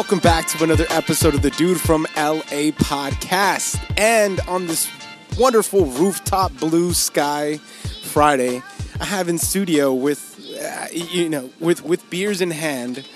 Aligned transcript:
welcome 0.00 0.18
back 0.20 0.46
to 0.46 0.64
another 0.64 0.86
episode 0.88 1.34
of 1.34 1.42
the 1.42 1.50
Dude 1.50 1.78
from 1.78 2.06
LA 2.16 2.72
podcast. 2.72 3.78
And 3.98 4.40
on 4.48 4.66
this 4.66 4.88
wonderful 5.38 5.84
rooftop 5.84 6.54
blue 6.54 6.94
sky 6.94 7.58
Friday, 8.04 8.62
I 8.98 9.04
have 9.04 9.28
in 9.28 9.36
studio 9.36 9.92
with, 9.92 10.40
uh, 10.58 10.86
you 10.90 11.28
know, 11.28 11.50
with 11.60 11.84
with 11.84 12.08
beers 12.08 12.40
in 12.40 12.50
hand, 12.50 13.06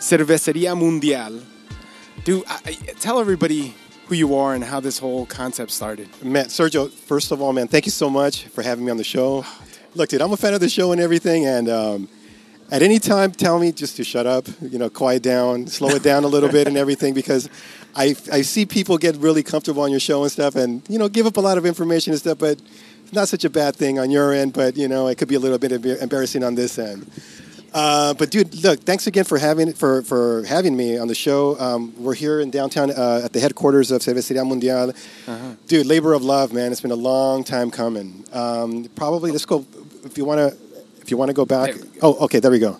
Cerveceria 0.00 0.76
Mundial. 0.76 1.42
I, 2.46 2.60
I- 2.66 2.72
tell 3.00 3.20
everybody 3.20 3.74
who 4.08 4.14
you 4.14 4.36
are 4.36 4.54
and 4.54 4.62
how 4.62 4.80
this 4.80 4.98
whole 4.98 5.24
concept 5.24 5.70
started. 5.70 6.10
Man, 6.22 6.48
Sergio, 6.48 6.90
first 6.90 7.32
of 7.32 7.40
all, 7.40 7.54
man, 7.54 7.68
thank 7.68 7.86
you 7.86 7.92
so 7.92 8.10
much 8.10 8.44
for 8.48 8.60
having 8.60 8.84
me 8.84 8.90
on 8.90 8.98
the 8.98 9.02
show. 9.02 9.46
Look, 9.94 10.10
dude, 10.10 10.20
I'm 10.20 10.32
a 10.32 10.36
fan 10.36 10.52
of 10.52 10.60
the 10.60 10.68
show 10.68 10.92
and 10.92 11.00
everything, 11.00 11.46
and 11.46 11.70
um, 11.70 12.08
at 12.70 12.82
any 12.82 12.98
time, 12.98 13.32
tell 13.32 13.58
me 13.58 13.72
just 13.72 13.96
to 13.96 14.04
shut 14.04 14.26
up, 14.26 14.46
you 14.60 14.78
know, 14.78 14.90
quiet 14.90 15.22
down, 15.22 15.66
slow 15.66 15.88
it 15.90 16.02
down 16.02 16.24
a 16.24 16.28
little 16.28 16.50
bit 16.50 16.68
and 16.68 16.76
everything, 16.84 17.14
because 17.14 17.48
I, 17.96 18.14
I 18.32 18.42
see 18.42 18.66
people 18.66 18.98
get 18.98 19.16
really 19.16 19.42
comfortable 19.42 19.82
on 19.82 19.90
your 19.90 20.00
show 20.00 20.22
and 20.22 20.30
stuff, 20.30 20.54
and, 20.54 20.82
you 20.88 20.98
know, 20.98 21.08
give 21.08 21.26
up 21.26 21.36
a 21.38 21.40
lot 21.40 21.56
of 21.56 21.64
information 21.64 22.12
and 22.12 22.20
stuff, 22.20 22.38
but 22.38 22.60
it's 23.02 23.12
not 23.12 23.28
such 23.28 23.44
a 23.44 23.50
bad 23.50 23.74
thing 23.74 23.98
on 23.98 24.10
your 24.10 24.32
end, 24.32 24.52
but, 24.52 24.76
you 24.76 24.86
know, 24.86 25.08
it 25.08 25.16
could 25.16 25.28
be 25.28 25.34
a 25.34 25.40
little 25.40 25.58
bit 25.58 25.72
embarrassing 25.72 26.44
on 26.44 26.54
this 26.54 26.78
end. 26.78 27.10
Uh, 27.72 28.14
but 28.14 28.30
dude, 28.30 28.62
look, 28.64 28.80
thanks 28.80 29.06
again 29.06 29.24
for 29.24 29.36
having 29.36 29.74
for 29.74 30.00
for 30.02 30.42
having 30.44 30.74
me 30.74 30.96
on 30.96 31.06
the 31.06 31.14
show. 31.14 31.58
Um, 31.60 31.92
we're 32.02 32.14
here 32.14 32.40
in 32.40 32.50
downtown 32.50 32.90
uh, 32.90 33.20
at 33.24 33.34
the 33.34 33.40
headquarters 33.40 33.90
of 33.90 34.00
Cerveceria 34.00 34.42
Mundial. 34.42 34.94
Dude, 35.66 35.86
labor 35.86 36.14
of 36.14 36.22
love, 36.22 36.52
man. 36.52 36.72
It's 36.72 36.80
been 36.80 36.90
a 36.90 36.94
long 36.94 37.44
time 37.44 37.70
coming. 37.70 38.24
Um, 38.32 38.88
probably 38.96 39.32
let's 39.32 39.44
go 39.44 39.66
if 40.04 40.16
you 40.16 40.24
want 40.24 40.38
to 40.38 40.67
if 41.08 41.10
you 41.10 41.16
want 41.16 41.30
to 41.30 41.34
go 41.34 41.46
back. 41.46 41.74
Oh, 42.02 42.24
okay, 42.26 42.38
there 42.38 42.50
we 42.50 42.58
go. 42.58 42.78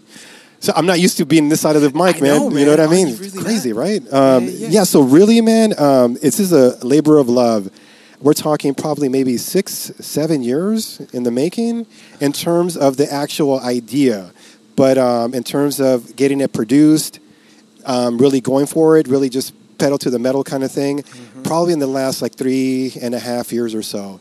So 0.61 0.71
I'm 0.77 0.85
not 0.85 1.01
used 1.01 1.17
to 1.17 1.25
being 1.25 1.49
this 1.49 1.63
side 1.63 1.77
of 1.77 1.83
the 1.83 1.89
mic, 1.93 2.21
man. 2.21 2.51
know, 2.51 2.59
You 2.59 2.67
know 2.67 2.73
what 2.73 2.81
I 2.81 2.87
mean? 2.87 3.09
you 3.09 3.15
It's 3.15 3.35
really 3.35 3.43
crazy, 3.43 3.73
not? 3.73 3.79
right? 3.79 4.13
Um, 4.13 4.45
Yeah, 4.45 4.51
yeah, 4.51 4.69
yeah. 4.69 4.85
So 4.85 5.01
really, 5.01 5.41
man, 5.41 5.73
um, 5.81 6.15
this 6.21 6.39
is 6.39 6.53
a 6.53 6.77
labor 6.85 7.17
of 7.17 7.31
love. 7.31 7.71
We're 8.21 8.35
talking 8.35 8.75
probably 8.75 9.09
maybe 9.09 9.39
six, 9.39 9.71
seven 9.99 10.43
years 10.43 11.01
in 11.15 11.23
the 11.23 11.31
making 11.31 11.87
in 12.21 12.33
terms 12.33 12.77
of 12.77 12.99
the 12.99 13.11
actual 13.11 13.61
idea. 13.61 14.31
But 14.77 14.99
um, 14.99 15.33
in 15.33 15.43
terms 15.43 15.81
of 15.81 16.15
getting 16.15 16.43
it 16.43 16.53
produced, 16.53 17.21
um, 17.87 18.19
really 18.19 18.43
going 18.43 18.67
for 18.67 18.99
it, 18.99 19.09
really 19.09 19.31
just 19.31 19.55
pedal 19.79 19.97
to 19.99 20.11
the 20.11 20.19
metal 20.19 20.45
kind 20.45 20.65
of 20.65 20.71
thing, 20.71 21.03
probably 21.45 21.73
in 21.73 21.79
the 21.79 21.87
last 21.87 22.21
like 22.21 22.35
three 22.35 22.93
and 23.01 23.15
a 23.15 23.19
half 23.21 23.53
years 23.53 23.75
or 23.75 23.83
so. 23.83 24.21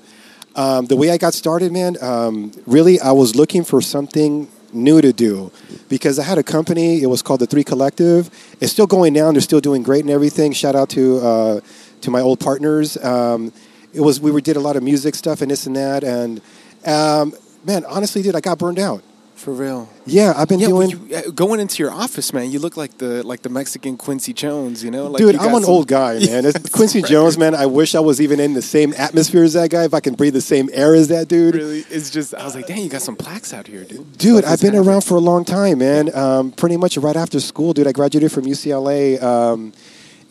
Um, 0.58 0.88
the 0.88 0.96
way 0.96 1.12
I 1.12 1.18
got 1.18 1.36
started, 1.36 1.72
man, 1.72 1.98
um, 2.02 2.52
really, 2.66 3.00
I 3.00 3.12
was 3.12 3.36
looking 3.36 3.64
for 3.64 3.80
something 3.80 4.50
new 4.74 5.02
to 5.02 5.14
do 5.14 5.52
because 5.88 6.18
I 6.18 6.24
had 6.24 6.40
a 6.40 6.44
company. 6.44 7.02
It 7.02 7.08
was 7.08 7.22
called 7.22 7.42
the 7.42 7.46
Three 7.46 7.64
Collective. 7.64 8.30
It's 8.60 8.72
still 8.72 8.88
going 8.88 9.14
down. 9.14 9.36
They're 9.36 9.42
still 9.42 9.62
doing 9.62 9.84
great 9.84 10.02
and 10.02 10.10
everything. 10.10 10.54
Shout 10.54 10.76
out 10.76 10.90
to 10.90 11.20
uh, 11.20 11.62
to 12.02 12.12
my 12.12 12.22
old 12.22 12.40
partners. 12.40 12.98
Um, 13.04 13.54
it 13.94 14.02
was 14.02 14.20
we 14.20 14.32
were, 14.32 14.42
did 14.42 14.58
a 14.58 14.60
lot 14.60 14.76
of 14.76 14.84
music 14.84 15.16
stuff 15.16 15.42
and 15.42 15.52
this 15.52 15.68
and 15.68 15.76
that. 15.76 16.04
And 16.04 16.42
um, 16.86 17.34
man, 17.64 17.86
honestly, 17.86 18.24
dude, 18.24 18.36
I 18.36 18.42
got 18.42 18.58
burned 18.58 18.80
out. 18.80 19.04
For 19.38 19.54
real. 19.54 19.88
Yeah, 20.08 20.34
I've 20.36 20.48
been 20.50 20.60
Yeah, 20.60 20.68
doing. 20.68 20.90
you, 20.90 21.16
uh, 21.16 21.30
going 21.30 21.60
into 21.60 21.82
your 21.84 21.92
office, 21.92 22.34
man, 22.34 22.50
you 22.50 22.58
look 22.58 22.76
like 22.76 22.98
the 22.98 23.22
like 23.24 23.44
the 23.44 23.50
Mexican 23.50 23.96
Quincy 23.96 24.34
Jones, 24.34 24.84
you 24.84 24.90
know? 24.90 25.06
Like 25.08 25.20
Dude, 25.20 25.36
you 25.36 25.40
I'm 25.40 25.54
an 25.54 25.62
some- 25.62 25.72
old 25.72 25.88
guy, 25.88 26.14
man. 26.26 26.44
It's 26.46 26.68
Quincy 26.70 27.02
some 27.02 27.10
Jones, 27.10 27.38
man. 27.38 27.54
I 27.54 27.68
wish 27.68 27.94
I 27.94 28.00
was 28.00 28.20
even 28.20 28.40
in 28.40 28.54
the 28.56 28.64
same 28.64 28.94
atmosphere 28.98 29.44
as 29.44 29.54
that 29.54 29.70
guy. 29.70 29.84
If 29.86 29.94
I 29.94 30.00
can 30.00 30.16
breathe 30.16 30.34
the 30.34 30.42
same 30.42 30.70
air 30.74 30.96
as 30.96 31.08
that 31.10 31.28
dude. 31.28 31.54
Really, 31.56 31.86
it's 31.92 32.10
just 32.10 32.34
I 32.34 32.44
was 32.46 32.56
like, 32.56 32.66
dang, 32.68 32.82
you 32.82 32.90
got 32.90 33.04
some 33.04 33.16
plaques 33.16 33.54
out 33.54 33.68
here, 33.68 33.84
dude. 33.84 34.18
Dude, 34.18 34.44
I've 34.44 34.60
been 34.60 34.74
happening. 34.74 34.90
around 34.90 35.02
for 35.04 35.16
a 35.16 35.22
long 35.22 35.46
time, 35.46 35.78
man. 35.78 36.14
Um, 36.16 36.52
pretty 36.52 36.76
much 36.78 36.98
right 36.98 37.16
after 37.16 37.40
school, 37.40 37.74
dude. 37.74 37.86
I 37.88 37.92
graduated 37.92 38.32
from 38.32 38.46
UCLA 38.46 39.22
um, 39.22 39.72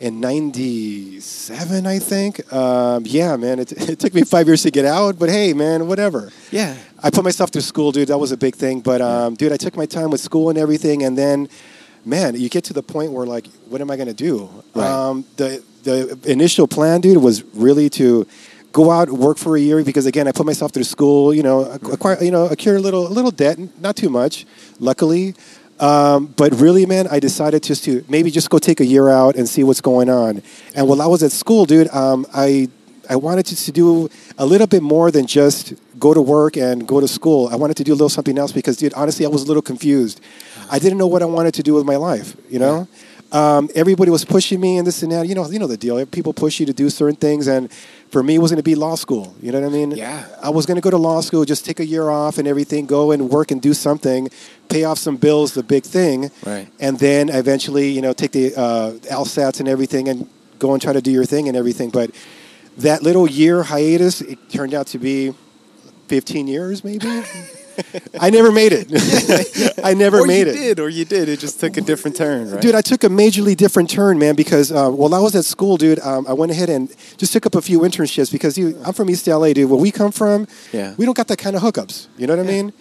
in 0.00 0.20
'97, 0.20 1.86
I 1.86 1.98
think. 1.98 2.52
Um, 2.52 3.04
yeah, 3.06 3.36
man. 3.36 3.58
It, 3.58 3.72
it 3.90 3.98
took 3.98 4.14
me 4.14 4.22
five 4.22 4.46
years 4.46 4.62
to 4.62 4.70
get 4.70 4.84
out, 4.84 5.18
but 5.18 5.28
hey, 5.28 5.52
man, 5.52 5.88
whatever. 5.88 6.32
Yeah, 6.50 6.76
I 7.02 7.10
put 7.10 7.24
myself 7.24 7.50
through 7.50 7.62
school, 7.62 7.92
dude. 7.92 8.08
That 8.08 8.18
was 8.18 8.32
a 8.32 8.36
big 8.36 8.54
thing. 8.54 8.80
But 8.80 9.00
um, 9.00 9.34
dude, 9.34 9.52
I 9.52 9.56
took 9.56 9.76
my 9.76 9.86
time 9.86 10.10
with 10.10 10.20
school 10.20 10.50
and 10.50 10.58
everything, 10.58 11.02
and 11.02 11.16
then, 11.16 11.48
man, 12.04 12.34
you 12.34 12.48
get 12.48 12.64
to 12.64 12.72
the 12.72 12.82
point 12.82 13.12
where 13.12 13.26
like, 13.26 13.46
what 13.68 13.80
am 13.80 13.90
I 13.90 13.96
gonna 13.96 14.12
do? 14.12 14.50
Right. 14.74 14.86
Um, 14.86 15.24
the 15.36 15.62
the 15.84 16.18
initial 16.26 16.66
plan, 16.66 17.00
dude, 17.00 17.22
was 17.22 17.42
really 17.54 17.88
to 17.90 18.26
go 18.72 18.90
out 18.90 19.08
work 19.08 19.38
for 19.38 19.56
a 19.56 19.60
year 19.60 19.82
because 19.82 20.04
again, 20.04 20.28
I 20.28 20.32
put 20.32 20.44
myself 20.44 20.72
through 20.72 20.84
school. 20.84 21.32
You 21.32 21.42
know, 21.42 21.64
acquire, 21.92 22.22
you 22.22 22.30
know, 22.30 22.46
accrue 22.46 22.76
a 22.76 22.78
little 22.78 23.06
a 23.06 23.14
little 23.18 23.30
debt, 23.30 23.58
not 23.80 23.96
too 23.96 24.10
much, 24.10 24.44
luckily. 24.78 25.34
Um, 25.78 26.26
but 26.26 26.54
really, 26.54 26.86
man, 26.86 27.06
I 27.08 27.20
decided 27.20 27.62
just 27.62 27.84
to 27.84 28.04
maybe 28.08 28.30
just 28.30 28.48
go 28.48 28.58
take 28.58 28.80
a 28.80 28.86
year 28.86 29.08
out 29.08 29.36
and 29.36 29.48
see 29.48 29.62
what's 29.62 29.80
going 29.80 30.08
on. 30.08 30.42
And 30.74 30.88
while 30.88 31.02
I 31.02 31.06
was 31.06 31.22
at 31.22 31.32
school, 31.32 31.66
dude, 31.66 31.88
um, 31.88 32.26
I 32.32 32.68
I 33.08 33.16
wanted 33.16 33.46
to, 33.46 33.56
to 33.56 33.72
do 33.72 34.08
a 34.38 34.46
little 34.46 34.66
bit 34.66 34.82
more 34.82 35.10
than 35.10 35.26
just 35.26 35.74
go 35.98 36.12
to 36.12 36.20
work 36.20 36.56
and 36.56 36.86
go 36.86 37.00
to 37.00 37.08
school. 37.08 37.48
I 37.48 37.56
wanted 37.56 37.76
to 37.76 37.84
do 37.84 37.92
a 37.92 37.94
little 37.94 38.08
something 38.08 38.36
else 38.38 38.52
because, 38.52 38.76
dude, 38.76 38.94
honestly, 38.94 39.24
I 39.24 39.28
was 39.28 39.42
a 39.42 39.46
little 39.46 39.62
confused. 39.62 40.20
I 40.70 40.78
didn't 40.78 40.98
know 40.98 41.06
what 41.06 41.22
I 41.22 41.26
wanted 41.26 41.54
to 41.54 41.62
do 41.62 41.74
with 41.74 41.84
my 41.84 41.96
life. 41.96 42.36
You 42.50 42.58
know, 42.58 42.88
um, 43.36 43.68
everybody 43.74 44.10
was 44.10 44.24
pushing 44.24 44.60
me 44.60 44.78
and 44.78 44.86
this 44.86 45.02
and 45.02 45.12
that. 45.12 45.26
You 45.28 45.34
know, 45.34 45.48
you 45.50 45.58
know 45.58 45.66
the 45.66 45.76
deal. 45.76 46.04
People 46.06 46.32
push 46.32 46.58
you 46.60 46.66
to 46.66 46.72
do 46.72 46.88
certain 46.90 47.16
things, 47.16 47.46
and 47.48 47.70
for 48.10 48.22
me, 48.22 48.36
it 48.36 48.38
was 48.38 48.50
going 48.50 48.62
to 48.64 48.70
be 48.72 48.74
law 48.74 48.94
school. 48.94 49.34
You 49.42 49.52
know 49.52 49.60
what 49.60 49.66
I 49.66 49.72
mean? 49.72 49.90
Yeah. 49.90 50.24
I 50.42 50.50
was 50.50 50.64
going 50.66 50.76
to 50.76 50.80
go 50.80 50.90
to 50.90 50.96
law 50.96 51.20
school, 51.20 51.44
just 51.44 51.64
take 51.64 51.80
a 51.80 51.84
year 51.86 52.08
off 52.08 52.38
and 52.38 52.46
everything, 52.48 52.86
go 52.86 53.10
and 53.12 53.28
work 53.28 53.50
and 53.50 53.60
do 53.60 53.74
something, 53.74 54.28
pay 54.68 54.84
off 54.84 54.98
some 54.98 55.16
bills, 55.16 55.52
the 55.54 55.62
big 55.62 55.82
thing, 55.84 56.30
Right. 56.46 56.68
and 56.80 56.98
then 56.98 57.28
eventually, 57.28 57.88
you 57.90 58.00
know, 58.00 58.12
take 58.12 58.32
the 58.32 58.54
uh, 58.54 58.92
LSATs 59.22 59.60
and 59.60 59.68
everything 59.68 60.08
and 60.08 60.28
go 60.58 60.72
and 60.72 60.80
try 60.80 60.92
to 60.92 61.02
do 61.02 61.10
your 61.10 61.24
thing 61.26 61.48
and 61.48 61.56
everything. 61.56 61.90
But 61.90 62.10
that 62.78 63.02
little 63.02 63.26
year 63.28 63.62
hiatus, 63.64 64.20
it 64.22 64.38
turned 64.50 64.72
out 64.72 64.86
to 64.88 64.98
be 64.98 65.34
15 66.08 66.46
years, 66.46 66.84
maybe. 66.84 67.06
I 68.20 68.30
never 68.30 68.50
made 68.52 68.72
it. 68.72 69.80
I 69.84 69.94
never 69.94 70.20
or 70.20 70.26
made 70.26 70.46
you 70.46 70.52
it. 70.52 70.56
did, 70.56 70.80
or 70.80 70.88
you 70.88 71.04
did. 71.04 71.28
It 71.28 71.38
just 71.40 71.60
took 71.60 71.76
a 71.76 71.80
different 71.80 72.16
turn, 72.16 72.50
right? 72.50 72.60
Dude, 72.60 72.74
I 72.74 72.80
took 72.82 73.04
a 73.04 73.08
majorly 73.08 73.56
different 73.56 73.90
turn, 73.90 74.18
man, 74.18 74.34
because 74.34 74.72
uh, 74.72 74.90
while 74.90 75.14
I 75.14 75.18
was 75.20 75.34
at 75.36 75.44
school, 75.44 75.76
dude, 75.76 75.98
um, 76.00 76.26
I 76.26 76.32
went 76.32 76.52
ahead 76.52 76.68
and 76.70 76.88
just 77.16 77.32
took 77.32 77.46
up 77.46 77.54
a 77.54 77.62
few 77.62 77.80
internships 77.80 78.30
because 78.32 78.54
dude, 78.54 78.76
I'm 78.84 78.92
from 78.92 79.10
East 79.10 79.26
LA, 79.26 79.52
dude. 79.52 79.70
Where 79.70 79.80
we 79.80 79.90
come 79.90 80.12
from, 80.12 80.46
Yeah. 80.72 80.94
we 80.96 81.04
don't 81.04 81.16
got 81.16 81.28
that 81.28 81.38
kind 81.38 81.56
of 81.56 81.62
hookups. 81.62 82.06
You 82.18 82.26
know 82.26 82.36
what 82.36 82.46
I 82.46 82.48
mean? 82.48 82.72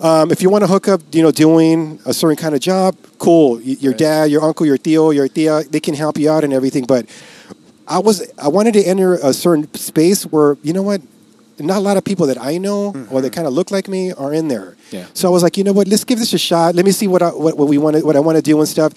Um, 0.00 0.30
if 0.30 0.40
you 0.42 0.48
want 0.50 0.62
to 0.62 0.68
hook 0.68 0.86
up, 0.86 1.00
you 1.12 1.22
know, 1.22 1.32
doing 1.32 1.98
a 2.06 2.14
certain 2.14 2.36
kind 2.36 2.54
of 2.54 2.60
job, 2.60 2.96
cool. 3.18 3.56
Y- 3.56 3.76
Your 3.80 3.92
Right. 3.92 3.98
dad, 3.98 4.30
your 4.30 4.42
uncle, 4.44 4.64
your 4.64 4.78
tío, 4.78 5.12
your 5.12 5.26
tia, 5.28 5.64
they 5.64 5.80
can 5.80 5.94
help 5.94 6.18
you 6.18 6.30
out 6.30 6.44
and 6.44 6.52
everything. 6.52 6.84
But 6.84 7.06
I 7.88 7.98
was, 7.98 8.30
I 8.38 8.46
wanted 8.48 8.74
to 8.74 8.82
enter 8.84 9.14
a 9.14 9.32
certain 9.32 9.72
space 9.74 10.22
where, 10.24 10.56
you 10.62 10.72
know 10.72 10.82
what? 10.82 11.00
Not 11.60 11.78
a 11.78 11.80
lot 11.80 11.96
of 11.96 12.04
people 12.04 12.26
that 12.26 12.40
I 12.40 12.58
know 12.58 12.94
or 13.10 13.20
that 13.20 13.32
kind 13.32 13.46
of 13.46 13.52
look 13.52 13.70
like 13.70 13.88
me 13.88 14.12
are 14.12 14.32
in 14.32 14.48
there. 14.48 14.76
Yeah. 14.90 15.06
So 15.14 15.28
I 15.28 15.30
was 15.30 15.42
like, 15.42 15.56
you 15.56 15.64
know 15.64 15.72
what? 15.72 15.88
Let's 15.88 16.04
give 16.04 16.18
this 16.18 16.32
a 16.32 16.38
shot. 16.38 16.74
Let 16.74 16.84
me 16.84 16.92
see 16.92 17.08
what 17.08 17.22
I, 17.22 17.30
what, 17.30 17.56
what 17.56 17.68
we 17.68 17.78
want 17.78 17.96
to, 17.96 18.06
what 18.06 18.16
I 18.16 18.20
want 18.20 18.36
to 18.36 18.42
do 18.42 18.58
and 18.58 18.68
stuff. 18.68 18.92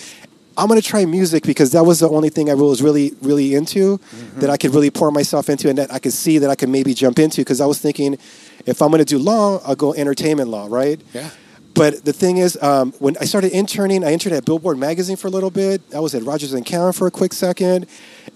I'm 0.57 0.67
gonna 0.67 0.81
try 0.81 1.05
music 1.05 1.43
because 1.43 1.71
that 1.71 1.83
was 1.85 1.99
the 1.99 2.09
only 2.09 2.29
thing 2.29 2.49
I 2.49 2.55
was 2.55 2.81
really 2.81 3.13
really 3.21 3.55
into 3.55 3.99
that 4.35 4.49
I 4.49 4.57
could 4.57 4.73
really 4.73 4.91
pour 4.91 5.09
myself 5.09 5.49
into 5.49 5.69
and 5.69 5.77
that 5.77 5.93
I 5.93 5.97
could 5.97 6.11
see 6.11 6.39
that 6.39 6.49
I 6.49 6.55
could 6.55 6.67
maybe 6.67 6.93
jump 6.93 7.19
into 7.19 7.41
because 7.41 7.61
I 7.61 7.65
was 7.65 7.79
thinking 7.79 8.17
if 8.65 8.81
I'm 8.81 8.91
gonna 8.91 9.05
do 9.05 9.17
law, 9.17 9.61
I'll 9.65 9.75
go 9.75 9.93
entertainment 9.93 10.49
law, 10.49 10.67
right? 10.69 10.99
Yeah. 11.13 11.29
But 11.73 12.03
the 12.03 12.11
thing 12.11 12.37
is, 12.37 12.61
um, 12.61 12.91
when 12.99 13.15
I 13.21 13.25
started 13.25 13.53
interning, 13.53 14.03
I 14.03 14.11
interned 14.11 14.35
at 14.35 14.43
Billboard 14.45 14.77
Magazine 14.77 15.15
for 15.15 15.27
a 15.27 15.31
little 15.31 15.51
bit. 15.51 15.81
I 15.95 15.99
was 15.99 16.13
at 16.13 16.23
Rogers 16.23 16.53
and 16.53 16.65
Cowan 16.65 16.91
for 16.91 17.07
a 17.07 17.11
quick 17.11 17.31
second, 17.31 17.87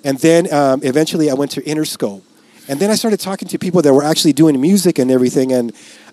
and 0.06 0.18
then 0.20 0.52
um, 0.54 0.80
eventually 0.84 1.30
I 1.30 1.34
went 1.34 1.52
to 1.52 1.62
Interscope. 1.62 2.22
And 2.68 2.80
then 2.80 2.90
I 2.90 2.96
started 2.96 3.20
talking 3.20 3.48
to 3.50 3.58
people 3.60 3.82
that 3.84 3.94
were 3.94 4.04
actually 4.04 4.34
doing 4.34 4.60
music 4.60 4.98
and 5.00 5.12
everything, 5.12 5.52
and 5.52 5.72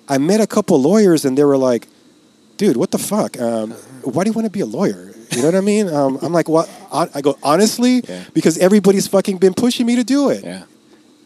I 0.08 0.18
met 0.18 0.40
a 0.40 0.46
couple 0.46 0.80
lawyers, 0.80 1.24
and 1.24 1.36
they 1.38 1.44
were 1.44 1.56
like, 1.56 1.88
"Dude, 2.56 2.76
what 2.76 2.90
the 2.90 2.98
fuck? 2.98 3.40
Um, 3.40 3.70
why 4.02 4.24
do 4.24 4.30
you 4.30 4.34
want 4.34 4.46
to 4.46 4.50
be 4.50 4.60
a 4.60 4.66
lawyer?" 4.66 5.12
You 5.30 5.38
know 5.40 5.46
what 5.46 5.54
I 5.54 5.60
mean? 5.62 5.88
Um, 5.88 6.18
I'm 6.20 6.32
like, 6.32 6.48
"What?" 6.48 6.68
I 6.92 7.20
go 7.22 7.38
honestly, 7.42 8.02
Yeah. 8.06 8.24
because 8.34 8.58
everybody's 8.58 9.06
fucking 9.06 9.38
been 9.38 9.54
pushing 9.54 9.86
me 9.86 9.96
to 9.96 10.04
do 10.04 10.28
it. 10.28 10.44
Yeah. 10.44 10.64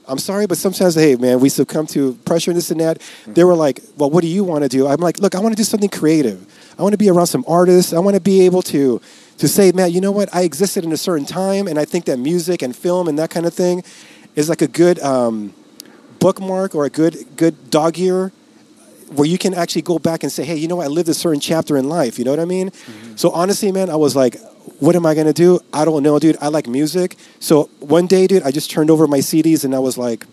I'm 0.08 0.18
sorry, 0.18 0.46
but 0.46 0.56
sometimes, 0.56 0.94
hey, 0.94 1.16
man, 1.16 1.40
we 1.40 1.48
succumb 1.48 1.88
to 1.88 2.14
pressure 2.24 2.52
and 2.52 2.56
this 2.58 2.70
and 2.70 2.78
that. 2.78 3.02
They 3.26 3.42
were 3.42 3.56
like, 3.56 3.80
well, 3.96 4.08
what 4.08 4.20
do 4.22 4.28
you 4.28 4.44
want 4.44 4.62
to 4.62 4.68
do? 4.68 4.86
I'm 4.86 5.00
like, 5.00 5.18
look, 5.18 5.34
I 5.34 5.40
want 5.40 5.52
to 5.52 5.56
do 5.56 5.64
something 5.64 5.88
creative. 5.88 6.46
I 6.78 6.82
want 6.82 6.92
to 6.92 6.96
be 6.98 7.10
around 7.10 7.26
some 7.26 7.44
artists. 7.48 7.92
I 7.92 7.98
want 7.98 8.14
to 8.14 8.20
be 8.20 8.42
able 8.42 8.62
to, 8.62 9.00
to 9.38 9.48
say, 9.48 9.72
man, 9.72 9.90
you 9.90 10.00
know 10.00 10.12
what? 10.12 10.32
I 10.32 10.42
existed 10.42 10.84
in 10.84 10.92
a 10.92 10.96
certain 10.96 11.26
time, 11.26 11.66
and 11.66 11.76
I 11.76 11.84
think 11.84 12.04
that 12.04 12.18
music 12.20 12.62
and 12.62 12.76
film 12.76 13.08
and 13.08 13.18
that 13.18 13.30
kind 13.30 13.46
of 13.46 13.54
thing 13.54 13.82
is 14.36 14.48
like 14.48 14.62
a 14.62 14.68
good 14.68 15.00
um, 15.00 15.52
bookmark 16.20 16.74
or 16.74 16.84
a 16.84 16.90
good 16.90 17.16
good 17.36 17.70
dog 17.70 17.98
ear 17.98 18.30
where 19.08 19.26
you 19.26 19.38
can 19.38 19.54
actually 19.54 19.82
go 19.82 19.98
back 19.98 20.24
and 20.24 20.32
say, 20.32 20.44
hey, 20.44 20.56
you 20.56 20.66
know 20.66 20.76
what? 20.76 20.84
I 20.84 20.88
lived 20.88 21.08
a 21.08 21.14
certain 21.14 21.38
chapter 21.40 21.76
in 21.76 21.88
life. 21.88 22.18
You 22.18 22.24
know 22.24 22.32
what 22.32 22.40
I 22.40 22.44
mean? 22.44 22.72
So 23.14 23.30
honestly, 23.30 23.70
man, 23.70 23.88
I 23.88 23.94
was 23.94 24.16
like, 24.16 24.36
what 24.80 24.96
am 24.96 25.06
I 25.06 25.14
gonna 25.14 25.32
do? 25.32 25.60
I 25.72 25.84
don't 25.84 26.02
know, 26.02 26.18
dude. 26.18 26.36
I 26.40 26.48
like 26.48 26.66
music. 26.66 27.16
So 27.38 27.70
one 27.80 28.06
day, 28.06 28.26
dude, 28.26 28.42
I 28.42 28.50
just 28.50 28.70
turned 28.70 28.90
over 28.90 29.06
my 29.06 29.18
CDs 29.18 29.64
and 29.64 29.74
I 29.74 29.78
was 29.78 29.96
like, 29.96 30.26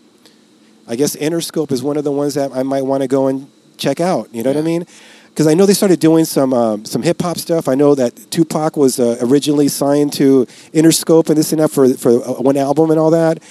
I 0.87 0.95
guess 0.95 1.15
Interscope 1.15 1.71
is 1.71 1.81
one 1.81 1.97
of 1.97 2.03
the 2.03 2.11
ones 2.11 2.33
that 2.33 2.51
I 2.51 2.63
might 2.63 2.81
want 2.81 3.01
to 3.03 3.07
go 3.07 3.27
and 3.27 3.49
check 3.77 3.99
out. 4.01 4.33
You 4.33 4.43
know 4.43 4.49
what 4.49 4.57
I 4.57 4.63
mean? 4.63 4.85
Because 5.29 5.47
I 5.47 5.53
know 5.53 5.65
they 5.65 5.73
started 5.73 5.99
doing 5.99 6.25
some 6.25 6.53
um, 6.53 6.85
some 6.85 7.01
hip 7.03 7.21
hop 7.21 7.37
stuff. 7.37 7.67
I 7.67 7.75
know 7.75 7.95
that 7.95 8.15
Tupac 8.31 8.75
was 8.75 8.99
uh, 8.99 9.17
originally 9.21 9.67
signed 9.67 10.13
to 10.13 10.45
Interscope 10.73 11.29
and 11.29 11.37
this 11.37 11.51
and 11.53 11.61
that 11.61 11.69
for 11.69 11.91
for 11.93 12.11
uh, 12.11 12.41
one 12.41 12.57
album 12.57 12.91
and 12.91 12.99
all 12.99 13.11
that. 13.11 13.41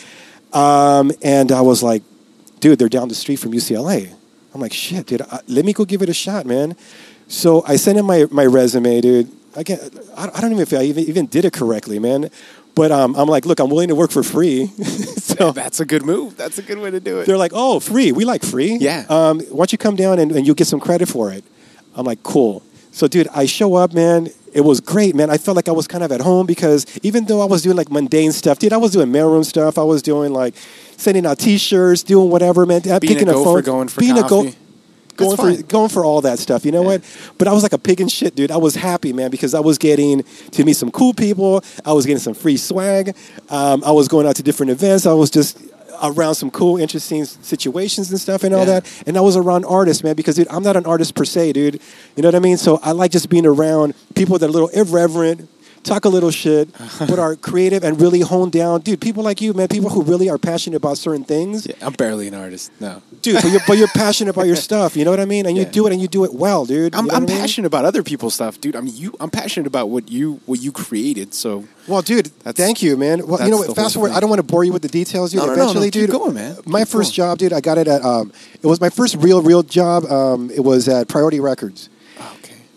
Um, 0.52 1.12
and 1.22 1.52
I 1.52 1.60
was 1.60 1.82
like, 1.82 2.02
dude, 2.60 2.78
they're 2.78 2.88
down 2.88 3.08
the 3.08 3.14
street 3.14 3.37
from 3.37 3.52
UCLA. 3.52 4.12
I'm 4.54 4.60
like, 4.60 4.72
shit, 4.72 5.06
dude, 5.06 5.22
uh, 5.22 5.38
let 5.49 5.64
me 5.64 5.72
go 5.72 5.84
give 5.84 6.02
it 6.02 6.08
a 6.08 6.14
shot, 6.14 6.46
man. 6.46 6.76
So 7.28 7.64
I 7.66 7.76
sent 7.76 7.99
in 7.99 8.04
my, 8.04 8.26
my 8.31 8.44
resume, 8.44 9.00
dude. 9.00 9.31
I, 9.56 9.64
can't, 9.64 9.81
I 10.16 10.31
I 10.34 10.40
don't 10.40 10.52
even 10.52 10.62
if 10.62 10.72
I 10.72 10.82
even, 10.82 11.04
even 11.04 11.26
did 11.26 11.44
it 11.44 11.52
correctly, 11.52 11.99
man. 11.99 12.31
But 12.75 12.90
um, 12.90 13.14
I'm 13.16 13.28
like, 13.28 13.44
look, 13.44 13.60
I'm 13.60 13.69
willing 13.69 13.88
to 13.88 13.94
work 13.94 14.10
for 14.10 14.22
free. 14.22 14.66
so 15.19 15.52
That's 15.52 15.81
a 15.81 15.84
good 15.84 16.04
move. 16.04 16.37
That's 16.37 16.58
a 16.58 16.62
good 16.62 16.78
way 16.78 16.90
to 16.90 17.00
do 17.00 17.20
it. 17.20 17.26
they're 17.26 17.37
like, 17.37 17.52
oh, 17.54 17.81
free. 17.81 18.12
We 18.12 18.25
like 18.25 18.43
free. 18.43 18.76
Yeah. 18.81 19.04
Um, 19.08 19.40
why 19.40 19.58
don't 19.58 19.72
you 19.72 19.78
come 19.78 19.96
down 19.96 20.19
and, 20.19 20.32
and 20.32 20.46
you'll 20.46 20.54
get 20.54 20.66
some 20.66 20.81
credit 20.81 21.08
for 21.08 21.31
it? 21.32 21.44
I'm 21.94 22.06
like, 22.06 22.22
cool. 22.22 22.62
So, 22.93 23.09
dude, 23.09 23.27
I 23.29 23.47
show 23.47 23.75
up, 23.75 23.94
man. 23.94 24.29
It 24.53 24.61
was 24.61 24.81
great, 24.81 25.15
man. 25.15 25.31
I 25.31 25.39
felt 25.39 25.56
like 25.56 25.69
I 25.69 25.73
was 25.73 25.89
kind 25.89 26.05
of 26.05 26.12
at 26.12 26.21
home 26.21 26.47
because 26.47 26.87
even 27.03 27.25
though 27.25 27.41
I 27.41 27.47
was 27.47 27.62
doing 27.62 27.77
like 27.77 27.91
mundane 27.91 28.33
stuff, 28.33 28.59
dude, 28.59 28.75
I 28.75 28.77
was 28.77 28.93
doing 28.93 29.09
mailroom 29.09 29.47
stuff. 29.47 29.79
I 29.79 29.83
was 29.83 30.03
doing 30.03 30.35
like 30.35 30.55
sending 30.99 31.25
out 31.25 31.39
T-shirts, 31.39 32.03
doing 32.03 32.31
whatever, 32.31 32.67
man. 32.67 32.83
Being 32.83 33.00
picking 33.00 33.29
a 33.29 33.33
a 33.33 33.44
phone, 33.44 33.62
going 33.62 33.89
for 33.89 34.00
being 34.00 34.19
a 34.19 34.23
coffee. 34.23 34.50
go, 34.50 34.56
going 35.17 35.37
for 35.39 35.62
going 35.62 35.89
for 35.89 36.05
all 36.05 36.21
that 36.21 36.39
stuff. 36.39 36.67
You 36.67 36.73
know 36.73 36.83
what? 36.83 37.03
But 37.39 37.49
I 37.49 37.55
was 37.55 37.62
like 37.62 37.73
a 37.73 37.79
pig 37.79 38.03
in 38.03 38.09
shit, 38.09 38.35
dude. 38.35 38.50
I 38.50 38.59
was 38.59 38.75
happy, 38.75 39.15
man, 39.15 39.31
because 39.31 39.55
I 39.55 39.61
was 39.61 39.79
getting 39.79 40.23
to 40.50 40.65
meet 40.65 40.77
some 40.77 40.91
cool 40.91 41.15
people. 41.15 41.65
I 41.87 41.95
was 41.95 42.05
getting 42.05 42.21
some 42.21 42.35
free 42.35 42.59
swag. 42.59 43.17
Um, 43.49 43.83
I 43.87 43.93
was 43.93 44.06
going 44.06 44.27
out 44.27 44.37
to 44.37 44.43
different 44.43 44.71
events. 44.71 45.06
I 45.06 45.15
was 45.15 45.31
just 45.31 45.59
around 46.02 46.34
some 46.34 46.50
cool, 46.50 46.76
interesting 46.78 47.25
situations 47.25 48.10
and 48.10 48.20
stuff 48.20 48.43
and 48.44 48.54
all 48.54 48.60
Yeah. 48.66 48.81
that. 48.81 48.87
And 49.06 49.16
I 49.16 49.20
was 49.20 49.37
around 49.37 49.64
artists, 49.64 50.02
man, 50.02 50.14
because 50.16 50.37
dude, 50.37 50.49
I'm 50.50 50.62
not 50.62 50.76
an 50.76 50.84
artist 50.87 51.14
per 51.14 51.25
se, 51.25 51.52
dude. 51.52 51.81
You 52.16 52.22
know 52.22 52.28
what 52.28 52.34
I 52.34 52.40
mean? 52.40 52.56
So 52.56 52.81
I 52.82 52.93
like 52.93 53.10
just 53.12 53.28
being 53.28 53.46
around 53.46 53.94
people 54.14 54.38
that 54.38 54.46
are 54.46 54.49
a 54.49 54.52
little 54.52 54.69
irreverent. 54.69 55.49
Talk 55.82 56.05
a 56.05 56.08
little 56.08 56.31
shit, 56.31 56.69
but 57.00 57.19
are 57.19 57.34
creative 57.50 57.82
and 57.82 58.00
really 58.00 58.20
honed 58.20 58.52
down, 58.52 58.82
dude. 58.82 59.00
People 59.00 59.25
like 59.25 59.40
you, 59.40 59.52
man. 59.52 59.67
People 59.69 59.90
who 59.90 60.02
really 60.02 60.31
are 60.31 60.38
passionate 60.38 60.76
about 60.76 60.96
certain 60.96 61.25
things 61.25 61.67
Yeah, 61.67 61.75
I'm 61.82 61.93
barely 61.94 62.29
an 62.29 62.34
artist. 62.34 62.70
No. 62.79 63.02
dude. 63.20 63.43
But 63.43 63.50
you're 63.50 63.61
but 63.67 63.79
you're 63.79 63.88
passionate 63.88 64.31
about 64.31 64.46
your 64.46 64.55
stuff. 64.69 64.96
You 64.96 65.05
know 65.05 65.11
what 65.11 65.19
I 65.19 65.25
mean? 65.25 65.44
And 65.46 65.56
you 65.56 65.64
do 65.64 65.87
it, 65.88 65.93
and 65.93 66.00
you 66.00 66.06
do 66.08 66.25
it 66.25 66.32
well, 66.34 66.64
dude. 66.67 66.94
I'm, 66.94 67.06
You 67.06 67.11
know 67.11 67.17
I'm 67.17 67.25
mean? 67.25 67.37
passionate 67.37 67.67
about 67.67 67.84
other 67.84 68.02
people's 68.05 68.34
stuff, 68.34 68.61
dude. 68.61 68.76
I 68.76 68.81
mean, 68.81 68.94
you. 68.96 69.14
I'm 69.19 69.31
passionate 69.31 69.67
about 69.67 69.88
what 69.90 70.08
you 70.08 70.40
what 70.46 70.61
you 70.61 70.70
created. 70.70 71.34
So 71.34 71.64
Well, 71.88 72.00
dude, 72.02 72.26
That's- 72.44 72.55
thank 72.56 72.81
you, 72.81 72.96
man. 72.96 73.26
Well, 73.26 73.43
you 73.44 73.50
know 73.50 73.58
what? 73.58 73.75
Fast 73.75 73.94
forward. 73.94 74.11
thing. 74.11 74.17
I 74.17 74.20
don't 74.20 74.31
want 74.31 74.38
to 74.38 74.44
bore 74.46 74.62
you 74.62 74.73
with 74.73 74.82
the 74.82 74.88
details, 74.88 75.32
dude. 75.32 75.40
No, 75.40 75.46
no, 75.46 75.52
no, 75.52 75.56
no. 75.56 75.62
Eventually, 75.64 75.90
Keep 75.90 76.02
dude. 76.02 76.11
going, 76.11 76.35
man. 76.35 76.56
My 76.64 76.85
first 76.85 77.17
going. 77.17 77.31
job, 77.31 77.38
dude. 77.38 77.52
I 77.52 77.61
got 77.61 77.78
it 77.78 77.88
at. 77.88 78.05
Um, 78.05 78.32
it 78.62 78.67
was 78.69 78.81
my 78.81 78.88
first 78.90 79.17
real, 79.17 79.43
real 79.43 79.64
job. 79.64 80.05
Um, 80.05 80.49
it 80.50 80.61
was 80.61 80.88
at 80.88 81.08
Priority 81.08 81.40
Records. 81.40 81.88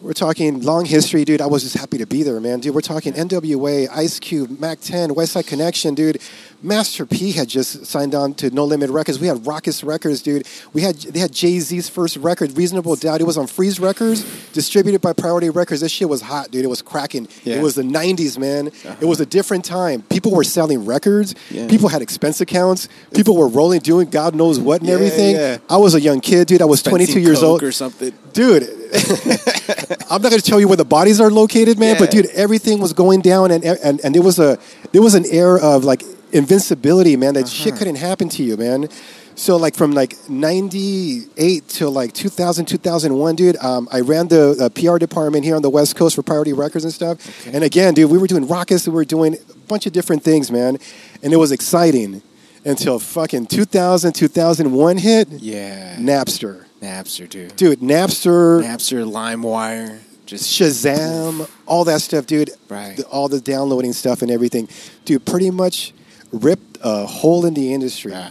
We're 0.06 0.14
talking 0.14 0.62
long 0.62 0.86
history, 0.86 1.26
dude. 1.26 1.42
I 1.42 1.48
was 1.48 1.64
just 1.64 1.76
happy 1.76 1.98
to 1.98 2.06
be 2.06 2.22
there, 2.22 2.40
man. 2.40 2.60
Dude, 2.60 2.76
we're 2.76 2.82
talking 2.82 3.14
NWA, 3.14 3.88
Ice 3.92 4.20
Cube, 4.20 4.60
Mack 4.60 4.80
10, 4.80 5.16
West 5.16 5.32
Side 5.32 5.48
Connection, 5.48 5.96
dude. 5.96 6.22
Master 6.66 7.06
P 7.06 7.32
had 7.32 7.48
just 7.48 7.86
signed 7.86 8.16
on 8.16 8.34
to 8.36 8.50
No 8.50 8.66
Limit 8.66 8.90
Records. 8.90 9.20
We 9.20 9.28
had 9.28 9.38
Rawkus 9.38 9.86
Records, 9.86 10.22
dude. 10.22 10.48
We 10.74 10.82
had 10.82 10.96
they 10.96 11.20
had 11.20 11.32
Jay 11.32 11.60
Z's 11.60 11.88
first 11.88 12.18
record, 12.18 12.58
Reasonable 12.58 12.96
Doubt. 12.96 13.22
It 13.22 13.26
was 13.26 13.38
on 13.38 13.46
Freeze 13.46 13.80
Records, 13.80 14.24
distributed 14.52 15.00
by 15.00 15.14
Priority 15.14 15.52
Records. 15.52 15.82
This 15.82 15.92
shit 15.92 16.10
was 16.10 16.22
hot, 16.22 16.50
dude. 16.50 16.66
It 16.66 16.68
was 16.68 16.82
cracking. 16.82 17.28
Yeah. 17.44 17.58
It 17.58 17.62
was 17.62 17.76
the 17.76 17.84
'90s, 17.84 18.38
man. 18.40 18.68
It 18.68 18.86
uh-huh. 18.86 19.08
was 19.08 19.20
a 19.20 19.26
different 19.26 19.64
time. 19.64 20.02
People 20.04 20.34
were 20.34 20.44
selling 20.44 20.86
records. 20.86 21.36
Yeah. 21.52 21.68
People 21.68 21.88
had 21.88 22.02
expense 22.02 22.42
accounts. 22.42 22.90
People 23.14 23.38
were 23.38 23.48
rolling, 23.48 23.82
doing 23.82 24.10
God 24.10 24.34
knows 24.34 24.60
what 24.60 24.82
and 24.82 24.90
Yeah, 24.90 24.96
everything. 24.96 25.62
I 25.70 25.78
was 25.78 25.94
a 25.94 26.02
young 26.02 26.20
kid, 26.20 26.48
dude. 26.48 26.64
I 26.64 26.66
was 26.66 26.82
22 26.82 27.20
years 27.20 27.40
Coke 27.40 27.46
old 27.46 27.64
or 27.64 27.72
something. 27.72 28.12
dude 28.34 28.64
i'm 30.10 30.22
not 30.22 30.30
going 30.30 30.40
to 30.40 30.42
tell 30.42 30.60
you 30.60 30.68
where 30.68 30.78
the 30.78 30.86
bodies 30.86 31.20
are 31.20 31.30
located 31.30 31.78
man 31.78 31.98
but 31.98 32.12
dude 32.12 32.28
everything 32.28 32.80
was 32.80 32.94
going 32.94 33.22
down 33.22 33.52
and 33.52 33.64
and, 33.64 34.00
and 34.04 34.16
there 34.16 34.22
was 34.22 34.40
a 34.40 34.58
there 34.92 35.02
was 35.02 35.16
an 35.16 35.26
air 35.32 35.58
of 35.58 35.84
like 35.84 36.04
invincibility 36.36 37.16
man 37.16 37.34
that 37.34 37.46
Uh-huh. 37.46 37.54
shit 37.64 37.76
couldn't 37.76 37.96
happen 37.96 38.28
to 38.30 38.44
you 38.44 38.58
man 38.58 38.90
so 39.36 39.56
like 39.58 39.76
from 39.76 39.92
like 39.94 40.16
98 40.30 41.68
to 41.70 41.90
like 41.90 42.14
2000 42.14 42.66
2001 42.66 43.36
dude 43.36 43.58
um, 43.58 43.88
i 43.92 44.00
ran 44.02 44.28
the 44.28 44.56
uh, 44.60 44.70
pr 44.70 44.98
department 44.98 45.44
here 45.46 45.56
on 45.56 45.62
the 45.62 45.70
west 45.70 45.96
coast 45.96 46.16
for 46.16 46.24
priority 46.24 46.54
records 46.54 46.84
and 46.86 46.94
stuff 46.94 47.46
and 47.48 47.64
again 47.64 47.94
dude 47.94 48.10
we 48.12 48.18
were 48.18 48.28
doing 48.28 48.46
Rawkus 48.48 48.88
we 48.88 48.94
were 48.94 49.06
doing 49.06 49.36
a 49.36 49.58
bunch 49.68 49.86
of 49.86 49.94
different 49.94 50.24
things 50.24 50.52
man 50.52 50.78
and 51.24 51.34
it 51.34 51.38
was 51.38 51.52
exciting 51.52 52.22
until 52.66 53.00
fucking 53.00 53.46
2000 53.48 54.14
2001 54.14 54.98
hit 54.98 55.30
Yeah. 55.40 55.96
napster 55.98 56.64
Napster, 56.82 57.28
dude. 57.28 57.56
dude 57.56 57.80
napster 57.80 58.62
Napster, 58.62 59.10
LimeWire, 59.10 60.00
just 60.28 60.46
Shazam, 60.60 61.50
all 61.66 61.84
that 61.86 62.02
stuff, 62.02 62.28
dude. 62.28 62.52
Right. 62.70 62.98
The- 62.98 63.06
all 63.06 63.28
the 63.28 63.40
downloading 63.42 63.94
stuff 63.94 64.22
and 64.22 64.30
everything, 64.30 64.68
dude. 65.04 65.26
Pretty 65.26 65.50
much 65.50 65.94
ripped 66.32 66.78
a 66.84 67.06
hole 67.06 67.46
in 67.46 67.54
the 67.54 67.74
industry, 67.74 68.12
Yeah. 68.12 68.30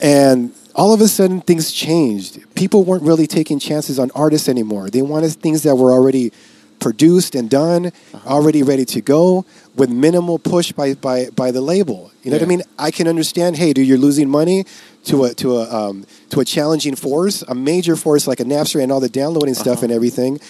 and 0.00 0.52
all 0.74 0.92
of 0.92 1.00
a 1.00 1.08
sudden 1.08 1.40
things 1.40 1.70
changed. 1.70 2.40
People 2.54 2.82
weren't 2.84 3.02
really 3.04 3.26
taking 3.26 3.58
chances 3.58 3.98
on 3.98 4.10
artists 4.14 4.48
anymore. 4.48 4.90
They 4.90 5.02
wanted 5.02 5.32
things 5.34 5.62
that 5.62 5.76
were 5.76 5.92
already 5.92 6.32
produced 6.80 7.34
and 7.34 7.48
done, 7.48 7.86
Uh-huh. 8.12 8.28
already 8.34 8.62
ready 8.62 8.84
to 8.86 9.00
go, 9.00 9.44
with 9.76 9.88
minimal 9.90 10.38
push 10.38 10.72
by 10.72 10.94
by 10.94 11.28
by 11.34 11.50
the 11.50 11.60
label. 11.60 12.10
You 12.22 12.30
know 12.30 12.36
what 12.38 12.42
I 12.42 12.46
mean? 12.48 12.62
I 12.78 12.90
can 12.90 13.06
understand. 13.08 13.56
Hey, 13.56 13.72
dude, 13.72 13.86
you're 13.86 13.98
losing 13.98 14.28
money. 14.28 14.64
To 15.06 15.24
a 15.24 15.34
to 15.34 15.58
a 15.58 15.64
um, 15.88 16.06
to 16.30 16.40
a 16.40 16.44
challenging 16.46 16.96
force, 16.96 17.42
a 17.46 17.54
major 17.54 17.94
force 17.94 18.26
like 18.26 18.40
a 18.40 18.44
Napster 18.44 18.82
and 18.82 18.90
all 18.90 19.00
the 19.00 19.08
downloading 19.10 19.52
stuff 19.54 19.76
Uh-huh. 19.78 19.84
and 19.84 19.92
everything, 19.92 20.40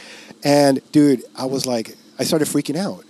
and 0.44 0.80
dude, 0.92 1.24
I 1.36 1.46
was 1.46 1.66
like, 1.66 1.96
I 2.20 2.24
started 2.24 2.46
freaking 2.48 2.76
out 2.76 3.04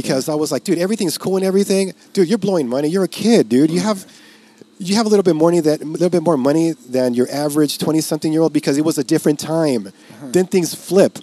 because 0.00 0.28
I 0.28 0.34
was 0.36 0.52
like, 0.52 0.62
dude, 0.62 0.78
everything's 0.78 1.18
cool 1.18 1.36
and 1.36 1.44
everything. 1.44 1.92
Dude, 2.12 2.28
you're 2.28 2.38
blowing 2.38 2.68
money. 2.68 2.86
You're 2.86 3.02
a 3.02 3.08
kid, 3.08 3.48
dude. 3.48 3.68
You 3.68 3.80
have 3.80 4.06
you 4.78 4.94
have 4.94 5.06
a 5.06 5.08
little 5.08 5.24
bit 5.24 5.34
more 5.34 5.50
money 5.50 5.60
that 5.60 5.82
a 5.82 5.84
little 5.84 6.08
bit 6.08 6.22
more 6.22 6.36
money 6.36 6.70
than 6.70 7.14
your 7.14 7.28
average 7.32 7.78
twenty 7.78 8.00
something 8.00 8.32
year 8.32 8.42
old 8.42 8.52
because 8.52 8.78
it 8.78 8.84
was 8.84 8.96
a 8.96 9.02
different 9.02 9.40
time. 9.40 9.88
Uh-huh. 9.88 10.28
Then 10.30 10.46
things 10.46 10.72
flip, 10.72 11.18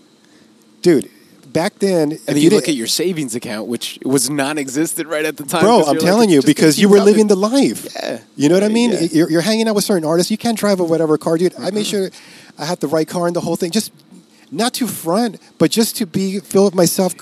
dude. 0.81 1.09
Back 1.47 1.79
then, 1.79 2.11
if 2.11 2.27
And 2.27 2.35
then 2.35 2.43
you, 2.43 2.49
look 2.49 2.67
at 2.67 2.75
your 2.75 2.87
savings 2.87 3.33
account, 3.33 3.69
which 3.69 3.97
was 4.03 4.29
non-existent 4.29 5.07
right 5.07 5.23
at 5.23 5.37
the 5.37 5.45
time. 5.45 5.61
bro 5.61 5.75
I'm 5.79 5.83
you're 5.83 5.93
like, 5.93 5.99
telling 6.01 6.29
you 6.29 6.41
because 6.41 6.77
you 6.77 6.89
were 6.89 6.99
living 6.99 7.27
the 7.27 7.37
life. 7.37 7.87
Yeah. 7.95 8.19
You 8.35 8.49
know 8.49 8.55
what 8.55 8.65
I 8.65 8.67
mean? 8.67 8.91
Yeah. 8.91 8.99
You're, 8.99 9.29
you're 9.31 9.41
hanging 9.41 9.69
out 9.69 9.75
with 9.75 9.85
certain 9.85 10.03
artists. 10.03 10.29
You 10.29 10.37
can't 10.37 10.57
drive 10.57 10.81
a 10.81 10.83
whatever 10.83 11.17
car, 11.17 11.37
dude. 11.37 11.55
I 11.55 11.71
made 11.71 11.85
mm-hmm. 11.85 12.09
sure 12.09 12.09
I 12.57 12.65
had 12.65 12.81
the 12.81 12.89
right 12.89 13.07
car 13.07 13.27
and 13.27 13.33
the 13.33 13.39
whole 13.39 13.55
thing. 13.55 13.71
Just 13.71 13.93
not 14.55 14.73
to 14.75 14.87
front, 14.87 15.39
but 15.57 15.69
just 15.71 15.95
to 15.97 16.05
be 16.05 16.39
fill 16.39 16.65
with 16.65 16.75
myself, 16.75 17.13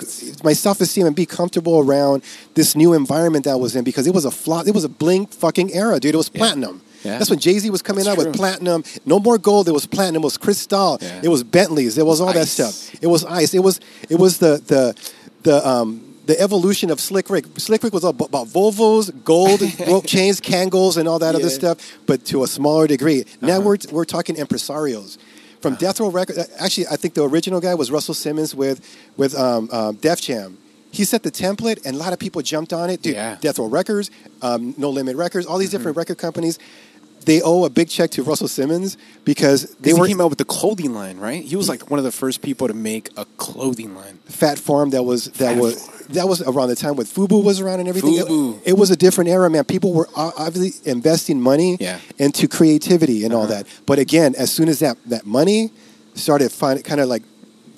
my 0.44 0.54
self 0.54 0.80
esteem, 0.82 1.06
and 1.08 1.16
be 1.16 1.26
comfortable 1.26 1.80
around 1.80 2.24
this 2.54 2.76
new 2.76 2.94
environment 2.94 3.46
that 3.46 3.52
I 3.52 3.56
was 3.56 3.76
in 3.76 3.84
because 3.84 4.08
it 4.08 4.14
was 4.14 4.26
a 4.26 4.32
flop. 4.32 4.68
It 4.68 4.74
was 4.74 4.84
a 4.84 4.90
blink 4.90 5.32
fucking 5.34 5.74
era, 5.74 6.00
dude. 6.00 6.14
It 6.14 6.18
was 6.18 6.30
platinum. 6.30 6.82
Yeah. 7.04 7.18
That's 7.18 7.30
when 7.30 7.40
Jay 7.40 7.60
Z 7.60 7.70
was 7.70 7.82
coming 7.82 8.06
That's 8.06 8.18
out 8.18 8.26
with 8.26 8.36
platinum. 8.36 8.84
No 9.06 9.20
more 9.20 9.38
gold. 9.38 9.68
It 9.68 9.74
was 9.74 9.86
platinum. 9.86 10.22
It 10.22 10.26
was 10.26 10.38
crystal. 10.38 10.98
Yeah. 11.02 11.22
It 11.24 11.28
was 11.28 11.44
Bentleys. 11.44 11.98
It 11.98 12.06
was 12.06 12.22
all 12.22 12.32
that 12.32 12.48
stuff. 12.48 12.94
It 13.04 13.08
was 13.08 13.26
ice. 13.26 13.54
It 13.54 13.60
was 13.60 13.82
it 14.10 14.18
was 14.18 14.38
the 14.38 14.62
the 14.68 14.96
the 15.44 15.68
um 15.68 16.10
the 16.26 16.40
evolution 16.40 16.90
of 16.90 17.02
Slick 17.02 17.30
Rick. 17.30 17.46
Slick 17.58 17.84
Rick 17.84 17.92
was 17.94 18.06
all 18.06 18.12
about 18.12 18.48
Volvos, 18.48 19.12
gold, 19.26 19.60
rope 19.88 20.06
chains, 20.06 20.40
Kangols, 20.40 20.96
and 20.96 21.06
all 21.10 21.20
that 21.20 21.36
other 21.36 21.50
stuff, 21.50 21.78
but 22.06 22.24
to 22.28 22.44
a 22.44 22.48
smaller 22.48 22.88
degree. 22.88 23.26
Now 23.42 23.58
Uh-huh. 23.58 23.62
we're 23.68 23.78
we're 23.92 24.06
talking 24.06 24.38
impresarios. 24.38 25.18
From 25.64 25.76
Death 25.76 26.02
Row 26.02 26.10
Records, 26.10 26.38
actually, 26.60 26.88
I 26.88 26.98
think 26.98 27.14
the 27.14 27.24
original 27.24 27.62
guy 27.62 27.74
was 27.74 27.90
Russell 27.90 28.14
Simmons 28.14 28.54
with 28.54 28.82
with 29.16 29.34
um, 29.34 29.70
um, 29.72 29.96
Def 29.96 30.20
Jam. 30.22 30.58
He 30.92 31.06
set 31.06 31.24
the 31.24 31.32
template, 31.32 31.84
and 31.86 31.96
a 31.96 31.98
lot 31.98 32.12
of 32.12 32.20
people 32.20 32.42
jumped 32.42 32.74
on 32.74 32.90
it. 32.90 33.02
Dude, 33.02 33.16
Yeah. 33.16 33.32
Mm-hmm. 33.32 33.42
Death 33.42 33.58
Row 33.60 33.66
Records, 33.68 34.12
um, 34.42 34.76
No 34.78 34.90
Limit 34.90 35.16
Records, 35.16 35.48
all 35.48 35.58
these 35.58 35.72
different 35.72 35.96
record 35.98 36.18
companies. 36.18 36.60
They 37.24 37.42
owe 37.42 37.66
a 37.66 37.70
big 37.70 37.90
check 37.90 38.12
to 38.12 38.24
Russell 38.24 38.48
Simmons 38.48 38.98
because 39.26 39.76
they 39.76 39.94
were 39.94 40.08
came 40.08 40.20
out 40.22 40.30
with 40.30 40.38
the 40.38 40.46
clothing 40.46 40.94
line, 40.94 41.18
right? 41.18 41.44
He 41.44 41.56
was 41.56 41.70
like 41.70 41.90
one 41.90 41.98
of 42.00 42.04
the 42.04 42.12
first 42.12 42.42
people 42.42 42.68
to 42.68 42.74
make 42.74 43.10
a 43.18 43.26
clothing 43.38 43.96
line. 43.96 44.20
Phat 44.26 44.60
Farm 44.60 44.90
that 44.92 45.04
was 45.04 45.26
that 45.26 45.54
Phat 45.54 45.58
was 45.58 45.88
that 46.10 46.28
was 46.28 46.42
around 46.42 46.68
the 46.70 46.76
time 46.76 46.96
when 46.96 47.06
Fubu 47.06 47.44
was 47.44 47.60
around 47.62 47.80
and 47.80 47.88
everything. 47.90 48.16
It- 48.16 48.26
Fubu. 48.28 48.60
It, 48.66 48.78
was 48.78 48.92
a 48.92 48.96
different 48.96 49.30
era, 49.30 49.50
man. 49.50 49.64
People 49.64 49.94
were 49.94 50.08
obviously 50.16 50.72
investing 50.90 51.40
money 51.40 51.78
Yeah. 51.80 52.00
into 52.18 52.48
creativity 52.48 53.24
and 53.26 53.34
all 53.34 53.44
Uh-huh. 53.44 53.54
that. 53.64 53.68
But 53.86 54.00
again, 54.00 54.36
as 54.38 54.52
soon 54.52 54.68
as 54.70 54.80
that 54.80 54.98
that 55.08 55.26
money 55.26 55.72
started 56.16 56.52
find, 56.52 56.84
kind 56.84 57.00
of 57.02 57.08
like 57.10 57.24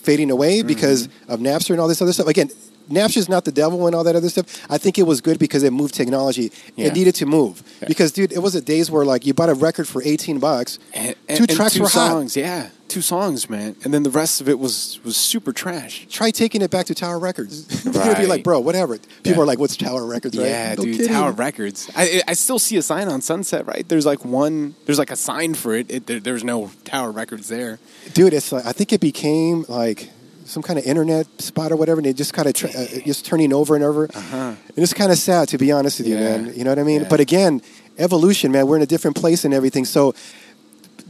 fading 0.02 0.32
away 0.32 0.60
Mm-hmm. 0.60 0.68
because 0.68 1.08
of 1.28 1.40
Napster 1.40 1.72
and 1.72 1.80
all 1.80 1.88
this 1.88 2.02
other 2.02 2.14
stuff, 2.14 2.28
again, 2.28 2.50
Napster's 2.90 3.28
not 3.30 3.46
the 3.46 3.52
devil 3.52 3.88
and 3.88 3.96
all 3.96 4.04
that 4.04 4.16
other 4.16 4.30
stuff. 4.30 4.46
I 4.70 4.78
think 4.78 4.98
it 4.98 5.04
was 5.04 5.22
good 5.22 5.40
because 5.40 5.64
it 5.64 5.72
moved 5.74 5.94
technology. 5.96 6.52
Yeah. 6.76 6.88
It 6.88 6.94
needed 6.94 7.16
to 7.16 7.26
move 7.26 7.64
Yeah. 7.82 7.88
because, 7.88 8.12
dude, 8.12 8.32
it 8.32 8.40
was 8.40 8.56
a 8.56 8.62
days 8.62 8.92
where 8.92 9.06
like 9.06 9.26
you 9.26 9.34
bought 9.34 9.50
a 9.50 9.54
record 9.56 9.88
for 9.88 10.02
eighteen 10.04 10.40
bucks, 10.40 10.80
And, 10.94 11.08
two 11.10 11.16
and- 11.30 11.40
and 11.42 11.50
tracks 11.50 11.74
two 11.74 11.82
were 11.82 11.88
hot. 11.88 12.10
songs, 12.10 12.36
yeah, 12.36 12.70
two 12.88 13.02
songs, 13.02 13.50
man, 13.50 13.76
and 13.84 13.94
then 13.94 14.04
the 14.04 14.10
rest 14.12 14.42
of 14.42 14.48
it 14.50 14.60
was 14.60 15.00
was 15.04 15.16
super 15.18 15.52
trash. 15.52 16.06
Try 16.10 16.30
taking 16.32 16.62
it 16.62 16.70
back 16.72 16.86
to 16.88 16.96
Tower 16.96 17.18
Records. 17.20 17.66
You're 17.86 17.94
gonna 17.94 18.16
be 18.20 18.26
like, 18.28 18.44
bro, 18.44 18.60
whatever. 18.60 18.98
People 18.98 19.08
Yeah. 19.24 19.40
are 19.40 19.46
like, 19.46 19.60
what's 19.60 19.76
Tower 19.78 20.06
Records? 20.06 20.38
Right? 20.38 20.48
Yeah, 20.48 20.76
No 20.78 20.84
dude, 20.84 20.98
kidding. 20.98 21.12
Tower 21.14 21.32
Records. 21.32 21.90
I 21.96 22.22
I 22.28 22.34
still 22.34 22.60
see 22.60 22.78
a 22.78 22.82
sign 22.82 23.08
on 23.08 23.22
Sunset, 23.22 23.66
right? 23.66 23.88
There's 23.88 24.06
like 24.06 24.24
one. 24.24 24.76
There's 24.86 25.00
like 25.00 25.12
a 25.12 25.16
sign 25.16 25.54
for 25.56 25.74
it. 25.76 25.90
it 25.90 26.06
there, 26.08 26.20
there's 26.20 26.44
no 26.44 26.72
Tower 26.84 27.12
Records 27.12 27.48
there. 27.48 27.80
dude. 28.14 28.34
It's 28.34 28.52
like 28.52 28.66
I 28.66 28.72
think 28.72 28.94
it 28.94 29.02
became 29.02 29.66
like 29.68 30.10
some 30.46 30.64
kind 30.64 30.80
of 30.80 30.86
internet 30.86 31.28
spot 31.42 31.72
or 31.72 31.76
whatever, 31.76 32.00
and 32.00 32.08
it 32.08 32.16
just 32.16 32.34
kind 32.34 32.48
of 32.48 32.54
tra- 32.54 32.70
uh, 32.70 32.86
just 33.06 33.26
turning 33.26 33.52
over 33.52 33.76
and 33.76 33.84
over. 33.84 34.06
Uh-huh. 34.14 34.38
And 34.38 34.78
it's 34.78 34.94
kind 34.94 35.12
of 35.12 35.18
sad 35.18 35.48
to 35.50 35.58
be 35.58 35.72
honest 35.72 36.00
with 36.00 36.08
you, 36.08 36.16
Yeah. 36.16 36.38
man. 36.38 36.54
You 36.56 36.64
know 36.64 36.72
what 36.72 36.80
I 36.80 36.84
mean? 36.84 37.02
Yeah. 37.02 37.08
But 37.10 37.20
again, 37.20 37.62
evolution, 37.98 38.52
man. 38.52 38.68
We're 38.68 38.78
in 38.78 38.82
a 38.84 38.88
different 38.88 39.18
place 39.18 39.44
and 39.44 39.54
everything. 39.54 39.86
So, 39.86 40.14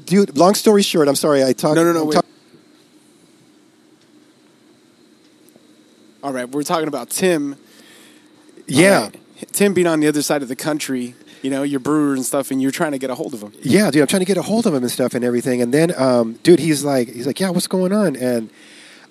dude. 0.06 0.38
Long 0.38 0.56
story 0.56 0.82
short, 0.84 1.08
I'm 1.08 1.16
sorry. 1.16 1.44
I 1.44 1.54
talked. 1.54 1.76
No, 1.76 1.84
no, 1.84 1.94
no. 1.94 2.06
Wait. 2.06 2.14
talk- 2.16 2.26
All 6.24 6.34
right, 6.34 6.50
we're 6.50 6.64
talking 6.64 6.88
about 6.88 7.10
Tim. 7.10 7.56
yeah. 8.68 9.04
Right. 9.04 9.16
Tim 9.52 9.74
being 9.74 9.86
on 9.88 10.00
the 10.00 10.08
other 10.08 10.22
side 10.22 10.42
of 10.42 10.48
the 10.48 10.56
country. 10.56 11.14
You 11.42 11.52
know, 11.52 11.62
you're 11.62 11.80
brewer 11.80 12.16
and 12.16 12.26
stuff, 12.26 12.50
and 12.50 12.60
you're 12.62 12.72
trying 12.72 12.94
to 12.94 12.98
get 12.98 13.12
a 13.12 13.16
hold 13.16 13.36
of 13.36 13.42
him. 13.44 13.52
Yeah, 13.62 13.92
dude, 13.92 14.02
I'm 14.02 14.08
trying 14.08 14.22
to 14.22 14.26
get 14.26 14.38
a 14.38 14.42
hold 14.42 14.66
of 14.66 14.74
him 14.74 14.82
and 14.82 14.92
stuff 14.92 15.14
and 15.14 15.24
everything. 15.24 15.62
And 15.62 15.72
then, 15.72 15.94
um, 15.96 16.34
dude, 16.42 16.60
he's 16.60 16.84
like, 16.84 17.10
he's 17.14 17.28
like, 17.28 17.40
yeah, 17.40 17.50
what's 17.50 17.68
going 17.68 17.92
on? 17.94 18.16
And 18.16 18.50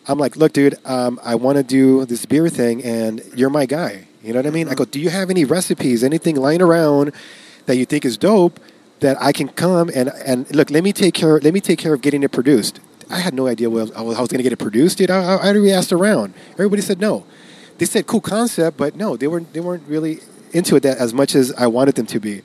I'm 0.07 0.19
like, 0.19 0.37
look, 0.37 0.53
dude, 0.53 0.77
um, 0.85 1.19
I 1.25 1.35
want 1.35 1.57
to 1.57 1.65
do 1.65 2.05
this 2.05 2.27
beer 2.27 2.49
thing, 2.49 2.83
and 2.85 3.23
you're 3.35 3.51
my 3.51 3.67
guy. 3.67 4.07
You 4.23 4.33
know 4.33 4.39
what 4.39 4.47
I 4.47 4.51
mean? 4.51 4.69
I 4.69 4.75
go, 4.75 4.85
do 4.85 5.01
you 5.01 5.11
have 5.11 5.31
any 5.31 5.45
recipes, 5.45 6.05
anything 6.05 6.37
lying 6.37 6.63
around 6.63 7.13
that 7.67 7.77
you 7.77 7.85
think 7.85 8.05
is 8.05 8.17
dope 8.17 8.61
that 9.01 9.21
I 9.21 9.33
can 9.33 9.49
come 9.49 9.91
and 9.95 10.11
and 10.25 10.55
look? 10.55 10.71
Let 10.71 10.85
me 10.85 10.93
take 10.93 11.15
care. 11.15 11.39
Let 11.41 11.55
me 11.55 11.61
take 11.61 11.79
care 11.79 11.95
of 11.95 12.01
getting 12.01 12.23
it 12.23 12.33
produced. 12.33 12.81
I 13.11 13.19
had 13.19 13.35
no 13.35 13.47
idea 13.47 13.69
what, 13.69 13.95
how 13.95 14.01
I 14.01 14.21
was 14.21 14.29
going 14.29 14.39
to 14.39 14.43
get 14.43 14.53
it 14.53 14.59
produced, 14.59 14.99
dude. 14.99 15.11
I, 15.11 15.23
I, 15.23 15.37
I 15.37 15.49
already 15.49 15.73
asked 15.73 15.93
around. 15.93 16.35
Everybody 16.53 16.83
said 16.83 17.01
no. 17.01 17.25
They 17.79 17.85
said 17.85 18.07
cool 18.07 18.21
concept, 18.21 18.77
but 18.77 18.97
no, 18.97 19.17
they 19.17 19.27
weren't. 19.27 19.53
They 19.53 19.61
weren't 19.61 19.87
really 19.89 20.21
into 20.53 20.77
it 20.77 20.85
that 20.85 20.99
as 20.99 21.13
much 21.13 21.35
as 21.35 21.53
I 21.53 21.67
wanted 21.67 21.95
them 21.95 22.07
to 22.07 22.21
be. 22.21 22.43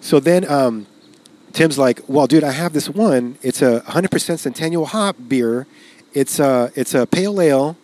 So 0.00 0.20
then. 0.20 0.48
Um, 0.50 0.86
Tim's 1.52 1.78
like, 1.78 2.02
well, 2.06 2.26
dude, 2.26 2.44
I 2.44 2.52
have 2.52 2.74
this 2.74 2.88
one. 2.90 3.38
It's 3.42 3.62
a 3.62 3.80
100% 3.80 4.38
Centennial 4.38 4.84
hop 4.84 5.16
beer. 5.28 5.66
It's 6.14 6.38
a 6.38 6.72
it's 6.74 6.94
a 6.94 7.06
pale 7.06 7.40
ale, 7.40 7.76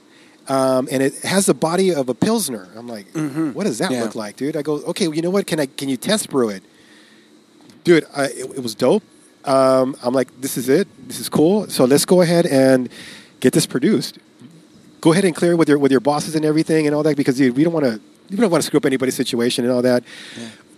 um, 0.49 0.89
and 0.91 1.03
it 1.03 1.15
has 1.23 1.47
the 1.47 1.55
body 1.55 1.95
of 1.95 2.09
a 2.09 2.15
pilsner. 2.15 2.69
I'm 2.77 2.89
like, 2.89 3.07
what 3.55 3.65
does 3.65 3.79
that 3.79 3.91
Yeah. 3.91 4.03
look 4.03 4.15
like, 4.15 4.37
dude? 4.37 4.57
I 4.57 4.63
go, 4.63 4.75
okay, 4.91 5.09
well, 5.09 5.17
you 5.17 5.23
know 5.23 5.31
what? 5.31 5.47
Can 5.47 5.61
I 5.61 5.67
can 5.67 5.89
you 5.89 5.97
test 5.97 6.31
brew 6.31 6.49
it, 6.49 6.63
dude? 7.85 8.05
I, 8.17 8.25
it, 8.27 8.47
it 8.57 8.63
was 8.63 8.75
dope. 8.75 9.03
Um, 9.45 9.95
I'm 10.03 10.15
like, 10.15 10.29
this 10.41 10.57
is 10.57 10.69
it. 10.69 10.89
This 11.07 11.21
is 11.21 11.29
cool. 11.29 11.69
So 11.69 11.85
let's 11.85 12.05
go 12.07 12.23
ahead 12.23 12.47
and 12.47 12.89
get 13.41 13.53
this 13.53 13.67
produced. 13.67 14.19
Go 15.03 15.13
ahead 15.13 15.27
and 15.27 15.37
clear 15.37 15.53
it 15.53 15.57
with 15.57 15.69
your 15.69 15.79
with 15.79 15.91
your 15.91 16.01
bosses 16.01 16.35
and 16.35 16.45
everything 16.47 16.87
and 16.87 16.95
all 16.97 17.03
that 17.03 17.17
because 17.17 17.37
dude, 17.37 17.57
we 17.57 17.63
don't 17.65 17.75
want 17.75 17.85
to. 17.85 18.01
We 18.31 18.37
don't 18.39 18.51
want 18.51 18.63
to 18.63 18.67
screw 18.67 18.79
up 18.79 18.87
anybody's 18.87 19.15
situation 19.15 19.65
and 19.67 19.73
all 19.73 19.83
that. 19.83 20.03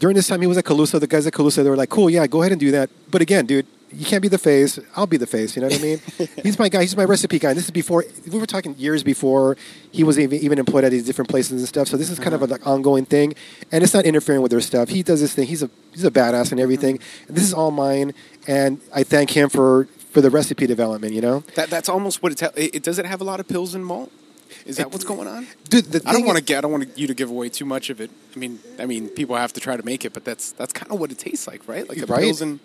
During 0.00 0.16
this 0.16 0.26
time, 0.26 0.40
he 0.40 0.48
was 0.48 0.58
at 0.58 0.64
Calusa. 0.64 0.98
The 0.98 1.06
guys 1.06 1.26
at 1.28 1.32
Calusa, 1.32 1.62
they 1.62 1.70
were 1.70 1.76
like, 1.76 1.90
"Cool, 1.90 2.10
yeah, 2.10 2.26
go 2.26 2.42
ahead 2.42 2.50
and 2.50 2.60
do 2.60 2.72
that." 2.72 2.90
But 3.08 3.22
again, 3.22 3.46
dude, 3.46 3.66
you 3.92 4.04
can't 4.04 4.22
be 4.22 4.28
the 4.28 4.38
face. 4.38 4.78
I'll 4.96 5.06
be 5.06 5.16
the 5.16 5.26
face. 5.26 5.54
You 5.56 5.62
know 5.62 5.68
what 5.68 5.78
I 5.78 5.82
mean? 5.82 6.00
he's 6.42 6.58
my 6.58 6.68
guy. 6.68 6.82
He's 6.82 6.96
my 6.96 7.04
recipe 7.04 7.38
guy. 7.38 7.50
And 7.50 7.56
this 7.58 7.66
is 7.66 7.70
before 7.70 8.04
we 8.30 8.38
were 8.38 8.46
talking 8.46 8.74
years 8.76 9.02
before 9.02 9.56
he 9.92 10.02
was 10.04 10.18
even, 10.18 10.38
even 10.40 10.58
employed 10.58 10.84
at 10.84 10.90
these 10.90 11.04
different 11.04 11.28
places 11.30 11.60
and 11.60 11.68
stuff. 11.68 11.88
So 11.88 11.96
this 11.96 12.10
is 12.10 12.18
kind 12.18 12.34
of 12.34 12.42
uh-huh. 12.42 12.54
an 12.54 12.60
like, 12.60 12.66
ongoing 12.66 13.04
thing, 13.04 13.34
and 13.70 13.84
it's 13.84 13.94
not 13.94 14.04
interfering 14.04 14.42
with 14.42 14.50
their 14.50 14.60
stuff. 14.60 14.88
He 14.88 15.02
does 15.02 15.20
this 15.20 15.34
thing. 15.34 15.46
He's 15.46 15.62
a 15.62 15.70
he's 15.92 16.04
a 16.04 16.10
badass 16.10 16.50
and 16.50 16.60
everything. 16.60 16.98
And 17.28 17.36
this 17.36 17.44
is 17.44 17.54
all 17.54 17.70
mine, 17.70 18.12
and 18.46 18.80
I 18.94 19.02
thank 19.04 19.30
him 19.30 19.48
for 19.48 19.86
for 20.10 20.20
the 20.20 20.30
recipe 20.30 20.66
development. 20.66 21.12
You 21.14 21.20
know, 21.20 21.40
That 21.54 21.70
that's 21.70 21.88
almost 21.88 22.22
what 22.22 22.32
it's. 22.32 22.42
It, 22.42 22.76
it 22.76 22.82
does 22.82 22.98
it 22.98 23.06
have 23.06 23.20
a 23.20 23.24
lot 23.24 23.38
of 23.40 23.46
pills 23.48 23.74
and 23.74 23.84
malt? 23.84 24.10
Is 24.64 24.76
that 24.78 24.86
It- 24.86 24.92
what's 24.92 25.04
going 25.04 25.28
on? 25.28 25.46
dude. 25.68 25.84
The 25.86 26.02
I 26.08 26.12
don't 26.12 26.26
want 26.26 26.38
to 26.38 26.44
get. 26.44 26.58
I 26.58 26.60
don't 26.62 26.72
want 26.72 26.98
you 26.98 27.06
to 27.06 27.14
give 27.14 27.30
away 27.30 27.48
too 27.50 27.64
much 27.64 27.90
of 27.90 28.00
it. 28.00 28.10
I 28.34 28.38
mean, 28.38 28.58
I 28.78 28.86
mean, 28.86 29.08
people 29.08 29.36
have 29.36 29.52
to 29.52 29.60
try 29.60 29.76
to 29.76 29.84
make 29.84 30.04
it, 30.04 30.12
but 30.12 30.24
that's 30.24 30.52
that's 30.52 30.72
kind 30.72 30.90
of 30.90 30.98
what 30.98 31.12
it 31.12 31.18
tastes 31.18 31.46
like, 31.46 31.66
right? 31.68 31.88
Like 31.88 31.98
a 31.98 32.06
Right. 32.06 32.22
pills 32.22 32.40
and 32.42 32.60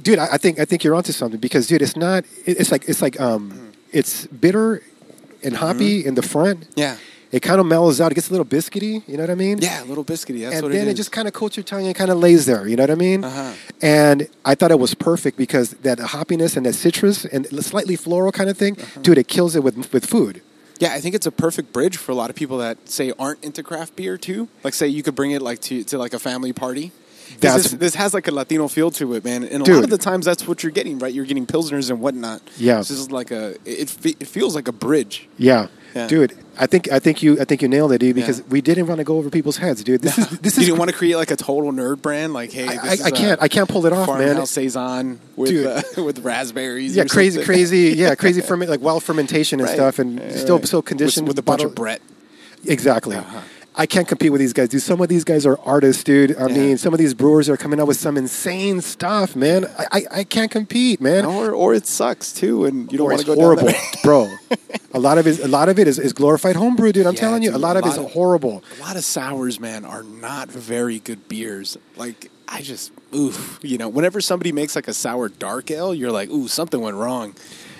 dude 0.00 0.18
I, 0.18 0.34
I 0.34 0.38
think 0.38 0.58
i 0.58 0.64
think 0.64 0.84
you're 0.84 0.94
onto 0.94 1.12
something 1.12 1.40
because 1.40 1.66
dude 1.66 1.82
it's 1.82 1.96
not 1.96 2.24
it- 2.46 2.58
it's 2.60 2.70
like 2.72 2.88
it's 2.88 3.02
like 3.02 3.20
um 3.20 3.72
it's 3.92 4.26
bitter 4.28 4.82
and 5.44 5.56
hoppy 5.56 6.04
in 6.06 6.14
the 6.14 6.22
front 6.22 6.68
yeah, 6.76 6.96
it 7.32 7.40
kind 7.40 7.58
of 7.60 7.66
mellows 7.66 8.00
out 8.00 8.12
it 8.12 8.14
gets 8.14 8.28
a 8.28 8.30
little 8.30 8.46
biscuity 8.46 9.02
you 9.08 9.16
know 9.16 9.22
what 9.24 9.30
i 9.30 9.34
mean 9.34 9.58
yeah, 9.58 9.82
a 9.82 9.86
little 9.86 10.04
biscuity. 10.04 10.42
That's 10.42 10.54
and 10.56 10.62
what 10.64 10.72
then 10.72 10.82
it 10.86 10.90
it, 10.90 10.92
is. 10.92 10.96
just 10.96 11.12
kind 11.12 11.26
of 11.28 11.34
coats 11.34 11.56
your 11.56 11.64
tongue 11.64 11.86
and 11.86 11.94
kind 11.94 12.10
of 12.10 12.18
lays 12.18 12.46
there 12.46 12.66
you 12.68 12.76
know 12.76 12.84
what 12.84 12.90
i 12.90 12.94
mean 12.94 13.24
Uh-huh. 13.24 13.52
and 13.82 14.28
i 14.44 14.54
thought 14.54 14.70
it 14.70 14.78
was 14.78 14.94
perfect 14.94 15.36
because 15.36 15.70
that 15.82 15.98
hoppiness 15.98 16.56
and 16.56 16.64
that 16.66 16.74
citrus 16.74 17.24
and 17.26 17.46
slightly 17.64 17.96
floral 17.96 18.32
kind 18.32 18.48
of 18.48 18.56
thing 18.56 18.74
Uh-huh. 18.80 19.00
dude 19.02 19.18
it 19.18 19.28
kills 19.28 19.56
it 19.56 19.62
with 19.64 19.76
with 19.92 20.06
food 20.06 20.40
Yeah, 20.82 20.94
I 20.98 21.00
think 21.00 21.14
it's 21.14 21.28
a 21.28 21.30
perfect 21.46 21.72
bridge 21.72 21.96
for 21.96 22.10
a 22.10 22.14
lot 22.22 22.28
of 22.30 22.34
people 22.42 22.58
that 22.58 22.76
say 22.88 23.12
aren't 23.16 23.44
into 23.44 23.62
craft 23.62 23.94
beer 23.94 24.18
too. 24.18 24.48
Like, 24.64 24.74
say 24.74 24.88
you 24.88 25.02
could 25.06 25.14
bring 25.14 25.30
it 25.36 25.40
like 25.40 25.60
to, 25.68 25.84
to 25.90 25.94
like 26.04 26.12
a 26.12 26.18
family 26.18 26.52
party. 26.52 26.90
'Cause 27.22 27.40
That's- 27.40 27.62
This, 27.64 27.72
this 27.72 27.94
has 27.96 28.14
like 28.14 28.28
a 28.28 28.32
Latino 28.32 28.68
feel 28.68 28.90
to 28.92 29.14
it, 29.14 29.24
man. 29.24 29.42
And 29.44 29.62
a 29.62 29.64
Dude. 29.64 29.74
lot 29.76 29.84
of 29.84 29.90
the 29.90 29.98
times, 29.98 30.24
that's 30.26 30.46
what 30.46 30.62
you're 30.62 30.72
getting, 30.72 30.98
right? 30.98 31.12
You're 31.12 31.24
getting 31.26 31.46
pilsners 31.46 31.90
and 31.90 32.00
whatnot. 32.00 32.42
Yeah. 32.58 32.78
this 32.78 32.90
is 32.90 33.10
like 33.10 33.30
a. 33.30 33.56
It, 33.64 33.96
it 34.04 34.26
feels 34.28 34.54
like 34.54 34.68
a 34.68 34.72
bridge. 34.72 35.28
yeah. 35.38 35.68
Yeah. 35.94 36.06
dude 36.06 36.32
i 36.58 36.66
think 36.66 36.90
i 36.90 36.98
think 36.98 37.22
you 37.22 37.38
i 37.38 37.44
think 37.44 37.60
you 37.60 37.68
nailed 37.68 37.92
it 37.92 37.98
dude 37.98 38.14
because 38.16 38.38
Yeah. 38.38 38.44
we 38.48 38.62
didn't 38.62 38.86
want 38.86 38.96
to 39.00 39.04
go 39.04 39.18
over 39.18 39.28
people's 39.28 39.58
heads 39.58 39.84
dude 39.84 40.00
this 40.00 40.16
is 40.16 40.26
this 40.40 40.56
you 40.56 40.62
is 40.62 40.66
didn't 40.68 40.78
want 40.78 40.90
to 40.90 40.96
create 40.96 41.16
like 41.16 41.30
a 41.30 41.36
total 41.36 41.70
nerd 41.70 42.00
brand, 42.00 42.32
like 42.32 42.50
hey, 42.50 42.66
I- 42.66 42.72
this 42.76 42.82
I- 42.82 42.92
is 42.94 43.02
I 43.02 43.10
can't- 43.10 43.40
a 43.40 43.44
I 43.44 43.48
can't 43.48 43.68
pull 43.68 43.84
it 43.84 43.92
off, 43.92 44.08
man. 44.18 44.46
Saison 44.46 45.20
with 45.36 45.66
uh, 45.66 45.82
with 46.02 46.20
raspberries. 46.20 46.96
yeah, 46.96 47.04
crazy, 47.04 47.32
something. 47.34 47.44
crazy, 47.44 47.92
yeah, 47.94 48.14
crazy 48.14 48.40
ferment, 48.48 48.70
like 48.70 48.80
wild 48.80 49.02
fermentation 49.02 49.60
and 49.60 49.68
Right. 49.68 49.74
stuff, 49.76 49.98
and 49.98 50.18
still 50.32 50.56
right. 50.60 50.66
so 50.66 50.80
conditioned 50.80 51.28
with, 51.28 51.36
with 51.36 51.40
a 51.40 51.42
bunch 51.42 51.58
bottle- 51.58 51.72
of 51.72 51.74
Brett. 51.74 52.00
Exactly. 52.64 53.16
Uh-huh. 53.16 53.40
I 53.74 53.86
can't 53.86 54.06
compete 54.06 54.30
with 54.30 54.38
these 54.40 54.52
guys, 54.52 54.68
dude. 54.68 54.82
Some 54.82 55.00
of 55.00 55.08
these 55.08 55.24
guys 55.24 55.46
are 55.46 55.58
artists, 55.60 56.04
dude. 56.04 56.36
I 56.36 56.46
Yeah. 56.48 56.54
mean, 56.58 56.78
some 56.78 56.92
of 56.92 56.98
these 56.98 57.14
brewers 57.14 57.48
are 57.48 57.56
coming 57.56 57.80
out 57.80 57.86
with 57.86 57.98
some 57.98 58.18
insane 58.18 58.82
stuff, 58.82 59.34
man. 59.34 59.64
I, 59.78 59.86
I, 59.92 60.02
I 60.18 60.24
can't 60.24 60.50
compete, 60.50 61.00
man. 61.00 61.24
Or 61.24 61.52
or 61.52 61.72
it 61.72 61.86
sucks 61.86 62.32
too, 62.34 62.66
and 62.66 62.92
you 62.92 62.98
don't 62.98 63.06
want 63.08 63.20
to 63.20 63.26
go 63.26 63.34
horrible, 63.34 63.70
bro. 64.02 64.28
A 64.92 64.98
lot 65.00 65.16
of 65.16 65.26
it, 65.26 65.38
a 65.40 65.48
lot 65.48 65.70
of 65.70 65.78
it 65.78 65.88
is, 65.88 65.98
is 65.98 66.12
glorified 66.12 66.54
homebrew, 66.56 66.92
dude. 66.92 67.06
I'm 67.06 67.14
Yeah, 67.14 67.20
telling 67.20 67.42
you, 67.42 67.54
a 67.54 67.56
lot 67.56 67.76
a 67.76 67.80
of 67.80 67.86
it's 67.86 67.96
horrible. 68.12 68.62
A 68.78 68.80
lot 68.82 68.96
of 68.96 69.04
sours, 69.04 69.58
man, 69.58 69.86
are 69.86 70.02
not 70.02 70.50
very 70.50 70.98
good 70.98 71.26
beers. 71.28 71.78
Like 71.96 72.30
I 72.48 72.60
just 72.60 72.92
oof, 73.14 73.58
you 73.62 73.78
know, 73.78 73.88
whenever 73.88 74.20
somebody 74.20 74.52
makes 74.52 74.76
like 74.76 74.86
a 74.88 74.92
sour 74.94 75.30
dark 75.30 75.70
ale, 75.70 75.94
you're 75.94 76.12
like, 76.12 76.28
ooh, 76.28 76.46
something 76.46 76.80
went 76.80 76.96
wrong. 76.96 77.34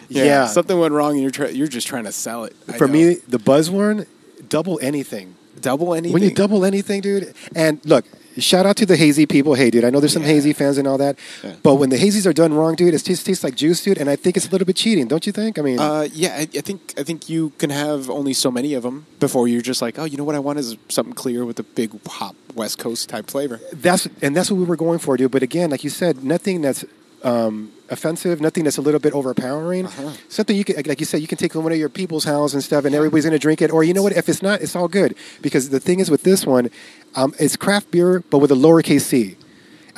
Yeah. 0.09 0.47
something 0.47 0.79
went 0.79 0.95
wrong, 0.95 1.13
and 1.13 1.21
you're 1.23 1.31
try- 1.31 1.49
you're 1.51 1.69
just 1.69 1.87
trying 1.87 2.05
to 2.05 2.13
sell 2.13 2.45
it. 2.45 2.57
I 2.67 2.79
For 2.79 2.87
know. 2.87 2.93
me, 2.95 3.15
the 3.29 3.39
buzzword, 3.39 4.07
double 4.49 4.79
anything. 4.83 5.35
Double 5.63 5.95
anything. 5.95 6.13
When 6.13 6.23
you 6.23 6.31
double 6.35 6.65
anything, 6.65 7.01
dude, 7.01 7.35
and 7.55 7.81
look, 7.87 8.05
shout 8.39 8.65
out 8.67 8.77
to 8.77 8.87
the 8.87 8.97
hazy 8.97 9.27
people. 9.27 9.55
Hey, 9.55 9.71
dude, 9.71 9.85
I 9.85 9.91
know 9.91 10.01
there's 10.01 10.13
some 10.13 10.23
Yeah. 10.23 10.29
hazy 10.35 10.53
fans 10.53 10.79
and 10.79 10.87
all 10.89 10.99
that, 10.99 11.17
Yeah. 11.45 11.53
but 11.63 11.75
when 11.77 11.91
the 11.91 11.97
hazies 11.99 12.27
are 12.27 12.33
done 12.33 12.53
wrong, 12.55 12.75
dude, 12.75 12.95
it 12.95 12.99
tastes, 13.05 13.25
tastes 13.25 13.45
like 13.45 13.55
juice, 13.55 13.83
dude, 13.83 13.99
and 13.99 14.09
I 14.11 14.17
think 14.17 14.37
it's 14.37 14.47
a 14.49 14.51
little 14.51 14.65
bit 14.67 14.77
cheating, 14.77 15.07
don't 15.07 15.27
you 15.27 15.33
think? 15.33 15.59
I 15.59 15.63
mean, 15.63 15.79
Uh, 15.79 16.09
yeah, 16.13 16.35
I, 16.37 16.43
I 16.43 16.61
think 16.69 16.95
I 16.99 17.03
think 17.03 17.29
you 17.29 17.53
can 17.59 17.71
have 17.71 18.09
only 18.11 18.33
so 18.35 18.51
many 18.51 18.75
of 18.75 18.83
them 18.83 19.07
before 19.21 19.49
you're 19.49 19.63
just 19.63 19.81
like, 19.83 19.99
oh, 19.99 20.05
you 20.05 20.17
know 20.19 20.25
what 20.25 20.35
I 20.35 20.39
want 20.41 20.59
is 20.59 20.77
something 20.89 21.15
clear 21.15 21.45
with 21.45 21.59
a 21.59 21.63
big 21.63 21.91
hop 22.07 22.35
West 22.55 22.79
Coast 22.79 23.09
type 23.09 23.31
flavor. 23.31 23.61
that's 23.75 24.09
and 24.23 24.35
that's 24.37 24.51
what 24.51 24.59
we 24.59 24.65
were 24.65 24.77
going 24.87 24.99
for, 24.99 25.17
dude. 25.17 25.31
But 25.31 25.43
again, 25.43 25.71
like 25.71 25.85
you 25.85 25.91
said, 25.91 26.23
nothing 26.25 26.61
that's 26.63 26.85
um, 27.23 27.73
offensive, 27.89 28.41
nothing 28.41 28.65
that's 28.65 28.79
a 28.79 28.83
little 28.83 29.01
bit 29.01 29.13
overpowering. 29.13 29.87
Uh-huh. 29.87 30.13
Something 30.29 30.57
you 30.57 30.65
can, 30.65 30.77
like 30.87 31.01
you 31.01 31.07
said, 31.07 31.21
you 31.21 31.29
can 31.29 31.39
take 31.39 31.55
one 31.55 31.71
of 31.71 31.79
your 31.79 31.89
people's 31.89 32.25
house 32.25 32.55
and 32.55 32.63
stuff, 32.63 32.85
and 32.85 32.95
everybody's 32.95 33.25
going 33.25 33.33
to 33.33 33.39
drink 33.39 33.63
it. 33.63 33.71
Or 33.71 33.85
you 33.85 33.95
know 33.95 34.03
what? 34.03 34.13
If 34.13 34.29
it's 34.29 34.43
not, 34.43 34.61
it's 34.61 34.75
all 34.75 34.89
good 34.89 35.17
because 35.41 35.71
the 35.71 35.81
thing 35.81 36.01
is 36.01 36.11
with 36.11 36.23
this 36.23 36.47
one, 36.47 36.71
um, 37.15 37.35
it's 37.39 37.57
craft 37.57 37.91
beer, 37.91 38.25
but 38.31 38.39
with 38.39 38.51
a 38.51 38.57
lowercase 38.57 39.03
c. 39.03 39.37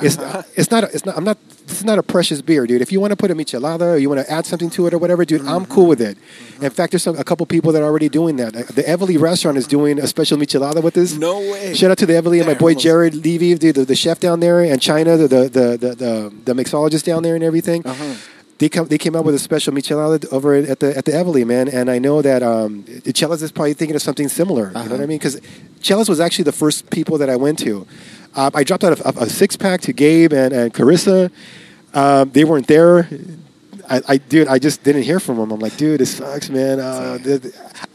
It's 0.01 0.17
Uh-huh. 0.17 0.43
it's 0.55 0.69
not 0.71 0.83
it's 0.95 1.05
not 1.05 1.15
I'm 1.17 1.23
not 1.23 1.37
this 1.67 1.77
is 1.79 1.85
not 1.85 1.97
a 1.97 2.03
precious 2.03 2.41
beer, 2.41 2.67
dude. 2.67 2.81
If 2.81 2.91
you 2.91 2.99
want 2.99 3.11
to 3.11 3.15
put 3.15 3.31
a 3.31 3.35
michelada 3.35 3.93
or 3.93 3.97
you 3.97 4.09
want 4.09 4.21
to 4.25 4.29
add 4.31 4.45
something 4.45 4.69
to 4.71 4.87
it 4.87 4.93
or 4.93 4.97
whatever, 4.97 5.23
dude, 5.25 5.41
I'm 5.47 5.65
cool 5.65 5.87
with 5.87 6.01
it. 6.01 6.17
Mm-hmm. 6.17 6.65
In 6.65 6.69
fact, 6.71 6.91
there's 6.91 7.03
some, 7.03 7.17
a 7.17 7.23
couple 7.23 7.45
people 7.45 7.71
that 7.71 7.81
are 7.81 7.85
already 7.85 8.09
doing 8.09 8.35
that. 8.35 8.53
The 8.53 8.83
Eveleigh 8.83 9.19
restaurant 9.19 9.57
is 9.57 9.65
doing 9.67 9.97
a 9.99 10.05
special 10.07 10.37
michelada 10.37 10.83
with 10.83 10.93
this. 10.95 11.13
No 11.17 11.39
way. 11.39 11.73
Shout 11.73 11.91
out 11.91 11.97
to 11.99 12.05
the 12.05 12.13
Eveleigh 12.13 12.39
and 12.39 12.47
my 12.47 12.53
boy 12.55 12.75
Jared 12.75 13.15
Levy, 13.15 13.55
dude, 13.55 13.75
the, 13.75 13.85
the 13.85 13.95
chef 13.95 14.19
down 14.19 14.41
there, 14.41 14.59
and 14.61 14.81
China, 14.81 15.15
the 15.17 15.27
the 15.27 15.41
the 15.49 15.77
the, 15.77 15.95
the, 15.95 16.33
the 16.45 16.53
mixologist 16.53 17.03
down 17.05 17.23
there, 17.23 17.35
and 17.35 17.43
everything. 17.43 17.85
Uh-huh. 17.85 18.15
They 18.57 18.69
come. 18.69 18.87
They 18.87 18.97
came 18.97 19.15
out 19.17 19.25
with 19.25 19.35
a 19.35 19.39
special 19.39 19.73
michelada 19.73 20.31
over 20.31 20.55
at 20.55 20.79
the 20.79 20.95
at 20.97 21.03
the 21.05 21.11
Eveleigh, 21.13 21.45
man. 21.45 21.67
And 21.67 21.89
I 21.89 21.99
know 21.99 22.21
that 22.21 22.41
um, 22.43 22.83
Chelas 23.17 23.41
is 23.41 23.51
probably 23.51 23.73
thinking 23.73 23.95
of 23.95 24.01
something 24.01 24.29
similar. 24.29 24.67
You 24.67 24.73
know 24.73 24.79
what 24.81 24.91
Uh-huh. 24.91 25.03
I 25.03 25.05
mean? 25.07 25.17
Because 25.17 25.41
Chelas 25.81 26.07
was 26.07 26.19
actually 26.21 26.43
the 26.45 26.53
first 26.53 26.89
people 26.89 27.17
that 27.17 27.29
I 27.29 27.35
went 27.37 27.59
to. 27.59 27.85
Um, 28.35 28.51
I 28.53 28.63
dropped 28.63 28.83
out 28.83 28.99
a, 28.99 29.19
a, 29.23 29.29
six 29.29 29.55
pack 29.55 29.81
to 29.81 29.93
Gabe 29.93 30.33
and, 30.33 30.53
and 30.53 30.73
Clarissa. 30.73 31.31
Um, 31.93 32.29
they 32.31 32.43
weren't 32.43 32.67
there. 32.67 33.07
I, 33.89 34.01
I, 34.07 34.17
dude, 34.17 34.47
I 34.47 34.57
just 34.59 34.83
didn't 34.83 35.03
hear 35.03 35.19
from 35.19 35.37
them. 35.37 35.51
I'm 35.51 35.59
like, 35.59 35.77
dude, 35.77 35.99
this 35.99 36.17
sucks, 36.17 36.49
man. 36.49 36.77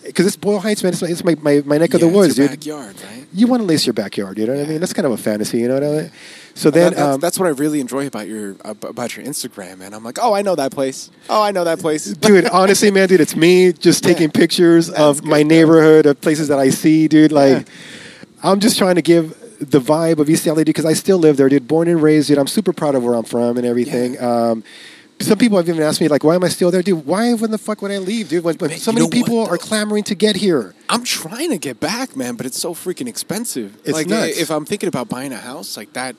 Because 0.05 0.27
it's 0.27 0.37
Boyle 0.37 0.61
Heights, 0.61 0.83
man. 0.83 0.93
It's, 0.93 1.03
my- 1.03 1.09
it's 1.09 1.25
my, 1.25 1.35
my, 1.37 1.63
my 1.67 1.79
neck 1.79 1.95
of 1.95 2.01
the 2.01 2.09
woods, 2.09 2.37
dude. 2.37 2.51
backyard, 2.51 2.95
right? 3.03 3.27
You 3.33 3.47
want 3.47 3.61
to 3.63 3.67
lace 3.67 3.87
your 3.87 3.93
backyard, 3.93 4.39
you 4.39 4.47
know 4.47 4.55
what 4.55 4.65
I 4.67 4.69
mean? 4.69 4.81
That's 4.81 4.93
kind 4.93 5.07
of 5.07 5.13
a 5.13 5.17
fantasy, 5.17 5.59
you 5.59 5.69
know 5.69 5.75
what 5.75 5.85
I 5.85 5.87
mean? 6.03 6.11
So 6.55 6.71
then, 6.71 6.91
That- 6.93 6.97
that's, 6.97 7.15
um, 7.15 7.21
that's 7.21 7.39
what 7.39 7.47
I 7.47 7.51
really 7.51 7.81
enjoy 7.81 8.07
about 8.07 8.27
your 8.29 8.57
about 8.65 9.17
your 9.17 9.25
Instagram, 9.27 9.79
man. 9.79 9.93
I'm 9.95 10.03
like, 10.05 10.19
oh, 10.21 10.33
I 10.33 10.43
know 10.43 10.55
that 10.57 10.73
place. 10.73 11.11
Oh, 11.29 11.43
I 11.43 11.51
know 11.53 11.65
that 11.65 11.79
place. 11.81 12.05
dude, 12.07 12.47
honestly, 12.47 12.91
man, 12.91 13.09
dude, 13.09 13.21
it's 13.21 13.37
me 13.37 13.73
just 13.73 14.05
Yeah. 14.05 14.13
taking 14.13 14.31
pictures 14.31 14.91
of 14.91 15.21
good, 15.21 15.29
my 15.29 15.43
neighborhood, 15.43 16.07
of 16.07 16.21
places 16.21 16.49
that 16.49 16.59
I 16.59 16.71
see, 16.71 17.09
dude. 17.09 17.31
Like, 17.33 17.67
Yeah. 17.69 17.75
I'm 18.43 18.59
just 18.61 18.79
trying 18.79 18.95
to 18.97 19.03
give 19.03 19.37
the 19.61 19.81
vibe 19.81 20.19
of 20.19 20.31
East 20.31 20.47
LA, 20.47 20.55
dude, 20.55 20.67
because 20.67 20.87
I 20.87 20.95
still 20.95 21.19
live 21.19 21.37
there, 21.37 21.49
dude. 21.49 21.69
Born 21.69 21.87
and 21.87 22.03
raised, 22.03 22.29
dude. 22.29 22.39
I'm 22.39 22.47
super 22.47 22.73
proud 22.73 22.95
of 22.95 23.05
where 23.05 23.15
I'm 23.15 23.25
from 23.25 23.59
and 23.59 23.67
everything. 23.67 24.21
Um, 24.21 24.65
some 25.21 25.37
people 25.37 25.59
have 25.59 25.69
even 25.69 25.83
asked 25.83 26.01
me, 26.01 26.09
like, 26.09 26.25
why 26.25 26.35
am 26.35 26.43
I 26.43 26.49
still 26.49 26.71
there, 26.71 26.83
dude? 26.83 27.05
Why, 27.05 27.35
when 27.35 27.51
the 27.51 27.59
fuck 27.59 27.83
would 27.83 27.91
I 27.91 27.99
leave, 27.99 28.31
dude? 28.31 28.43
When, 28.43 28.57
when 28.57 28.71
Man, 28.71 28.79
so 28.79 28.91
many 28.91 29.03
know 29.03 29.07
what, 29.07 29.13
people 29.13 29.47
are 29.47 29.59
clamoring 29.59 30.05
to 30.05 30.15
get 30.15 30.37
here. 30.37 30.75
I'm 30.89 31.05
trying 31.05 31.51
to 31.51 31.59
get 31.59 31.79
back, 31.79 32.17
man, 32.17 32.37
but 32.37 32.47
it's 32.47 32.59
so 32.59 32.75
freaking 32.75 33.07
expensive. 33.07 33.77
It's 33.85 33.93
like 33.93 34.07
nuts. 34.07 34.39
if 34.39 34.51
I'm 34.51 34.65
thinking 34.65 34.89
about 34.89 35.11
buying 35.11 35.33
a 35.33 35.39
house 35.39 35.77
like 35.77 35.93
that, 35.93 36.17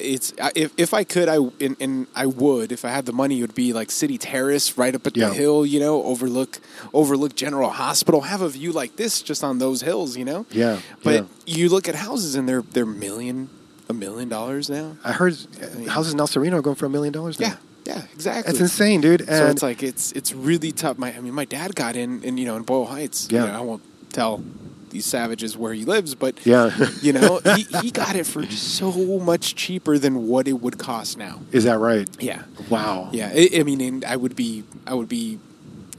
it's 0.00 0.32
if 0.54 0.72
if 0.76 0.94
I 0.94 1.04
could, 1.04 1.28
I 1.28 1.36
and, 1.60 1.76
and 1.80 2.06
I 2.14 2.26
would 2.26 2.72
if 2.72 2.84
I 2.84 2.88
had 2.90 3.06
the 3.06 3.12
money. 3.12 3.38
It 3.38 3.42
would 3.42 3.54
be 3.54 3.72
like 3.72 3.90
City 3.90 4.18
Terrace, 4.18 4.76
right 4.78 4.94
up 4.94 5.06
at 5.06 5.16
Yeah. 5.16 5.28
the 5.28 5.34
hill, 5.34 5.66
you 5.66 5.80
know, 5.80 6.02
overlook 6.04 6.58
overlook 6.92 7.34
General 7.34 7.70
Hospital, 7.70 8.22
have 8.22 8.40
a 8.42 8.48
view 8.48 8.72
like 8.72 8.96
this 8.96 9.22
just 9.22 9.42
on 9.44 9.58
those 9.58 9.82
hills, 9.82 10.16
you 10.16 10.24
know. 10.24 10.46
Yeah, 10.50 10.80
But 11.04 11.14
yeah. 11.14 11.22
you 11.46 11.68
look 11.68 11.88
at 11.88 11.94
houses 11.94 12.34
and 12.34 12.48
they're 12.48 12.62
they're 12.62 12.86
million 12.86 13.48
a 13.88 13.94
million 13.94 14.28
dollars 14.28 14.68
now. 14.68 14.96
I 15.04 15.12
heard 15.12 15.34
uh, 15.62 15.90
houses 15.90 16.12
in 16.14 16.20
El 16.20 16.26
Sereno 16.26 16.58
are 16.58 16.62
going 16.62 16.76
for 16.76 16.86
a 16.86 16.90
million 16.90 17.12
dollars. 17.12 17.38
Yeah, 17.40 17.56
yeah, 17.86 18.02
exactly. 18.12 18.52
That's 18.52 18.60
insane, 18.60 19.00
dude. 19.00 19.20
And 19.22 19.30
So 19.30 19.46
it's 19.46 19.62
like 19.62 19.82
it's 19.82 20.12
it's 20.12 20.34
really 20.34 20.72
tough. 20.72 20.98
My 20.98 21.14
I 21.16 21.20
mean, 21.20 21.34
my 21.34 21.44
dad 21.46 21.74
got 21.74 21.96
in, 21.96 22.22
in 22.22 22.36
you 22.38 22.44
know 22.46 22.56
in 22.56 22.62
Boyle 22.64 22.84
Heights. 22.86 23.28
Yeah. 23.30 23.42
You 23.44 23.52
know, 23.52 23.58
I 23.58 23.60
won't 23.62 23.82
tell 24.12 24.42
these 24.90 25.06
savages 25.06 25.56
where 25.56 25.72
he 25.72 25.84
lives, 25.84 26.14
but 26.14 26.44
Yeah. 26.46 26.70
you 27.02 27.12
know 27.12 27.40
he, 27.56 27.62
he 27.82 27.90
got 27.90 28.16
it 28.16 28.26
for 28.26 28.44
so 28.50 28.92
much 29.20 29.54
cheaper 29.54 29.98
than 29.98 30.26
what 30.28 30.48
it 30.48 30.54
would 30.60 30.78
cost 30.78 31.16
now. 31.18 31.40
is 31.52 31.64
that 31.64 31.78
right? 31.78 32.08
Yeah, 32.20 32.42
Wow. 32.68 33.08
yeah. 33.12 33.30
I, 33.34 33.48
I 33.56 33.62
mean, 33.62 33.80
and 33.80 34.04
I 34.04 34.16
would 34.16 34.36
be 34.36 34.64
I 34.86 34.94
would 34.94 35.08
be. 35.08 35.38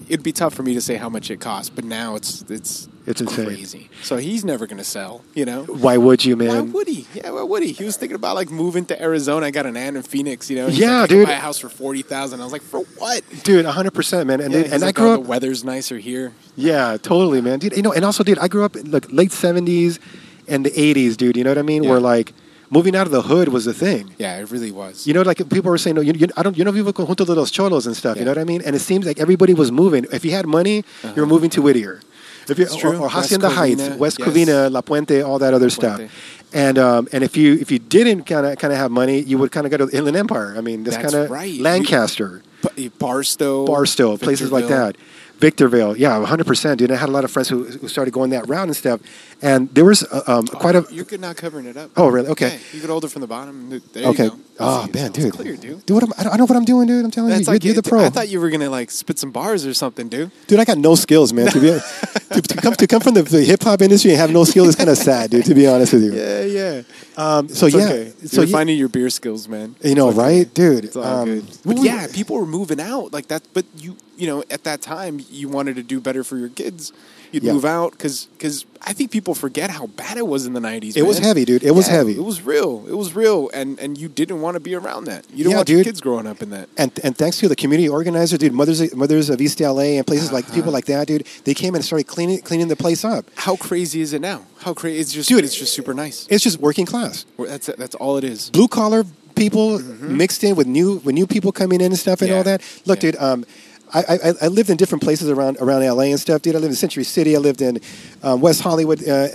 It'd 0.08 0.24
be 0.24 0.32
tough 0.32 0.56
for 0.56 0.64
me 0.64 0.74
to 0.74 0.82
say 0.82 0.96
how 0.96 1.08
much 1.08 1.30
it 1.30 1.40
costs, 1.40 1.70
but 1.70 1.84
now 1.86 2.16
it's 2.16 2.44
it's 2.50 2.88
It's 3.10 3.22
insane. 3.22 3.46
crazy. 3.46 3.90
So 4.04 4.18
he's 4.18 4.46
never 4.46 4.68
going 4.68 4.78
to 4.78 4.84
sell. 4.84 5.24
You 5.34 5.44
know. 5.44 5.64
Why 5.64 5.98
would 5.98 6.24
you, 6.24 6.36
man? 6.36 6.50
Why 6.50 6.62
would 6.62 6.88
he? 6.88 7.08
Yeah, 7.16 7.32
why 7.32 7.42
would 7.42 7.64
he? 7.64 7.72
He 7.72 7.84
was 7.84 7.98
thinking 7.98 8.16
about 8.16 8.36
like 8.36 8.52
moving 8.52 8.86
to 8.86 9.02
Arizona. 9.02 9.48
I 9.48 9.52
got 9.52 9.66
an 9.66 9.76
aunt 9.76 9.98
in 9.98 10.04
Phoenix, 10.04 10.48
you 10.48 10.58
know. 10.58 10.68
Yeah, 10.68 11.02
like, 11.02 11.10
dude. 11.10 11.26
Buy 11.26 11.34
a 11.34 11.38
house 11.38 11.58
for 11.58 11.70
forty 11.70 12.04
thousand. 12.04 12.40
I 12.40 12.44
was 12.44 12.54
like, 12.54 12.62
for 12.62 12.82
what? 12.82 13.24
Dude, 13.44 13.66
100%, 13.66 14.28
man. 14.28 14.40
And, 14.40 14.54
Yeah, 14.54 14.60
and 14.60 14.74
he's 14.74 14.84
I 14.84 14.92
grew 14.92 15.10
oh, 15.10 15.14
up. 15.16 15.24
The 15.24 15.28
weather's 15.28 15.64
nicer 15.64 15.98
here. 15.98 16.34
Yeah, 16.56 16.98
totally, 17.02 17.42
man. 17.42 17.58
Dude, 17.58 17.76
you 17.76 17.82
know, 17.82 17.94
and 17.94 18.06
also, 18.06 18.24
dude, 18.24 18.38
I 18.38 18.48
grew 18.48 18.64
up 18.64 18.76
in 18.76 18.92
like 18.92 19.12
late 19.12 19.32
seventies 19.32 20.00
and 20.48 20.64
the 20.64 20.80
eighties, 20.80 21.18
dude. 21.18 21.36
You 21.36 21.44
know 21.44 21.50
what 21.50 21.58
I 21.58 21.64
mean? 21.64 21.84
Yeah. 21.84 21.90
Where 21.90 22.00
like 22.00 22.34
moving 22.70 22.96
out 22.96 23.08
of 23.08 23.12
the 23.12 23.24
hood 23.24 23.50
was 23.50 23.66
the 23.66 23.74
thing. 23.74 24.14
Yeah, 24.18 24.38
it 24.38 24.52
really 24.52 24.72
was. 24.72 25.08
You 25.08 25.14
know, 25.14 25.22
like 25.24 25.38
people 25.50 25.72
were 25.72 25.78
saying, 25.78 25.96
no, 25.96 26.02
you, 26.02 26.14
you, 26.14 26.28
I 26.38 26.44
don't, 26.44 26.58
you 26.58 26.64
know, 26.64 26.72
people 26.72 26.94
con 26.94 27.08
junto 27.08 27.26
de 27.26 27.34
los 27.34 27.52
cholos 27.52 27.86
and 27.86 27.96
stuff. 27.96 28.18
You 28.18 28.26
know 28.26 28.32
what 28.32 28.38
I 28.38 28.44
mean? 28.44 28.62
And 28.64 28.76
it 28.76 28.80
seems 28.80 29.06
like 29.06 29.20
everybody 29.20 29.54
was 29.54 29.72
moving. 29.72 30.06
If 30.12 30.24
you 30.24 30.32
had 30.32 30.46
money, 30.46 30.76
you 30.76 30.84
were 31.04 31.10
uh-huh. 31.10 31.26
moving 31.26 31.50
to 31.52 31.62
Whittier. 31.62 32.02
If 32.50 32.60
you 32.60 32.68
or, 32.84 32.96
or 32.96 33.02
West 33.02 33.14
Hacienda 33.14 33.50
Heights, 33.50 33.82
Covina, 33.82 33.98
West 33.98 34.20
yes. 34.20 34.28
Covina, 34.28 34.72
La 34.72 34.82
Puente, 34.82 35.22
all 35.26 35.40
that 35.40 35.54
other 35.54 35.70
stuff. 35.70 36.00
Puente. 36.00 36.12
And 36.52 36.78
um, 36.78 37.08
and 37.12 37.24
if 37.24 37.38
you 37.38 37.54
if 37.54 37.72
you 37.72 37.80
didn't 37.80 38.24
kind 38.24 38.46
of 38.46 38.58
kind 38.58 38.74
of 38.74 38.80
have 38.80 38.92
money, 38.92 39.20
you 39.20 39.38
would 39.38 39.52
kind 39.52 39.66
of 39.68 39.72
go 39.72 39.78
to 39.78 39.86
the 39.86 39.98
Inland 39.98 40.18
Empire. 40.18 40.56
I 40.58 40.62
mean, 40.62 40.84
this 40.84 40.98
kind 40.98 41.14
of 41.14 41.30
right. 41.30 41.60
Lancaster. 41.60 42.42
P- 42.76 42.90
Barstow, 42.90 43.66
Barstow, 43.66 44.18
places 44.18 44.52
like 44.52 44.68
that. 44.68 44.98
Victorville, 45.40 45.96
yeah, 45.98 46.24
100%. 46.26 46.78
Dude, 46.78 46.92
I 46.92 46.98
had 46.98 47.10
a 47.10 47.12
lot 47.12 47.24
of 47.24 47.32
friends 47.32 47.48
who, 47.48 47.64
who 47.64 47.88
started 47.88 48.12
going 48.12 48.32
that 48.32 48.48
route 48.48 48.68
and 48.68 48.76
stuff. 48.76 49.00
And 49.42 49.74
there 49.74 49.86
was 49.86 50.04
uh, 50.04 50.22
um, 50.28 50.48
quite 50.48 50.76
a. 50.76 50.86
You're 50.92 51.06
good 51.06 51.22
not 51.22 51.38
covering 51.38 51.66
it 51.66 51.78
up. 51.78 51.92
Oh, 51.96 52.10
really? 52.10 52.28
Okay. 52.28 52.50
Yeah, 52.50 52.60
you 52.74 52.82
could 52.82 52.90
hold 52.90 53.06
it 53.06 53.08
from 53.08 53.22
the 53.22 53.28
bottom. 53.28 53.70
There 53.70 54.08
Okay. 54.08 54.26
You 54.26 54.30
go. 54.32 54.40
Oh, 54.60 54.90
man, 54.94 55.14
dude. 55.14 55.32
clear, 55.32 55.56
dude. 55.56 55.86
Dude, 55.86 55.96
what 55.96 56.04
am, 56.04 56.12
I, 56.18 56.24
don't, 56.24 56.38
know 56.38 56.46
what 56.46 56.58
I'm 56.58 56.66
doing, 56.66 56.88
dude. 56.88 57.06
I'm 57.06 57.12
telling 57.12 57.30
That's 57.30 57.48
you. 57.48 57.54
like 57.54 57.64
you're, 57.64 57.74
you're 57.74 57.82
the 57.82 57.90
pro. 57.90 58.04
I 58.04 58.10
thought 58.10 58.28
you 58.28 58.42
were 58.42 58.50
gonna 58.50 58.70
like 58.70 58.92
spit 58.92 59.18
some 59.18 59.32
bars 59.32 59.66
or 59.66 59.74
something, 59.74 60.10
dude. 60.10 60.32
dude, 60.48 60.60
I 60.60 60.66
got 60.66 60.78
no 60.78 60.96
skills, 60.96 61.32
man. 61.32 61.48
To, 61.52 61.62
be, 61.62 61.68
to, 62.34 62.42
to, 62.42 62.56
come, 62.56 62.74
to 62.74 62.88
come 62.88 63.00
from 63.00 63.14
the, 63.14 63.24
the 63.24 63.42
hip 63.42 63.64
hop 63.64 63.82
industry 63.82 64.12
and 64.12 64.20
have 64.20 64.32
no 64.32 64.44
skills 64.44 64.68
is 64.68 64.76
kind 64.76 64.90
of 64.90 64.98
sad, 64.98 65.32
dude, 65.32 65.46
to 65.46 65.56
be 65.56 65.66
honest 65.66 65.94
with 65.94 66.04
you. 66.04 66.14
Yeah, 66.14 66.42
yeah. 66.42 66.82
Um, 67.16 67.48
so, 67.48 67.68
It's 67.68 67.76
yeah. 67.78 67.84
okay. 67.86 68.14
So, 68.26 68.42
You're 68.42 68.48
you, 68.48 68.52
finding 68.52 68.78
your 68.78 68.90
beer 68.90 69.10
skills, 69.10 69.48
man. 69.48 69.76
you 69.82 69.96
know, 69.96 70.10
okay. 70.10 70.18
right? 70.18 70.54
Dude. 70.54 70.84
It's 70.84 70.98
all 70.98 71.06
um, 71.06 71.26
good. 71.26 71.58
But 71.64 71.78
yeah, 71.78 72.08
people 72.12 72.36
were 72.36 72.46
moving 72.46 72.82
out 72.82 73.14
like 73.14 73.28
that. 73.30 73.44
But 73.54 73.66
you, 73.78 73.96
you 74.20 74.28
know, 74.28 74.44
at 74.52 74.64
that 74.66 74.82
time, 74.82 75.20
you 75.32 75.48
wanted 75.50 75.76
to 75.78 75.84
do 75.84 76.00
better 76.00 76.24
for 76.24 76.38
your 76.38 76.50
kids. 76.50 76.92
You'd 77.32 77.44
Yeah. 77.44 77.54
move 77.54 77.64
out 77.66 77.92
because 77.92 78.28
because 78.38 78.66
I 78.82 78.92
think 78.92 79.12
people 79.12 79.36
forget 79.36 79.70
how 79.70 79.86
bad 79.86 80.18
it 80.18 80.26
was 80.26 80.48
in 80.48 80.54
the 80.54 80.60
'90s. 80.60 80.98
It 80.98 81.04
was 81.06 81.20
heavy, 81.20 81.46
dude. 81.46 81.64
It 81.64 81.76
was 81.76 81.86
heavy. 81.88 82.14
It 82.14 82.24
was 82.24 82.42
real. 82.42 82.84
It 82.90 82.98
was 82.98 83.16
real, 83.16 83.50
and 83.54 83.78
and 83.80 83.98
you 84.00 84.08
didn't 84.10 84.42
want 84.42 84.56
to 84.56 84.60
be 84.60 84.74
around 84.74 85.06
that. 85.06 85.26
You 85.30 85.38
didn't 85.44 85.52
Yeah, 85.52 85.58
want 85.58 85.70
your 85.70 85.78
dude. 85.80 85.86
kids 85.86 86.02
growing 86.02 86.26
up 86.26 86.42
in 86.42 86.50
that. 86.50 86.70
And, 86.76 86.92
and 87.04 87.16
thanks 87.16 87.38
to 87.40 87.48
the 87.48 87.56
community 87.56 87.88
organizer, 87.88 88.36
dude, 88.38 88.54
mothers 88.54 88.82
mothers 88.96 89.30
of 89.30 89.40
East 89.42 89.62
LA 89.62 89.98
and 90.00 90.08
places 90.08 90.32
like 90.32 90.46
Uh-huh. 90.46 90.56
people 90.56 90.72
like 90.74 90.86
that, 90.86 91.06
dude, 91.08 91.24
they 91.44 91.54
came 91.54 91.76
and 91.76 91.86
started 91.86 92.08
cleaning 92.08 92.40
cleaning 92.42 92.68
the 92.68 92.76
place 92.76 93.06
up. 93.06 93.26
How 93.36 93.56
crazy 93.56 94.02
is 94.02 94.12
it 94.14 94.22
now? 94.22 94.42
How 94.66 94.74
crazy? 94.74 95.00
It's 95.00 95.12
just, 95.14 95.30
Dude, 95.30 95.46
it's 95.46 95.56
just 95.56 95.74
super 95.74 95.94
nice. 95.94 96.26
It's 96.32 96.44
just 96.44 96.60
working 96.60 96.88
class. 96.88 97.26
That's 97.38 97.70
that's 97.78 97.94
all 97.96 98.18
it 98.18 98.24
is. 98.24 98.50
blue 98.50 98.68
collar 98.68 99.06
people 99.36 99.80
mixed 100.02 100.44
in 100.44 100.56
with 100.56 100.68
new 100.68 101.00
with 101.06 101.14
new 101.14 101.28
people 101.28 101.52
coming 101.52 101.80
in 101.80 101.92
and 101.94 102.00
stuff 102.00 102.22
and 102.22 102.30
Mm-hmm. 102.30 102.34
Yeah. 102.34 102.38
all 102.38 102.44
that. 102.44 102.62
Look, 102.86 103.04
Yeah. 103.04 103.12
dude, 103.12 103.22
um, 103.22 103.46
I, 103.94 104.00
I 104.00 104.34
I 104.44 104.48
lived 104.48 104.70
in 104.70 104.78
different 104.78 105.04
places 105.04 105.30
around 105.30 105.58
around 105.58 105.86
LA 105.86 106.04
and 106.04 106.20
stuff, 106.20 106.42
dude. 106.42 106.56
I 106.56 106.60
lived 106.60 106.72
in 106.72 106.76
Century 106.76 107.04
City. 107.04 107.36
I 107.36 107.40
lived 107.40 107.62
in 107.62 107.80
um, 108.24 108.42
West 108.42 108.62
Hollywood. 108.62 109.08
Uh, 109.08 109.30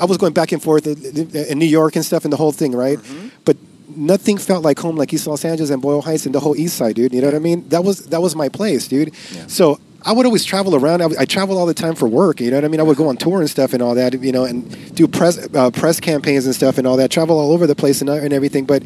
I 0.00 0.04
was 0.04 0.16
going 0.16 0.32
back 0.32 0.52
and 0.52 0.62
forth 0.62 0.86
in 0.86 1.58
New 1.58 1.66
York 1.66 1.96
and 1.96 2.04
stuff 2.04 2.24
and 2.24 2.32
the 2.32 2.36
whole 2.36 2.52
thing, 2.52 2.72
right? 2.72 2.98
Mm-hmm. 2.98 3.28
But 3.44 3.56
nothing 3.88 4.38
felt 4.38 4.64
like 4.64 4.78
home 4.78 4.96
like 4.96 5.12
East 5.12 5.26
Los 5.26 5.44
Angeles 5.44 5.70
and 5.70 5.82
Boyle 5.82 6.02
Heights 6.02 6.26
and 6.26 6.34
the 6.34 6.40
whole 6.40 6.56
East 6.56 6.76
Side, 6.76 6.94
dude. 6.94 7.12
You 7.12 7.20
know 7.20 7.28
what 7.28 7.34
I 7.34 7.40
mean? 7.40 7.68
That 7.68 7.84
was 7.84 8.06
that 8.06 8.22
was 8.22 8.36
my 8.36 8.48
place, 8.48 8.88
dude. 8.88 9.12
Yeah. 9.32 9.46
So. 9.46 9.80
I 10.04 10.12
would 10.12 10.24
always 10.24 10.44
travel 10.44 10.76
around. 10.76 11.02
I, 11.02 11.08
I 11.18 11.24
traveled 11.24 11.58
all 11.58 11.66
the 11.66 11.74
time 11.74 11.96
for 11.96 12.06
work. 12.06 12.40
You 12.40 12.52
know 12.52 12.58
what 12.58 12.64
I 12.64 12.68
mean? 12.68 12.78
I 12.78 12.84
would 12.84 12.96
go 12.96 13.08
on 13.08 13.16
tour 13.16 13.40
and 13.40 13.50
stuff 13.50 13.72
and 13.72 13.82
all 13.82 13.96
that. 13.96 14.14
You 14.14 14.30
know, 14.30 14.44
and 14.44 14.94
do 14.94 15.08
press 15.08 15.52
uh, 15.52 15.72
press 15.72 15.98
campaigns 15.98 16.46
and 16.46 16.54
stuff 16.54 16.78
and 16.78 16.86
all 16.86 16.96
that. 16.98 17.10
Travel 17.10 17.36
all 17.36 17.50
over 17.50 17.66
the 17.66 17.74
place 17.74 18.00
and, 18.02 18.08
uh, 18.08 18.12
and 18.12 18.32
everything. 18.32 18.66
But 18.66 18.84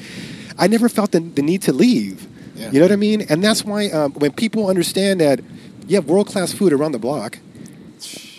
I 0.58 0.66
never 0.66 0.88
felt 0.88 1.10
the, 1.10 1.20
the 1.20 1.42
need 1.42 1.60
to 1.62 1.74
leave. 1.74 2.26
Yeah. 2.60 2.70
You 2.72 2.78
know 2.80 2.84
what 2.86 2.92
I 2.92 2.96
mean? 2.96 3.20
And 3.30 3.42
that's 3.42 3.64
why 3.64 3.88
um, 3.90 4.12
when 4.22 4.32
people 4.32 4.68
understand 4.68 5.20
that 5.20 5.40
you 5.88 5.96
have 5.96 6.06
world 6.06 6.26
class 6.28 6.52
food 6.52 6.72
around 6.72 6.92
the 6.92 6.98
block, 6.98 7.38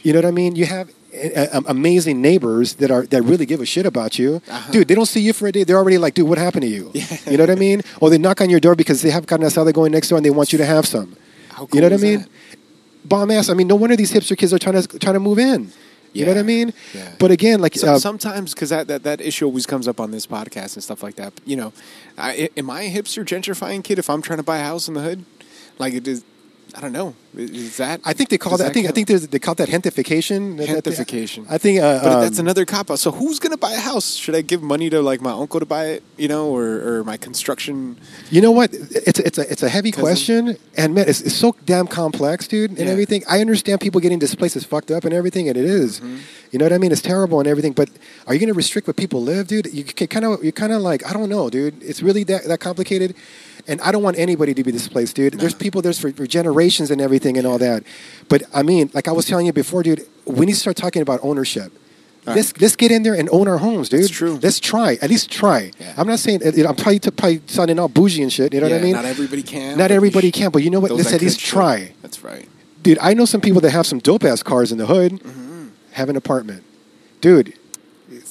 you 0.04 0.14
know 0.14 0.20
what 0.20 0.26
I 0.26 0.32
mean? 0.32 0.56
You 0.56 0.66
have 0.66 0.90
uh, 1.14 1.48
um, 1.54 1.66
amazing 1.68 2.22
neighbors 2.22 2.76
that 2.76 2.90
are 2.92 3.06
that 3.08 3.22
really 3.24 3.46
give 3.46 3.60
a 3.62 3.66
shit 3.66 3.86
about 3.86 4.18
you, 4.18 4.42
Uh-huh. 4.48 4.72
dude. 4.72 4.88
They 4.88 4.96
don't 4.96 5.06
see 5.06 5.20
you 5.22 5.34
for 5.34 5.48
a 5.48 5.52
day. 5.52 5.64
They're 5.66 5.78
already 5.78 5.98
like, 5.98 6.14
dude, 6.14 6.28
what 6.30 6.38
happened 6.38 6.64
to 6.64 6.70
you? 6.78 6.92
Yeah. 6.96 7.18
You 7.32 7.38
know 7.38 7.44
what 7.44 7.52
I 7.52 7.56
mean? 7.68 7.82
Or 8.00 8.10
they 8.10 8.18
knock 8.18 8.42
on 8.42 8.50
your 8.50 8.60
door 8.60 8.76
because 8.76 9.02
they 9.02 9.12
have 9.12 9.26
carne 9.28 9.42
asada 9.42 9.74
going 9.74 9.92
next 9.92 10.08
door 10.10 10.18
and 10.18 10.26
they 10.26 10.30
want 10.40 10.52
you 10.54 10.58
to 10.58 10.66
have 10.66 10.86
some. 10.86 11.16
How 11.50 11.68
you 11.74 11.82
know 11.82 11.90
what 11.90 12.00
I 12.00 12.02
mean? 12.10 12.20
that? 12.22 12.30
Bomb 13.06 13.32
ass. 13.32 13.50
I 13.50 13.54
mean, 13.56 13.68
no 13.68 13.76
wonder 13.76 13.96
these 13.96 14.14
hipster 14.14 14.38
kids 14.38 14.54
are 14.54 14.60
trying 14.60 14.82
to 14.82 15.00
trying 15.00 15.16
to 15.16 15.20
move 15.20 15.40
in. 15.40 15.72
You 16.14 16.26
know 16.26 16.32
what 16.32 16.40
I 16.40 16.44
mean? 16.44 16.74
Yeah. 16.94 17.14
But 17.20 17.32
again, 17.32 17.62
like 17.62 17.76
So, 17.76 17.94
uh, 17.94 18.00
sometimes, 18.00 18.54
because 18.54 18.70
that, 18.70 18.88
that, 18.88 19.04
that 19.04 19.22
issue 19.22 19.46
always 19.46 19.66
comes 19.66 19.88
up 19.88 20.00
on 20.00 20.12
this 20.12 20.28
podcast 20.28 20.76
and 20.76 20.84
stuff 20.84 21.04
like 21.04 21.16
that. 21.16 21.34
You 21.46 21.56
know, 21.56 21.74
I, 22.18 22.50
am 22.58 22.70
I 22.70 22.84
a 22.84 22.92
hipster 22.92 23.24
gentrifying 23.24 23.84
kid 23.84 23.98
if 23.98 24.10
I'm 24.10 24.22
trying 24.22 24.38
to 24.38 24.44
buy 24.44 24.58
a 24.58 24.64
house 24.64 24.88
in 24.88 24.94
the 24.94 25.02
hood? 25.02 25.24
Like 25.80 25.94
it 25.94 26.08
is, 26.08 26.24
I 26.76 26.80
don't 26.82 26.92
know. 26.94 27.14
Is 27.36 27.78
that? 27.78 28.02
I 28.06 28.14
think 28.14 28.30
they 28.30 28.38
call 28.38 28.52
does 28.52 28.60
that. 28.60 28.70
I 28.70 28.74
think 28.74 28.88
I 28.88 28.92
think 28.92 29.08
there's, 29.08 29.28
they 29.28 29.40
call 29.40 29.56
that 29.56 29.70
gentrification. 29.70 30.58
That- 30.58 30.68
that- 30.68 30.84
Gentrification. 30.84 31.46
I 31.50 31.58
think. 31.58 31.80
Uh, 31.82 32.00
But 32.04 32.12
um, 32.14 32.22
that's 32.22 32.40
another 32.40 32.66
cop 32.66 32.90
out. 32.92 33.00
So 33.00 33.12
who's 33.12 33.40
gonna 33.40 33.58
buy 33.58 33.74
a 33.74 33.80
house? 33.80 34.14
Should 34.16 34.36
I 34.36 34.42
give 34.42 34.62
money 34.62 34.90
to 34.90 35.02
like 35.02 35.22
my 35.22 35.32
uncle 35.32 35.60
to 35.60 35.66
buy 35.66 35.86
it? 35.88 36.04
You 36.18 36.28
know, 36.28 36.50
or, 36.56 36.66
or 37.00 37.04
my 37.04 37.18
construction? 37.18 37.98
You 38.30 38.42
know 38.42 38.52
what? 38.52 38.70
It's 38.74 39.20
a, 39.20 39.26
it's 39.28 39.38
a 39.38 39.52
it's 39.52 39.64
a 39.64 39.70
heavy 39.70 39.92
Cousin. 39.92 40.02
question, 40.04 40.58
and 40.78 40.94
man, 40.96 41.06
it's, 41.08 41.22
it's 41.22 41.36
so 41.36 41.56
damn 41.66 41.88
complex, 41.88 42.48
dude, 42.48 42.72
and 42.72 42.80
Yeah. 42.80 42.86
everything. 42.96 43.24
I 43.30 43.42
understand 43.42 43.82
people 43.82 44.00
getting 44.02 44.20
displaced 44.20 44.56
is 44.56 44.64
fucked 44.66 44.92
up 44.92 45.04
and 45.06 45.14
everything, 45.14 45.48
and 45.50 45.58
it 45.58 45.66
is. 45.66 46.00
Mm-hmm. 46.00 46.18
You 46.52 46.60
know 46.60 46.66
what 46.66 46.74
I 46.74 46.78
mean? 46.80 46.92
It's 46.92 47.02
terrible 47.02 47.40
and 47.40 47.48
everything. 47.48 47.72
But 47.74 47.90
are 48.28 48.34
you 48.34 48.40
going 48.40 48.50
to 48.50 48.54
restrict 48.54 48.86
what 48.88 48.98
people 48.98 49.22
live, 49.22 49.48
dude? 49.48 49.68
You 49.74 49.84
kind 49.86 50.26
of 50.26 50.44
you 50.44 50.52
kind 50.52 50.74
of 50.74 50.82
like 50.82 51.06
I 51.10 51.14
don't 51.14 51.30
know, 51.30 51.50
dude. 51.50 51.82
It's 51.82 52.02
really 52.04 52.24
that 52.26 52.44
that 52.46 52.60
complicated, 52.60 53.16
and 53.68 53.80
I 53.82 53.92
don't 53.94 54.04
want 54.04 54.18
anybody 54.18 54.54
to 54.54 54.64
be 54.64 54.72
displaced, 54.72 55.16
dude. 55.16 55.34
There's 55.40 55.54
people 55.54 55.82
there's 55.82 56.00
for, 56.00 56.12
for 56.12 56.28
generations 56.28 56.61
and 56.70 57.02
everything 57.02 57.38
and 57.38 57.48
all 57.48 57.58
that. 57.58 57.84
But 58.30 58.44
I 58.54 58.64
mean, 58.64 58.90
like 58.94 59.08
I 59.08 59.12
was 59.12 59.26
telling 59.26 59.46
you 59.46 59.54
before, 59.54 59.84
dude, 59.84 60.06
we 60.26 60.46
need 60.46 60.54
to 60.54 60.60
start 60.60 60.78
talking 60.78 61.02
about 61.02 61.20
ownership. 61.24 61.72
All 62.28 62.36
Let's 62.36 62.56
let's 62.62 62.76
get 62.76 62.92
in 62.92 63.02
there 63.02 63.16
and 63.16 63.28
own 63.32 63.48
our 63.48 63.58
homes, 63.58 63.90
dude. 63.90 64.02
That's 64.02 64.12
true. 64.12 64.40
Let's 64.42 64.60
try. 64.60 64.98
At 65.02 65.10
least 65.10 65.32
try. 65.32 65.72
Yeah. 65.80 65.96
I'm 65.98 66.06
not 66.08 66.20
saying 66.20 66.42
you 66.44 66.64
know, 66.64 66.70
I'm 66.70 66.76
probably 66.76 67.00
probably 67.00 67.42
sounding 67.48 67.80
all 67.80 67.88
bougie 67.88 68.22
and 68.22 68.32
shit. 68.32 68.54
You 68.54 68.62
know 68.62 68.68
yeah, 68.68 68.76
what 68.76 68.82
I 68.82 68.84
mean? 68.84 68.94
Not 68.94 69.06
everybody 69.06 69.42
can. 69.42 69.78
Not 69.78 69.90
everybody 69.90 70.30
sh- 70.30 70.36
can, 70.36 70.52
but 70.52 70.62
you 70.62 70.70
know 70.70 70.80
what? 70.80 70.92
Let's 70.92 71.14
at 71.14 71.22
least 71.22 71.40
try. 71.40 71.94
That's 72.04 72.24
right. 72.24 72.48
Dude, 72.84 73.00
I 73.02 73.16
know 73.16 73.26
some 73.26 73.42
people 73.42 73.62
that 73.62 73.72
have 73.72 73.88
some 73.88 73.98
dope 74.00 74.24
ass 74.24 74.44
cars 74.44 74.72
in 74.72 74.78
the 74.78 74.86
hood, 74.86 75.14
Mm-hmm. 75.14 75.68
have 75.94 76.10
an 76.10 76.16
apartment. 76.16 76.64
Dude, 77.22 77.54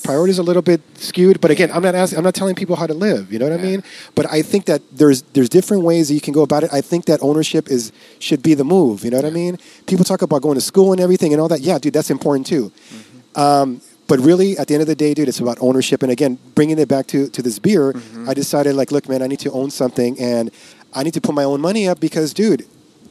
priorities 0.02 0.38
a 0.38 0.42
little 0.42 0.62
bit 0.62 0.80
skewed. 0.96 1.40
But 1.40 1.50
again, 1.50 1.70
I'm 1.72 1.82
not 1.82 1.94
asking, 1.94 2.18
I'm 2.18 2.24
not 2.24 2.34
telling 2.34 2.54
people 2.54 2.76
how 2.76 2.86
to 2.86 2.94
live. 2.94 3.32
You 3.32 3.38
know 3.38 3.48
what 3.48 3.58
I 3.58 3.62
mean? 3.62 3.82
But 4.14 4.30
I 4.30 4.42
think 4.42 4.66
that 4.66 4.82
there's 4.90 5.22
there's 5.34 5.48
different 5.48 5.84
ways 5.84 6.08
that 6.08 6.14
you 6.14 6.20
can 6.20 6.34
go 6.34 6.42
about 6.42 6.64
it. 6.64 6.70
I 6.72 6.80
think 6.80 7.06
that 7.06 7.22
ownership 7.22 7.68
is 7.70 7.92
should 8.18 8.42
be 8.42 8.54
the 8.54 8.64
move. 8.64 9.04
You 9.04 9.10
know 9.10 9.18
what 9.18 9.26
I 9.26 9.30
mean? 9.30 9.58
People 9.86 10.04
talk 10.04 10.22
about 10.22 10.42
going 10.42 10.56
to 10.56 10.60
school 10.60 10.92
and 10.92 11.00
everything 11.00 11.32
and 11.32 11.40
all 11.40 11.48
that. 11.48 11.60
Yeah, 11.60 11.78
dude, 11.78 11.92
that's 11.92 12.10
important 12.10 12.46
too. 12.46 12.72
Um, 13.36 13.80
but 14.10 14.18
really, 14.18 14.58
at 14.58 14.66
the 14.66 14.74
end 14.74 14.80
of 14.80 14.88
the 14.88 14.96
day, 14.96 15.14
dude, 15.14 15.28
it's 15.28 15.38
about 15.38 15.58
ownership. 15.60 16.02
And 16.02 16.10
again, 16.10 16.36
bringing 16.56 16.80
it 16.80 16.88
back 16.88 17.06
to, 17.08 17.28
to 17.28 17.42
this 17.42 17.60
beer, 17.60 17.94
I 18.26 18.34
decided, 18.34 18.74
like, 18.74 18.90
look, 18.90 19.08
man, 19.08 19.22
I 19.22 19.28
need 19.28 19.38
to 19.38 19.52
own 19.52 19.70
something 19.70 20.18
and 20.18 20.50
I 20.92 21.04
need 21.04 21.14
to 21.14 21.20
put 21.20 21.32
my 21.32 21.44
own 21.44 21.60
money 21.60 21.86
up 21.86 22.00
because, 22.00 22.34
dude, 22.34 22.66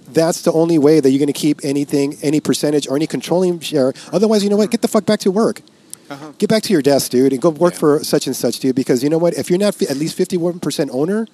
that's 0.07 0.41
the 0.41 0.51
only 0.51 0.77
way 0.77 0.99
that 0.99 1.09
you're 1.09 1.19
going 1.19 1.27
to 1.27 1.33
keep 1.33 1.63
anything, 1.63 2.17
any 2.21 2.41
percentage 2.41 2.85
or 2.85 2.97
any 2.97 3.07
controlling 3.07 3.61
share. 3.61 3.93
Otherwise, 4.11 4.43
you 4.43 4.49
know 4.49 4.57
what? 4.57 4.71
Get 4.71 4.81
the 4.81 4.89
fuck 4.89 5.05
back 5.05 5.21
to 5.21 5.31
work. 5.31 5.61
Uh-huh. 6.09 6.31
Get 6.37 6.49
back 6.49 6.63
to 6.63 6.73
your 6.73 6.81
desk, 6.81 7.11
dude, 7.11 7.33
and 7.33 7.41
go 7.41 7.49
work 7.49 7.73
Yeah. 7.73 7.79
for 7.79 8.03
such 8.03 8.27
and 8.27 8.35
such, 8.35 8.59
dude. 8.59 8.75
Because 8.75 9.03
you 9.03 9.09
know 9.09 9.17
what? 9.17 9.33
If 9.35 9.49
you're 9.49 9.59
not 9.59 9.79
at 9.83 9.97
least 9.97 10.17
51% 10.17 10.89
owner, 10.91 11.27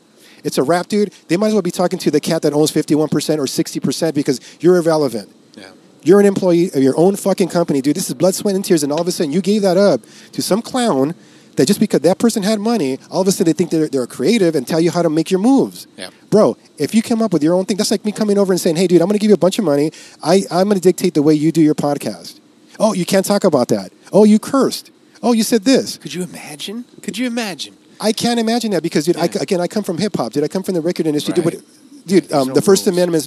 it's 0.43 0.57
a 0.57 0.63
wrap, 0.63 0.87
dude. 0.87 1.13
They 1.27 1.37
might 1.37 1.47
as 1.47 1.53
well 1.53 1.61
be 1.61 1.71
talking 1.71 1.97
to 1.99 2.11
the 2.11 2.19
cat 2.19 2.41
that 2.43 2.53
owns 2.53 2.71
51% 2.71 3.39
or 3.39 3.45
60% 3.45 4.13
because 4.13 4.39
you're 4.59 4.77
irrelevant. 4.77 5.29
Yeah. 5.57 5.69
You're 6.03 6.19
an 6.19 6.25
employee 6.25 6.67
of 6.73 6.83
your 6.83 6.93
own 6.97 7.15
fucking 7.15 7.49
company, 7.49 7.81
dude. 7.81 7.95
This 7.95 8.09
is 8.09 8.13
blood, 8.15 8.35
sweat, 8.35 8.53
and 8.55 8.63
tears, 8.63 8.83
and 8.83 8.91
all 8.91 9.01
of 9.01 9.07
a 9.07 9.11
sudden 9.11 9.31
you 9.31 9.41
gave 9.41 9.61
that 9.63 9.77
up 9.77 10.01
to 10.33 10.41
some 10.41 10.61
clown 10.61 11.15
that 11.55 11.67
just 11.67 11.79
because 11.79 12.01
that 12.01 12.19
person 12.19 12.43
had 12.43 12.59
money, 12.59 12.99
all 13.09 13.21
of 13.21 13.27
a 13.27 13.31
sudden 13.31 13.45
they 13.51 13.53
think 13.57 13.69
they're, 13.71 13.87
they're 13.87 14.05
creative 14.05 14.55
and 14.55 14.67
tell 14.67 14.79
you 14.81 14.91
how 14.91 15.01
to 15.01 15.09
make 15.09 15.31
your 15.31 15.39
moves. 15.39 15.87
Yeah. 15.97 16.09
Bro, 16.29 16.57
if 16.77 16.93
you 16.93 17.01
come 17.01 17.21
up 17.21 17.31
with 17.31 17.41
your 17.41 17.53
own 17.53 17.63
thing, 17.65 17.77
that's 17.77 17.91
like 17.91 18.03
me 18.03 18.11
coming 18.11 18.37
over 18.37 18.51
and 18.51 18.59
saying, 18.59 18.75
hey, 18.75 18.87
dude, 18.87 19.01
I'm 19.01 19.07
going 19.07 19.17
to 19.17 19.21
give 19.21 19.29
you 19.29 19.35
a 19.35 19.37
bunch 19.37 19.57
of 19.57 19.63
money. 19.63 19.91
I, 20.21 20.43
I'm 20.51 20.65
going 20.67 20.75
to 20.75 20.81
dictate 20.81 21.13
the 21.13 21.21
way 21.23 21.33
you 21.33 21.53
do 21.53 21.61
your 21.61 21.73
podcast. 21.75 22.41
Oh, 22.77 22.93
you 22.93 23.05
can't 23.05 23.25
talk 23.25 23.45
about 23.45 23.69
that. 23.69 23.93
Oh, 24.11 24.23
you 24.23 24.39
cursed. 24.39 24.91
Oh, 25.23 25.31
you 25.33 25.43
said 25.43 25.63
this. 25.63 25.97
Could 25.97 26.13
you 26.13 26.23
imagine? 26.23 26.85
Could 27.01 27.17
you 27.17 27.25
imagine? 27.27 27.75
I 27.99 28.11
can't 28.11 28.39
imagine 28.39 28.71
that 28.71 28.83
because, 28.83 29.05
dude, 29.05 29.17
I, 29.17 29.25
again, 29.25 29.61
I 29.61 29.67
come 29.67 29.83
from 29.83 29.97
hip 29.97 30.15
hop, 30.17 30.33
dude. 30.33 30.43
I 30.43 30.47
come 30.47 30.63
from 30.63 30.73
the 30.75 30.81
record 30.81 31.07
industry. 31.07 31.33
Dude, 31.33 31.45
what- 31.45 31.61
dude 32.05 32.31
um, 32.33 32.49
no 32.49 32.53
the 32.53 32.61
First 32.61 32.85
rules. 32.85 32.97
Amendment 32.97 33.23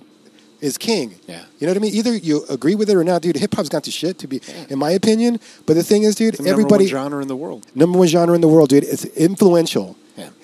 is, 0.61 0.71
is 0.73 0.79
king. 0.79 1.15
Yeah. 1.27 1.43
You 1.59 1.67
know 1.67 1.73
what 1.73 1.79
I 1.79 1.81
mean? 1.81 1.95
Either 1.95 2.15
you 2.15 2.45
agree 2.51 2.75
with 2.75 2.91
it 2.91 2.97
or 2.97 3.03
not, 3.05 3.23
dude. 3.23 3.37
Hip 3.37 3.55
hop's 3.55 3.69
got 3.69 3.85
to 3.85 3.91
shit, 3.91 4.19
to 4.19 4.27
be, 4.27 4.41
in 4.69 4.79
my 4.79 4.91
opinion. 4.91 5.41
But 5.67 5.75
the 5.75 5.83
thing 5.83 6.03
is, 6.03 6.15
dude, 6.15 6.35
everybody, 6.47 6.61
number 6.61 6.77
one 6.77 6.87
genre 6.89 7.23
in 7.23 7.29
the 7.29 7.37
world. 7.37 7.67
number 7.75 7.99
one 7.99 8.09
genre 8.09 8.35
in 8.35 8.41
the 8.43 8.49
world, 8.49 8.69
dude. 8.69 8.85
It's 8.85 9.05
influential. 9.05 9.97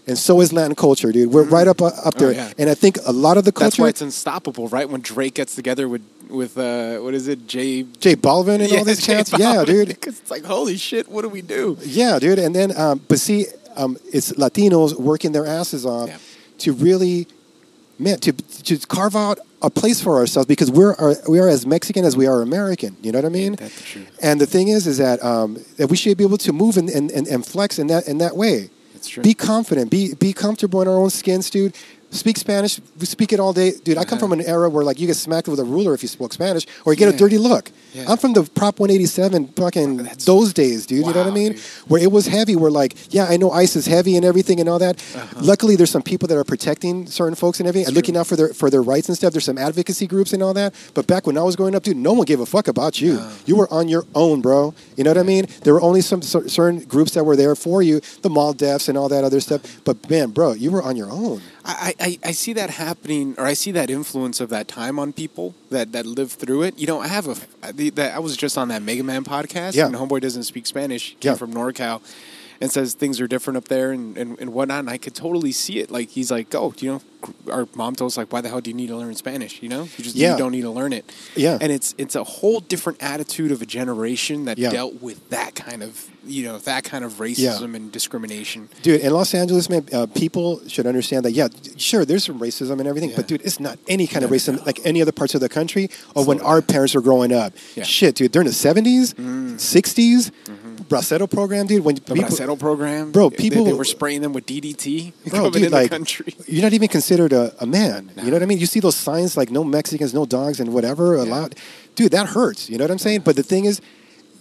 Yeah. 0.04 0.10
And 0.10 0.18
so 0.18 0.40
is 0.40 0.52
Latin 0.52 0.74
culture, 0.74 1.12
dude. 1.12 1.32
We're 1.32 1.44
right 1.44 1.66
up 1.66 1.80
uh, 1.80 1.86
up 2.04 2.14
there. 2.14 2.28
Oh, 2.28 2.32
yeah. 2.32 2.52
And 2.58 2.68
I 2.70 2.74
think 2.74 2.98
a 3.06 3.12
lot 3.12 3.36
of 3.36 3.44
the 3.44 3.50
That's 3.52 3.76
culture, 3.76 3.82
why 3.82 3.88
it's 3.88 4.02
unstoppable, 4.02 4.68
right? 4.68 4.88
When 4.88 5.00
Drake 5.00 5.34
gets 5.34 5.54
together 5.54 5.88
with 5.88 6.02
with 6.28 6.56
uh, 6.58 6.98
what 6.98 7.14
is 7.14 7.28
it, 7.28 7.46
Jay? 7.46 7.82
J 8.00 8.16
Balvin 8.16 8.60
and 8.62 8.72
all 8.72 8.84
these 8.84 9.04
J 9.06 9.14
cats, 9.16 9.32
yeah, 9.38 9.64
dude. 9.64 9.88
Because 9.94 10.20
it's 10.20 10.30
like, 10.30 10.44
holy 10.44 10.76
shit, 10.76 11.08
what 11.08 11.22
do 11.22 11.28
we 11.28 11.42
do? 11.42 11.76
Yeah, 11.82 12.18
dude. 12.18 12.38
And 12.38 12.54
then, 12.54 12.76
um, 12.76 13.00
but 13.08 13.18
see, 13.20 13.46
um, 13.76 13.96
it's 14.12 14.32
Latinos 14.32 14.98
working 14.98 15.32
their 15.32 15.46
asses 15.46 15.84
off 15.86 16.08
Yeah. 16.08 16.18
to 16.58 16.72
really, 16.72 17.26
man, 17.98 18.18
to 18.20 18.32
to 18.32 18.78
carve 18.86 19.16
out 19.16 19.38
a 19.62 19.70
place 19.70 20.00
for 20.02 20.16
ourselves 20.16 20.46
because 20.46 20.70
we're 20.70 20.94
are, 20.94 21.14
we 21.28 21.38
are 21.40 21.48
as 21.48 21.64
Mexican 21.66 22.04
as 22.04 22.14
we 22.16 22.26
are 22.26 22.42
American. 22.42 22.96
You 23.02 23.12
know 23.12 23.18
what 23.18 23.26
I 23.26 23.30
mean? 23.30 23.54
That's 23.56 23.76
the 23.78 23.84
truth. 23.84 24.18
And 24.22 24.40
the 24.40 24.46
thing 24.46 24.68
is, 24.68 24.86
is 24.86 24.98
that 24.98 25.22
um, 25.24 25.58
that 25.78 25.88
we 25.88 25.96
should 25.96 26.18
be 26.18 26.24
able 26.24 26.38
to 26.38 26.52
move 26.52 26.76
and, 26.76 26.88
and, 26.90 27.10
and, 27.10 27.26
and 27.26 27.46
flex 27.46 27.78
in 27.78 27.86
that 27.88 28.06
in 28.08 28.18
that 28.18 28.36
way. 28.36 28.70
True. 29.08 29.22
Be 29.22 29.34
confident. 29.34 29.90
Be 29.90 30.14
be 30.14 30.32
comfortable 30.32 30.82
in 30.82 30.88
our 30.88 30.96
own 30.96 31.10
skins, 31.10 31.50
dude. 31.50 31.76
Speak 32.14 32.38
Spanish. 32.38 32.80
We 33.00 33.06
speak 33.06 33.32
it 33.32 33.40
all 33.40 33.52
day, 33.52 33.72
dude. 33.82 33.98
I 33.98 34.04
come 34.04 34.18
Uh-huh. 34.18 34.28
from 34.28 34.32
an 34.38 34.46
era 34.46 34.70
where 34.70 34.84
like 34.84 35.00
you 35.00 35.06
get 35.08 35.16
smacked 35.16 35.48
with 35.48 35.58
a 35.58 35.64
ruler 35.64 35.94
if 35.94 36.02
you 36.02 36.08
spoke 36.08 36.32
Spanish, 36.32 36.64
or 36.84 36.92
you 36.92 36.96
get 36.96 37.12
a 37.12 37.16
dirty 37.16 37.38
look. 37.38 37.72
Yeah. 37.92 38.04
I'm 38.08 38.18
from 38.18 38.32
the 38.34 38.42
Prop 38.44 38.78
187, 38.80 39.48
fucking 39.56 39.96
That's- 39.98 40.24
those 40.24 40.52
days, 40.52 40.86
dude. 40.86 40.98
you 41.06 41.12
know 41.12 41.18
what 41.24 41.26
I 41.26 41.30
mean? 41.30 41.52
dude. 41.52 41.60
Where 41.88 42.00
it 42.02 42.10
was 42.12 42.26
heavy. 42.28 42.54
Where 42.56 42.70
like, 42.70 42.94
yeah, 43.10 43.26
I 43.28 43.36
know 43.36 43.50
ICE 43.50 43.74
is 43.76 43.86
heavy 43.86 44.16
and 44.16 44.24
everything 44.24 44.60
and 44.60 44.68
all 44.68 44.78
that. 44.78 44.96
Uh-huh. 45.14 45.26
Luckily, 45.40 45.74
there's 45.76 45.90
some 45.90 46.02
people 46.02 46.28
that 46.28 46.36
are 46.38 46.44
protecting 46.44 47.06
certain 47.08 47.34
folks 47.34 47.58
and 47.60 47.68
everything, 47.68 47.88
and 47.88 47.96
looking 47.96 48.16
out 48.16 48.26
for 48.28 48.36
their 48.36 48.48
for 48.54 48.70
their 48.70 48.82
rights 48.82 49.08
and 49.08 49.16
stuff. 49.16 49.32
There's 49.32 49.44
some 49.44 49.58
advocacy 49.58 50.06
groups 50.06 50.32
and 50.32 50.42
all 50.42 50.54
that. 50.54 50.72
But 50.94 51.06
back 51.06 51.26
when 51.26 51.36
I 51.36 51.42
was 51.42 51.56
growing 51.56 51.74
up, 51.74 51.82
dude, 51.82 51.96
no 51.96 52.12
one 52.12 52.26
gave 52.26 52.38
a 52.40 52.46
fuck 52.46 52.68
about 52.68 53.00
you. 53.00 53.14
No. 53.14 53.28
You 53.46 53.56
were 53.56 53.72
on 53.72 53.88
your 53.88 54.04
own, 54.14 54.40
bro. 54.40 54.72
You 54.96 55.02
know 55.04 55.10
what 55.10 55.18
I 55.18 55.24
mean? 55.24 55.46
There 55.64 55.74
were 55.74 55.82
only 55.82 56.00
some 56.00 56.22
certain 56.22 56.78
groups 56.80 57.12
that 57.14 57.24
were 57.24 57.36
there 57.36 57.54
for 57.56 57.82
you, 57.82 58.00
the 58.22 58.28
MALDEFs 58.30 58.88
and 58.88 58.96
all 58.96 59.08
that 59.08 59.24
other 59.24 59.40
stuff. 59.40 59.60
But 59.84 60.08
man, 60.08 60.30
bro, 60.30 60.52
you 60.52 60.70
were 60.70 60.82
on 60.82 60.94
your 60.96 61.10
own. 61.10 61.40
I, 61.66 61.94
I, 61.98 62.18
I 62.24 62.32
see 62.32 62.52
that 62.54 62.68
happening, 62.70 63.34
or 63.38 63.46
I 63.46 63.54
see 63.54 63.70
that 63.72 63.88
influence 63.88 64.40
of 64.40 64.50
that 64.50 64.68
time 64.68 64.98
on 64.98 65.12
people 65.14 65.54
that, 65.70 65.92
that 65.92 66.04
live 66.04 66.32
through 66.32 66.62
it. 66.64 66.78
You 66.78 66.86
know, 66.86 67.00
I 67.00 67.08
have 67.08 67.26
a, 67.26 67.36
I- 67.62 67.72
the- 67.72 67.90
that 67.90 68.14
I 68.14 68.18
was 68.18 68.36
just 68.36 68.58
on 68.58 68.68
that 68.68 68.82
Mega 68.82 69.02
Man 69.02 69.24
podcast, 69.24 69.74
Yeah. 69.74 69.86
and 69.86 69.94
Homeboy 69.94 70.20
doesn't 70.20 70.42
speak 70.44 70.66
Spanish, 70.66 71.16
came 71.20 71.32
Yeah. 71.32 71.36
from 71.36 71.54
NorCal, 71.54 72.02
and 72.60 72.70
says 72.70 72.92
things 72.94 73.18
are 73.20 73.26
different 73.26 73.56
up 73.56 73.68
there 73.68 73.92
and, 73.92 74.16
and, 74.18 74.38
and 74.38 74.52
whatnot, 74.52 74.80
and 74.80 74.90
I 74.90 74.98
could 74.98 75.14
totally 75.14 75.52
see 75.52 75.78
it. 75.78 75.90
Like, 75.90 76.10
he's 76.10 76.30
like, 76.30 76.54
oh, 76.54 76.74
you 76.78 76.92
know, 76.92 77.02
our 77.50 77.66
mom 77.74 77.94
told 77.94 78.10
us, 78.12 78.16
like, 78.16 78.32
why 78.32 78.40
the 78.40 78.48
hell 78.48 78.60
do 78.60 78.70
you 78.70 78.76
need 78.76 78.88
to 78.88 78.96
learn 78.96 79.14
Spanish, 79.14 79.62
you 79.62 79.68
know? 79.68 79.82
You 79.96 80.04
just 80.04 80.16
Yeah. 80.16 80.32
you 80.32 80.38
don't 80.38 80.52
need 80.52 80.62
to 80.62 80.70
learn 80.70 80.92
it. 80.92 81.10
Yeah. 81.36 81.58
And 81.60 81.70
it's 81.72 81.94
it's 81.98 82.14
a 82.14 82.24
whole 82.24 82.60
different 82.60 83.02
attitude 83.02 83.50
of 83.52 83.62
a 83.62 83.66
generation 83.66 84.44
that 84.46 84.58
Yeah. 84.58 84.70
dealt 84.70 85.00
with 85.02 85.28
that 85.30 85.54
kind 85.54 85.82
of, 85.82 86.06
you 86.26 86.42
know, 86.44 86.58
that 86.58 86.84
kind 86.84 87.04
of 87.04 87.14
racism 87.14 87.74
and 87.74 87.90
discrimination. 87.92 88.68
Dude, 88.82 89.00
in 89.00 89.12
Los 89.12 89.34
Angeles, 89.34 89.68
man, 89.70 89.86
uh, 89.92 90.06
people 90.06 90.60
should 90.68 90.86
understand 90.86 91.24
that. 91.24 91.32
Yeah, 91.32 91.48
sure, 91.76 92.04
there's 92.04 92.24
some 92.24 92.38
racism 92.38 92.78
and 92.80 92.86
everything, 92.86 93.12
but 93.16 93.26
dude, 93.28 93.42
it's 93.42 93.60
not 93.60 93.78
any 93.88 94.06
kind 94.06 94.24
of 94.24 94.30
racism 94.30 94.58
no. 94.58 94.62
like 94.66 94.80
any 94.84 95.00
other 95.02 95.12
parts 95.12 95.34
of 95.34 95.40
the 95.40 95.48
country 95.48 95.88
or 96.14 96.24
when 96.24 96.40
our 96.40 96.60
parents 96.62 96.94
were 96.94 97.00
growing 97.00 97.32
up. 97.32 97.52
Yeah. 97.76 97.82
Mm. 97.84 97.86
Shit, 97.86 98.14
dude, 98.16 98.32
during 98.32 98.46
the 98.48 98.54
'70s, 98.54 99.14
'60s, 99.58 100.30
Bracero 100.88 101.30
program, 101.30 101.66
dude. 101.66 101.82
When 101.84 101.94
Mm-hmm. 101.94 102.04
The 102.14 102.14
people, 102.14 102.36
Bracero 102.36 102.58
program, 102.58 103.12
Bro, 103.12 103.30
people- 103.30 103.64
they, 103.64 103.72
were 103.72 103.84
spraying 103.84 104.20
them 104.20 104.32
with 104.32 104.44
DDT 104.46 105.12
bro, 105.30 105.48
dude, 105.50 105.62
in 105.64 105.72
like 105.72 105.84
the 105.84 105.96
country. 105.96 106.34
you're 106.48 106.62
not 106.62 106.72
even 106.72 106.88
considered 107.14 107.32
a, 107.32 107.62
a 107.62 107.66
man. 107.66 108.10
You 108.16 108.24
know 108.26 108.32
what 108.32 108.42
I 108.42 108.46
mean? 108.46 108.58
You 108.58 108.66
see 108.66 108.80
those 108.80 108.96
signs 108.96 109.36
like 109.36 109.50
no 109.50 109.62
Mexicans, 109.64 110.12
no 110.14 110.26
dogs, 110.26 110.60
and 110.60 110.72
whatever 110.72 111.14
allowed. 111.16 111.54
Dude, 111.94 112.12
that 112.12 112.26
hurts. 112.28 112.68
You 112.68 112.78
know 112.78 112.84
what 112.84 112.90
I'm 112.90 112.98
saying? 112.98 113.20
But 113.20 113.36
the 113.36 113.42
thing 113.42 113.66
is, 113.66 113.80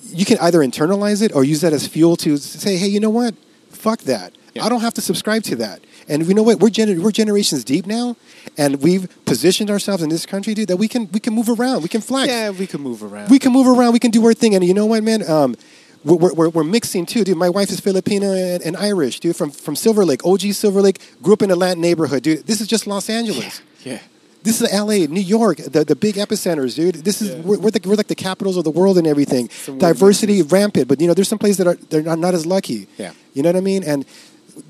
you 0.08 0.26
can 0.26 0.38
either 0.40 0.60
internalize 0.60 1.22
it 1.22 1.34
or 1.36 1.44
use 1.44 1.62
that 1.62 1.72
as 1.74 1.88
fuel 1.88 2.16
to 2.18 2.38
say, 2.38 2.76
hey, 2.78 2.88
you 2.88 3.00
know 3.00 3.10
what? 3.12 3.36
Fuck 3.70 4.02
that. 4.02 4.34
Yeah. 4.54 4.66
I 4.66 4.70
don't 4.70 4.82
have 4.82 4.94
to 4.96 5.02
subscribe 5.02 5.44
to 5.44 5.56
that. 5.58 5.82
And 6.08 6.28
you 6.28 6.34
know 6.34 6.44
what? 6.44 6.60
We're, 6.60 6.70
gener- 6.70 7.00
we're 7.00 7.12
generations 7.12 7.64
deep 7.64 7.86
now, 7.86 8.16
and 8.58 8.82
we've 8.82 9.08
positioned 9.26 9.70
ourselves 9.72 10.04
in 10.04 10.10
this 10.10 10.26
country, 10.26 10.54
dude, 10.54 10.68
that 10.68 10.78
we 10.78 10.88
can 10.88 11.10
we 11.12 11.20
can 11.20 11.34
move 11.34 11.50
around, 11.50 11.82
we 11.82 11.90
can 11.90 12.02
flex, 12.02 12.28
Yeah, 12.32 12.50
we 12.50 12.68
can 12.68 12.82
move 12.82 13.02
around. 13.02 13.30
we 13.32 13.40
can 13.40 13.52
move 13.54 13.68
around, 13.68 13.94
we 13.94 14.00
can 14.00 14.12
do 14.12 14.24
our 14.26 14.34
thing. 14.34 14.54
And 14.54 14.64
you 14.64 14.74
know 14.74 14.86
what, 14.86 15.02
man? 15.04 15.28
Um, 15.30 15.56
we're, 16.04 16.34
we're, 16.34 16.50
we're 16.50 16.64
mixing 16.64 17.06
too, 17.06 17.24
dude. 17.24 17.38
My 17.38 17.50
wife 17.50 17.70
is 17.70 17.80
Filipino 17.80 18.34
and, 18.34 18.62
and 18.64 18.76
Irish, 18.78 19.20
dude, 19.20 19.36
from 19.36 19.52
from 19.52 19.76
Silver 19.76 20.04
Lake, 20.06 20.26
OG 20.26 20.42
Silver 20.54 20.82
Lake. 20.82 21.00
Grew 21.22 21.34
up 21.34 21.42
in 21.42 21.52
a 21.52 21.56
Latin 21.56 21.82
neighborhood, 21.82 22.24
dude. 22.24 22.46
This 22.46 22.62
is 22.62 22.68
just 22.68 22.88
Los 22.88 23.10
Angeles. 23.10 23.62
yeah. 23.84 24.00
This 24.44 24.60
is 24.62 24.74
L.A., 24.74 25.08
New 25.08 25.22
York, 25.22 25.56
the, 25.60 25.86
the 25.86 25.96
big 25.96 26.16
epicenters, 26.16 26.76
dude. 26.76 26.96
This 26.96 27.22
is 27.22 27.30
Yeah. 27.30 27.36
we're, 27.44 27.60
we're, 27.60 27.72
the, 27.72 27.88
we're 27.88 27.96
like 27.96 28.08
the 28.08 28.16
capitals 28.16 28.58
of 28.58 28.66
the 28.66 28.72
world 28.72 28.98
and 28.98 29.08
everything. 29.08 29.48
Diversity 29.78 30.42
rampant, 30.42 30.90
but 30.90 31.00
you 31.00 31.08
know, 31.08 31.14
there's 31.14 31.30
some 31.30 31.40
places 31.40 31.58
that 31.60 31.68
are 31.68 31.76
they're 31.90 32.02
not, 32.02 32.20
not 32.20 32.34
as 32.34 32.46
lucky. 32.46 32.88
Yeah. 32.98 33.14
you 33.34 33.42
know 33.42 33.48
what 33.50 33.56
I 33.56 33.62
mean. 33.62 33.84
And 33.86 34.06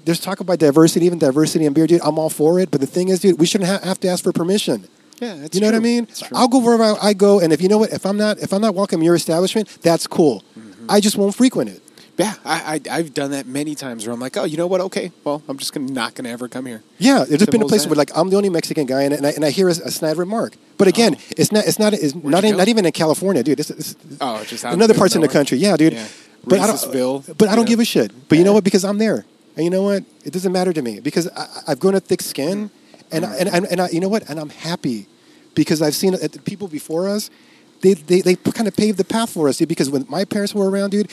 there's 0.06 0.20
talk 0.20 0.40
about 0.42 0.60
diversity, 0.60 1.08
even 1.08 1.18
diversity 1.18 1.66
in 1.66 1.74
beer, 1.74 1.88
dude. 1.88 2.02
I'm 2.04 2.20
all 2.20 2.30
for 2.30 2.60
it, 2.60 2.70
but 2.70 2.82
the 2.82 2.88
thing 2.88 3.10
is, 3.10 3.20
dude, 3.22 3.40
we 3.40 3.48
shouldn't 3.48 3.70
ha- 3.70 3.80
have 3.84 4.00
to 4.02 4.08
ask 4.10 4.24
for 4.24 4.32
permission. 4.32 4.88
Yeah, 5.20 5.36
that's 5.36 5.56
you 5.56 5.62
know 5.62 5.68
what 5.68 5.76
I 5.76 5.80
mean? 5.80 6.08
I'll 6.34 6.48
go 6.48 6.60
wherever 6.60 6.84
I, 6.84 6.96
I 7.10 7.14
go, 7.14 7.40
and 7.40 7.52
if 7.52 7.60
you 7.62 7.68
know 7.70 7.78
what, 7.80 7.92
if 7.94 8.06
I'm 8.06 8.18
not 8.18 8.38
if 8.40 8.54
I'm 8.54 8.62
not 8.62 8.76
welcome 8.76 9.02
your 9.02 9.16
establishment, 9.16 9.68
that's 9.82 10.06
cool. 10.08 10.44
Mm-hmm. 10.58 10.73
I 10.90 11.00
just 11.00 11.18
won't 11.18 11.36
frequent 11.36 11.70
it. 11.70 11.82
Yeah, 12.18 12.36
I, 12.46 12.80
I 12.90 12.98
I've 12.98 13.14
done 13.14 13.32
that 13.32 13.48
many 13.48 13.74
times 13.74 14.06
where 14.06 14.14
I'm 14.14 14.20
like, 14.20 14.38
oh, 14.38 14.44
you 14.44 14.56
know 14.56 14.68
what? 14.68 14.82
Okay, 14.82 15.12
well, 15.24 15.42
I'm 15.48 15.58
just 15.58 15.74
gonna, 15.74 15.92
not 15.92 16.14
gonna 16.14 16.30
ever 16.30 16.48
come 16.48 16.68
here. 16.68 16.84
Yeah, 17.00 17.26
there's 17.26 17.40
just 17.40 17.52
been 17.52 17.64
a 17.64 17.68
place 17.68 17.88
where 17.88 17.96
like 17.96 18.12
I'm 18.16 18.30
the 18.30 18.38
only 18.38 18.50
Mexican 18.50 18.86
guy, 18.86 19.02
and, 19.02 19.16
and, 19.16 19.26
I, 19.26 19.32
and 19.32 19.44
I 19.44 19.50
hear 19.50 19.68
a, 19.68 19.72
a 19.72 19.90
snide 19.90 20.18
remark. 20.18 20.54
But 20.78 20.88
again, 20.88 21.16
Oh. 21.18 21.24
it's 21.38 21.52
not 21.52 21.66
it's 21.66 21.80
not 21.80 21.94
it's 21.94 22.14
not 22.14 22.44
in, 22.44 22.56
not 22.56 22.68
even 22.68 22.86
in 22.86 22.92
California, 22.92 23.42
dude. 23.42 23.60
It's, 23.60 23.72
it's 23.72 23.96
Oh, 24.22 24.44
just 24.44 24.64
out 24.64 24.74
in 24.74 24.82
other 24.82 24.94
the 24.94 25.00
parts 25.00 25.16
in 25.16 25.22
the 25.22 25.28
country. 25.28 25.58
Yeah, 25.58 25.76
dude. 25.76 25.94
Yeah. 25.94 26.08
But 26.46 26.60
I 26.60 26.68
don't. 26.68 27.38
But 27.38 27.50
I 27.50 27.56
don't 27.56 27.68
give 27.68 27.80
a 27.80 27.86
shit. 27.86 28.12
But 28.30 28.38
you 28.38 28.44
know 28.44 28.54
what? 28.54 28.64
Because 28.64 28.86
I'm 28.86 29.00
there, 29.00 29.26
and 29.56 29.64
you 29.66 29.72
know 29.72 29.82
what? 29.82 30.04
It 30.24 30.34
doesn't 30.34 30.52
matter 30.52 30.72
to 30.72 30.82
me 30.84 31.00
because 31.00 31.28
I, 31.30 31.48
I've 31.70 31.80
grown 31.80 31.96
a 31.96 32.00
thick 32.00 32.22
skin, 32.22 32.70
mm-hmm. 32.70 33.16
and 33.16 33.26
I, 33.26 33.36
and 33.38 33.50
and, 33.50 33.66
and 33.66 33.82
I, 33.82 33.90
you 33.90 34.00
know 34.00 34.10
what? 34.10 34.30
And 34.30 34.40
I'm 34.40 34.50
happy 34.50 35.08
because 35.56 35.82
I've 35.82 35.96
seen 35.96 36.12
the 36.12 36.42
people 36.46 36.68
before 36.68 37.10
us. 37.10 37.32
They, 37.84 37.94
they, 37.94 38.22
they 38.22 38.36
kind 38.36 38.68
of 38.68 38.76
paved 38.76 38.98
the 38.98 39.04
path 39.04 39.30
for 39.32 39.48
us, 39.50 39.58
dude. 39.58 39.68
Because 39.70 39.90
when 39.90 40.06
my 40.10 40.24
parents 40.26 40.56
were 40.56 40.70
around, 40.70 40.90
dude, 40.92 41.12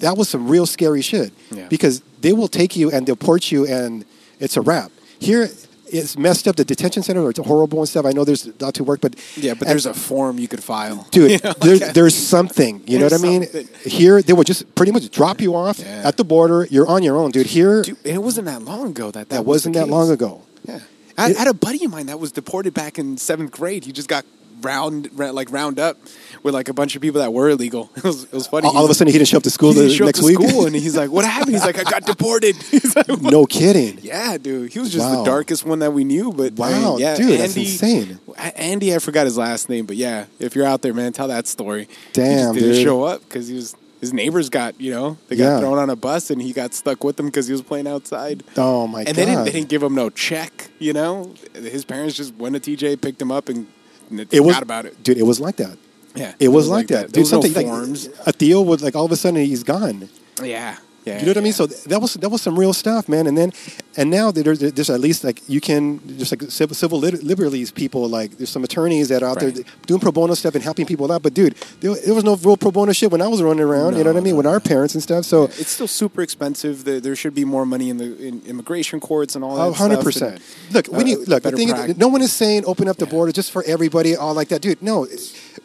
that 0.00 0.16
was 0.16 0.28
some 0.28 0.48
real 0.48 0.66
scary 0.66 1.02
shit. 1.02 1.32
Yeah. 1.52 1.68
Because 1.68 2.00
they 2.22 2.32
will 2.32 2.48
take 2.48 2.74
you 2.74 2.90
and 2.90 3.04
deport 3.06 3.52
you, 3.52 3.66
and 3.66 4.04
it's 4.40 4.56
a 4.56 4.60
wrap. 4.62 4.90
Here, 5.20 5.48
it's 5.88 6.16
messed 6.18 6.48
up. 6.48 6.56
The 6.56 6.64
detention 6.64 7.02
center 7.02 7.28
it's 7.30 7.38
horrible 7.38 7.78
and 7.80 7.88
stuff. 7.88 8.06
I 8.06 8.12
know 8.12 8.24
there's 8.24 8.48
not 8.60 8.74
to 8.74 8.82
work, 8.84 9.00
but 9.00 9.14
Yeah, 9.36 9.54
but 9.54 9.68
there's 9.68 9.86
a 9.86 9.94
form 9.94 10.38
you 10.38 10.48
could 10.48 10.64
file, 10.64 11.06
dude. 11.10 11.30
You 11.32 11.38
know, 11.44 11.52
there, 11.60 11.76
like- 11.76 11.94
there's 11.94 12.14
something. 12.16 12.82
You 12.86 12.98
know 12.98 13.04
what 13.06 13.12
I 13.12 13.18
mean? 13.18 13.46
Here, 13.84 14.20
they 14.22 14.32
will 14.32 14.42
just 14.44 14.74
pretty 14.74 14.90
much 14.92 15.08
drop 15.10 15.40
you 15.40 15.54
off 15.54 15.78
Yeah. 15.78 16.02
at 16.08 16.16
the 16.16 16.24
border. 16.24 16.66
You're 16.70 16.88
on 16.88 17.02
your 17.04 17.16
own, 17.16 17.30
dude. 17.30 17.46
Here, 17.46 17.82
Dude, 17.82 17.98
and 18.04 18.14
it 18.16 18.22
wasn't 18.22 18.46
that 18.46 18.62
long 18.62 18.88
ago 18.88 19.10
that 19.12 19.28
that, 19.28 19.36
that 19.36 19.40
was 19.44 19.56
wasn't 19.66 19.74
that 19.76 19.88
long 19.88 20.10
ago. 20.10 20.42
Yeah, 20.64 20.80
I, 21.16 21.30
It- 21.30 21.36
I 21.36 21.38
had 21.38 21.48
a 21.48 21.54
buddy 21.54 21.84
of 21.84 21.90
mine 21.92 22.06
that 22.06 22.18
was 22.18 22.32
deported 22.32 22.74
back 22.74 22.98
in 22.98 23.16
seventh 23.16 23.52
grade. 23.52 23.84
He 23.84 23.92
just 23.92 24.08
got 24.08 24.24
round 24.62 25.10
like 25.18 25.50
round 25.50 25.78
up 25.78 25.96
with 26.42 26.54
like 26.54 26.68
a 26.68 26.74
bunch 26.74 26.96
of 26.96 27.02
people 27.02 27.20
that 27.20 27.32
were 27.32 27.48
illegal. 27.50 27.90
It 27.96 28.04
was 28.04 28.24
it 28.24 28.32
was 28.32 28.46
funny. 28.46 28.66
All, 28.68 28.76
all 28.78 28.84
of 28.84 28.90
a 28.90 28.94
sudden, 28.94 29.12
he 29.12 29.18
didn't 29.18 29.28
show 29.28 29.36
up 29.38 29.42
to 29.44 29.50
school 29.50 29.70
he 29.72 29.76
the 29.76 29.82
didn't 29.86 29.96
show 29.96 30.04
up 30.04 30.08
next 30.08 30.20
to 30.20 30.26
week. 30.26 30.36
school 30.48 30.66
and 30.66 30.74
he's 30.74 30.96
like, 30.96 31.10
"What 31.10 31.24
happened?" 31.24 31.52
He's 31.54 31.64
like, 31.64 31.78
"I 31.78 31.84
got 31.84 32.04
deported." 32.04 32.56
He's 32.70 32.94
like, 32.96 33.08
no 33.22 33.46
kidding. 33.46 33.98
Yeah, 34.02 34.36
dude. 34.38 34.72
He 34.72 34.78
was 34.78 34.92
just 34.92 35.04
Wow. 35.04 35.18
the 35.22 35.24
darkest 35.24 35.64
one 35.64 35.80
that 35.80 35.92
we 35.92 36.04
knew. 36.04 36.32
But 36.32 36.52
Wow, 36.54 36.96
yeah, 36.98 37.16
dude, 37.16 37.26
Andy, 37.26 37.36
that's 37.38 37.56
insane. 37.56 38.18
Andy, 38.38 38.94
I 38.94 38.98
forgot 38.98 39.24
his 39.26 39.36
last 39.38 39.68
name, 39.68 39.86
but 39.86 39.96
yeah, 39.96 40.26
if 40.38 40.54
you're 40.54 40.66
out 40.66 40.82
there, 40.82 40.94
man, 40.94 41.12
tell 41.12 41.28
that 41.28 41.46
story. 41.46 41.84
he 41.84 41.88
Damn, 42.12 42.36
just 42.38 42.54
didn't 42.54 42.74
dude. 42.74 42.84
show 42.84 43.02
up 43.04 43.20
because 43.22 43.48
he 43.48 43.54
was. 43.54 43.74
His 43.98 44.12
neighbors 44.12 44.50
got, 44.50 44.78
you 44.78 44.90
know, 44.92 45.16
they 45.28 45.36
got 45.36 45.44
Yeah. 45.54 45.60
thrown 45.60 45.78
on 45.78 45.88
a 45.88 45.96
bus 45.96 46.28
and 46.30 46.40
he 46.40 46.52
got 46.52 46.74
stuck 46.74 47.02
with 47.02 47.16
them 47.16 47.26
because 47.26 47.46
he 47.46 47.52
was 47.52 47.62
playing 47.62 47.86
outside. 47.88 48.44
Oh 48.54 48.86
my 48.86 48.98
and 49.00 49.06
god. 49.08 49.16
they 49.16 49.24
didn't, 49.24 49.44
they 49.46 49.52
didn't 49.52 49.68
give 49.70 49.82
him 49.82 49.94
no 49.94 50.10
check, 50.10 50.68
you 50.78 50.92
know. 50.92 51.32
His 51.54 51.86
parents 51.86 52.14
just 52.14 52.34
went 52.34 52.62
to 52.62 52.76
TJ, 52.76 53.00
picked 53.00 53.20
him 53.22 53.32
up, 53.32 53.48
and 53.48 53.66
and 54.10 54.20
it 54.32 54.40
was 54.40 54.58
about 54.58 54.86
it. 54.86 55.02
dude. 55.02 55.18
It 55.18 55.22
was 55.24 55.40
like 55.40 55.56
that. 55.56 55.76
Yeah, 56.14 56.32
It 56.40 56.48
was, 56.48 56.68
like, 56.68 56.86
that, 56.88 57.12
There 57.12 57.22
dude. 57.22 57.22
was 57.24 57.32
no 57.32 57.40
Something 57.42 57.52
like 57.70 58.26
a 58.26 58.32
Theo 58.32 58.62
would 58.62 58.80
like 58.80 58.96
all 58.96 59.04
of 59.04 59.12
a 59.12 59.16
sudden 59.16 59.44
he's 59.44 59.62
gone. 59.62 60.08
yeah, 60.42 60.78
yeah. 61.06 61.18
You 61.20 61.26
know 61.26 61.30
what 61.30 61.36
I 61.38 61.40
mean? 61.40 61.52
So 61.52 61.66
that 61.66 62.00
was 62.02 62.14
that 62.14 62.28
was 62.28 62.42
some 62.42 62.58
real 62.58 62.72
stuff, 62.72 63.08
man. 63.08 63.26
And 63.26 63.38
then 63.38 63.52
and 63.96 64.10
now 64.10 64.30
there's 64.32 64.58
there's 64.58 64.90
at 64.90 65.00
least 65.00 65.24
like 65.24 65.40
you 65.48 65.60
can 65.60 66.00
just 66.18 66.32
like 66.32 66.42
civil, 66.50 66.74
civil 66.74 66.98
liberties 66.98 67.70
people 67.70 68.08
like 68.08 68.36
there's 68.38 68.50
some 68.50 68.64
attorneys 68.64 69.08
that 69.08 69.22
are 69.22 69.30
out 69.30 69.36
Right. 69.42 69.54
there 69.54 69.64
doing 69.86 70.00
pro 70.00 70.10
bono 70.12 70.34
stuff 70.34 70.54
and 70.56 70.64
helping 70.64 70.84
people 70.84 71.10
out. 71.12 71.22
But 71.22 71.32
dude, 71.34 71.54
there, 71.80 71.94
there 71.94 72.14
was 72.14 72.24
no 72.24 72.36
real 72.36 72.56
pro 72.56 72.70
bono 72.70 72.92
shit 72.92 73.10
when 73.12 73.22
I 73.22 73.28
was 73.28 73.40
running 73.40 73.62
around. 73.62 73.96
you 73.96 74.04
know 74.04 74.12
what 74.12 74.18
I 74.18 74.22
mean? 74.22 74.34
no, 74.34 74.38
With 74.38 74.46
our 74.46 74.60
parents 74.60 74.94
and 74.94 75.02
stuff. 75.02 75.24
So 75.24 75.44
it's 75.44 75.70
still 75.70 75.88
super 75.88 76.22
expensive. 76.22 76.84
There, 76.84 77.00
there 77.00 77.16
should 77.16 77.34
be 77.34 77.44
more 77.44 77.64
money 77.64 77.88
in 77.88 77.96
the 77.98 78.16
in 78.28 78.42
immigration 78.46 78.98
courts 79.00 79.34
and 79.36 79.44
all 79.44 79.54
that. 79.56 79.62
Oh, 79.62 79.70
100 79.70 80.02
percent. 80.02 80.42
Look, 80.72 80.88
we 80.88 80.98
uh, 80.98 81.02
need 81.04 81.18
look. 81.28 81.42
The 81.44 81.52
thing 81.52 81.68
is, 81.68 81.96
no 81.96 82.08
one 82.08 82.20
is 82.22 82.32
saying 82.32 82.64
open 82.66 82.88
up 82.88 82.96
the 82.96 83.06
Yeah. 83.06 83.12
border 83.12 83.32
just 83.32 83.52
for 83.52 83.62
everybody, 83.64 84.16
all 84.16 84.34
like 84.34 84.48
that, 84.48 84.60
dude. 84.60 84.82
No, 84.82 85.06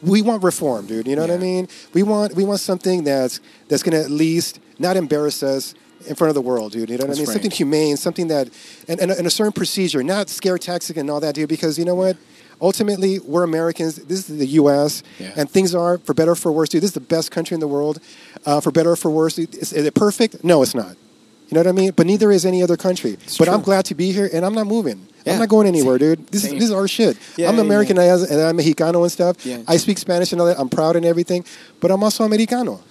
we 0.04 0.22
want 0.22 0.44
reform, 0.44 0.86
dude. 0.88 1.08
You 1.08 1.16
know 1.16 1.22
what 1.24 1.32
I 1.32 1.38
mean? 1.38 1.68
We 1.94 2.04
want 2.04 2.36
we 2.36 2.44
want 2.44 2.60
something 2.60 3.04
that's 3.04 3.40
that's 3.72 3.84
going 3.84 3.98
to 3.98 4.04
at 4.04 4.12
least 4.12 4.60
not 4.80 4.98
embarrass 4.98 5.42
us 5.42 5.74
in 6.06 6.16
front 6.16 6.28
of 6.28 6.36
the 6.36 6.42
world, 6.42 6.74
dude. 6.74 6.90
You 6.90 6.98
know 6.98 7.04
what 7.06 7.08
That's 7.08 7.20
I 7.20 7.22
mean? 7.22 7.28
right. 7.30 7.34
Something 7.34 7.52
humane, 7.52 7.96
something 7.96 8.28
that, 8.28 8.50
and, 8.90 9.00
and, 9.00 9.12
a, 9.12 9.18
and 9.18 9.26
a 9.26 9.30
certain 9.30 9.54
procedure, 9.54 10.04
not 10.04 10.28
scare 10.28 10.58
tactic 10.58 10.98
and 10.98 11.10
all 11.10 11.22
that, 11.22 11.36
dude. 11.36 11.48
Because 11.48 11.80
you 11.80 11.86
know 11.86 11.96
what? 11.96 12.18
Ultimately, 12.60 13.20
we're 13.20 13.44
Americans. 13.44 13.96
This 13.96 14.30
is 14.30 14.38
the 14.38 14.46
U.S. 14.46 15.04
Yeah. 15.20 15.32
and 15.38 15.50
things 15.50 15.74
are 15.74 16.00
for 16.00 16.14
better 16.14 16.32
or 16.32 16.36
for 16.36 16.52
worse, 16.52 16.68
dude. 16.68 16.84
This 16.84 16.90
is 16.90 16.94
the 16.96 17.00
best 17.00 17.32
country 17.32 17.56
in 17.56 17.62
the 17.62 17.68
world. 17.68 18.02
Uh, 18.46 18.60
for 18.60 18.72
better 18.72 18.92
or 18.92 18.96
for 18.98 19.10
worse, 19.10 19.40
is, 19.40 19.72
is 19.72 19.86
it 19.86 19.96
perfect? 19.96 20.44
No, 20.44 20.62
it's 20.62 20.76
not. 20.76 20.98
You 21.48 21.56
know 21.56 21.62
what 21.62 21.68
I 21.68 21.72
mean? 21.72 21.92
But 21.92 22.08
neither 22.08 22.32
is 22.32 22.46
any 22.46 22.62
other 22.64 22.78
country. 22.78 23.18
but 23.40 23.48
I'm 23.50 23.62
glad 23.62 23.86
to 23.86 23.96
be 23.96 24.12
here, 24.12 24.30
and 24.32 24.46
I'm 24.46 24.54
not 24.54 24.68
moving. 24.68 25.08
Yeah. 25.26 25.34
I'm 25.34 25.40
not 25.40 25.50
going 25.50 25.68
anywhere, 25.68 25.98
dude. 25.98 26.28
This 26.28 26.46
is 26.46 26.52
this 26.52 26.64
is 26.64 26.72
our 26.72 26.88
shit. 26.88 27.18
Yeah, 27.38 27.50
I'm 27.50 27.60
American 27.60 27.98
and 27.98 28.10
I'm 28.42 28.58
Mexicano 28.58 29.04
and 29.04 29.12
stuff. 29.12 29.38
I 29.68 29.78
speak 29.78 29.98
Spanish 29.98 30.32
and 30.32 30.42
all 30.42 30.48
that. 30.48 30.60
I'm 30.60 30.70
proud 30.70 30.96
and 30.96 31.06
everything, 31.06 31.46
but 31.80 31.92
I'm 31.92 32.04
also 32.04 32.24
Americano. 32.24 32.82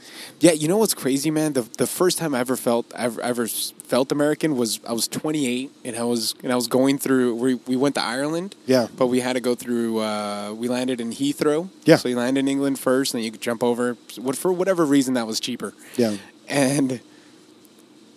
Yeah, 0.41 0.53
you 0.53 0.69
know 0.69 0.79
what's 0.79 0.95
crazy, 0.95 1.31
man? 1.31 1.53
The 1.53 1.63
the 1.77 1.87
first 1.87 2.17
time 2.19 2.35
I 2.35 2.41
ever 2.41 2.57
felt 2.57 2.87
ever, 2.95 3.21
ever 3.21 3.47
felt 3.47 4.11
American 4.11 4.57
was 4.57 4.81
I 4.89 4.93
was 4.93 5.07
28 5.09 5.71
and 5.85 5.97
I 5.97 6.05
was 6.05 6.35
and 6.43 6.51
I 6.51 6.57
was 6.57 6.67
going 6.67 6.99
through. 6.99 7.35
We 7.35 7.55
we 7.55 7.77
went 7.77 7.95
to 7.97 8.03
Ireland. 8.03 8.55
Yeah. 8.67 8.87
but 8.97 9.09
we 9.09 9.21
had 9.21 9.35
to 9.35 9.41
go 9.41 9.55
through. 9.55 9.99
Uh, 10.01 10.53
we 10.57 10.69
landed 10.69 11.01
in 11.01 11.11
Heathrow. 11.13 11.69
Yeah. 11.85 11.97
so 11.97 12.09
you 12.09 12.17
land 12.17 12.39
in 12.39 12.49
England 12.49 12.79
first, 12.79 13.13
and 13.13 13.19
then 13.21 13.25
you 13.27 13.33
could 13.33 13.43
jump 13.43 13.63
over. 13.63 13.97
What 14.19 14.37
for 14.37 14.51
whatever 14.53 14.85
reason 14.87 15.15
that 15.15 15.27
was 15.27 15.41
cheaper. 15.41 15.75
Yeah. 15.97 16.17
and 16.49 17.01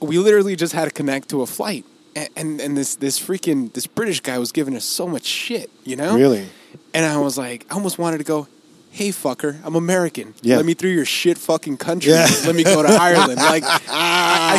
we 0.01 0.17
literally 0.17 0.55
just 0.55 0.73
had 0.73 0.85
to 0.85 0.91
connect 0.91 1.29
to 1.29 1.41
a 1.41 1.45
flight. 1.45 1.85
And, 2.15 2.29
and 2.35 2.61
and 2.61 2.77
this 2.77 2.95
this 2.95 3.19
freaking 3.19 3.73
this 3.73 3.87
British 3.87 4.21
guy 4.21 4.37
was 4.37 4.51
giving 4.51 4.75
us 4.75 4.85
so 4.85 5.07
much 5.07 5.25
shit, 5.25 5.69
you 5.83 5.95
know? 5.95 6.15
Really? 6.15 6.47
And 6.93 7.05
I 7.05 7.17
was 7.17 7.37
like, 7.37 7.65
I 7.71 7.73
almost 7.73 7.97
wanted 7.97 8.19
to 8.19 8.23
go, 8.23 8.47
hey 8.93 9.09
fucker, 9.09 9.59
I'm 9.65 9.75
American. 9.75 10.33
Yeah. 10.41 10.57
Let 10.57 10.65
me 10.65 10.73
through 10.75 10.91
your 10.91 11.05
shit 11.05 11.37
fucking 11.37 11.77
country. 11.77 12.11
Yeah. 12.11 12.27
Let 12.45 12.55
me 12.55 12.63
go 12.63 12.81
to 12.83 12.89
Ireland. 12.89 13.39
Like 13.53 13.63
I, 13.65 13.79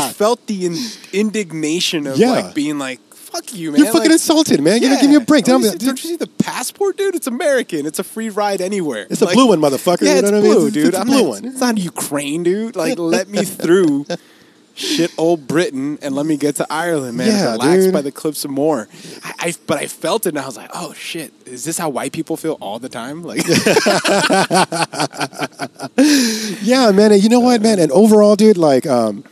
I 0.09 0.12
felt 0.12 0.47
the 0.47 0.66
in, 0.66 0.77
indignation 1.12 2.07
of 2.07 2.16
Yeah. 2.18 2.31
like 2.33 2.55
being 2.55 2.79
like, 2.79 3.01
fuck 3.14 3.55
you, 3.55 3.70
man. 3.73 3.79
You're 3.79 3.87
fucking 3.92 4.01
like, 4.03 4.11
insulted, 4.12 4.61
man. 4.61 4.81
Give, 4.81 4.90
me- 4.90 5.01
give 5.01 5.11
me 5.11 5.16
a 5.16 5.20
break. 5.20 5.44
Don't 5.44 5.62
Tell 5.62 5.73
you, 5.73 5.79
see, 5.79 5.87
don't 5.87 6.03
you 6.05 6.11
see 6.11 6.16
the 6.16 6.27
passport, 6.27 6.97
dude? 6.97 7.14
It's 7.14 7.27
American. 7.27 7.87
It's 7.87 7.99
a 7.99 8.05
free 8.05 8.29
ride 8.31 8.61
anywhere. 8.61 9.07
It's 9.11 9.23
a 9.23 9.27
blue 9.27 9.49
one, 9.49 9.61
motherfucker. 9.61 10.03
Yeah, 10.03 10.14
You 10.14 10.18
it's 10.18 10.31
know 10.31 10.37
what 10.40 10.44
I 10.44 10.49
mean? 10.49 10.53
blue, 10.55 10.66
It's- 10.68 10.73
dude. 10.75 10.88
it's 10.94 10.99
a 10.99 11.05
blue 11.05 11.23
not, 11.23 11.29
one. 11.29 11.44
It's 11.44 11.61
not 11.61 11.79
Ukraine, 11.79 12.42
dude. 12.42 12.77
Like, 12.77 12.99
let 12.99 13.29
me 13.29 13.44
through 13.44 14.07
shit 14.75 15.13
old 15.17 15.47
Britain 15.47 15.99
and 16.03 16.15
let 16.15 16.27
me 16.27 16.37
get 16.37 16.57
to 16.57 16.67
Ireland, 16.71 17.17
man. 17.17 17.29
Yeah, 17.29 17.53
Relax 17.53 17.85
dude. 17.85 17.93
by 17.93 18.03
the 18.03 18.13
cliffs 18.13 18.45
of 18.45 18.51
Moher. 18.51 18.89
I, 19.23 19.33
I, 19.39 19.55
but 19.67 19.79
I 19.79 19.87
felt 19.87 20.27
it 20.27 20.31
and 20.31 20.39
I 20.39 20.47
was 20.47 20.57
like, 20.57 20.71
oh 20.75 20.93
shit, 20.95 21.33
is 21.47 21.65
this 21.65 21.79
how 21.79 21.89
white 21.89 22.13
people 22.13 22.37
feel 22.37 22.59
all 22.61 22.79
the 22.79 22.89
time? 22.89 23.23
Like, 23.23 23.45
Yeah, 26.63 26.91
man. 26.93 27.13
And 27.13 27.23
you 27.23 27.29
know 27.29 27.41
what, 27.41 27.61
man? 27.63 27.79
And 27.79 27.91
overall, 27.93 28.37
dude, 28.37 28.57
like, 28.57 28.87
um, 28.87 29.25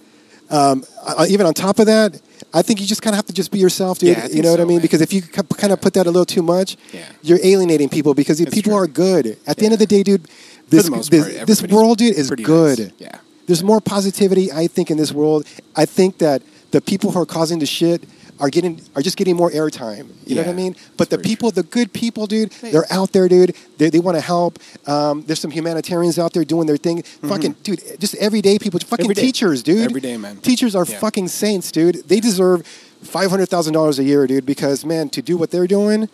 um, 0.51 0.85
uh, 1.05 1.27
even 1.29 1.47
on 1.47 1.55
top 1.55 1.79
of 1.79 1.87
that, 1.87 2.21
I 2.55 2.63
think 2.63 2.81
you 2.81 2.87
just 2.87 3.03
kind 3.03 3.15
of 3.15 3.17
have 3.17 3.27
to 3.27 3.33
just 3.33 3.51
be 3.51 3.59
yourself, 3.59 3.99
dude. 3.99 4.17
Yeah, 4.17 4.27
you 4.27 4.43
know 4.43 4.51
what 4.51 4.61
I 4.61 4.65
mean? 4.65 4.77
man. 4.77 4.83
Because 4.83 5.01
if 5.01 5.13
you 5.13 5.23
kind 5.23 5.73
of 5.73 5.81
put 5.81 5.95
that 5.95 6.07
a 6.07 6.11
little 6.11 6.27
too 6.27 6.43
much, 6.43 6.77
Yeah. 6.93 7.05
you're 7.23 7.39
alienating 7.43 7.89
people 7.89 8.15
because 8.15 8.39
That's 8.39 8.55
people 8.55 8.73
true. 8.73 8.81
are 8.83 8.87
good. 8.87 9.39
At 9.47 9.57
the 9.57 9.65
end 9.65 9.73
of 9.73 9.79
the 9.79 9.87
day, 9.87 10.03
dude, 10.03 10.29
this 10.69 10.85
the 10.85 10.91
part, 10.91 11.47
this 11.47 11.63
world, 11.63 11.99
dude, 11.99 12.17
is 12.17 12.31
good. 12.31 12.79
nice. 12.79 12.91
Yeah. 12.99 13.19
There's 13.47 13.63
more 13.63 13.81
positivity, 13.81 14.53
I 14.53 14.67
think, 14.67 14.91
in 14.91 14.97
this 14.97 15.13
world. 15.13 15.47
I 15.77 15.85
think 15.87 16.19
that 16.19 16.43
the 16.71 16.81
people 16.81 17.11
who 17.13 17.21
are 17.21 17.27
causing 17.27 17.59
the 17.59 17.67
shit 17.67 18.05
are 18.41 18.49
getting 18.49 18.81
are 18.97 19.03
just 19.03 19.17
getting 19.17 19.37
more 19.37 19.51
airtime. 19.51 20.09
You 20.27 20.35
know 20.37 20.43
what 20.43 20.51
I 20.51 20.55
mean? 20.55 20.75
But 20.97 21.11
the 21.11 21.19
people, 21.19 21.51
the 21.51 21.63
good 21.63 21.93
people, 21.93 22.27
dude, 22.27 22.53
Hey. 22.55 22.73
they're 22.73 22.91
out 22.91 23.13
there, 23.13 23.29
dude. 23.29 23.55
They, 23.79 23.91
they 23.91 23.99
want 24.01 24.17
to 24.17 24.21
help. 24.21 24.59
Um, 24.87 25.23
there's 25.27 25.39
some 25.39 25.51
humanitarians 25.51 26.19
out 26.19 26.33
there 26.33 26.45
doing 26.45 26.67
their 26.67 26.77
thing. 26.79 27.03
Fucking, 27.03 27.53
dude, 27.63 27.81
just 28.01 28.15
everyday 28.17 28.59
people. 28.59 28.81
Fucking 28.81 29.05
Mm-hmm. 29.05 29.11
Every 29.13 29.23
teachers, 29.23 29.63
dude. 29.63 29.85
Every 29.85 30.01
day, 30.01 30.17
man. 30.17 30.37
Teachers 30.39 30.75
are 30.75 30.87
Yeah. 30.87 30.99
fucking 30.99 31.29
saints, 31.29 31.71
dude. 31.71 31.97
They 32.09 32.21
deserve 32.21 32.67
five 33.03 33.31
hundred 33.31 33.49
thousand 33.49 33.75
dollars 33.75 33.99
a 33.99 34.05
year, 34.05 34.27
dude. 34.27 34.47
Because 34.47 34.85
man, 34.85 35.09
to 35.11 35.21
do 35.23 35.37
what 35.37 35.51
they're 35.51 35.67
doing, 35.69 36.09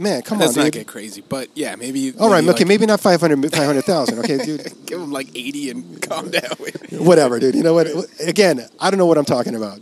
man, 0.00 0.22
come 0.22 0.38
Let's 0.38 0.56
on, 0.56 0.64
not 0.64 0.72
dude. 0.72 0.80
get 0.80 0.86
crazy. 0.86 1.22
But 1.28 1.48
yeah, 1.54 1.76
maybe. 1.76 2.12
All 2.18 2.30
right, 2.30 2.42
maybe, 2.42 2.50
okay, 2.54 2.64
like, 2.64 2.68
maybe 2.68 2.86
not 2.86 3.00
500 3.00 3.52
500,000, 3.52 4.18
okay, 4.20 4.38
dude. 4.44 4.64
Give 4.86 4.98
them 5.00 5.12
like 5.12 5.28
80 5.34 5.70
and 5.70 6.02
calm 6.02 6.30
down. 6.30 6.42
Whatever, 6.92 7.38
dude. 7.38 7.54
You 7.54 7.62
know 7.62 7.74
what? 7.74 7.86
Again, 8.26 8.66
I 8.80 8.90
don't 8.90 8.98
know 8.98 9.06
what 9.06 9.18
I'm 9.18 9.24
talking 9.24 9.54
about. 9.54 9.80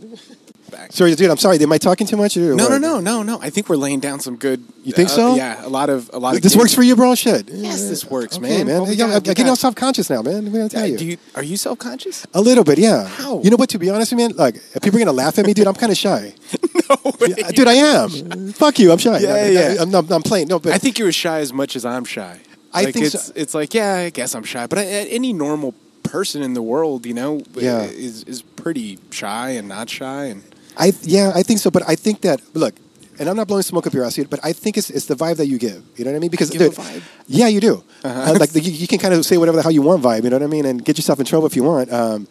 Back. 0.69 0.91
Sorry, 0.91 1.15
dude. 1.15 1.31
I'm 1.31 1.37
sorry. 1.37 1.57
Am 1.57 1.71
I 1.71 1.79
talking 1.79 2.05
too 2.05 2.15
much? 2.17 2.37
Or 2.37 2.53
No, 2.53 2.69
what? 2.69 2.79
no, 2.79 2.99
no, 2.99 2.99
no, 2.99 3.23
no. 3.23 3.41
I 3.41 3.49
think 3.49 3.69
we're 3.69 3.75
laying 3.75 3.99
down 3.99 4.19
some 4.19 4.35
good. 4.35 4.63
You 4.89 4.93
think 4.95 5.09
uh, 5.09 5.13
so? 5.21 5.35
Yeah, 5.35 5.65
a 5.65 5.69
lot 5.69 5.89
of 5.89 6.09
a 6.13 6.19
lot 6.19 6.35
of. 6.35 6.41
This 6.41 6.55
works 6.55 6.73
for 6.73 6.81
you, 6.83 6.95
bro. 6.95 7.13
Shit. 7.15 7.47
Yes, 7.49 7.87
this 7.87 8.03
works, 8.09 8.37
Okay, 8.37 8.63
man. 8.63 8.67
man. 8.67 8.81
I'm 8.81 9.21
getting 9.21 9.47
all 9.47 9.55
self-conscious 9.55 10.09
now, 10.09 10.21
man. 10.23 10.47
I'm 10.47 10.51
gonna 10.51 10.67
tell 10.69 10.83
Uh, 10.83 10.85
you. 10.87 10.97
do 10.97 11.05
you 11.05 11.17
are 11.35 11.43
you 11.43 11.57
self 11.57 11.77
conscious? 11.79 12.25
A 12.33 12.41
little 12.41 12.63
bit, 12.63 12.77
yeah. 12.79 13.05
How? 13.07 13.39
You 13.43 13.49
know 13.51 13.55
what? 13.57 13.69
To 13.69 13.79
be 13.79 13.89
honest, 13.89 14.11
with 14.11 14.19
you, 14.19 14.27
man, 14.29 14.35
like 14.37 14.55
if 14.55 14.81
people 14.81 14.97
are 14.97 15.05
gonna 15.05 15.11
laugh 15.23 15.37
at 15.39 15.45
me, 15.45 15.53
dude. 15.53 15.67
I'm 15.67 15.75
kind 15.75 15.91
of 15.91 15.97
shy, 15.97 16.33
no 16.89 16.95
way. 17.21 17.35
Yeah, 17.37 17.51
dude. 17.51 17.67
I 17.67 17.73
am. 17.73 18.09
Fuck 18.53 18.79
you. 18.79 18.91
I'm 18.91 18.97
shy. 18.97 19.19
Yeah, 19.19 19.33
I, 19.33 19.47
yeah. 19.49 19.75
I, 19.79 19.81
am 19.83 19.93
I'm, 19.93 20.11
I'm 20.11 20.23
playing. 20.23 20.47
No, 20.47 20.57
but 20.59 20.73
I 20.73 20.79
think 20.79 20.97
you're 20.97 21.09
as 21.09 21.15
shy 21.15 21.39
as 21.39 21.53
much 21.53 21.75
as 21.75 21.85
I'm 21.85 22.05
shy. 22.05 22.39
I 22.73 22.83
Like, 22.85 22.93
think 22.93 23.05
it's 23.07 23.25
so. 23.27 23.33
it's 23.35 23.53
like 23.53 23.73
yeah, 23.73 23.93
I 24.07 24.09
guess 24.09 24.33
I'm 24.35 24.43
shy, 24.43 24.65
but 24.67 24.79
I, 24.79 24.85
any 24.85 25.33
normal 25.33 25.73
person 26.03 26.41
in 26.41 26.53
the 26.55 26.61
world, 26.63 27.05
you 27.05 27.13
know, 27.13 27.41
Yeah. 27.55 27.83
is 27.83 28.23
is 28.23 28.41
pretty 28.41 28.97
shy 29.11 29.51
and 29.59 29.67
not 29.67 29.89
shy 29.89 30.25
and 30.33 30.41
I 30.77 30.93
yeah, 31.03 31.31
I 31.39 31.43
think 31.43 31.59
so. 31.59 31.69
But 31.71 31.83
I 31.87 31.95
think 31.95 32.21
that 32.21 32.39
look, 32.55 32.73
and 33.19 33.29
I'm 33.29 33.35
not 33.35 33.47
blowing 33.47 33.63
smoke 33.63 33.85
up 33.85 33.93
your 33.93 34.05
ass, 34.05 34.17
but 34.29 34.39
I 34.43 34.53
think 34.53 34.77
it's 34.77 34.89
it's 34.89 35.05
the 35.05 35.15
vibe 35.15 35.37
that 35.37 35.47
you 35.47 35.57
give. 35.57 35.83
You 35.97 36.05
know 36.05 36.11
what 36.11 36.17
I 36.17 36.19
mean? 36.19 36.31
Because 36.31 36.49
Give 36.49 36.61
a 36.61 36.69
dude, 36.69 36.73
vibe? 36.73 37.03
yeah, 37.27 37.47
you 37.47 37.59
do. 37.59 37.83
Uh-huh. 38.03 38.31
Uh, 38.31 38.39
like 38.39 38.51
the, 38.51 38.61
you, 38.61 38.71
you 38.71 38.87
can 38.87 38.97
kind 38.97 39.13
of 39.13 39.25
say 39.25 39.37
whatever 39.37 39.57
the 39.57 39.63
hell 39.63 39.71
you 39.71 39.81
want, 39.81 40.01
vibe. 40.01 40.23
You 40.23 40.29
know 40.29 40.37
what 40.37 40.43
I 40.43 40.47
mean? 40.47 40.65
And 40.65 40.83
get 40.83 40.97
yourself 40.97 41.19
in 41.19 41.25
trouble 41.25 41.45
if 41.45 41.55
you 41.55 41.63
want. 41.63 41.91
Um, 41.91 42.27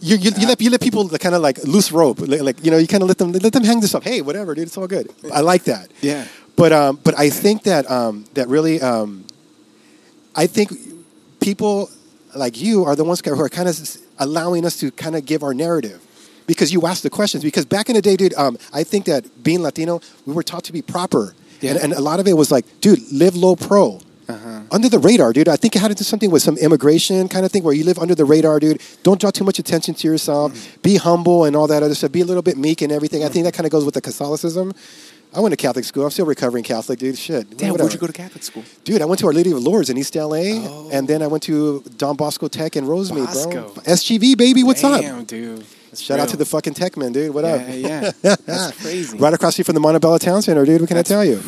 you, 0.00 0.16
you, 0.16 0.30
you 0.36 0.46
let 0.46 0.60
you 0.60 0.70
let 0.70 0.80
people 0.80 1.08
kind 1.08 1.34
of 1.34 1.40
like 1.40 1.62
loose 1.64 1.90
rope, 1.90 2.20
like, 2.20 2.42
like, 2.42 2.64
you 2.64 2.70
know, 2.70 2.76
you 2.76 2.86
kind 2.86 3.02
of 3.02 3.08
let 3.08 3.18
them 3.18 3.32
let 3.32 3.52
them 3.52 3.64
hang 3.64 3.80
this 3.80 3.94
up. 3.94 4.04
Hey, 4.04 4.20
whatever, 4.20 4.54
dude, 4.54 4.66
it's 4.66 4.76
all 4.76 4.86
good. 4.86 5.10
I 5.32 5.40
like 5.40 5.64
that. 5.64 5.90
Yeah. 6.02 6.26
But 6.56 6.72
um, 6.72 7.00
but 7.02 7.18
I 7.18 7.30
think 7.30 7.62
that 7.64 7.90
um, 7.90 8.24
that 8.34 8.48
really 8.48 8.80
um, 8.80 9.24
I 10.34 10.46
think 10.46 10.72
people 11.40 11.90
like 12.34 12.60
you 12.60 12.84
are 12.84 12.96
the 12.96 13.04
ones 13.04 13.22
who 13.24 13.40
are 13.40 13.48
kind 13.48 13.68
of 13.68 13.96
allowing 14.18 14.66
us 14.66 14.78
to 14.80 14.90
kind 14.90 15.16
of 15.16 15.24
give 15.24 15.42
our 15.42 15.54
narrative 15.54 16.05
because 16.46 16.72
you 16.72 16.86
ask 16.86 17.02
the 17.02 17.10
questions. 17.10 17.42
Because 17.44 17.64
back 17.64 17.88
in 17.88 17.94
the 17.94 18.02
day, 18.02 18.16
dude, 18.16 18.34
um, 18.34 18.56
I 18.72 18.84
think 18.84 19.04
that 19.06 19.42
being 19.42 19.62
Latino, 19.62 20.00
we 20.26 20.32
were 20.32 20.42
taught 20.42 20.64
to 20.64 20.72
be 20.72 20.82
proper, 20.82 21.34
Yeah. 21.60 21.72
and, 21.72 21.78
and 21.84 21.92
a 21.92 22.00
lot 22.00 22.20
of 22.20 22.26
it 22.26 22.34
was 22.36 22.50
like, 22.50 22.64
dude, 22.80 23.00
live 23.12 23.34
low 23.36 23.56
pro. 23.56 24.00
Uh-huh. 24.28 24.60
Under 24.72 24.88
the 24.88 24.98
radar, 24.98 25.32
dude. 25.32 25.46
I 25.48 25.54
think 25.54 25.76
it 25.76 25.78
had 25.78 25.88
to 25.88 25.94
do 25.94 26.02
something 26.02 26.32
with 26.32 26.42
some 26.42 26.56
immigration 26.58 27.28
kind 27.28 27.46
of 27.46 27.52
thing 27.52 27.62
where 27.62 27.72
you 27.72 27.84
live 27.84 27.96
under 28.00 28.12
the 28.16 28.24
radar, 28.24 28.58
dude. 28.58 28.82
Don't 29.04 29.20
draw 29.20 29.30
too 29.30 29.44
much 29.44 29.60
attention 29.60 29.94
to 29.94 30.08
yourself. 30.08 30.52
Mm-hmm. 30.52 30.80
Be 30.82 30.96
humble 30.96 31.44
and 31.44 31.54
all 31.54 31.68
that 31.68 31.84
other 31.84 31.94
stuff. 31.94 32.10
Be 32.10 32.22
a 32.22 32.24
little 32.24 32.42
bit 32.42 32.56
meek 32.58 32.82
and 32.82 32.90
everything. 32.90 33.22
I 33.22 33.28
think 33.28 33.44
that 33.44 33.54
kind 33.54 33.66
of 33.66 33.70
goes 33.70 33.84
with 33.84 33.94
the 33.94 34.00
Catholicism. 34.00 34.72
I 35.32 35.38
went 35.38 35.52
to 35.52 35.56
Catholic 35.56 35.84
school. 35.84 36.02
I'm 36.04 36.10
still 36.10 36.26
recovering 36.26 36.64
Catholic, 36.64 36.98
dude. 36.98 37.16
Shit. 37.16 37.50
Damn, 37.56 37.70
Whatever. 37.70 37.84
where'd 37.84 37.92
you 37.94 38.00
go 38.00 38.06
to 38.08 38.12
Catholic 38.12 38.42
school? 38.42 38.64
Dude, 38.82 39.00
I 39.00 39.04
went 39.04 39.20
to 39.20 39.26
Our 39.28 39.32
Lady 39.32 39.52
of 39.52 39.58
Lourdes 39.62 39.90
in 39.90 39.96
East 39.96 40.16
LA, 40.16 40.58
Oh. 40.66 40.88
and 40.92 41.06
then 41.06 41.22
I 41.22 41.28
went 41.28 41.44
to 41.44 41.84
Don 41.96 42.16
Bosco 42.16 42.48
Tech 42.48 42.74
in 42.74 42.84
Rosemead, 42.84 43.32
bro. 43.52 43.70
SGV, 43.84 44.36
baby, 44.36 44.64
what's 44.64 44.82
Damn, 44.82 45.20
up? 45.20 45.26
dude. 45.28 45.64
Shout 46.00 46.20
out 46.20 46.28
to 46.30 46.36
the 46.36 46.44
fucking 46.44 46.74
Tech 46.74 46.96
man, 46.96 47.12
dude. 47.12 47.32
What 47.34 47.44
up? 47.44 47.60
yeah, 47.68 47.74
yeah. 47.74 48.10
That's 48.46 48.80
crazy. 48.82 49.16
Right 49.18 49.32
across 49.34 49.50
the 49.52 49.62
street 49.62 49.66
from 49.66 49.74
the 49.74 49.80
Montebello 49.80 50.18
Town 50.18 50.42
Center, 50.42 50.64
dude. 50.64 50.80
What 50.80 50.88
can 50.88 50.96
That's- 50.96 51.10
I 51.10 51.14
tell 51.14 51.24
you? 51.24 51.42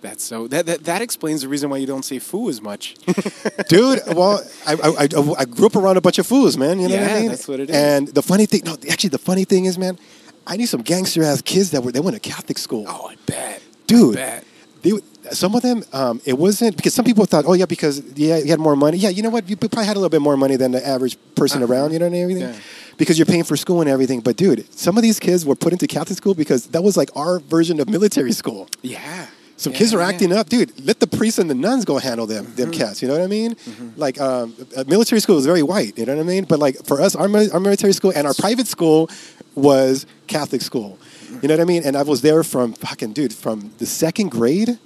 That's 0.00 0.22
so 0.22 0.46
that, 0.48 0.66
that 0.66 0.84
that 0.84 1.00
explains 1.00 1.40
the 1.40 1.48
reason 1.48 1.70
why 1.70 1.78
you 1.78 1.86
don't 1.86 2.04
say 2.04 2.18
foo 2.18 2.50
as 2.50 2.60
much. 2.60 2.94
dude. 3.70 4.00
Well, 4.08 4.44
I, 4.66 4.74
I, 4.74 4.88
I, 5.04 5.34
I 5.38 5.44
grew 5.46 5.64
up 5.64 5.76
around 5.76 5.96
a 5.96 6.02
bunch 6.02 6.18
of 6.18 6.26
fools, 6.26 6.58
man. 6.58 6.78
You 6.78 6.88
know 6.88 6.96
what 6.96 7.04
I 7.04 7.14
Yeah, 7.14 7.20
mean? 7.20 7.28
that's 7.30 7.48
what 7.48 7.58
it 7.60 7.70
is. 7.70 7.74
And 7.76 8.08
the 8.08 8.20
funny 8.20 8.44
thing, 8.44 8.60
no, 8.66 8.76
actually, 8.90 9.08
the 9.10 9.18
funny 9.18 9.44
thing 9.44 9.64
is, 9.64 9.78
man, 9.78 9.98
I 10.46 10.56
knew 10.58 10.66
some 10.66 10.82
gangster 10.82 11.22
ass 11.22 11.40
kids 11.40 11.70
that 11.70 11.82
were 11.82 11.90
they 11.90 12.00
went 12.00 12.14
to 12.16 12.20
Catholic 12.20 12.58
school, 12.58 12.84
oh, 12.86 13.08
I 13.12 13.16
bet, 13.24 13.62
dude. 13.86 14.18
I 14.18 14.20
bet. 14.20 14.44
They, 14.82 14.92
some 15.32 15.54
of 15.54 15.62
them, 15.62 15.82
um, 15.94 16.20
it 16.26 16.36
wasn't 16.36 16.76
because 16.76 16.92
some 16.92 17.06
people 17.06 17.24
thought, 17.24 17.46
oh 17.46 17.54
yeah, 17.54 17.64
because 17.64 18.02
yeah, 18.14 18.36
you 18.36 18.48
had 18.50 18.60
more 18.60 18.76
money. 18.76 18.98
Yeah, 18.98 19.08
you 19.08 19.22
know 19.22 19.30
what? 19.30 19.48
You 19.48 19.56
probably 19.56 19.86
had 19.86 19.96
a 19.96 20.00
little 20.00 20.10
bit 20.10 20.20
more 20.20 20.36
money 20.36 20.56
than 20.56 20.72
the 20.72 20.86
average 20.86 21.16
person 21.34 21.62
Uh-huh. 21.62 21.72
around. 21.72 21.92
You 21.94 21.98
know 22.00 22.10
what 22.10 22.18
I 22.18 22.24
mean? 22.26 22.38
Yeah. 22.40 22.54
Because 22.96 23.18
you're 23.18 23.26
paying 23.26 23.44
for 23.44 23.56
school 23.56 23.80
and 23.80 23.90
everything. 23.90 24.20
But 24.20 24.36
dude, 24.36 24.72
some 24.74 24.96
of 24.96 25.02
these 25.02 25.18
kids 25.20 25.44
were 25.44 25.56
put 25.56 25.72
into 25.72 25.86
Catholic 25.86 26.16
school 26.16 26.34
because 26.34 26.66
that 26.68 26.82
was 26.82 26.96
like 26.96 27.10
our 27.16 27.38
version 27.40 27.80
of 27.80 27.88
military 27.88 28.32
school. 28.32 28.68
Yeah. 28.82 29.26
Some 29.56 29.72
Yeah, 29.72 29.78
kids 29.78 29.94
are 29.94 30.00
yeah. 30.00 30.08
acting 30.08 30.32
up, 30.32 30.48
dude. 30.48 30.72
Let 30.84 30.98
the 31.00 31.06
priests 31.06 31.38
and 31.38 31.48
the 31.48 31.54
nuns 31.54 31.84
go 31.84 31.98
handle 31.98 32.26
them, 32.26 32.44
them 32.56 32.70
Mm-hmm. 32.70 32.80
cats. 32.80 33.00
You 33.02 33.08
know 33.08 33.14
what 33.14 33.22
I 33.22 33.28
mean? 33.28 33.56
Like 33.96 34.20
um, 34.20 34.54
military 34.88 35.20
school 35.20 35.38
is 35.38 35.46
very 35.46 35.62
white. 35.62 35.96
You 35.98 36.06
know 36.06 36.14
what 36.16 36.20
I 36.22 36.24
mean? 36.26 36.44
But 36.44 36.58
like 36.58 36.76
for 36.84 37.00
us, 37.00 37.14
our, 37.14 37.28
our 37.52 37.60
military 37.60 37.92
school 37.92 38.12
and 38.14 38.26
our 38.26 38.34
private 38.34 38.66
school 38.66 39.08
was 39.54 40.06
Catholic 40.26 40.60
school. 40.62 40.98
You 41.40 41.48
know 41.48 41.54
what 41.54 41.60
I 41.60 41.64
mean? 41.64 41.82
And 41.84 41.96
I 41.96 42.02
was 42.02 42.20
there 42.22 42.42
from 42.42 42.72
fucking 42.74 43.12
dude 43.12 43.32
from 43.32 43.70
the 43.78 43.86
second 43.86 44.30
grade 44.30 44.78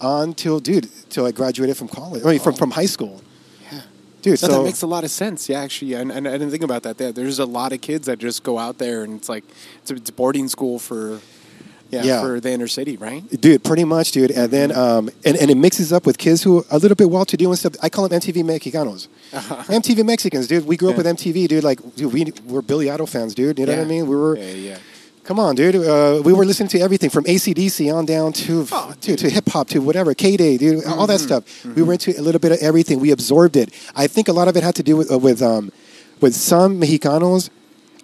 until 0.00 0.60
dude 0.60 0.88
till 1.10 1.26
I 1.26 1.32
graduated 1.32 1.76
from 1.76 1.88
college. 1.88 2.24
I 2.24 2.30
mean, 2.30 2.40
from 2.40 2.54
from 2.54 2.70
high 2.72 2.86
school, 2.86 3.16
Yeah. 3.16 3.29
Dude. 4.22 4.32
No, 4.42 4.48
so 4.48 4.58
that 4.58 4.64
makes 4.64 4.82
a 4.82 4.86
lot 4.86 5.04
of 5.04 5.10
sense. 5.10 5.48
Yeah, 5.48 5.60
actually, 5.60 5.94
and, 5.94 6.10
and 6.12 6.26
I 6.28 6.32
didn't 6.32 6.50
think 6.50 6.62
about 6.62 6.82
that. 6.84 6.98
There, 6.98 7.12
there's 7.12 7.38
a 7.38 7.46
lot 7.46 7.72
of 7.72 7.80
kids 7.80 8.06
that 8.06 8.18
just 8.18 8.42
go 8.42 8.58
out 8.58 8.78
there, 8.78 9.02
and 9.04 9.16
it's 9.18 9.28
like 9.28 9.44
it's 9.82 9.90
a, 9.90 9.94
it's 9.96 10.10
boarding 10.10 10.48
school 10.48 10.78
for, 10.78 11.20
yeah, 11.90 12.02
Yeah. 12.04 12.20
for 12.22 12.40
the 12.40 12.50
inner 12.52 12.68
city, 12.68 12.96
right? 12.96 13.22
dude, 13.40 13.62
pretty 13.64 13.84
much, 13.84 14.12
dude. 14.12 14.30
And 14.30 14.50
then 14.50 14.70
Mm-hmm. 14.70 14.78
um, 14.80 15.10
and 15.24 15.36
and 15.36 15.50
it 15.50 15.56
mixes 15.56 15.92
up 15.92 16.06
with 16.06 16.18
kids 16.18 16.42
who 16.42 16.58
are 16.58 16.64
a 16.70 16.78
little 16.78 16.94
bit 16.96 17.10
well 17.10 17.24
to 17.24 17.36
do 17.36 17.48
and 17.50 17.58
stuff. 17.58 17.74
I 17.82 17.88
call 17.88 18.08
them 18.08 18.20
MTV 18.20 18.44
Mexicanos. 18.44 19.08
MTV 19.32 20.04
Mexicans, 20.04 20.46
dude. 20.46 20.66
We 20.66 20.76
grew 20.76 20.88
up 20.90 20.98
Uh-huh. 20.98 21.02
With 21.10 21.18
MTV, 21.18 21.48
dude. 21.48 21.64
Like, 21.64 21.80
dude, 21.96 22.12
we 22.12 22.32
were 22.46 22.62
Billy 22.62 22.90
Idol 22.90 23.06
fans, 23.06 23.34
dude. 23.34 23.58
You 23.58 23.66
know 23.66 23.76
what 23.76 23.82
I 23.82 23.88
mean? 23.88 24.06
We 24.06 24.16
were. 24.16 24.36
Yeah, 24.36 24.52
yeah. 24.52 24.78
Come 25.30 25.38
on, 25.38 25.54
dude. 25.54 25.76
Uh, 25.76 26.20
we 26.24 26.32
were 26.32 26.44
listening 26.44 26.68
to 26.70 26.80
everything 26.80 27.08
from 27.08 27.22
ACDC 27.22 27.94
on 27.94 28.04
down 28.04 28.32
to 28.32 28.66
Oh, 28.72 28.92
to, 29.02 29.14
to 29.14 29.30
hip 29.30 29.48
hop 29.48 29.68
to 29.68 29.78
whatever 29.78 30.12
K 30.12 30.36
Day, 30.36 30.56
dude. 30.56 30.84
All 30.84 30.96
Mm-hmm. 30.96 31.06
that 31.06 31.20
stuff. 31.20 31.64
We 31.64 31.82
were 31.82 31.92
into 31.92 32.10
a 32.18 32.20
little 32.20 32.40
bit 32.40 32.50
of 32.50 32.58
everything. 32.58 32.98
We 32.98 33.12
absorbed 33.12 33.54
it. 33.54 33.72
I 33.94 34.08
think 34.08 34.26
a 34.26 34.32
lot 34.32 34.48
of 34.48 34.56
it 34.56 34.64
had 34.64 34.74
to 34.74 34.82
do 34.82 34.96
with 34.96 35.08
uh, 35.12 35.18
with 35.20 35.40
um, 35.40 35.70
with 36.20 36.34
some 36.34 36.80
Mexicanos 36.80 37.48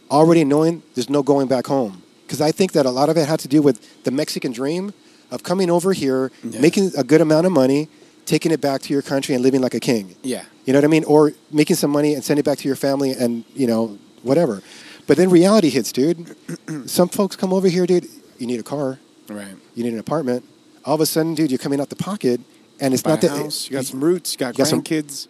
already 0.09 0.45
knowing 0.45 0.85
there's 0.95 1.11
no 1.11 1.25
going 1.25 1.49
back 1.49 1.67
home. 1.67 2.01
Because 2.25 2.41
I 2.41 2.53
think 2.53 2.71
that 2.75 2.87
a 2.87 2.91
lot 2.93 3.09
of 3.09 3.17
it 3.17 3.27
had 3.27 3.41
to 3.41 3.49
do 3.49 3.61
with 3.61 4.05
the 4.05 4.13
Mexican 4.13 4.53
dream 4.53 4.95
of 5.33 5.43
coming 5.43 5.69
over 5.69 5.93
here, 5.95 6.31
Yeah. 6.45 6.61
making 6.61 6.93
a 6.97 7.03
good 7.03 7.21
amount 7.21 7.45
of 7.45 7.51
money, 7.51 7.89
taking 8.25 8.53
it 8.53 8.61
back 8.61 8.83
to 8.83 8.93
your 8.93 9.03
country, 9.03 9.35
and 9.35 9.43
living 9.43 9.61
like 9.63 9.75
a 9.75 9.81
king. 9.81 10.15
Yeah. 10.23 10.45
You 10.65 10.73
know 10.73 10.79
what 10.79 10.85
I 10.85 10.93
mean? 10.97 11.03
Or 11.03 11.33
making 11.51 11.75
some 11.75 11.91
money 11.91 12.15
and 12.15 12.23
send 12.23 12.39
it 12.39 12.45
back 12.45 12.59
to 12.59 12.69
your 12.69 12.77
family 12.77 13.11
and, 13.19 13.43
you 13.57 13.67
know, 13.67 13.99
whatever. 14.23 14.63
But 15.07 15.17
then 15.17 15.31
reality 15.31 15.71
hits, 15.71 15.93
dude. 15.93 16.37
some 16.87 17.09
folks 17.09 17.37
come 17.37 17.53
over 17.53 17.69
here, 17.69 17.87
dude. 17.87 18.07
You 18.39 18.47
need 18.47 18.61
a 18.61 18.65
car. 18.65 18.99
Right. 19.29 19.55
You 19.75 19.85
need 19.85 19.93
an 19.93 19.99
apartment. 19.99 20.45
All 20.85 20.95
of 20.95 21.01
a 21.01 21.07
sudden, 21.07 21.35
dude, 21.35 21.51
you're 21.51 21.59
coming 21.59 21.81
out 21.81 21.89
the 21.91 21.97
pocket, 21.97 22.41
and 22.81 22.93
it's 22.95 23.03
Buy 23.03 23.11
not 23.11 23.21
that 23.23 23.31
house. 23.31 23.69
You 23.69 23.77
got 23.77 23.85
some 23.87 24.03
roots. 24.03 24.33
You 24.35 24.39
got 24.39 24.55
You 24.55 24.59
got 24.59 24.67
some- 24.69 24.83
grandkids. 24.83 25.29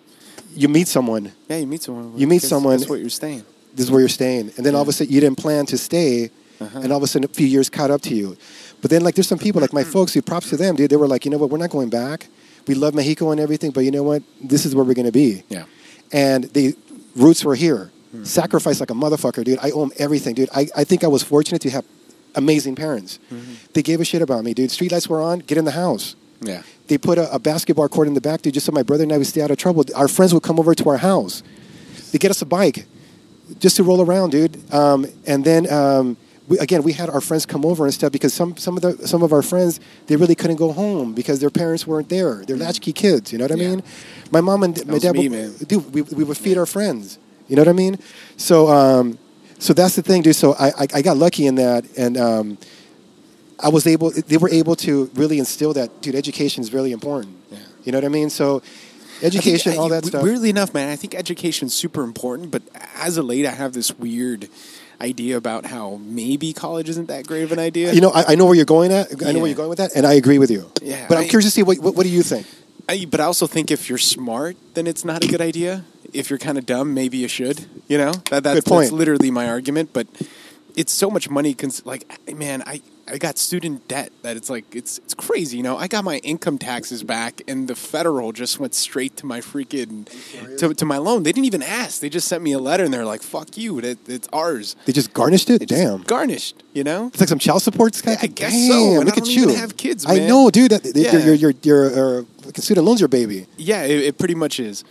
you 0.55 0.69
meet 0.69 0.89
someone. 0.89 1.33
Yeah, 1.49 1.59
you 1.59 1.67
meet 1.67 1.83
someone. 1.83 2.13
You 2.19 2.27
meet 2.27 2.43
someone- 2.43 2.77
That's 2.79 2.89
what 2.91 3.01
you're 3.01 3.11
staying. 3.11 3.45
This 3.75 3.87
is 3.87 3.91
where 3.91 4.01
you're 4.01 4.09
staying, 4.09 4.53
and 4.57 4.65
then 4.65 4.75
all 4.75 4.83
of 4.83 4.89
a 4.89 4.93
sudden 4.93 5.13
you 5.13 5.21
didn't 5.21 5.37
plan 5.39 5.67
to 5.67 5.77
stay, 5.79 6.31
Uh-huh. 6.61 6.81
and 6.83 6.91
all 6.91 6.97
of 6.97 7.03
a 7.03 7.07
sudden 7.07 7.29
a 7.31 7.35
few 7.35 7.47
years 7.47 7.69
caught 7.69 7.91
up 7.91 8.01
to 8.03 8.15
you. 8.15 8.37
But 8.81 8.91
then, 8.91 9.03
like, 9.03 9.15
there's 9.15 9.29
some 9.29 9.39
people 9.39 9.61
like 9.61 9.73
my 9.75 9.85
folks 9.97 10.15
who 10.15 10.23
props 10.23 10.49
to 10.51 10.57
them, 10.57 10.77
dude. 10.77 10.91
They 10.91 10.97
were 10.97 11.09
like, 11.09 11.25
you 11.27 11.31
know 11.31 11.37
what? 11.39 11.51
We're 11.51 11.59
not 11.59 11.71
going 11.71 11.91
back. 11.91 12.29
We 12.67 12.75
love 12.75 12.95
Mexico 12.95 13.31
and 13.31 13.41
everything, 13.41 13.71
but 13.73 13.81
you 13.85 13.91
know 13.91 14.03
what? 14.03 14.23
This 14.43 14.65
is 14.67 14.75
where 14.75 14.85
we're 14.85 14.95
going 14.95 15.07
to 15.07 15.13
be. 15.13 15.43
Yeah. 15.51 15.65
and 16.13 16.45
the 16.55 16.75
roots 17.17 17.45
were 17.45 17.55
here. 17.57 17.91
Hmm. 18.19 18.25
Sacrifice 18.25 18.81
like 18.81 18.91
a 18.91 18.95
motherfucker, 18.95 19.45
dude. 19.45 19.59
I 19.61 19.71
owe 19.71 19.85
him 19.85 19.93
everything, 19.99 20.35
dude. 20.35 20.49
I, 20.55 20.69
I 20.77 20.85
think 20.85 21.05
I 21.05 21.09
was 21.09 21.23
fortunate 21.23 21.63
to 21.63 21.71
have 21.71 21.85
amazing 22.35 22.75
parents. 22.75 23.19
Mm-hmm. 23.33 23.55
They 23.73 23.83
gave 23.83 24.01
a 24.01 24.05
shit 24.05 24.23
about 24.23 24.45
me, 24.45 24.55
dude. 24.55 24.71
Streetlights 24.71 25.09
were 25.09 25.21
on, 25.23 25.39
get 25.41 25.57
in 25.59 25.65
the 25.65 25.71
house. 25.73 26.17
Yeah. 26.43 26.63
They 26.89 26.99
put 26.99 27.17
a, 27.19 27.33
a 27.33 27.39
basketball 27.39 27.89
court 27.89 28.07
in 28.09 28.15
the 28.15 28.21
back, 28.21 28.43
dude, 28.43 28.55
just 28.55 28.67
so 28.67 28.73
my 28.73 28.83
brother 28.83 29.03
and 29.05 29.13
I 29.13 29.19
would 29.19 29.27
stay 29.27 29.41
out 29.41 29.51
of 29.51 29.57
trouble. 29.57 29.85
Our 29.95 30.07
friends 30.09 30.35
would 30.35 30.43
come 30.43 30.59
over 30.61 30.75
to 30.75 30.89
our 30.91 30.99
house. 30.99 31.43
They 32.13 32.19
get 32.19 32.31
us 32.31 32.43
a 32.43 32.47
bike 32.47 32.87
just 33.59 33.77
to 33.77 33.83
roll 33.83 34.01
around, 34.03 34.31
dude. 34.31 34.73
Um, 34.73 35.07
and 35.27 35.45
then 35.45 35.71
um, 35.73 36.17
we, 36.47 36.59
again, 36.59 36.83
we 36.83 36.93
had 36.93 37.09
our 37.09 37.21
friends 37.21 37.47
come 37.47 37.65
over 37.65 37.85
and 37.87 37.95
stuff 37.95 38.13
because 38.13 38.33
some 38.35 38.57
some 38.57 38.77
of 38.77 38.83
the 38.83 39.09
some 39.09 39.23
of 39.23 39.33
our 39.33 39.43
friends 39.43 39.81
they 40.07 40.17
really 40.17 40.35
couldn't 40.37 40.57
go 40.57 40.73
home 40.73 41.15
because 41.15 41.41
their 41.41 41.51
parents 41.51 41.87
weren't 41.87 42.09
there. 42.09 42.45
They're 42.47 42.57
latchkey 42.57 42.93
kids. 42.93 43.33
You 43.33 43.39
know 43.39 43.45
what 43.45 43.53
I 43.53 43.55
Mm. 43.57 43.63
Yeah. 43.63 43.69
mean? 43.71 43.83
My 44.31 44.41
mom 44.41 44.63
and 44.63 44.87
my 44.87 44.99
dad, 44.99 45.15
me, 45.15 45.29
would, 45.29 45.67
dude, 45.69 45.93
we, 45.95 46.03
we 46.03 46.23
would 46.25 46.37
feed 46.39 46.59
our 46.59 46.67
friends. 46.67 47.19
You 47.49 47.57
know 47.57 47.63
what 47.63 47.69
I 47.69 47.73
mean? 47.73 47.99
So 48.37 48.69
um, 48.69 49.19
so 49.59 49.73
that's 49.73 49.97
the 49.97 50.03
thing, 50.03 50.23
dude. 50.23 50.37
So 50.37 50.55
I 50.55 50.69
I, 50.69 50.87
I 50.95 51.03
got 51.03 51.17
lucky 51.17 51.47
in 51.47 51.55
that 51.57 51.85
and. 51.97 52.17
Um, 52.17 52.59
I 53.59 53.71
was 53.71 53.87
able, 53.87 54.11
they 54.11 54.37
were 54.37 54.51
able 54.51 54.77
to 54.77 55.11
really 55.15 55.39
instill 55.39 55.73
that, 55.73 56.03
dude, 56.03 56.15
education 56.15 56.61
is 56.63 56.75
really 56.75 56.93
important. 56.93 57.37
Yeah. 57.51 57.59
You 57.85 57.93
know 57.93 57.97
what 57.97 58.05
I 58.05 58.09
mean? 58.09 58.29
So, 58.29 58.61
education, 59.23 59.73
think, 59.73 59.81
all 59.81 59.87
I- 59.87 60.01
that 60.01 60.05
stuff. 60.05 60.23
Weirdly 60.23 60.51
enough, 60.51 60.75
man, 60.75 60.91
I 60.91 60.97
think 60.97 61.15
education's 61.15 61.73
super 61.73 62.03
important. 62.05 62.51
But 62.51 62.63
as 62.97 63.17
of 63.17 63.25
late, 63.25 63.47
I 63.47 63.53
have 63.53 63.73
this 63.73 63.99
weird 63.99 64.51
idea 65.01 65.39
about 65.39 65.65
how 65.65 65.99
maybe 66.05 66.53
college 66.53 66.91
isn't 66.91 67.09
that 67.09 67.27
great 67.27 67.45
of 67.45 67.53
an 67.53 67.59
idea. 67.59 67.95
You 67.95 68.03
know, 68.03 68.11
I, 68.11 68.33
I 68.33 68.35
know 68.35 68.45
where 68.45 68.55
you're 68.55 68.67
going 68.67 68.93
at. 68.93 69.07
I 69.25 69.33
know 69.33 69.39
where 69.39 69.49
you're 69.49 69.57
going 69.57 69.71
with 69.71 69.79
that, 69.79 69.93
and 69.97 70.07
I 70.07 70.13
agree 70.15 70.39
with 70.39 70.51
you. 70.51 70.71
Yeah, 70.83 71.07
But 71.09 71.17
I'm 71.17 71.25
I- 71.25 71.29
curious 71.29 71.47
to 71.47 71.51
see 71.51 71.63
what, 71.63 71.79
what, 71.79 71.95
what 71.95 72.03
do 72.05 72.11
you 72.11 72.23
think? 72.23 72.47
I, 72.91 73.07
but 73.11 73.21
I 73.21 73.25
also 73.25 73.47
think 73.47 73.71
if 73.71 73.89
you're 73.89 73.97
smart, 73.97 74.59
then 74.75 74.87
it's 74.87 75.03
not 75.03 75.25
a 75.25 75.29
good 75.29 75.41
idea. 75.41 75.85
If 76.13 76.31
you're 76.31 76.39
kind 76.39 76.59
of 76.59 76.67
dumb, 76.67 76.95
maybe 76.95 77.19
you 77.19 77.29
should. 77.29 77.67
You 77.89 77.99
know, 77.99 78.13
that, 78.31 78.43
that's, 78.43 78.65
that's 78.65 78.93
literally 78.93 79.31
my 79.31 79.49
argument. 79.49 79.93
But 79.93 80.07
it's 80.77 80.93
so 80.93 81.11
much 81.11 81.31
money. 81.31 81.55
Cons- 81.55 81.85
like, 81.87 82.05
man, 82.35 82.63
I, 82.67 82.83
I 83.09 83.19
got 83.19 83.39
student 83.39 83.87
debt 83.87 84.11
that 84.23 84.37
it's 84.37 84.51
like 84.51 84.75
it's 84.75 84.99
it's 84.99 85.15
crazy. 85.15 85.57
You 85.57 85.63
know, 85.63 85.77
I 85.77 85.87
got 85.87 86.03
my 86.05 86.19
income 86.19 86.59
taxes 86.59 87.05
back, 87.05 87.41
and 87.47 87.69
the 87.69 87.77
federal 87.77 88.33
just 88.33 88.59
went 88.59 88.75
straight 88.75 89.17
to 89.19 89.27
my 89.27 89.41
freaking 89.41 90.07
to, 90.59 90.75
to 90.75 90.85
my 90.85 90.99
loan. 90.99 91.23
They 91.23 91.31
didn't 91.33 91.47
even 91.47 91.63
ask. 91.63 92.01
They 92.01 92.09
just 92.09 92.27
sent 92.27 92.43
me 92.43 92.53
a 92.53 92.59
letter, 92.59 92.85
and 92.85 92.93
they're 92.93 93.05
like, 93.05 93.23
"Fuck 93.23 93.57
you, 93.57 93.79
it, 93.79 93.99
it's 94.09 94.29
ours." 94.33 94.75
They 94.87 94.93
just 94.93 95.13
garnished 95.13 95.49
it? 95.51 95.61
Just 95.69 95.81
Damn. 95.81 96.03
garnished. 96.03 96.65
You 96.75 96.83
know. 96.85 97.07
It's 97.07 97.21
like 97.21 97.29
some 97.29 97.39
child 97.39 97.63
support. 97.63 98.01
Yeah, 98.05 98.17
I 98.21 98.27
guess 98.27 98.53
Damn, 98.53 98.71
so, 98.71 98.97
and 98.97 99.05
look 99.07 99.17
I 99.17 99.21
at 99.21 99.29
you. 99.29 99.55
have 99.55 99.77
kids, 99.77 100.05
I 100.07 100.19
know, 100.19 100.51
dude. 100.51 100.73
That, 100.73 100.85
Yeah. 100.95 101.13
Your, 101.13 101.35
your, 101.35 101.51
your, 101.53 101.91
your, 101.91 102.21
uh, 102.21 102.25
student 102.57 102.87
loans 102.87 103.01
your 103.01 103.09
baby. 103.09 103.47
Yeah, 103.57 103.85
it, 103.85 104.01
it 104.01 104.19
pretty 104.19 104.35
much 104.35 104.61
is. 104.61 104.85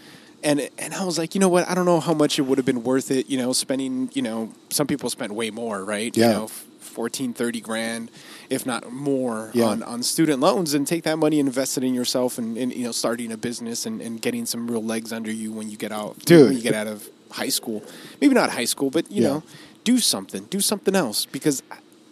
And 0.45 0.69
and 0.77 0.93
I 0.93 1.03
was 1.03 1.17
like, 1.17 1.33
you 1.35 1.41
know 1.41 1.49
what? 1.49 1.67
I 1.67 1.73
don't 1.75 1.85
know 1.85 1.99
how 1.99 2.13
much 2.13 2.39
it 2.39 2.43
would 2.43 2.57
have 2.57 2.65
been 2.65 2.83
worth 2.83 3.09
it, 3.11 3.27
you 3.29 3.37
know, 3.37 3.51
spending, 3.51 4.09
you 4.13 4.21
know, 4.21 4.53
some 4.69 4.87
people 4.87 5.09
spent 5.09 5.33
way 5.33 5.49
more, 5.49 5.83
right? 5.83 6.15
Yeah. 6.15 6.27
You 6.27 6.33
know, 6.33 6.43
f- 6.45 6.65
14, 6.79 7.33
30 7.33 7.59
grand, 7.61 8.11
if 8.49 8.65
not 8.65 8.89
more, 8.91 9.49
Yeah. 9.53 9.65
on, 9.65 9.83
on 9.83 10.01
student 10.03 10.39
loans 10.39 10.73
and 10.73 10.87
take 10.87 11.03
that 11.03 11.17
money 11.17 11.39
and 11.41 11.49
invest 11.49 11.77
it 11.77 11.83
in 11.83 11.93
yourself 11.93 12.37
and, 12.37 12.57
and 12.57 12.71
you 12.73 12.85
know, 12.85 12.91
starting 12.93 13.31
a 13.33 13.37
business 13.37 13.85
and, 13.85 14.01
and 14.01 14.21
getting 14.21 14.45
some 14.45 14.69
real 14.71 14.83
legs 14.83 15.11
under 15.11 15.31
you 15.31 15.51
when 15.51 15.69
you 15.69 15.75
get 15.77 15.91
out 15.91 16.19
Dude. 16.19 16.47
when 16.49 16.55
you 16.57 16.61
get 16.63 16.75
out 16.75 16.87
of 16.87 17.09
high 17.31 17.49
school. 17.49 17.83
Maybe 18.21 18.33
not 18.35 18.51
high 18.51 18.65
school, 18.65 18.89
but 18.91 19.11
you 19.11 19.23
Yeah. 19.23 19.27
know, 19.29 19.43
do 19.83 19.97
something. 19.97 20.43
Do 20.45 20.61
something 20.61 20.95
else. 20.95 21.25
Because 21.25 21.63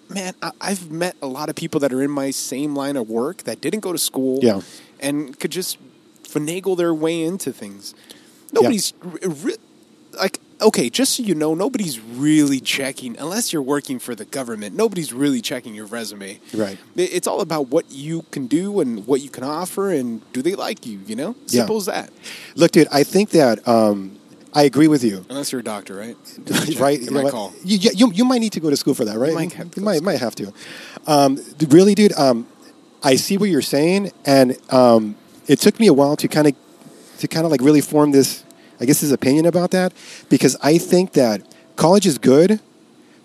man, 0.10 0.34
I, 0.42 0.52
I've 0.60 0.90
met 0.92 1.16
a 1.22 1.28
lot 1.28 1.50
of 1.50 1.56
people 1.56 1.80
that 1.82 1.94
are 1.94 2.02
in 2.02 2.12
my 2.12 2.32
same 2.32 2.76
line 2.76 2.98
of 2.98 3.08
work 3.10 3.44
that 3.44 3.62
didn't 3.62 3.82
go 3.82 3.92
to 3.94 4.00
school 4.00 4.40
Yeah. 4.42 4.62
and 5.00 5.40
could 5.40 5.52
just 5.52 5.78
finagle 6.24 6.76
their 6.76 6.94
way 6.94 7.22
into 7.22 7.54
things. 7.54 7.94
Nobody's 8.54 8.94
re- 9.02 9.58
like 10.14 10.40
okay, 10.62 10.90
just 10.90 11.18
so 11.18 11.24
you 11.24 11.36
know, 11.36 11.54
nobody's 11.54 12.00
really 12.00 12.62
checking 12.62 13.18
unless 13.20 13.52
you're 13.52 13.62
working 13.62 14.00
for 14.00 14.16
the 14.16 14.24
government. 14.24 14.74
Nobody's 14.76 15.12
really 15.12 15.42
checking 15.42 15.76
your 15.76 15.88
resume. 15.88 16.40
Right. 16.54 16.78
It's 16.96 17.28
all 17.28 17.42
about 17.42 17.68
what 17.68 17.92
you 17.92 18.24
can 18.32 18.48
do 18.48 18.80
and 18.80 19.06
what 19.06 19.20
you 19.22 19.30
can 19.30 19.44
offer, 19.44 19.90
and 19.92 20.22
do 20.32 20.42
they 20.42 20.56
like 20.56 20.86
you? 20.86 21.00
You 21.06 21.16
know, 21.18 21.36
Yeah. 21.48 21.62
simple 21.62 21.78
as 21.78 21.88
that. 21.88 22.12
Look, 22.56 22.72
dude, 22.72 22.88
I 22.92 23.04
think 23.04 23.32
that 23.32 23.68
um, 23.68 24.18
I 24.54 24.64
agree 24.64 24.88
with 24.88 25.04
you. 25.04 25.26
Unless 25.30 25.52
you're 25.52 25.60
a 25.62 25.64
doctor, 25.64 25.96
right? 25.96 26.16
right? 26.80 27.00
You 27.00 27.06
You, 27.08 27.12
know 27.12 27.24
might 27.24 27.32
call. 27.32 27.54
You, 27.66 27.78
you, 27.80 27.90
you- 27.96 28.12
you 28.14 28.26
might 28.26 28.40
need 28.40 28.54
to 28.54 28.60
go 28.62 28.70
to 28.70 28.78
school 28.78 28.94
for 28.94 29.04
that, 29.06 29.18
right? 29.18 29.34
might 29.34 29.52
have 29.54 29.72
to 29.72 29.80
You 29.82 29.86
might, 29.86 30.02
might 30.04 30.20
have 30.20 30.36
to. 30.36 30.54
Um, 31.08 31.40
really, 31.70 31.96
dude, 31.96 32.14
um, 32.14 32.48
I 33.04 33.16
see 33.18 33.38
what 33.38 33.50
you're 33.50 33.62
saying, 33.62 34.12
and 34.26 34.56
um, 34.72 35.16
it 35.48 35.60
took 35.60 35.78
me 35.80 35.88
a 35.88 35.94
while 35.94 36.16
to 36.18 36.28
kind 36.30 36.48
of 36.48 36.54
to 37.20 37.28
kind 37.28 37.46
of 37.46 37.52
like 37.52 37.62
really 37.62 37.82
form 37.82 38.12
this, 38.12 38.43
I 38.84 38.86
guess, 38.86 39.00
his 39.00 39.14
opinion 39.14 39.46
about 39.46 39.72
that, 39.72 39.94
because 40.30 40.58
I 40.62 40.78
think 40.78 41.14
that 41.14 41.42
college 41.78 42.06
is 42.06 42.18
good 42.18 42.60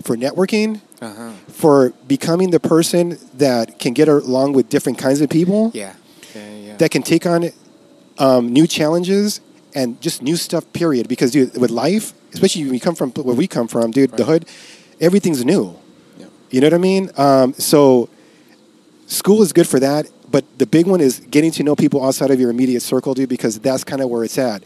for 0.04 0.16
networking, 0.16 0.80
Uh-huh. 1.00 1.30
for 1.48 1.92
becoming 2.06 2.50
the 2.50 2.60
person 2.60 3.18
that 3.36 3.78
can 3.82 3.92
get 3.92 4.08
along 4.08 4.52
with 4.52 4.68
different 4.68 4.98
kinds 4.98 5.20
of 5.20 5.28
people, 5.28 5.70
Yeah. 5.74 5.94
Yeah. 6.34 6.42
Yeah. 6.66 6.76
that 6.78 6.90
can 6.90 7.02
take 7.02 7.26
on 7.26 7.50
um, 8.18 8.52
new 8.52 8.66
challenges 8.66 9.40
and 9.74 10.00
just 10.00 10.22
new 10.22 10.36
stuff. 10.36 10.64
Period. 10.72 11.08
Because 11.08 11.30
dude, 11.32 11.56
with 11.56 11.70
life, 11.70 12.12
especially 12.32 12.64
when 12.64 12.74
you 12.74 12.80
come 12.80 12.94
from 12.94 13.10
where 13.12 13.34
we 13.42 13.46
come 13.46 13.66
from, 13.68 13.90
dude, 13.90 14.12
the 14.16 14.24
hood, 14.24 14.44
everything's 15.00 15.44
new. 15.44 15.74
Yeah. 16.18 16.26
You 16.52 16.60
know 16.60 16.66
what 16.66 16.74
I 16.74 16.78
mean? 16.90 17.10
Um, 17.16 17.54
so 17.58 18.08
school 19.06 19.42
is 19.42 19.52
good 19.52 19.66
for 19.68 19.80
that, 19.80 20.06
but 20.30 20.44
the 20.58 20.66
big 20.66 20.86
one 20.86 21.00
is 21.00 21.20
getting 21.30 21.50
to 21.52 21.62
know 21.62 21.74
people 21.76 22.04
outside 22.04 22.30
of 22.30 22.38
your 22.40 22.50
immediate 22.50 22.82
circle, 22.82 23.14
dude, 23.14 23.28
because 23.28 23.58
that's 23.60 23.84
kind 23.84 24.00
of 24.02 24.08
where 24.10 24.24
it's 24.24 24.38
at. 24.38 24.62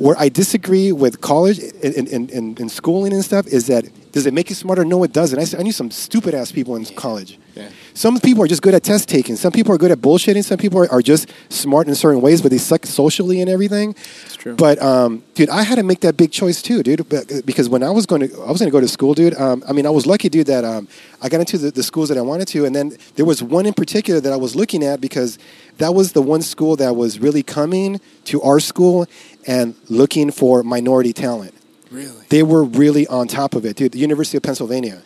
Where 0.00 0.16
I 0.18 0.30
disagree 0.30 0.92
with 0.92 1.20
college 1.20 1.58
and, 1.58 1.94
and, 2.08 2.30
and, 2.30 2.58
and 2.58 2.70
schooling 2.70 3.12
and 3.12 3.22
stuff 3.22 3.46
is 3.46 3.66
that 3.66 3.84
does 4.12 4.26
it 4.26 4.34
make 4.34 4.48
you 4.48 4.56
smarter? 4.56 4.84
No, 4.84 5.04
it 5.04 5.12
doesn't. 5.12 5.38
I, 5.38 5.58
I 5.58 5.62
knew 5.62 5.72
some 5.72 5.90
stupid 5.90 6.34
ass 6.34 6.50
people 6.50 6.74
in 6.74 6.84
college. 6.84 7.38
Yeah. 7.54 7.68
Some 7.94 8.18
people 8.18 8.42
are 8.42 8.48
just 8.48 8.62
good 8.62 8.74
at 8.74 8.82
test 8.82 9.08
taking. 9.08 9.36
Some 9.36 9.52
people 9.52 9.72
are 9.74 9.78
good 9.78 9.90
at 9.90 9.98
bullshitting. 9.98 10.42
Some 10.44 10.58
people 10.58 10.80
are, 10.80 10.90
are 10.90 11.02
just 11.02 11.28
smart 11.48 11.86
in 11.86 11.94
certain 11.94 12.20
ways, 12.20 12.42
but 12.42 12.50
they 12.50 12.58
suck 12.58 12.86
socially 12.86 13.40
and 13.40 13.48
everything. 13.50 13.90
It's 14.24 14.36
true. 14.36 14.54
But 14.56 14.80
um, 14.82 15.22
dude, 15.34 15.48
I 15.50 15.62
had 15.62 15.76
to 15.76 15.82
make 15.84 16.00
that 16.00 16.16
big 16.16 16.32
choice 16.32 16.62
too, 16.62 16.82
dude. 16.82 17.08
But- 17.08 17.44
Because 17.46 17.68
when 17.68 17.82
I 17.82 17.90
was 17.90 18.06
going 18.06 18.28
to, 18.28 18.42
I 18.42 18.50
was 18.50 18.60
going 18.60 18.70
to 18.70 18.72
go 18.72 18.80
to 18.80 18.88
school, 18.88 19.14
dude. 19.14 19.34
Um, 19.34 19.62
I 19.68 19.72
mean, 19.72 19.86
I 19.86 19.90
was 19.90 20.06
lucky, 20.06 20.28
dude, 20.28 20.46
that 20.46 20.64
um, 20.64 20.88
I 21.22 21.28
got 21.28 21.40
into 21.40 21.58
the, 21.58 21.70
the 21.70 21.82
schools 21.82 22.08
that 22.08 22.18
I 22.18 22.22
wanted 22.22 22.48
to, 22.48 22.64
and 22.64 22.74
then 22.74 22.96
there 23.16 23.26
was 23.26 23.42
one 23.42 23.66
in 23.66 23.74
particular 23.74 24.20
that 24.20 24.32
I 24.32 24.36
was 24.36 24.56
looking 24.56 24.82
at 24.82 25.00
because 25.00 25.38
that 25.78 25.94
was 25.94 26.12
the 26.12 26.22
one 26.22 26.42
school 26.42 26.76
that 26.76 26.96
was 26.96 27.18
really 27.18 27.42
coming 27.42 28.00
to 28.24 28.42
our 28.42 28.60
school 28.60 29.06
and 29.46 29.74
looking 29.88 30.30
for 30.30 30.62
minority 30.62 31.12
talent. 31.12 31.54
Really? 31.90 32.24
They 32.28 32.42
were 32.42 32.64
really 32.64 33.06
on 33.06 33.26
top 33.26 33.54
of 33.54 33.64
it, 33.64 33.76
dude. 33.76 33.92
The 33.92 33.98
University 33.98 34.36
of 34.36 34.42
Pennsylvania. 34.42 35.02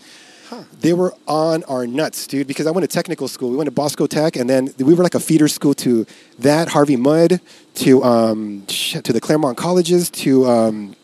Huh. 0.49 0.65
They 0.81 0.93
were 0.93 1.15
on 1.27 1.65
our 1.65 1.87
nuts, 1.87 2.27
dude, 2.27 2.47
because 2.47 2.67
I 2.67 2.71
went 2.71 2.89
to 2.89 2.95
technical 2.95 3.29
school. 3.29 3.51
We 3.51 3.57
went 3.57 3.67
to 3.69 3.71
Bosco 3.73 4.07
Tech, 4.07 4.37
and 4.37 4.49
then 4.49 4.75
we 4.79 4.93
were 4.93 5.03
like 5.03 5.15
a 5.15 5.21
feeder 5.21 5.49
school 5.49 5.73
to 5.75 6.05
that, 6.41 6.69
Harvey 6.69 6.97
Mudd, 6.97 7.41
to, 7.77 8.05
um, 8.05 8.65
to 8.67 9.13
the 9.13 9.21
Claremont 9.21 9.57
colleges, 9.57 10.11
to 10.11 10.47
um, 10.47 10.95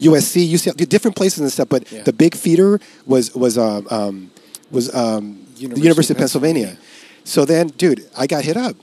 USC, 0.00 0.50
UCL, 0.50 0.76
dude, 0.76 0.88
different 0.88 1.16
places 1.16 1.40
and 1.40 1.52
stuff. 1.52 1.68
But 1.68 1.90
Yeah. 1.92 2.02
the 2.02 2.12
big 2.14 2.34
feeder 2.34 2.80
was, 3.04 3.34
was, 3.34 3.58
um, 3.58 3.86
um, 3.90 4.30
was 4.70 4.92
um, 4.94 5.44
the 5.56 5.60
University 5.62 5.82
University 5.82 6.12
of 6.12 6.16
of 6.16 6.20
Pennsylvania. 6.20 6.76
So 7.24 7.44
then, 7.44 7.68
dude, 7.68 8.08
I 8.16 8.26
got 8.26 8.44
hit 8.44 8.56
up. 8.56 8.76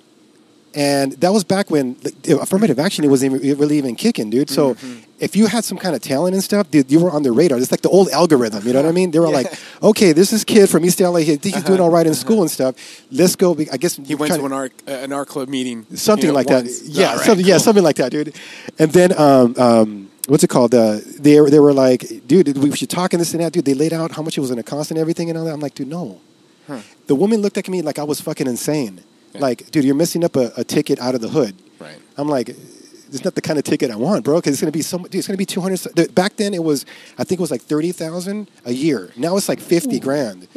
And 0.76 1.12
that 1.22 1.32
was 1.32 1.44
back 1.44 1.70
when 1.70 1.96
the 2.24 2.40
affirmative 2.42 2.80
action 2.80 3.08
wasn't 3.10 3.44
even, 3.44 3.60
really 3.60 3.78
even 3.78 3.96
kicking, 3.96 4.30
dude. 4.32 4.50
So 4.50 4.74
Mm-hmm. 4.74 5.00
if 5.20 5.36
you 5.36 5.46
had 5.48 5.64
some 5.64 5.78
kind 5.78 5.96
of 5.96 6.02
talent 6.02 6.34
and 6.34 6.44
stuff, 6.44 6.70
dude, 6.72 6.92
you 6.92 7.00
were 7.00 7.12
on 7.12 7.22
the 7.22 7.32
radar. 7.32 7.58
It's 7.60 7.70
like 7.72 7.82
the 7.82 7.90
old 7.90 8.10
algorithm, 8.10 8.66
you 8.66 8.74
know 8.74 8.82
what 8.82 8.90
I 8.90 8.92
mean? 8.92 9.12
They 9.12 9.20
were 9.20 9.28
Yeah. 9.28 9.34
like, 9.42 9.54
okay, 9.84 10.14
this 10.14 10.34
is 10.34 10.44
kid 10.44 10.70
from 10.70 10.84
East 10.84 11.00
LA. 11.00 11.20
He, 11.20 11.38
he's 11.38 11.64
doing 11.64 11.80
all 11.80 11.92
right 11.92 12.08
in 12.08 12.16
school 12.16 12.42
and 12.42 12.50
stuff. 12.50 12.74
Let's 13.12 13.36
go. 13.36 13.56
I 13.72 13.78
guess 13.78 13.98
He 13.98 14.16
went 14.16 14.34
to 14.34 14.44
an 14.46 14.52
art 14.52 14.74
uh, 14.88 14.92
an 15.06 15.12
art 15.14 15.28
club 15.28 15.48
meeting. 15.48 15.86
something 15.96 16.26
you 16.26 16.32
know, 16.32 16.36
like 16.40 16.50
once. 16.50 16.80
that. 16.80 16.90
Yeah, 16.90 17.16
right, 17.16 17.26
something, 17.26 17.46
yeah, 17.46 17.58
something 17.60 17.84
like 17.84 17.98
that, 17.98 18.12
dude. 18.12 18.34
And 18.80 18.92
then, 18.92 19.10
um, 19.20 19.54
um, 19.58 20.10
what's 20.28 20.44
it 20.44 20.50
called? 20.50 20.74
Uh, 20.74 21.00
they 21.20 21.38
they 21.54 21.60
were 21.60 21.74
like, 21.74 22.02
dude, 22.26 22.58
we 22.58 22.76
should 22.76 22.90
talk 22.90 23.14
and 23.14 23.22
this 23.22 23.34
and 23.36 23.44
that, 23.44 23.54
dude. 23.54 23.66
They 23.66 23.76
laid 23.76 23.94
out 23.94 24.12
how 24.12 24.24
much 24.24 24.38
it 24.38 24.42
was 24.42 24.50
going 24.50 24.64
to 24.64 24.70
cost 24.76 24.90
and 24.90 25.00
everything 25.00 25.30
and 25.30 25.38
all 25.38 25.46
that. 25.46 25.54
I'm 25.54 25.60
like, 25.60 25.76
dude, 25.76 25.88
no. 25.90 26.20
Huh. 26.68 26.80
The 27.08 27.16
woman 27.16 27.42
looked 27.44 27.58
at 27.60 27.68
me 27.70 27.82
like 27.84 28.00
I 28.00 28.04
was 28.04 28.20
fucking 28.22 28.48
insane. 28.48 29.02
Yeah. 29.34 29.42
Like, 29.42 29.72
dude, 29.72 29.84
you're 29.84 29.96
messing 29.96 30.24
up 30.24 30.36
a, 30.36 30.52
a 30.58 30.64
ticket 30.64 31.00
out 31.00 31.16
of 31.16 31.22
the 31.22 31.30
hood. 31.30 31.56
Right. 31.80 31.98
I'm 32.18 32.30
like, 32.30 32.50
it's 32.50 33.24
not 33.24 33.36
the 33.36 33.42
kind 33.42 33.60
of 33.60 33.66
ticket 33.66 33.92
I 33.92 33.96
want, 33.96 34.24
bro. 34.26 34.38
Because 34.38 34.54
it's 34.54 34.62
gonna 34.62 34.72
be 34.72 34.82
so. 34.82 34.98
Dude, 34.98 35.16
it's 35.16 35.28
gonna 35.28 35.38
be 35.38 35.46
200. 35.46 36.14
Back 36.16 36.36
then, 36.38 36.54
it 36.54 36.64
was. 36.64 36.86
I 37.18 37.24
think 37.24 37.40
it 37.40 37.42
was 37.42 37.52
like 37.52 37.62
30,000 37.62 38.50
a 38.66 38.72
year. 38.74 39.12
Now 39.16 39.38
it's 39.38 39.50
like 39.50 39.60
50 39.60 40.00
grand. 40.00 40.48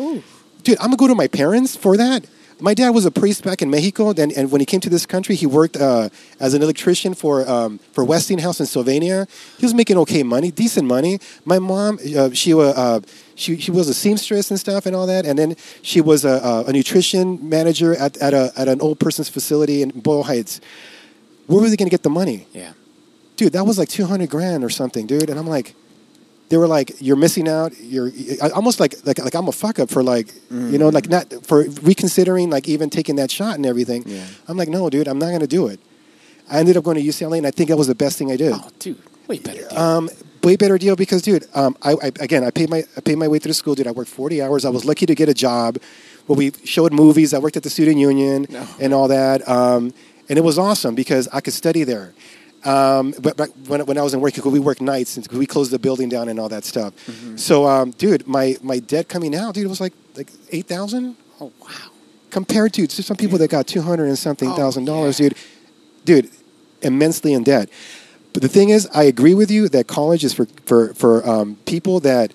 Dude, 0.62 0.78
I'm 0.78 0.86
gonna 0.86 0.96
go 0.96 1.06
to 1.08 1.14
my 1.14 1.28
parents 1.28 1.76
for 1.76 1.96
that. 1.96 2.26
My 2.58 2.72
dad 2.72 2.90
was 2.90 3.04
a 3.04 3.10
priest 3.10 3.44
back 3.44 3.60
in 3.60 3.68
Mexico, 3.68 4.14
then, 4.14 4.32
and 4.34 4.50
when 4.50 4.60
he 4.60 4.64
came 4.64 4.80
to 4.80 4.88
this 4.88 5.04
country, 5.04 5.34
he 5.34 5.44
worked 5.44 5.76
uh, 5.76 6.08
as 6.40 6.54
an 6.54 6.62
electrician 6.62 7.12
for 7.12 7.46
um, 7.48 7.78
for 7.92 8.02
Westinghouse 8.02 8.60
in 8.60 8.66
Sylvania. 8.66 9.26
He 9.58 9.66
was 9.66 9.74
making 9.74 9.98
okay 9.98 10.22
money, 10.22 10.50
decent 10.50 10.88
money. 10.88 11.18
My 11.44 11.58
mom, 11.58 11.98
uh, 12.16 12.30
she 12.30 12.54
was 12.54 12.74
uh, 12.74 13.00
she 13.34 13.58
she 13.58 13.70
was 13.70 13.90
a 13.90 13.94
seamstress 13.94 14.50
and 14.50 14.58
stuff 14.58 14.86
and 14.86 14.96
all 14.96 15.06
that, 15.06 15.26
and 15.26 15.38
then 15.38 15.56
she 15.82 16.00
was 16.00 16.24
a, 16.24 16.64
a, 16.66 16.72
nutrition 16.72 17.46
manager 17.46 17.94
at 17.94 18.16
at, 18.18 18.32
a, 18.32 18.50
at 18.56 18.68
an 18.68 18.80
old 18.80 18.98
person's 18.98 19.28
facility 19.28 19.82
in 19.82 19.90
Boyle 19.90 20.22
Heights. 20.22 20.62
Where 21.48 21.60
were 21.60 21.68
they 21.68 21.76
gonna 21.76 21.90
get 21.90 22.04
the 22.04 22.10
money? 22.10 22.46
Yeah. 22.54 22.72
dude, 23.36 23.52
that 23.52 23.66
was 23.66 23.78
like 23.78 23.90
200 23.90 24.30
grand 24.30 24.64
or 24.64 24.70
something, 24.70 25.06
dude. 25.06 25.28
And 25.28 25.38
I'm 25.38 25.46
like, 25.46 25.74
they 26.48 26.56
were 26.56 26.68
like, 26.68 26.92
you're 27.00 27.16
missing 27.16 27.48
out. 27.48 27.72
You're 27.80 28.10
almost 28.54 28.78
like, 28.80 28.94
like, 29.04 29.18
like 29.18 29.34
I'm 29.34 29.48
a 29.48 29.52
fuck 29.52 29.78
up 29.78 29.90
for 29.90 30.02
like, 30.02 30.32
you 30.50 30.78
know, 30.78 30.88
like 30.90 31.08
not 31.08 31.32
for 31.44 31.64
reconsidering, 31.82 32.50
like 32.50 32.68
even 32.68 32.88
taking 32.90 33.16
that 33.16 33.30
shot 33.30 33.56
and 33.56 33.66
everything. 33.66 34.04
Yeah. 34.06 34.24
I'm 34.48 34.56
like, 34.56 34.68
no, 34.68 34.88
dude, 34.90 35.08
I'm 35.08 35.18
not 35.18 35.28
going 35.28 35.40
to 35.40 35.46
do 35.46 35.66
it. 35.66 35.80
I 36.48 36.58
ended 36.60 36.76
up 36.76 36.84
going 36.84 36.96
to 36.96 37.02
UCLA 37.02 37.38
and 37.38 37.46
I 37.46 37.50
think 37.50 37.68
that 37.70 37.76
was 37.76 37.88
the 37.88 37.94
best 37.96 38.16
thing 38.18 38.30
I 38.30 38.36
did. 38.36 38.52
Oh, 38.54 38.68
dude, 38.78 38.96
way 39.26 39.38
better. 39.40 39.68
Deal. 39.68 39.78
Um, 39.78 40.08
way 40.44 40.54
better 40.54 40.78
deal 40.78 40.94
because, 40.94 41.22
dude, 41.22 41.44
um, 41.54 41.76
I, 41.82 41.92
I 41.94 42.06
again, 42.20 42.44
I 42.44 42.50
paid 42.50 42.70
my 42.70 42.84
I 42.96 43.00
paid 43.00 43.18
my 43.18 43.26
way 43.26 43.40
through 43.40 43.54
school, 43.54 43.74
dude. 43.74 43.88
I 43.88 43.90
worked 43.90 44.10
40 44.10 44.40
hours. 44.40 44.64
I 44.64 44.70
was 44.70 44.84
lucky 44.84 45.06
to 45.06 45.14
get 45.16 45.28
a 45.28 45.34
job 45.34 45.78
where 46.26 46.36
we 46.36 46.52
showed 46.64 46.92
movies. 46.92 47.34
I 47.34 47.38
worked 47.38 47.56
at 47.56 47.64
the 47.64 47.70
student 47.70 47.98
union 47.98 48.46
No. 48.48 48.64
and 48.80 48.94
all 48.94 49.08
that, 49.08 49.48
um, 49.48 49.92
and 50.28 50.38
it 50.38 50.42
was 50.42 50.56
awesome 50.56 50.94
because 50.94 51.26
I 51.32 51.40
could 51.40 51.52
study 51.54 51.82
there. 51.82 52.14
Um, 52.66 53.14
but 53.20 53.36
back 53.36 53.50
when, 53.68 53.86
when 53.86 53.96
I 53.96 54.02
was 54.02 54.12
in 54.12 54.20
work, 54.20 54.36
we 54.44 54.58
worked 54.58 54.80
nights 54.80 55.16
and 55.16 55.26
we 55.28 55.46
closed 55.46 55.70
the 55.70 55.78
building 55.78 56.08
down 56.08 56.28
and 56.28 56.40
all 56.40 56.48
that 56.48 56.64
stuff. 56.64 56.94
Mm-hmm. 57.06 57.36
So, 57.36 57.66
um, 57.66 57.92
dude, 57.92 58.26
my 58.26 58.56
my 58.62 58.80
debt 58.80 59.08
coming 59.08 59.34
out, 59.36 59.54
dude, 59.54 59.68
was 59.68 59.80
like 59.80 59.92
like 60.16 60.30
eight 60.50 60.66
thousand 60.66 61.16
oh 61.40 61.52
wow. 61.60 61.68
compared 62.30 62.72
to, 62.74 62.86
to 62.86 63.02
some 63.02 63.16
people 63.16 63.38
that 63.38 63.50
got 63.50 63.68
two 63.68 63.82
hundred 63.82 64.06
and 64.06 64.18
something 64.18 64.50
Oh, 64.50 64.56
thousand 64.56 64.84
dollars, 64.84 65.20
yeah. 65.20 65.28
dude. 65.28 65.38
Dude, 66.04 66.30
immensely 66.82 67.32
in 67.32 67.42
debt. 67.42 67.68
But 68.32 68.42
the 68.42 68.48
thing 68.48 68.68
is, 68.68 68.88
I 68.94 69.04
agree 69.04 69.34
with 69.34 69.50
you 69.50 69.68
that 69.68 69.86
college 69.86 70.24
is 70.24 70.34
for 70.34 70.46
for 70.66 70.92
for 70.94 71.26
um, 71.28 71.56
people 71.66 72.00
that 72.00 72.32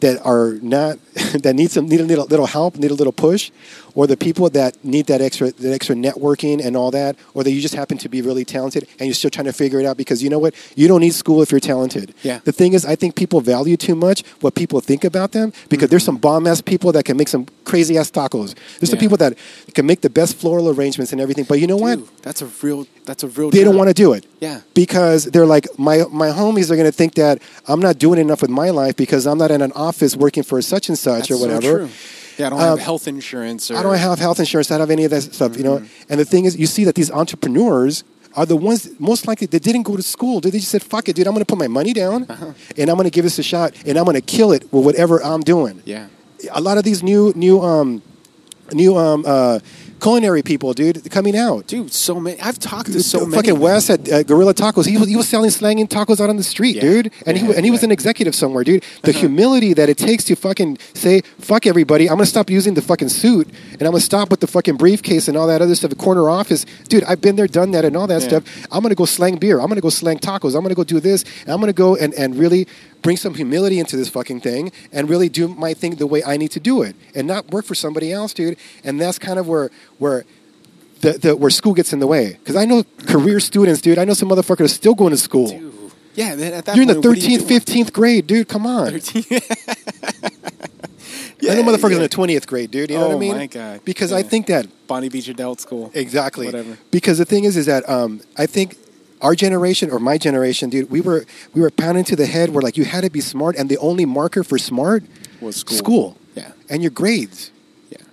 that 0.00 0.20
are 0.24 0.54
not 0.60 0.98
that 1.42 1.54
need 1.54 1.70
some 1.70 1.88
need 1.88 2.00
a 2.00 2.04
little, 2.04 2.26
little 2.26 2.46
help, 2.46 2.76
need 2.76 2.90
a 2.90 2.94
little 2.94 3.12
push, 3.12 3.50
or 3.96 4.06
the 4.06 4.16
people 4.16 4.48
that 4.50 4.84
need 4.84 5.06
that 5.06 5.20
extra 5.20 5.50
that 5.50 5.72
extra 5.72 5.96
networking 5.96 6.64
and 6.64 6.76
all 6.76 6.92
that, 6.92 7.16
or 7.34 7.42
that 7.42 7.50
you 7.50 7.60
just 7.60 7.74
happen 7.74 7.98
to 7.98 8.08
be 8.08 8.22
really 8.22 8.44
talented 8.44 8.86
and 9.00 9.08
you're 9.08 9.14
still 9.14 9.30
trying 9.30 9.46
to 9.46 9.52
figure 9.52 9.80
it 9.80 9.86
out 9.86 9.96
because 9.96 10.22
you 10.22 10.30
know 10.30 10.38
what, 10.38 10.54
you 10.76 10.86
don't 10.86 11.00
need 11.00 11.14
school 11.14 11.42
if 11.42 11.50
you're 11.50 11.58
talented. 11.58 12.14
Yeah. 12.22 12.38
The 12.44 12.52
thing 12.52 12.74
is, 12.74 12.84
I 12.84 12.94
think 12.94 13.16
people 13.16 13.40
value 13.40 13.76
too 13.76 13.96
much 13.96 14.24
what 14.40 14.54
people 14.54 14.80
think 14.80 15.02
about 15.02 15.32
them 15.32 15.52
because 15.68 15.88
there's 15.90 16.02
mm-hmm. 16.02 16.12
some 16.12 16.18
bomb 16.18 16.46
ass 16.46 16.60
people 16.60 16.92
that 16.92 17.04
can 17.04 17.16
make 17.16 17.28
some 17.28 17.46
crazy 17.64 17.98
ass 17.98 18.10
tacos. 18.10 18.54
There's 18.78 18.90
some 18.90 18.98
people 18.98 19.16
that 19.16 19.36
can 19.74 19.86
make 19.86 20.02
the 20.02 20.10
best 20.10 20.36
floral 20.36 20.68
arrangements 20.68 21.10
and 21.12 21.20
everything, 21.20 21.44
but 21.44 21.58
you 21.58 21.66
know 21.66 21.76
what? 21.76 21.98
That's 22.22 22.42
a 22.42 22.46
real. 22.62 22.86
That's 23.06 23.22
a 23.22 23.28
real. 23.28 23.50
They 23.50 23.64
don't 23.64 23.76
want 23.76 23.88
to 23.88 23.94
do 23.94 24.12
it 24.12 24.26
Yeah. 24.40 24.60
because 24.74 25.24
they're 25.26 25.46
like 25.46 25.66
my 25.78 26.04
my 26.10 26.28
homies 26.28 26.70
are 26.70 26.76
going 26.76 26.86
to 26.86 26.92
think 26.92 27.14
that 27.14 27.40
I'm 27.66 27.80
not 27.80 27.98
doing 27.98 28.20
enough 28.20 28.42
with 28.42 28.50
my 28.50 28.70
life 28.70 28.96
because 28.96 29.26
I'm 29.26 29.38
not 29.38 29.50
in 29.50 29.62
an 29.62 29.72
office 29.72 30.16
working 30.16 30.42
for 30.42 30.60
such 30.60 30.88
and 30.88 30.98
such 30.98 31.28
That's 31.28 31.30
or 31.30 31.34
so 31.36 31.40
whatever. 31.42 31.78
true. 31.78 31.88
Yeah, 32.38 32.46
I 32.46 32.50
don't 32.50 32.60
Um, 32.60 32.68
have 32.68 32.78
health 32.80 33.08
insurance. 33.08 33.70
Or, 33.70 33.76
I 33.76 33.82
don't 33.82 33.96
have 33.96 34.18
health 34.18 34.38
insurance. 34.40 34.70
I 34.70 34.74
don't 34.74 34.80
have 34.82 34.90
any 34.90 35.04
of 35.04 35.10
that 35.10 35.22
stuff, 35.22 35.56
you 35.56 35.64
know. 35.64 35.78
Mm-hmm. 35.78 36.10
And 36.10 36.20
the 36.20 36.24
thing 36.24 36.44
is, 36.44 36.56
you 36.56 36.66
see 36.66 36.84
that 36.84 36.94
these 36.94 37.10
entrepreneurs 37.10 38.04
are 38.34 38.44
the 38.46 38.56
ones 38.56 38.88
most 38.98 39.26
likely 39.26 39.46
that 39.46 39.62
didn't 39.62 39.82
go 39.84 39.96
to 39.96 40.02
school. 40.02 40.40
They 40.40 40.50
just 40.50 40.68
said, 40.68 40.82
"Fuck 40.82 41.08
it, 41.08 41.16
dude. 41.16 41.26
I'm 41.26 41.32
going 41.32 41.44
to 41.44 41.50
put 41.50 41.58
my 41.58 41.68
money 41.68 41.92
down, 41.94 42.26
Uh-huh. 42.28 42.52
and 42.76 42.90
I'm 42.90 42.96
going 42.96 43.04
to 43.08 43.10
give 43.10 43.24
this 43.24 43.38
a 43.38 43.42
shot, 43.42 43.72
and 43.86 43.96
I'm 43.98 44.04
going 44.04 44.14
to 44.16 44.20
kill 44.36 44.52
it 44.52 44.62
with 44.72 44.84
whatever 44.84 45.22
I'm 45.22 45.40
doing." 45.40 45.82
Yeah. 45.86 46.08
A 46.52 46.60
lot 46.60 46.76
of 46.76 46.84
these 46.84 47.02
new 47.02 47.32
new 47.34 47.62
um 47.62 48.02
new 48.72 48.96
um 48.98 49.24
uh 49.26 49.58
culinary 50.00 50.42
people, 50.42 50.72
dude, 50.74 51.10
coming 51.10 51.36
out. 51.36 51.66
Dude, 51.66 51.92
so 51.92 52.20
many. 52.20 52.40
I've 52.40 52.58
talked 52.58 52.92
to 52.92 53.02
so 53.02 53.18
fucking 53.20 53.30
many. 53.30 53.42
Fucking 53.48 53.60
Wes 53.60 53.90
at 53.90 54.12
uh, 54.12 54.22
Guerrilla 54.22 54.54
Tacos. 54.54 54.86
He 54.86 54.96
was, 54.98 55.08
he 55.08 55.16
was 55.16 55.28
selling 55.28 55.50
slanging 55.50 55.86
tacos 55.88 56.20
out 56.20 56.28
on 56.30 56.36
the 56.36 56.42
street, 56.42 56.76
Yeah. 56.76 56.82
dude. 56.82 57.12
And 57.26 57.36
he 57.38 57.46
and 57.54 57.64
he 57.64 57.70
was 57.70 57.80
yeah. 57.80 57.86
an 57.86 57.92
executive 57.92 58.34
somewhere, 58.34 58.64
dude. 58.64 58.84
The 59.02 59.12
humility 59.12 59.72
that 59.74 59.88
it 59.88 59.98
takes 59.98 60.24
to 60.24 60.36
fucking 60.36 60.78
say 60.94 61.22
fuck 61.38 61.66
everybody. 61.66 62.08
I'm 62.08 62.16
gonna 62.16 62.26
stop 62.26 62.50
using 62.50 62.74
the 62.74 62.82
fucking 62.82 63.08
suit 63.08 63.48
and 63.72 63.82
I'm 63.82 63.90
gonna 63.92 64.00
stop 64.00 64.30
with 64.30 64.40
the 64.40 64.46
fucking 64.46 64.76
briefcase 64.76 65.28
and 65.28 65.36
all 65.36 65.46
that 65.46 65.62
other 65.62 65.74
stuff. 65.74 65.90
The 65.90 65.96
corner 65.96 66.28
office, 66.28 66.64
dude. 66.88 67.04
I've 67.04 67.20
been 67.20 67.36
there, 67.36 67.46
done 67.46 67.70
that, 67.72 67.84
and 67.84 67.96
all 67.96 68.06
that 68.06 68.22
Yeah. 68.22 68.28
stuff. 68.28 68.44
I'm 68.70 68.82
gonna 68.82 68.94
go 68.94 69.04
slang 69.06 69.36
beer. 69.36 69.60
I'm 69.60 69.68
gonna 69.68 69.80
go 69.80 69.90
slang 69.90 70.18
tacos. 70.18 70.54
I'm 70.54 70.62
gonna 70.62 70.74
go 70.74 70.84
do 70.84 71.00
this. 71.00 71.24
And 71.44 71.50
I'm 71.54 71.60
gonna 71.60 71.72
go 71.72 71.96
and 71.96 72.12
and 72.14 72.36
really 72.36 72.66
bring 73.06 73.16
some 73.16 73.34
humility 73.34 73.78
into 73.78 73.96
this 73.96 74.08
fucking 74.08 74.40
thing 74.40 74.72
and 74.90 75.08
really 75.08 75.28
do 75.28 75.46
my 75.46 75.72
thing 75.72 75.94
the 75.94 76.08
way 76.08 76.24
I 76.24 76.36
need 76.36 76.50
to 76.50 76.60
do 76.60 76.82
it 76.82 76.96
and 77.14 77.24
not 77.28 77.52
work 77.52 77.64
for 77.64 77.76
somebody 77.76 78.12
else, 78.12 78.34
dude. 78.34 78.58
And 78.82 79.00
that's 79.00 79.16
kind 79.16 79.38
of 79.38 79.46
where 79.46 79.70
where 79.98 80.24
the, 81.02 81.12
the 81.12 81.36
where 81.36 81.50
school 81.50 81.72
gets 81.72 81.92
in 81.92 82.00
the 82.00 82.06
way. 82.08 82.32
Because 82.32 82.56
I 82.56 82.64
know 82.64 82.82
career 83.06 83.38
students, 83.38 83.80
dude. 83.80 83.98
I 83.98 84.04
know 84.04 84.14
some 84.14 84.28
motherfuckers 84.28 84.62
are 84.62 84.68
still 84.82 84.94
going 84.96 85.12
to 85.12 85.16
school. 85.16 85.50
Dude. 85.50 85.92
Yeah. 86.16 86.34
Then 86.34 86.52
at 86.52 86.64
that 86.64 86.74
You're 86.74 86.82
in 86.82 86.88
the 86.88 86.94
point, 86.94 87.06
are 87.06 87.30
you 87.30 87.38
13th, 87.38 87.60
15th 87.60 87.92
grade, 87.92 88.26
dude. 88.26 88.48
Come 88.48 88.66
on. 88.66 88.90
13. 88.98 89.24
I 91.48 91.54
know 91.54 91.62
motherfuckers 91.62 91.90
yeah. 91.90 91.96
in 91.96 92.02
the 92.02 92.08
20th 92.08 92.46
grade, 92.48 92.72
dude. 92.72 92.90
You 92.90 92.96
know 92.96 93.02
what 93.02 93.10
I 93.12 93.14
Oh, 93.14 93.18
mean? 93.18 93.36
my 93.36 93.46
God. 93.46 93.84
Because 93.84 94.10
I 94.12 94.24
think 94.24 94.46
that 94.46 94.66
Bonnie 94.88 95.10
Beach 95.10 95.28
Adult 95.28 95.60
School. 95.60 95.92
exactly. 95.94 96.46
Whatever. 96.46 96.76
Because 96.90 97.18
the 97.18 97.24
thing 97.24 97.44
is, 97.44 97.56
is 97.56 97.66
that 97.66 97.88
um, 97.88 98.20
I 98.36 98.46
think 98.46 98.76
our 99.22 99.34
generation 99.34 99.90
or 99.90 99.98
my 99.98 100.18
generation, 100.18 100.70
dude, 100.70 100.90
we 100.90 101.00
were 101.00 101.24
we 101.54 101.60
were 101.60 101.70
pounded 101.70 102.06
to 102.06 102.16
the 102.16 102.26
head 102.26 102.50
where 102.50 102.62
like 102.62 102.76
you 102.76 102.84
had 102.84 103.02
to 103.04 103.10
be 103.10 103.20
smart, 103.20 103.56
and 103.56 103.68
the 103.68 103.78
only 103.78 104.04
marker 104.04 104.42
for 104.44 104.58
smart 104.58 105.02
Was 105.40 105.56
school. 105.56 105.76
school, 105.78 106.16
Yeah. 106.34 106.52
and 106.68 106.82
your 106.82 106.90
grades. 106.90 107.50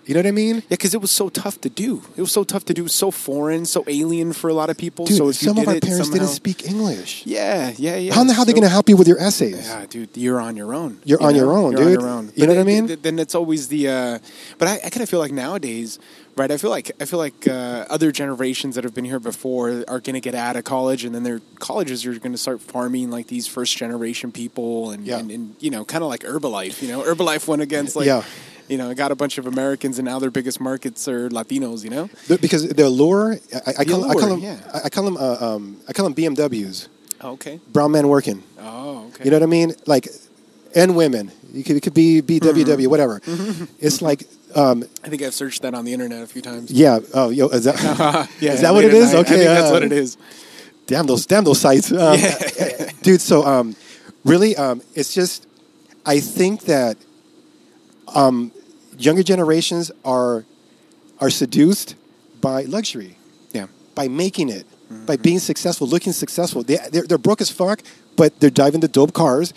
You 0.05 0.13
know 0.13 0.19
what 0.19 0.27
I 0.27 0.31
mean? 0.31 0.55
Yeah, 0.57 0.61
because 0.71 0.93
it 0.93 1.01
was 1.01 1.11
so 1.11 1.29
tough 1.29 1.61
to 1.61 1.69
do. 1.69 2.01
It 2.17 2.21
was 2.21 2.31
so 2.31 2.43
tough 2.43 2.65
to 2.65 2.73
do, 2.73 2.87
so 2.87 3.09
foreign, 3.11 3.65
so 3.65 3.83
alien 3.87 4.33
for 4.33 4.49
a 4.49 4.53
lot 4.53 4.69
of 4.69 4.77
people. 4.77 5.05
Dude, 5.05 5.17
so 5.17 5.29
if 5.29 5.41
you 5.41 5.47
some 5.49 5.57
of 5.57 5.67
our 5.67 5.75
it 5.75 5.83
parents 5.83 6.07
somehow- 6.07 6.25
didn't 6.25 6.35
speak 6.35 6.67
English. 6.67 7.23
Yeah, 7.25 7.71
yeah, 7.77 7.95
yeah. 7.95 8.13
How 8.13 8.21
in 8.21 8.27
the 8.27 8.33
hell 8.33 8.43
are 8.43 8.45
they 8.45 8.53
going 8.53 8.63
to 8.63 8.69
help 8.69 8.89
you 8.89 8.97
with 8.97 9.07
your 9.07 9.19
essays? 9.19 9.65
Yeah, 9.67 9.85
dude, 9.89 10.09
you're 10.15 10.41
on 10.41 10.57
your 10.57 10.73
own. 10.73 10.99
You're 11.05 11.19
you 11.21 11.27
on 11.27 11.33
know? 11.33 11.39
your 11.39 11.53
own, 11.53 11.71
You're 11.71 11.83
dude. 11.83 11.97
On 11.99 12.03
your 12.03 12.09
own. 12.09 12.31
You 12.35 12.47
know 12.47 12.53
what 12.53 12.59
I 12.61 12.63
mean? 12.63 12.97
Then 13.01 13.17
it's 13.19 13.35
always 13.35 13.69
the. 13.69 13.87
Uh, 13.87 14.19
but 14.57 14.67
I, 14.67 14.73
I 14.85 14.89
kind 14.89 15.01
of 15.03 15.09
feel 15.09 15.19
like 15.19 15.31
nowadays 15.31 15.99
Right, 16.35 16.49
I 16.49 16.57
feel 16.57 16.71
like 16.71 16.91
I 16.99 17.05
feel 17.05 17.19
like 17.19 17.47
uh, 17.47 17.85
other 17.91 18.11
generations 18.11 18.73
that 18.73 18.83
have 18.83 18.95
been 18.95 19.05
here 19.05 19.19
before 19.19 19.83
are 19.87 19.99
going 19.99 20.15
to 20.15 20.19
get 20.19 20.33
out 20.33 20.55
of 20.55 20.63
college, 20.63 21.05
and 21.05 21.13
then 21.13 21.21
their 21.21 21.41
colleges 21.59 22.07
are 22.07 22.17
going 22.17 22.31
to 22.31 22.39
start 22.39 22.59
farming 22.59 23.11
like 23.11 23.27
these 23.27 23.45
first 23.45 23.77
generation 23.77 24.31
people, 24.31 24.89
and, 24.89 25.05
Yeah. 25.05 25.19
and, 25.19 25.29
and 25.29 25.55
you 25.59 25.69
know, 25.69 25.85
kind 25.85 26.03
of 26.03 26.09
like 26.09 26.21
Herbalife. 26.21 26.81
You 26.81 26.87
know, 26.87 27.03
Herbalife 27.03 27.47
went 27.47 27.61
against 27.61 27.95
like, 27.95 28.07
Yeah. 28.07 28.23
You 28.67 28.77
know, 28.77 28.93
got 28.93 29.11
a 29.11 29.15
bunch 29.15 29.37
of 29.37 29.47
Americans, 29.47 29.99
and 29.99 30.05
now 30.05 30.19
their 30.19 30.31
biggest 30.31 30.59
markets 30.59 31.07
are 31.07 31.29
Latinos. 31.29 31.83
You 31.83 31.89
know, 31.89 32.09
because 32.27 32.67
the 32.67 32.85
allure, 32.85 33.37
I, 33.65 33.73
I, 33.79 33.85
call, 33.85 34.09
I 34.09 34.13
call 34.13 34.29
them, 34.29 34.39
yeah. 34.39 34.57
I, 34.83 34.89
call 34.89 35.03
them, 35.05 35.17
uh, 35.17 35.37
um, 35.55 35.77
I 35.87 35.93
call 35.93 36.09
them 36.09 36.15
BMWs, 36.15 36.87
oh, 37.21 37.31
okay, 37.33 37.59
brown 37.71 37.91
man 37.91 38.07
working. 38.07 38.43
oh, 38.59 39.07
okay, 39.07 39.25
You 39.25 39.31
know 39.31 39.37
what 39.37 39.43
I 39.43 39.47
mean? 39.47 39.73
Like, 39.85 40.07
and 40.75 40.95
women. 40.95 41.31
You 41.53 41.63
could, 41.63 41.75
it 41.75 41.81
could 41.83 41.93
be 41.93 42.19
BWW, 42.21 42.65
Mm-hmm. 42.65 42.89
whatever. 42.89 43.21
it's 43.79 44.01
like, 44.01 44.23
um, 44.55 44.83
I 45.03 45.09
think 45.09 45.21
I've 45.21 45.35
searched 45.35 45.61
that 45.61 45.75
on 45.75 45.85
the 45.85 45.93
internet 45.93 46.23
a 46.23 46.27
few 46.27 46.41
times. 46.41 46.71
yeah. 46.71 46.99
Oh, 47.13 47.29
yo, 47.29 47.47
is 47.49 47.65
that, 47.65 47.77
yeah, 48.39 48.53
is 48.53 48.61
that 48.61 48.73
what 48.73 48.83
it 48.83 48.91
night. 48.91 49.13
Okay, 49.13 49.19
I 49.19 49.23
think 49.23 49.43
that's 49.45 49.69
uh, 49.69 49.73
what 49.73 49.83
it 49.83 49.91
is. 49.91 50.17
damn 50.87 51.05
those, 51.05 51.25
damn 51.27 51.43
those 51.43 51.59
sites, 51.61 51.91
um, 51.91 52.17
dude. 53.03 53.21
So, 53.21 53.45
um, 53.45 53.75
really, 54.25 54.55
um, 54.55 54.81
it's 54.95 55.13
just, 55.13 55.45
I 56.07 56.19
think 56.19 56.61
that, 56.61 56.97
um, 58.13 58.51
younger 58.97 59.23
generations 59.23 59.91
are, 60.05 60.45
are 61.19 61.29
seduced 61.29 61.95
by 62.41 62.63
luxury. 62.63 63.17
Yeah, 63.51 63.67
by 63.95 64.07
making 64.07 64.49
it, 64.49 64.65
by 65.05 65.17
being 65.17 65.39
successful, 65.39 65.87
looking 65.87 66.13
successful. 66.13 66.63
They, 66.63 66.77
they're, 66.91 67.03
they're 67.03 67.17
broke 67.17 67.41
as 67.41 67.49
fuck, 67.49 67.81
but 68.15 68.39
they're 68.39 68.49
diving 68.49 68.75
into 68.75 68.87
dope 68.87 69.13
cars, 69.13 69.53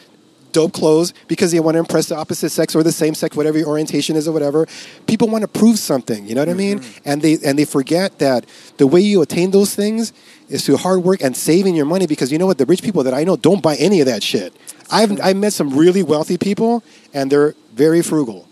dope 0.52 0.72
clothes 0.72 1.12
because 1.28 1.52
they 1.52 1.60
want 1.60 1.74
to 1.74 1.78
impress 1.80 2.06
the 2.06 2.16
opposite 2.16 2.50
sex 2.50 2.74
or 2.74 2.82
the 2.82 2.92
same 2.92 3.14
sex, 3.14 3.36
whatever 3.36 3.58
your 3.58 3.68
orientation 3.68 4.16
is 4.16 4.26
or 4.28 4.32
whatever. 4.32 4.66
People 5.06 5.28
want 5.28 5.42
to 5.42 5.48
prove 5.48 5.78
something, 5.78 6.26
you 6.26 6.34
know 6.34 6.40
what 6.42 6.48
I 6.48 6.54
mean? 6.54 6.82
And 7.04 7.22
they 7.22 7.38
and 7.44 7.58
they 7.58 7.64
forget 7.64 8.18
that 8.18 8.46
the 8.78 8.86
way 8.86 9.00
you 9.00 9.22
attain 9.22 9.50
those 9.50 9.74
things 9.74 10.12
is 10.48 10.64
through 10.64 10.76
hard 10.78 11.02
work 11.02 11.22
and 11.22 11.36
saving 11.36 11.74
your 11.74 11.86
money 11.86 12.06
because 12.06 12.30
you 12.32 12.38
know 12.38 12.46
what? 12.46 12.58
The 12.58 12.66
rich 12.66 12.82
people 12.82 13.02
that 13.04 13.14
I 13.14 13.24
know 13.24 13.36
don't 13.36 13.62
buy 13.62 13.76
any 13.76 14.00
of 14.00 14.06
that 14.06 14.22
shit. 14.22 14.52
I've 14.90 15.20
I've 15.20 15.36
met 15.36 15.52
some 15.52 15.70
really 15.76 16.02
wealthy 16.02 16.38
people 16.38 16.82
and 17.12 17.30
they're 17.30 17.54
very 17.74 18.02
frugal, 18.02 18.46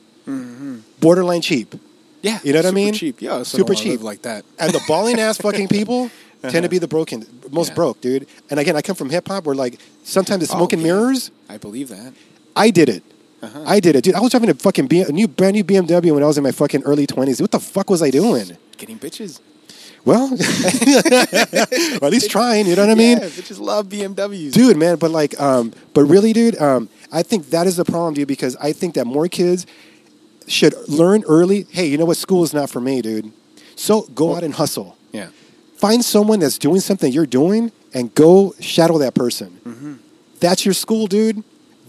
borderline 1.01 1.41
cheap. 1.41 1.75
yeah, 2.23 2.39
You 2.43 2.53
know 2.53 2.61
what 2.61 2.67
I 2.67 2.71
mean? 2.73 2.95
Cheap, 2.95 3.21
yeah, 3.21 3.43
Super 3.43 3.75
cheap. 3.75 4.03
like 4.03 4.23
that. 4.23 4.45
and 4.59 4.73
the 4.73 4.81
balling 4.89 5.19
ass 5.21 5.39
fucking 5.47 5.69
people 5.69 6.11
tend 6.51 6.63
to 6.65 6.69
be 6.69 6.79
the 6.79 6.89
broken, 6.89 7.27
most 7.51 7.69
Yeah. 7.71 7.75
broke, 7.75 8.01
dude. 8.01 8.27
And 8.51 8.59
again, 8.61 8.77
I 8.77 8.83
come 8.83 8.97
from 8.97 9.11
hip 9.11 9.29
hop 9.29 9.45
where 9.47 9.55
like 9.55 9.79
sometimes 10.05 10.43
it's 10.43 10.53
Oh, 10.53 10.57
smoke 10.57 10.73
and 10.73 10.83
yeah. 10.83 10.89
mirrors. 10.93 11.31
I 11.49 11.57
believe 11.59 11.89
that. 11.89 12.13
I 12.57 12.71
did 12.71 12.89
it. 12.89 13.03
Uh-huh. 13.43 13.63
I 13.67 13.81
did 13.81 13.95
it, 13.97 14.05
dude. 14.05 14.15
I 14.15 14.21
was 14.21 14.31
driving 14.31 14.49
a 14.51 14.55
fucking 14.55 14.87
B- 14.87 15.01
a 15.03 15.13
new 15.13 15.29
brand 15.29 15.55
new 15.55 15.65
BMW 15.65 16.13
when 16.13 16.23
I 16.23 16.27
was 16.27 16.39
in 16.39 16.45
my 16.45 16.53
fucking 16.53 16.83
early 16.85 17.07
twenties. 17.07 17.41
What 17.41 17.51
the 17.51 17.61
fuck 17.61 17.91
was 17.91 18.01
I 18.03 18.11
doing? 18.11 18.57
Getting 18.79 18.99
bitches. 18.99 19.41
Well, 20.07 20.33
or 20.33 22.07
at 22.07 22.11
least 22.13 22.31
trying. 22.31 22.67
You 22.67 22.77
know 22.77 22.83
what 22.87 22.91
I 22.91 22.95
mean? 22.95 23.19
yeah, 23.19 23.25
bitches 23.29 23.59
love 23.61 23.89
BMWs. 23.89 24.53
dude 24.53 24.77
man 24.77 24.97
but 24.97 25.11
like 25.11 25.39
um 25.41 25.73
but 25.95 26.03
really 26.05 26.33
dude 26.33 26.61
um 26.61 26.89
i 27.13 27.23
think 27.23 27.51
that 27.51 27.67
is 27.67 27.77
the 27.77 27.85
problem 27.85 28.13
dude 28.15 28.29
because 28.29 28.55
i 28.57 28.73
think 28.73 28.95
that 28.95 29.07
more 29.07 29.29
kids 29.29 29.67
should 30.47 30.75
learn 30.89 31.25
early 31.27 31.67
hey 31.71 31.87
you 31.87 31.97
know 31.97 32.05
what 32.05 32.17
school 32.19 32.43
is 32.45 32.53
not 32.53 32.69
for 32.69 32.81
me 32.81 33.01
dude 33.01 33.33
so 33.77 34.03
go 34.15 34.35
out 34.37 34.45
and 34.45 34.55
hustle 34.55 34.97
Yeah, 35.13 35.29
find 35.85 36.01
someone 36.17 36.39
that's 36.43 36.59
doing 36.67 36.81
something 36.89 37.09
you're 37.17 37.33
doing 37.43 37.63
and 37.97 38.05
go 38.15 38.31
shadow 38.73 38.97
that 39.05 39.15
person 39.23 39.49
Mm-hmm. 39.71 39.95
that's 40.45 40.63
your 40.67 40.77
school 40.85 41.05
dude 41.17 41.39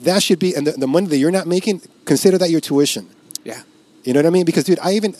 that 0.07 0.19
should 0.25 0.39
be 0.45 0.49
and 0.57 0.63
the, 0.67 0.73
the 0.83 0.89
money 0.95 1.07
that 1.11 1.19
you're 1.21 1.37
not 1.39 1.47
making 1.55 1.77
consider 2.11 2.37
that 2.43 2.49
your 2.55 2.61
tuition 2.69 3.05
yeah, 3.49 3.61
you 4.05 4.11
know 4.13 4.19
what 4.19 4.25
I 4.25 4.31
mean? 4.37 4.45
Because 4.45 4.63
dude, 4.63 4.79
I 4.79 4.93
even, 4.93 5.11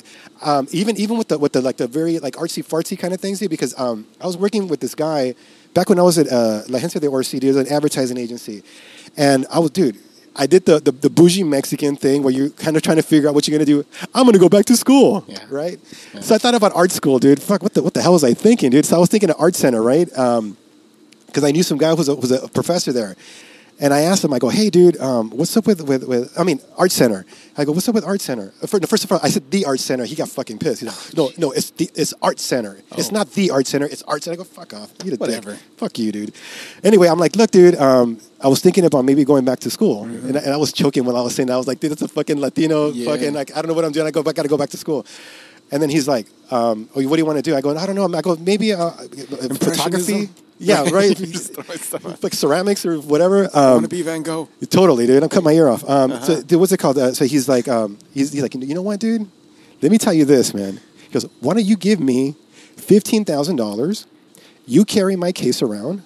um, 0.42 0.68
even 0.72 0.94
even 0.98 1.16
with 1.20 1.28
the 1.32 1.38
with 1.44 1.54
the 1.54 1.62
like 1.62 1.78
the 1.78 1.88
very 1.88 2.18
like 2.26 2.34
artsy 2.44 2.64
fartsy 2.72 2.98
kind 2.98 3.14
of 3.14 3.20
things, 3.22 3.38
dude. 3.40 3.52
Because 3.52 3.74
um, 3.80 3.98
I 4.20 4.26
was 4.26 4.36
working 4.36 4.68
with 4.68 4.80
this 4.80 4.96
guy 4.96 5.36
back 5.76 5.90
when 5.90 6.00
I 6.00 6.02
was 6.02 6.18
at 6.18 6.28
uh, 6.28 6.64
La 6.68 6.80
Agencia 6.80 7.00
de 7.00 7.08
Orci, 7.08 7.40
dude, 7.40 7.56
an 7.56 7.68
advertising 7.72 8.18
agency, 8.18 8.64
and 9.16 9.46
I 9.52 9.60
was 9.60 9.72
dude. 9.72 9.98
I 10.38 10.48
did 10.48 10.66
the, 10.66 10.80
the, 10.80 10.92
the 10.92 11.10
bougie 11.10 11.44
Mexican 11.44 11.96
thing 11.96 12.22
where 12.22 12.34
you're 12.34 12.50
kind 12.50 12.76
of 12.76 12.84
trying 12.84 12.98
to 12.98 13.04
figure 13.04 13.30
out 13.30 13.36
what 13.36 13.48
you're 13.48 13.58
gonna 13.58 13.66
do. 13.66 13.86
I'm 14.14 14.26
gonna 14.26 14.38
go 14.38 14.50
back 14.50 14.66
to 14.66 14.76
school, 14.76 15.24
Yeah. 15.28 15.40
right? 15.50 15.80
So 16.22 16.36
I 16.36 16.38
thought 16.38 16.56
about 16.56 16.76
art 16.76 16.92
school, 16.92 17.20
dude. 17.20 17.42
Fuck, 17.42 17.64
what 17.64 17.74
the 17.74 17.82
what 17.82 17.94
the 17.94 18.02
hell 18.02 18.14
was 18.14 18.24
I 18.24 18.34
thinking, 18.34 18.70
dude? 18.70 18.86
So 18.86 18.98
I 18.98 19.00
was 19.00 19.10
thinking 19.10 19.30
of 19.30 19.38
art 19.40 19.56
center, 19.56 19.82
right? 19.82 20.12
Um, 20.18 20.58
because 21.28 21.44
I 21.44 21.52
knew 21.52 21.64
some 21.64 21.78
guy 21.78 21.90
who 21.90 21.96
was 21.98 22.08
a, 22.10 22.16
was 22.16 22.32
a 22.32 22.48
professor 22.50 22.92
there, 22.94 23.16
and 23.80 23.94
I 23.94 24.02
asked 24.02 24.24
him, 24.24 24.34
I 24.34 24.40
go, 24.40 24.48
hey, 24.50 24.70
dude, 24.70 24.98
um, 25.02 25.30
what's 25.32 25.56
up 25.58 25.68
with, 25.68 25.82
with, 25.82 26.06
with, 26.08 26.38
I 26.40 26.44
mean, 26.44 26.60
Art 26.78 26.92
Center. 26.92 27.26
I 27.58 27.66
go, 27.66 27.72
what's 27.74 27.88
up 27.90 27.96
with 27.96 28.06
Art 28.06 28.22
Center? 28.22 28.54
Uh, 28.62 28.68
First 28.68 29.04
of 29.04 29.12
all, 29.12 29.20
I 29.22 29.30
said 29.30 29.52
the 29.52 29.66
Art 29.66 29.80
Center. 29.82 30.06
He 30.06 30.16
got 30.16 30.30
fucking 30.30 30.60
pissed. 30.60 30.82
He's 30.82 30.90
like, 31.10 31.18
no, 31.18 31.32
no, 31.38 31.52
it's 31.52 31.72
the, 31.72 31.90
it's 31.94 32.14
Art 32.22 32.40
Center. 32.40 32.78
It's 32.98 33.10
Oh. 33.10 33.14
not 33.14 33.32
the 33.34 33.52
Art 33.52 33.68
Center. 33.68 33.86
It's 33.86 34.02
Art 34.04 34.24
Center. 34.24 34.36
I 34.36 34.38
go, 34.38 34.44
fuck 34.46 34.74
off. 34.74 34.94
You 35.04 35.12
Whatever. 35.16 35.52
Dick. 35.52 35.60
Fuck 35.78 36.00
you, 36.00 36.12
dude. 36.12 36.34
Anyway, 36.84 37.08
I'm 37.08 37.20
like, 37.20 37.36
look, 37.36 37.52
dude, 37.52 37.76
um, 37.76 38.20
I 38.42 38.48
was 38.48 38.62
thinking 38.62 38.86
about 38.86 39.04
maybe 39.04 39.26
going 39.26 39.44
back 39.46 39.60
to 39.62 39.70
school. 39.70 40.04
And, 40.04 40.38
I, 40.38 40.42
and 40.42 40.54
I 40.54 40.58
was 40.58 40.72
joking 40.72 41.04
when 41.06 41.16
I 41.18 41.22
was 41.22 41.36
saying 41.36 41.48
that. 41.48 41.54
I 41.54 41.58
was 41.58 41.68
like, 41.68 41.80
dude, 41.82 41.92
that's 41.92 42.02
a 42.02 42.08
fucking 42.08 42.40
Latino 42.40 42.92
Yeah. 42.92 43.12
fucking, 43.12 43.34
like, 43.34 43.52
I 43.56 43.62
don't 43.62 43.68
know 43.68 43.74
what 43.74 43.84
I'm 43.86 43.92
doing. 43.92 44.08
I 44.08 44.12
go, 44.12 44.22
I 44.22 44.32
got 44.32 44.44
to 44.44 44.48
go 44.48 44.58
back 44.58 44.70
to 44.70 44.78
school. 44.78 45.06
And 45.72 45.82
then 45.82 45.90
he's 45.90 46.08
like, 46.08 46.28
um, 46.52 46.88
oh, 46.96 47.02
what 47.08 47.16
do 47.16 47.22
you 47.22 47.26
want 47.26 47.38
to 47.38 47.42
do? 47.42 47.56
I 47.56 47.62
go, 47.62 47.76
I 47.76 47.86
don't 47.88 47.96
know. 47.96 48.08
I 48.18 48.22
go, 48.22 48.36
maybe 48.36 48.72
uh, 48.74 48.92
photography. 49.60 50.30
Yeah, 50.58 50.90
right. 50.92 51.16
Just 51.16 51.54
throwing 51.54 51.80
stuff 51.80 52.06
out. 52.06 52.24
like 52.24 52.34
ceramics 52.34 52.86
or 52.86 52.98
whatever. 53.00 53.40
I 53.40 53.42
want 53.42 53.56
Um, 53.56 53.84
to 53.84 53.90
be 53.90 54.02
Van 54.02 54.24
Gogh. 54.24 54.48
totally, 54.70 55.06
dude. 55.06 55.22
I'm 55.24 55.30
cutting 55.30 55.44
my 55.46 55.52
ear 55.52 55.68
off. 55.68 55.84
Um, 55.90 56.12
Uh-huh. 56.14 56.24
so, 56.26 56.42
dude, 56.42 56.60
what's 56.60 56.72
it 56.72 56.78
called? 56.78 56.98
Uh, 56.98 57.14
so 57.14 57.26
he's 57.26 57.50
like, 57.50 57.68
um, 57.68 57.98
he's, 58.14 58.32
he's 58.32 58.42
like, 58.42 58.56
you 58.56 58.74
know 58.74 58.82
what, 58.82 59.00
dude? 59.00 59.28
Let 59.82 59.92
me 59.92 59.98
tell 59.98 60.14
you 60.14 60.24
this, 60.26 60.54
man. 60.54 60.80
He 61.08 61.10
goes, 61.14 61.26
why 61.42 61.54
don't 61.54 61.66
you 61.66 61.76
give 61.76 62.00
me 62.00 62.36
fifteen 62.78 63.26
thousand 63.26 63.58
dollars? 63.58 64.06
You 64.66 64.86
carry 64.86 65.16
my 65.16 65.32
case 65.32 65.62
around. 65.62 66.04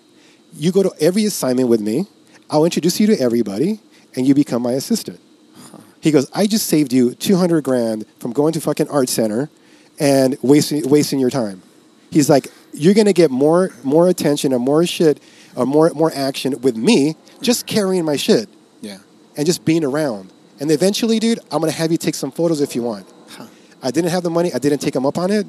You 0.53 0.71
go 0.71 0.83
to 0.83 0.91
every 0.99 1.25
assignment 1.25 1.69
with 1.69 1.79
me. 1.81 2.07
I'll 2.49 2.65
introduce 2.65 2.99
you 2.99 3.07
to 3.07 3.19
everybody, 3.21 3.79
and 4.15 4.27
you 4.27 4.33
become 4.33 4.61
my 4.63 4.73
assistant. 4.73 5.19
He 6.01 6.11
goes, 6.11 6.29
I 6.33 6.47
just 6.47 6.65
saved 6.67 6.91
you 6.91 7.13
two 7.13 7.35
hundred 7.37 7.63
grand 7.63 8.05
from 8.19 8.31
going 8.33 8.53
to 8.53 8.61
fucking 8.61 8.89
art 8.89 9.09
center 9.09 9.49
and 9.99 10.37
wasting 10.41 10.89
wasting 10.89 11.19
your 11.19 11.29
time. 11.29 11.61
He's 12.09 12.29
like, 12.29 12.47
you're 12.73 12.93
gonna 12.93 13.13
get 13.13 13.31
more 13.31 13.71
more 13.83 14.07
attention 14.09 14.53
and 14.53 14.63
more 14.63 14.85
shit 14.85 15.19
or 15.55 15.65
more 15.65 15.89
more 15.95 16.11
action 16.13 16.59
with 16.61 16.75
me 16.77 17.15
just 17.41 17.65
carrying 17.65 18.05
my 18.05 18.15
shit 18.15 18.47
Yeah. 18.81 18.97
and 19.37 19.45
just 19.45 19.65
being 19.65 19.83
around. 19.83 20.29
And 20.59 20.69
eventually, 20.71 21.19
dude, 21.19 21.39
I'm 21.51 21.59
gonna 21.61 21.71
have 21.71 21.91
you 21.91 21.97
take 21.97 22.15
some 22.15 22.31
photos 22.31 22.61
if 22.61 22.75
you 22.75 22.83
want. 22.83 23.05
Huh. 23.29 23.45
I 23.81 23.91
didn't 23.91 24.11
have 24.11 24.23
the 24.23 24.29
money. 24.29 24.53
I 24.53 24.59
didn't 24.59 24.79
take 24.79 24.93
them 24.93 25.05
up 25.05 25.17
on 25.17 25.31
it, 25.31 25.47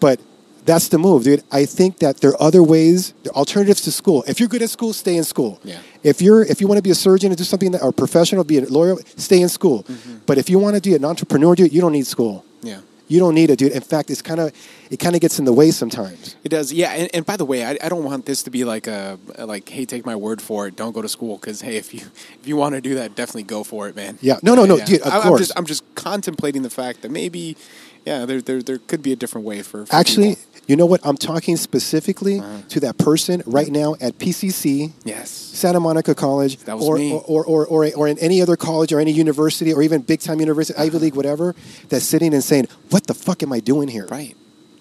but 0.00 0.20
that's 0.66 0.88
the 0.88 0.98
move, 0.98 1.24
dude. 1.24 1.42
I 1.52 1.66
think 1.66 1.98
that 1.98 2.20
there 2.20 2.30
are 2.30 2.42
other 2.42 2.62
ways, 2.62 3.12
there 3.22 3.32
are 3.32 3.36
alternatives 3.36 3.82
to 3.82 3.92
school. 3.92 4.24
If 4.26 4.40
you're 4.40 4.48
good 4.48 4.62
at 4.62 4.70
school, 4.70 4.92
stay 4.94 5.14
in 5.16 5.24
school. 5.24 5.60
Yeah. 5.62 5.78
If 6.02 6.20
you're 6.22 6.42
if 6.42 6.60
you 6.60 6.66
want 6.66 6.78
to 6.78 6.82
be 6.82 6.90
a 6.90 6.94
surgeon 6.94 7.30
and 7.30 7.36
do 7.38 7.44
something 7.44 7.70
that 7.72 7.82
or 7.82 7.92
professional, 7.92 8.44
be 8.44 8.58
a 8.58 8.62
lawyer, 8.66 8.96
stay 9.16 9.40
in 9.40 9.48
school. 9.48 9.82
Mm-hmm. 9.84 10.16
But 10.26 10.38
if 10.38 10.48
you 10.50 10.58
want 10.58 10.74
to 10.76 10.82
be 10.82 10.94
an 10.96 11.04
entrepreneur, 11.04 11.54
dude, 11.54 11.72
you 11.72 11.80
don't 11.80 11.92
need 11.92 12.06
school. 12.06 12.44
Yeah. 12.62 12.80
You 13.06 13.20
don't 13.20 13.34
need 13.34 13.50
it, 13.50 13.58
dude. 13.58 13.72
In 13.72 13.82
fact, 13.82 14.10
it's 14.10 14.22
kind 14.22 14.40
of 14.40 14.52
it 14.90 14.98
kind 14.98 15.14
of 15.14 15.20
gets 15.20 15.38
in 15.38 15.44
the 15.44 15.52
way 15.52 15.70
sometimes. 15.70 16.36
It 16.42 16.48
does, 16.48 16.72
yeah. 16.72 16.92
And, 16.92 17.10
and 17.14 17.26
by 17.26 17.36
the 17.36 17.44
way, 17.44 17.64
I, 17.64 17.76
I 17.82 17.88
don't 17.88 18.04
want 18.04 18.24
this 18.24 18.42
to 18.44 18.50
be 18.50 18.64
like 18.64 18.86
a 18.86 19.18
like, 19.38 19.68
hey, 19.68 19.84
take 19.84 20.06
my 20.06 20.16
word 20.16 20.40
for 20.40 20.66
it. 20.66 20.76
Don't 20.76 20.92
go 20.92 21.02
to 21.02 21.08
school 21.08 21.36
because 21.36 21.60
hey, 21.60 21.76
if 21.76 21.92
you 21.92 22.00
if 22.40 22.46
you 22.46 22.56
want 22.56 22.74
to 22.74 22.80
do 22.80 22.94
that, 22.94 23.14
definitely 23.14 23.42
go 23.42 23.62
for 23.62 23.88
it, 23.88 23.96
man. 23.96 24.18
Yeah. 24.22 24.38
No, 24.42 24.54
no, 24.54 24.64
no, 24.64 24.82
dude, 24.84 25.02
of 25.02 25.12
I, 25.12 25.16
I'm 25.18 25.22
course. 25.28 25.40
just 25.40 25.52
I'm 25.56 25.66
just 25.66 25.82
contemplating 25.94 26.62
the 26.62 26.70
fact 26.70 27.02
that 27.02 27.10
maybe, 27.10 27.56
yeah, 28.04 28.24
there 28.26 28.40
there, 28.40 28.62
there 28.62 28.78
could 28.78 29.02
be 29.02 29.12
a 29.12 29.16
different 29.16 29.46
way 29.46 29.62
for, 29.62 29.86
for 29.86 29.94
Actually, 29.94 30.36
people. 30.36 30.60
you 30.66 30.76
know 30.76 30.86
what? 30.86 31.00
I'm 31.04 31.16
talking 31.16 31.56
specifically 31.56 32.38
Uh-huh. 32.40 32.62
to 32.68 32.80
that 32.80 32.98
person 32.98 33.42
right 33.46 33.68
now 33.70 33.94
at 34.00 34.18
PCC. 34.18 34.92
yes, 35.04 35.30
Santa 35.30 35.80
Monica 35.80 36.14
College, 36.14 36.58
That 36.64 36.76
was 36.76 36.86
or, 36.88 36.96
me. 36.96 37.12
Or, 37.12 37.44
or, 37.44 37.66
or, 37.66 37.90
or 37.94 38.08
in 38.08 38.18
any 38.18 38.40
other 38.42 38.56
college 38.56 38.92
or 38.92 39.00
any 39.00 39.12
university 39.12 39.72
or 39.72 39.82
even 39.82 40.02
big 40.02 40.20
time 40.20 40.40
university, 40.40 40.76
Uh-huh. 40.76 40.86
Ivy 40.86 40.98
League, 40.98 41.14
whatever, 41.16 41.54
that's 41.88 42.04
sitting 42.04 42.34
and 42.34 42.42
saying, 42.44 42.68
What 42.90 43.06
the 43.06 43.14
fuck 43.14 43.42
am 43.42 43.52
I 43.52 43.60
doing 43.60 43.88
here? 43.88 44.06
right. 44.10 44.36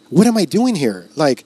What 0.10 0.28
am 0.28 0.38
I 0.38 0.46
doing 0.46 0.76
here? 0.76 1.10
Like, 1.16 1.44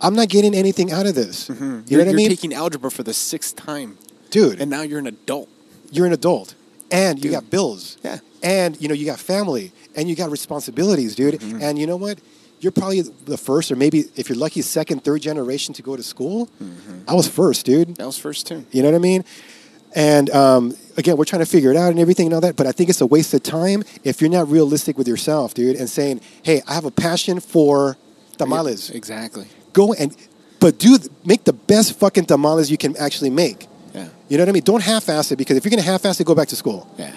I'm 0.00 0.14
not 0.14 0.28
getting 0.30 0.54
anything 0.54 0.90
out 0.90 1.06
of 1.06 1.14
this. 1.14 1.48
You 1.50 1.54
Mm-hmm. 1.54 1.80
You're, 1.88 2.00
know 2.00 2.06
what 2.06 2.12
I 2.12 2.16
mean? 2.16 2.26
you're 2.30 2.36
taking 2.36 2.54
algebra 2.54 2.90
for 2.90 3.02
the 3.02 3.12
sixth 3.12 3.56
time, 3.56 3.98
Dude, 4.30 4.60
and 4.60 4.70
now 4.70 4.80
you're 4.82 4.98
an 5.00 5.06
adult. 5.06 5.48
you're 5.90 6.06
an 6.06 6.12
adult 6.14 6.54
and 6.90 7.22
you 7.22 7.30
got 7.30 7.50
bills. 7.50 7.98
Yeah. 8.02 8.18
And, 8.42 8.80
you 8.80 8.88
know, 8.88 8.94
you 8.94 9.04
got 9.04 9.18
family 9.20 9.72
and 10.00 10.08
you 10.08 10.16
got 10.16 10.30
responsibilities, 10.30 11.14
dude. 11.14 11.34
Mm-hmm. 11.34 11.62
And 11.62 11.78
you 11.78 11.86
know 11.86 11.96
what? 11.96 12.20
You're 12.60 12.72
probably 12.72 13.02
the 13.02 13.38
first, 13.38 13.70
or 13.70 13.76
maybe 13.76 14.04
if 14.16 14.28
you're 14.28 14.38
lucky, 14.38 14.62
second, 14.62 15.04
third 15.04 15.22
generation 15.22 15.74
to 15.74 15.82
go 15.82 15.96
to 15.96 16.02
school. 16.02 16.46
Mm-hmm. 16.62 17.02
I 17.08 17.14
was 17.14 17.28
first, 17.28 17.64
dude. 17.66 17.96
That 17.96 18.06
was 18.06 18.18
first 18.18 18.46
too. 18.46 18.64
You 18.70 18.82
know 18.82 18.90
what 18.90 18.96
I 18.96 19.00
mean? 19.00 19.24
And 19.94 20.30
um, 20.30 20.74
again, 20.96 21.16
we're 21.16 21.24
trying 21.24 21.40
to 21.40 21.46
figure 21.46 21.70
it 21.70 21.76
out 21.76 21.90
and 21.90 21.98
everything 21.98 22.26
and 22.26 22.34
all 22.34 22.40
that. 22.40 22.56
But 22.56 22.66
I 22.66 22.72
think 22.72 22.90
it's 22.90 23.00
a 23.00 23.06
waste 23.06 23.34
of 23.34 23.42
time 23.42 23.82
if 24.04 24.20
you're 24.20 24.30
not 24.30 24.48
realistic 24.48 24.96
with 24.98 25.08
yourself, 25.08 25.54
dude, 25.54 25.76
and 25.76 25.88
saying, 25.88 26.20
"Hey, 26.42 26.62
I 26.68 26.74
have 26.74 26.84
a 26.84 26.90
passion 26.90 27.40
for 27.40 27.96
tamales. 28.40 28.90
Exactly. 28.90 29.46
Go 29.72 29.92
and, 29.94 30.16
but 30.58 30.78
do 30.78 30.98
make 31.24 31.44
the 31.44 31.52
best 31.52 31.98
fucking 31.98 32.26
tamales 32.26 32.70
you 32.70 32.76
can 32.76 32.96
actually 32.96 33.30
make. 33.30 33.66
Yeah. 33.94 34.08
You 34.28 34.36
know 34.38 34.44
what 34.44 34.48
I 34.48 34.52
mean? 34.52 34.62
Don't 34.64 34.82
half-ass 34.82 35.32
it 35.32 35.36
because 35.36 35.56
if 35.56 35.64
you're 35.64 35.70
gonna 35.70 35.82
half-ass 35.82 36.20
it, 36.20 36.24
go 36.24 36.34
back 36.34 36.48
to 36.48 36.56
school. 36.56 36.88
Yeah. 36.98 37.12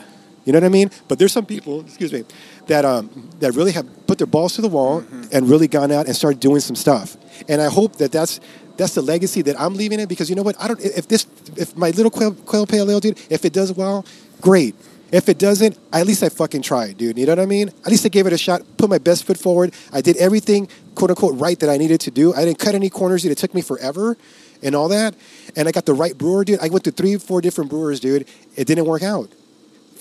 You 0.46 0.52
know 0.54 0.60
what 0.60 0.66
I 0.66 0.70
mean? 0.70 0.92
But 1.08 1.20
there's 1.20 1.32
some 1.32 1.46
people, 1.46 1.82
excuse 1.82 2.12
me, 2.12 2.26
that 2.68 2.84
um, 2.86 3.30
that 3.40 3.54
really 3.54 3.72
have 3.72 3.86
put 4.08 4.18
their 4.18 4.28
balls 4.28 4.56
to 4.56 4.62
the 4.62 4.68
wall 4.70 5.02
Mm-hmm. 5.02 5.24
and 5.32 5.50
really 5.50 5.68
gone 5.68 5.92
out 5.92 6.06
and 6.08 6.16
started 6.16 6.40
doing 6.40 6.60
some 6.60 6.76
stuff. 6.76 7.16
And 7.48 7.62
I 7.62 7.70
hope 7.70 7.96
that 7.98 8.12
that's 8.12 8.40
that's 8.78 8.96
the 8.96 9.02
legacy 9.02 9.42
that 9.44 9.60
I'm 9.60 9.76
leaving 9.76 10.00
it 10.00 10.10
because 10.10 10.30
you 10.30 10.36
know 10.36 10.44
what? 10.44 10.56
I 10.60 10.68
don't. 10.68 10.80
If 10.82 11.08
this, 11.08 11.28
if 11.56 11.76
my 11.78 11.92
little 11.92 12.12
quail, 12.12 12.34
quail 12.34 12.66
pale 12.66 12.90
ale, 12.90 13.00
dude, 13.00 13.20
if 13.30 13.46
it 13.46 13.54
does 13.54 13.72
well, 13.72 14.06
great. 14.42 14.76
If 15.12 15.30
it 15.30 15.38
doesn't, 15.38 15.78
at 15.94 16.08
least 16.08 16.24
I 16.24 16.30
fucking 16.30 16.64
tried, 16.64 16.98
dude. 16.98 17.20
You 17.20 17.28
know 17.28 17.34
what 17.34 17.40
I 17.40 17.46
mean? 17.46 17.70
At 17.86 17.88
least 17.88 18.04
I 18.04 18.10
gave 18.10 18.26
it 18.26 18.34
a 18.34 18.38
shot, 18.38 18.64
put 18.78 18.90
my 18.90 18.98
best 18.98 19.26
foot 19.26 19.38
forward. 19.38 19.72
I 19.94 20.02
did 20.02 20.18
everything, 20.18 20.68
quote 20.96 21.12
unquote, 21.12 21.40
right 21.40 21.60
that 21.60 21.70
I 21.70 21.78
needed 21.78 22.02
to 22.02 22.12
do. 22.12 22.34
I 22.34 22.46
didn't 22.46 22.58
cut 22.58 22.74
any 22.74 22.90
corners, 22.90 23.22
dude. 23.22 23.32
It 23.32 23.38
took 23.38 23.54
me 23.54 23.62
forever 23.62 24.18
and 24.64 24.74
all 24.74 24.88
that. 24.90 25.14
And 25.56 25.68
I 25.68 25.72
got 25.72 25.86
the 25.86 25.94
right 25.94 26.18
brewer, 26.18 26.44
dude. 26.44 26.60
I 26.62 26.70
went 26.70 26.84
to 26.86 26.92
three, 26.92 27.16
four 27.18 27.42
different 27.42 27.70
brewers, 27.70 28.00
dude. 28.00 28.28
It 28.56 28.66
didn't 28.66 28.86
work 28.86 29.04
out. 29.04 29.30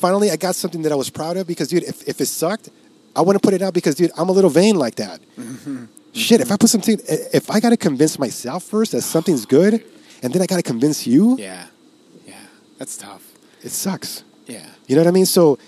Finally, 0.02 0.32
I 0.32 0.36
got 0.36 0.56
something 0.56 0.82
that 0.82 0.90
I 0.90 0.96
was 0.96 1.10
proud 1.10 1.36
of 1.36 1.46
because, 1.46 1.68
dude, 1.68 1.84
if, 1.84 2.08
if 2.08 2.20
it 2.20 2.26
sucked, 2.26 2.70
I 3.14 3.20
want 3.20 3.36
to 3.36 3.40
put 3.46 3.54
it 3.54 3.62
out 3.62 3.72
because, 3.72 3.94
dude, 3.94 4.10
I'm 4.18 4.28
a 4.28 4.32
little 4.32 4.50
vain 4.50 4.74
like 4.74 4.96
that. 4.96 5.20
Mm-hmm. 5.38 5.84
Shit, 6.12 6.40
if 6.40 6.50
I 6.50 6.56
put 6.56 6.70
something, 6.70 6.98
if 7.40 7.48
I 7.48 7.60
got 7.60 7.70
to 7.70 7.76
convince 7.76 8.18
myself 8.18 8.64
first 8.64 8.90
that 8.92 9.02
something's 9.02 9.46
good, 9.46 9.74
and 10.22 10.32
then 10.32 10.42
I 10.42 10.46
got 10.46 10.56
to 10.56 10.62
convince 10.74 11.06
you, 11.06 11.38
Yeah. 11.38 11.66
Yeah. 12.26 12.34
That's 12.78 12.96
tough. 12.96 13.22
it 13.62 13.70
sucks. 13.70 14.24
Yeah. 14.46 14.66
You 14.88 14.96
know 14.96 15.02
what 15.02 15.08
I 15.08 15.12
mean? 15.12 15.26
So, 15.26 15.58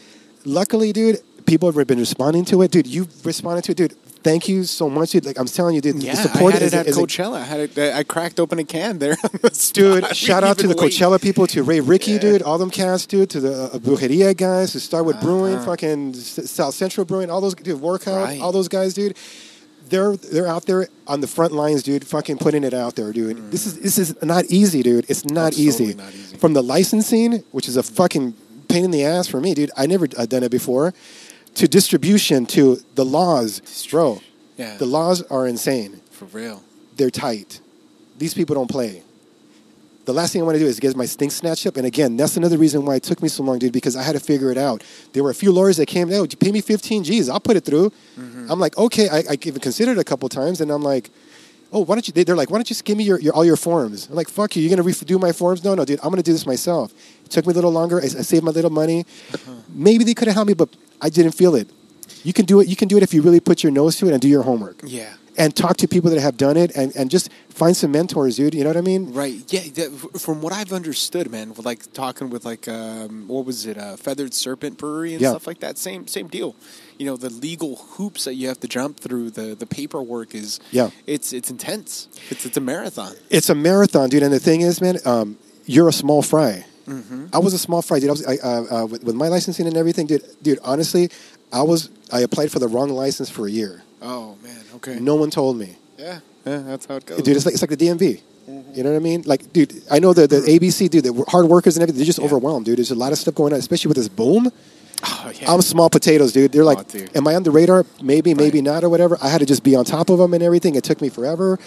luckily, 0.44 0.92
dude, 0.92 1.20
people 1.46 1.70
have 1.70 1.86
been 1.86 2.00
responding 2.00 2.44
to 2.46 2.62
it. 2.62 2.72
Dude, 2.72 2.88
you've 2.88 3.24
responded 3.24 3.62
to 3.66 3.70
it, 3.72 3.76
dude. 3.78 3.94
Thank 4.24 4.48
you 4.48 4.64
so 4.64 4.88
much, 4.88 5.10
dude. 5.10 5.26
Like 5.26 5.38
I'm 5.38 5.46
telling 5.46 5.74
you, 5.74 5.82
dude, 5.82 6.02
Yeah, 6.02 6.12
the 6.16 6.22
support 6.22 6.54
I 6.54 6.56
had 6.56 6.62
is, 6.62 6.72
it 6.72 6.76
at 6.78 6.86
is 6.86 6.96
Coachella. 6.96 7.36
I 7.36 7.44
had 7.44 7.60
it. 7.60 7.78
I 7.94 8.02
cracked 8.04 8.40
open 8.40 8.58
a 8.58 8.64
can 8.64 8.98
there. 8.98 9.16
the. 9.16 9.70
Dude, 9.74 10.16
shout 10.26 10.42
out 10.42 10.56
to 10.58 10.66
the. 10.66 10.74
Coachella 10.74 11.20
people, 11.20 11.46
to 11.48 11.62
Ray 11.62 11.80
Ricky, 11.80 12.12
Yeah. 12.12 12.18
dude, 12.20 12.42
all 12.42 12.56
them 12.58 12.70
cats, 12.70 13.04
dude, 13.06 13.28
to 13.30 13.40
the 13.40 13.64
uh, 13.64 13.78
Brujeria 13.78 14.34
guys, 14.36 14.72
to 14.72 14.80
Starwood 14.80 15.20
Brewing, 15.20 15.56
Uh-huh. 15.56 15.66
fucking 15.66 16.14
South 16.14 16.74
Central 16.74 17.04
Brewing, 17.04 17.30
all 17.30 17.40
those, 17.42 17.54
dude, 17.54 17.80
Workout, 17.80 18.24
Right. 18.24 18.40
all 18.40 18.50
those 18.50 18.68
guys, 18.68 18.94
dude. 18.94 19.14
They're 19.90 20.16
they're 20.16 20.46
out 20.48 20.64
there 20.64 20.88
on 21.06 21.20
the 21.20 21.26
front 21.26 21.52
lines, 21.52 21.82
dude, 21.82 22.06
fucking 22.06 22.38
putting 22.38 22.64
it 22.64 22.72
out 22.72 22.96
there, 22.96 23.12
dude. 23.12 23.50
This 23.52 23.66
is 23.66 23.78
this 23.78 23.98
is 23.98 24.14
not 24.22 24.46
easy, 24.46 24.82
dude. 24.82 25.04
It's 25.10 25.26
not 25.26 25.52
That's 25.52 25.58
easy. 25.58 25.86
totally 25.92 26.04
not 26.04 26.14
easy. 26.14 26.36
From 26.38 26.54
the 26.54 26.62
licensing, 26.62 27.44
which 27.52 27.68
is 27.68 27.76
a 27.76 27.82
fucking 27.82 28.32
pain 28.68 28.84
in 28.86 28.90
the 28.90 29.04
ass 29.04 29.28
for 29.28 29.40
me, 29.40 29.52
dude. 29.52 29.70
I 29.76 29.84
never 29.86 30.08
uh, 30.16 30.24
done 30.24 30.42
it 30.42 30.50
before. 30.50 30.94
To 31.54 31.68
distribution, 31.68 32.46
to 32.46 32.78
the 32.94 33.04
laws, 33.04 33.60
bro. 33.90 34.20
Yeah. 34.56 34.76
The 34.76 34.86
laws 34.86 35.22
are 35.30 35.46
insane 35.46 36.00
For 36.10 36.26
real. 36.26 36.62
they're 36.96 37.10
tight. 37.10 37.60
These 38.18 38.34
people 38.34 38.54
don't 38.54 38.70
play. 38.70 39.02
The 40.04 40.12
last 40.12 40.32
thing 40.32 40.42
I 40.42 40.44
want 40.44 40.56
to 40.56 40.58
do 40.58 40.66
is 40.66 40.78
get 40.80 40.94
my 40.96 41.06
stink 41.06 41.32
snatched 41.32 41.66
up. 41.66 41.76
And 41.76 41.86
again, 41.86 42.16
that's 42.16 42.36
another 42.36 42.58
reason 42.58 42.84
why 42.84 42.96
it 42.96 43.02
took 43.02 43.22
me 43.22 43.28
so 43.28 43.42
long, 43.42 43.58
dude, 43.58 43.72
because 43.72 43.96
I 43.96 44.02
had 44.02 44.12
to 44.12 44.20
figure 44.20 44.50
it 44.50 44.58
out. 44.58 44.84
There 45.12 45.22
were 45.22 45.30
a 45.30 45.34
few 45.34 45.50
lawyers 45.50 45.78
that 45.78 45.86
came, 45.86 46.12
oh, 46.12 46.22
you 46.24 46.36
pay 46.36 46.52
me 46.52 46.60
15 46.60 47.04
G's, 47.04 47.28
I'll 47.28 47.40
put 47.40 47.56
it 47.56 47.64
through. 47.64 47.90
Mm-hmm. 48.18 48.50
I'm 48.50 48.60
like, 48.60 48.76
okay, 48.76 49.08
I, 49.08 49.18
I 49.30 49.38
even 49.42 49.60
considered 49.60 49.92
it 49.96 50.00
a 50.00 50.04
couple 50.04 50.28
times, 50.28 50.60
and 50.60 50.70
I'm 50.70 50.82
like, 50.82 51.10
oh, 51.74 51.80
why 51.80 51.96
don't 51.96 52.06
you, 52.06 52.12
they- 52.14 52.24
they're 52.24 52.36
like, 52.36 52.50
why 52.50 52.56
don't 52.56 52.68
you 52.70 52.74
just 52.74 52.84
give 52.84 52.96
me 52.96 53.04
your, 53.04 53.18
your, 53.20 53.34
all 53.34 53.44
your 53.44 53.56
forms? 53.56 54.08
I'm 54.08 54.14
like, 54.14 54.28
fuck 54.28 54.54
you, 54.56 54.62
you're 54.62 54.76
to 54.76 54.82
redo 54.82 55.20
my 55.20 55.32
forms? 55.32 55.62
No, 55.64 55.74
no, 55.74 55.84
dude, 55.84 55.98
I'm 56.02 56.10
to 56.14 56.22
do 56.22 56.32
this 56.32 56.46
myself. 56.46 56.92
It 57.24 57.30
took 57.30 57.46
me 57.46 57.52
a 57.52 57.54
little 57.54 57.72
longer. 57.72 58.00
I, 58.00 58.04
I 58.04 58.08
saved 58.08 58.44
my 58.44 58.52
little 58.52 58.70
money. 58.70 59.04
Maybe 59.68 60.04
they 60.04 60.14
could 60.14 60.28
have 60.28 60.36
helped 60.36 60.48
me, 60.48 60.54
but 60.54 60.68
I 61.02 61.08
didn't 61.10 61.32
feel 61.32 61.54
it. 61.56 61.68
You 62.22 62.32
can 62.32 62.46
do 62.46 62.60
it. 62.60 62.68
You 62.68 62.76
can 62.76 62.88
do 62.88 62.96
it 62.96 63.02
if 63.02 63.12
you 63.12 63.20
really 63.22 63.40
put 63.40 63.62
your 63.62 63.72
nose 63.72 63.96
to 63.98 64.06
it 64.08 64.12
and 64.12 64.20
do 64.22 64.28
your 64.28 64.42
homework 64.42 64.80
Yeah. 64.84 65.12
and 65.36 65.54
talk 65.54 65.76
to 65.78 65.88
people 65.88 66.10
that 66.10 66.20
have 66.20 66.36
done 66.38 66.56
it 66.56 66.74
and, 66.76 66.94
and 66.96 67.10
just 67.10 67.28
find 67.50 67.76
some 67.76 67.90
mentors, 67.92 68.36
dude. 68.36 68.54
You 68.54 68.62
know 68.64 68.70
what 68.70 68.76
I 68.78 68.80
mean? 68.80 69.12
Right. 69.12 69.42
Yeah. 69.52 69.60
that- 69.74 70.20
from 70.20 70.40
what 70.40 70.52
I've 70.52 70.72
understood, 70.72 71.30
man, 71.30 71.52
like 71.58 71.92
talking 71.92 72.30
with 72.30 72.44
like 72.46 72.66
um, 72.68 73.26
what 73.28 73.44
was 73.44 73.66
it, 73.66 73.76
uh, 73.76 73.96
Feathered 73.96 74.32
Serpent 74.32 74.78
Brewery 74.78 75.12
and 75.12 75.20
Yeah. 75.20 75.30
stuff 75.30 75.46
like 75.46 75.60
that. 75.60 75.76
Same 75.76 76.06
same 76.06 76.28
deal. 76.28 76.54
You 76.98 77.06
know, 77.06 77.16
the 77.16 77.30
legal 77.30 77.76
hoops 77.76 78.24
that 78.24 78.34
you 78.34 78.48
have 78.48 78.60
to 78.60 78.68
jump 78.68 78.98
through, 78.98 79.30
the 79.30 79.54
the 79.54 79.66
paperwork 79.66 80.34
is 80.34 80.60
Yeah. 80.70 80.90
It's 81.06 81.32
it's 81.32 81.50
intense. 81.50 82.08
It's 82.30 82.46
it's 82.46 82.56
a 82.56 82.60
marathon. 82.60 83.14
It's 83.30 83.48
a 83.50 83.54
marathon, 83.54 84.08
dude. 84.10 84.22
And 84.22 84.32
the 84.32 84.38
thing 84.40 84.60
is, 84.60 84.80
man, 84.80 84.98
um, 85.04 85.36
you're 85.66 85.88
a 85.88 85.92
small 85.92 86.22
fry. 86.22 86.64
Mm-hmm. 86.88 87.26
I 87.32 87.38
was 87.38 87.54
a 87.54 87.58
small 87.58 87.80
fry, 87.82 87.98
dude. 87.98 88.10
I 88.10 88.12
was 88.12 88.26
I, 88.26 88.36
uh, 88.36 88.82
uh, 88.82 88.86
with, 88.86 89.02
with 89.04 89.14
my 89.16 89.28
licensing 89.28 89.66
and 89.66 89.76
everything, 89.76 90.06
dude. 90.06 90.22
Dude, 90.42 90.58
honestly, 90.62 91.10
I 91.52 91.62
was 91.62 91.88
I 92.12 92.20
applied 92.20 92.52
for 92.52 92.58
the 92.58 92.68
wrong 92.68 92.90
license 92.90 93.30
for 93.30 93.46
a 93.46 93.50
year. 93.50 93.82
Oh 94.02 94.36
man. 94.42 94.62
Okay. 94.76 94.98
No 95.00 95.14
one 95.16 95.30
told 95.30 95.56
me, 95.56 95.76
Yeah. 95.98 96.20
Yeah. 96.46 96.58
That's 96.58 96.86
how 96.86 96.96
it 96.96 97.06
goes. 97.06 97.22
dude. 97.22 97.36
It's 97.36 97.46
like 97.46 97.54
it's 97.54 97.62
like 97.62 97.70
the 97.70 97.76
DMV. 97.86 98.20
You 98.74 98.82
know 98.82 98.90
what 98.90 98.96
I 98.96 99.00
mean? 99.00 99.22
Like, 99.24 99.52
dude, 99.54 99.72
I 99.90 99.98
know 100.00 100.12
the 100.12 100.26
the 100.26 100.40
ABC, 100.42 100.90
dude. 100.90 101.04
The 101.04 101.24
hard 101.28 101.46
workers 101.48 101.76
and 101.76 101.82
everything. 101.82 101.98
They're 102.00 102.06
just 102.14 102.18
Yeah. 102.18 102.26
overwhelmed, 102.26 102.66
dude. 102.66 102.76
There's 102.76 102.90
a 102.90 102.94
lot 102.94 103.10
of 103.12 103.18
stuff 103.18 103.34
going 103.34 103.52
on, 103.54 103.58
especially 103.58 103.88
with 103.88 103.96
this 103.96 104.08
boom. 104.08 104.52
Oh, 105.06 105.32
yeah. 105.38 105.52
I'm 105.52 105.60
small 105.62 105.90
potatoes, 105.90 106.32
dude. 106.32 106.52
They're 106.52 106.64
like, 106.64 106.78
Oh, 106.94 107.06
am 107.14 107.28
I 107.28 107.34
on 107.34 107.42
the 107.42 107.50
radar? 107.50 107.84
Maybe, 108.02 108.34
maybe 108.34 108.62
not, 108.62 108.84
or 108.84 108.88
whatever. 108.88 109.18
I 109.22 109.28
had 109.28 109.38
to 109.38 109.46
just 109.46 109.62
be 109.62 109.76
on 109.76 109.84
top 109.84 110.10
of 110.10 110.18
them 110.18 110.34
and 110.34 110.42
everything. 110.42 110.74
It 110.74 110.84
took 110.84 111.00
me 111.00 111.08
forever. 111.08 111.58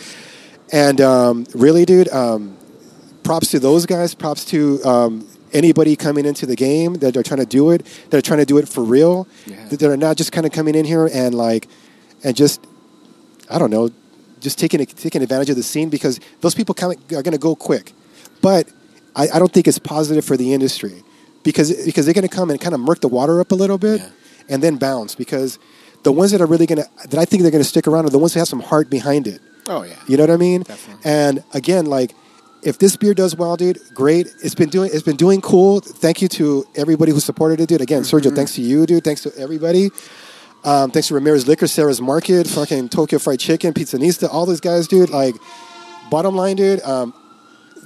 And 0.71 0.99
um, 1.01 1.45
really, 1.53 1.85
dude, 1.85 2.09
um, 2.09 2.57
props 3.23 3.51
to 3.51 3.59
those 3.59 3.85
guys. 3.85 4.13
Props 4.15 4.45
to 4.45 4.83
um, 4.83 5.27
anybody 5.53 5.95
coming 5.95 6.25
into 6.25 6.45
the 6.45 6.55
game 6.55 6.95
that 6.95 7.15
are 7.15 7.23
trying 7.23 7.39
to 7.39 7.45
do 7.45 7.71
it. 7.71 7.85
That 8.09 8.17
are 8.17 8.21
trying 8.21 8.39
to 8.39 8.45
do 8.45 8.57
it 8.57 8.67
for 8.67 8.83
real. 8.83 9.27
Yeah. 9.45 9.67
That 9.67 9.83
are 9.83 9.97
not 9.97 10.17
just 10.17 10.31
kind 10.31 10.45
of 10.45 10.51
coming 10.51 10.75
in 10.75 10.85
here 10.85 11.09
and 11.13 11.35
like, 11.35 11.67
and 12.23 12.35
just, 12.35 12.65
I 13.49 13.59
don't 13.59 13.69
know, 13.71 13.91
just 14.39 14.59
taking 14.59 14.85
taking 14.85 15.21
advantage 15.21 15.49
of 15.49 15.55
the 15.55 15.63
scene 15.63 15.89
because 15.89 16.19
those 16.41 16.55
people 16.55 16.73
come, 16.75 16.91
are 16.91 17.23
going 17.23 17.31
to 17.31 17.37
go 17.37 17.55
quick. 17.55 17.93
But 18.41 18.67
I, 19.15 19.27
I 19.33 19.39
don't 19.39 19.51
think 19.51 19.67
it's 19.67 19.79
positive 19.79 20.25
for 20.25 20.37
the 20.37 20.53
industry 20.53 21.03
because 21.47 21.69
because 21.85 22.03
they're 22.05 22.13
going 22.21 22.27
to 22.27 22.35
come 22.39 22.49
and 22.51 22.59
kind 22.59 22.75
of 22.75 22.81
murk 22.81 22.99
the 22.99 23.07
water 23.07 23.39
up 23.39 23.51
a 23.51 23.55
little 23.55 23.77
bit 23.77 24.01
Yeah. 24.01 24.09
and 24.51 24.61
then 24.61 24.75
bounce 24.77 25.15
because 25.15 25.57
the 26.03 26.11
ones 26.11 26.29
that 26.31 26.41
are 26.41 26.45
really 26.53 26.65
going 26.71 26.83
to 26.83 26.87
that 27.09 27.19
I 27.19 27.25
think 27.25 27.41
they're 27.41 27.51
going 27.57 27.63
to 27.63 27.71
stick 27.75 27.87
around 27.87 28.05
are 28.05 28.09
the 28.17 28.19
ones 28.19 28.33
that 28.33 28.39
have 28.39 28.47
some 28.55 28.59
heart 28.71 28.89
behind 28.89 29.27
it. 29.27 29.39
oh 29.67 29.83
yeah. 29.83 29.95
You 30.09 30.17
know 30.17 30.23
what 30.23 30.31
I 30.31 30.37
mean? 30.37 30.61
Definitely. 30.63 31.03
And 31.09 31.43
again, 31.53 31.85
like 31.97 32.11
if 32.63 32.79
this 32.79 32.97
beer 32.97 33.13
does 33.13 33.33
well, 33.35 33.55
dude, 33.55 33.79
great. 33.93 34.27
It's 34.43 34.55
been 34.55 34.69
doing 34.69 34.89
it's 34.93 35.03
been 35.03 35.15
doing 35.25 35.39
cool. 35.41 35.79
Thank 35.79 36.21
you 36.21 36.27
to 36.39 36.65
everybody 36.75 37.11
who 37.11 37.19
supported 37.19 37.59
it, 37.61 37.67
dude. 37.69 37.81
Again, 37.81 38.01
Sergio, 38.03 38.35
thanks 38.35 38.53
to 38.55 38.61
you, 38.61 38.85
dude. 38.85 39.03
Thanks 39.03 39.21
to 39.23 39.31
everybody. 39.37 39.89
Um, 40.63 40.91
thanks 40.91 41.07
to 41.09 41.13
Ramirez 41.13 41.47
Liquor, 41.47 41.67
Sarah's 41.67 42.01
Market, 42.01 42.45
fucking 42.47 42.89
Tokyo 42.89 43.19
Fried 43.19 43.39
Chicken, 43.39 43.73
Pizzanista, 43.73 44.27
all 44.29 44.45
those 44.45 44.59
guys, 44.59 44.87
dude. 44.87 45.09
Like, 45.09 45.35
bottom 46.09 46.35
line, 46.35 46.57
dude, 46.57 46.81
um, 46.81 47.13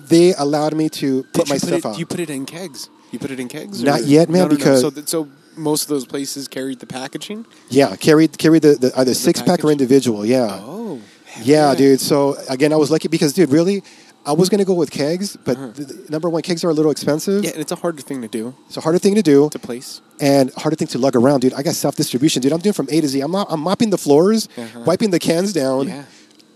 they 0.10 0.34
allowed 0.34 0.74
me 0.74 0.90
to 0.90 1.24
put 1.34 1.46
Did 1.46 1.50
my 1.50 1.56
put 1.60 1.68
stuff 1.68 1.80
it, 1.80 1.86
out. 1.86 2.00
You 2.00 2.06
put 2.08 2.20
it 2.22 2.30
in 2.32 2.46
kegs. 2.48 2.90
You 3.12 3.20
put 3.20 3.32
it 3.32 3.40
in 3.40 3.48
kegs. 3.48 3.84
Not 3.84 4.06
yet, 4.06 4.30
man, 4.30 4.44
No, 4.44 4.46
no, 4.48 4.52
no. 4.52 4.58
because- 4.58 4.82
so 4.82 4.90
th- 4.90 5.08
so 5.08 5.28
most 5.58 5.84
of 5.84 5.90
those 5.90 6.06
places 6.06 6.48
carried 6.48 6.80
the 6.80 6.86
packaging. 6.88 7.46
yeah, 7.70 7.96
carried 7.98 8.38
carry 8.38 8.60
the, 8.60 8.76
the 8.76 8.92
either 8.98 9.14
six 9.14 9.42
pack 9.42 9.64
or 9.66 9.72
individual. 9.72 10.26
Yeah. 10.26 10.60
Oh. 10.62 11.00
hell 11.26 11.46
Yeah, 11.46 11.76
dude. 11.76 12.00
So 12.00 12.36
again, 12.50 12.72
I 12.74 12.78
was 12.78 12.90
lucky 12.92 13.08
because, 13.10 13.34
dude, 13.34 13.50
really, 13.52 13.84
I 14.26 14.34
was 14.34 14.50
gonna 14.50 14.66
go 14.66 14.74
with 14.76 14.92
kegs, 14.92 15.36
but 15.44 15.58
Uh-huh. 15.58 15.68
the, 15.76 15.84
the- 15.86 16.12
number 16.12 16.30
one, 16.30 16.42
kegs 16.42 16.64
are 16.64 16.70
a 16.70 16.74
little 16.74 16.92
expensive. 16.92 17.44
Yeah, 17.44 17.52
and 17.52 17.60
it's 17.60 17.72
a 17.72 17.76
harder 17.76 18.02
thing 18.02 18.22
to 18.22 18.28
do 18.28 18.54
It's 18.68 18.78
a 18.78 18.82
harder 18.82 19.00
thing 19.00 19.16
to 19.16 19.22
do 19.24 19.50
to 19.52 19.60
place. 19.60 20.00
and 20.22 20.52
harder 20.58 20.76
thing 20.76 20.88
to 20.90 20.98
lug 20.98 21.16
around, 21.16 21.40
dude. 21.42 21.54
I 21.54 21.64
got 21.64 21.76
self 21.76 21.96
distribution, 21.96 22.42
dude. 22.42 22.54
I'm 22.54 22.60
doing 22.60 22.74
from 22.74 22.88
A 22.92 23.02
to 23.02 23.08
Z. 23.08 23.20
I'm, 23.22 23.32
not, 23.32 23.48
I'm 23.50 23.60
mopping 23.62 23.90
the 23.90 23.98
floors, 23.98 24.48
Uh-huh. 24.58 24.82
wiping 24.86 25.10
the 25.12 25.20
cans 25.20 25.52
down. 25.54 25.88
Yeah. 25.88 26.04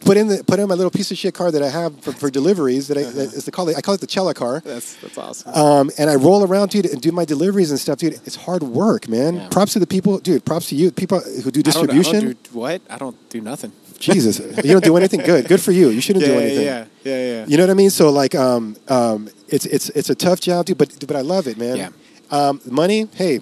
Put 0.06 0.18
in 0.18 0.28
the 0.28 0.44
put 0.44 0.60
in 0.60 0.68
my 0.68 0.76
little 0.76 0.92
piece 0.92 1.10
of 1.12 1.18
shit 1.18 1.34
car 1.34 1.50
that 1.52 1.64
I 1.64 1.70
have 1.70 2.00
for, 2.02 2.12
for 2.12 2.30
deliveries. 2.30 2.88
That 2.90 2.98
I 2.98 3.04
that 3.04 3.34
is 3.34 3.46
the 3.46 3.52
call 3.52 3.68
it. 3.70 3.76
I 3.76 3.82
call 3.82 3.96
it 3.96 4.02
the 4.02 4.08
Cella 4.08 4.34
car. 4.36 4.62
That's 4.64 4.96
that's 5.02 5.18
awesome. 5.18 5.54
Um, 5.54 5.92
and 5.98 6.10
I 6.10 6.16
roll 6.16 6.44
around, 6.44 6.70
dude, 6.70 6.86
and 6.86 7.02
do 7.02 7.12
my 7.12 7.26
deliveries 7.26 7.72
and 7.72 7.80
stuff, 7.80 7.98
dude. 7.98 8.14
It's 8.26 8.36
hard 8.36 8.62
work, 8.64 9.10
man. 9.10 9.36
Yeah. 9.36 9.48
Props 9.50 9.74
to 9.74 9.80
the 9.80 9.88
people, 9.88 10.20
dude. 10.20 10.46
Props 10.46 10.70
to 10.70 10.76
you, 10.76 10.92
people 10.92 11.20
who 11.20 11.50
do 11.50 11.60
I 11.60 11.64
don't- 11.64 11.64
distribution. 11.64 12.16
I 12.16 12.20
don't, 12.22 12.44
do 12.44 12.60
what? 12.60 12.82
I 12.90 12.98
don't 12.98 13.30
do 13.30 13.42
nothing. 13.42 13.72
Jesus, 13.98 14.40
you 14.40 14.74
don't 14.74 14.84
do 14.84 14.98
anything 14.98 15.22
good. 15.22 15.48
Good 15.48 15.62
for 15.62 15.72
you. 15.72 15.90
You 15.90 16.02
shouldn't 16.02 16.26
do 16.26 16.34
anything. 16.34 16.66
yeah, 16.66 16.86
yeah, 17.04 17.18
yeah. 17.32 17.46
You 17.48 17.58
know 17.58 17.64
what 17.64 17.70
I 17.72 17.76
mean? 17.76 17.90
So 17.90 18.10
like, 18.12 18.36
um, 18.36 18.76
um, 18.90 19.30
it's 19.48 19.66
it's 19.66 19.90
it's 19.90 20.10
a 20.10 20.16
tough 20.16 20.40
job, 20.42 20.66
dude. 20.66 20.78
But 20.78 21.08
but 21.08 21.16
I 21.16 21.22
love 21.22 21.48
it, 21.48 21.58
man. 21.58 21.78
Yeah. 21.78 21.90
Um, 22.30 22.60
money, 22.66 23.08
hey, 23.16 23.40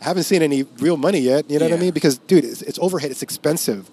I 0.00 0.04
haven't 0.04 0.24
seen 0.24 0.42
any 0.42 0.64
real 0.80 0.96
money 0.96 1.20
yet. 1.20 1.48
You 1.50 1.58
know 1.58 1.66
what 1.66 1.74
I 1.78 1.80
mean? 1.80 1.92
Because 1.92 2.18
dude, 2.18 2.44
it's, 2.44 2.60
it's 2.62 2.78
overhead. 2.80 3.10
It's 3.10 3.22
expensive. 3.22 3.88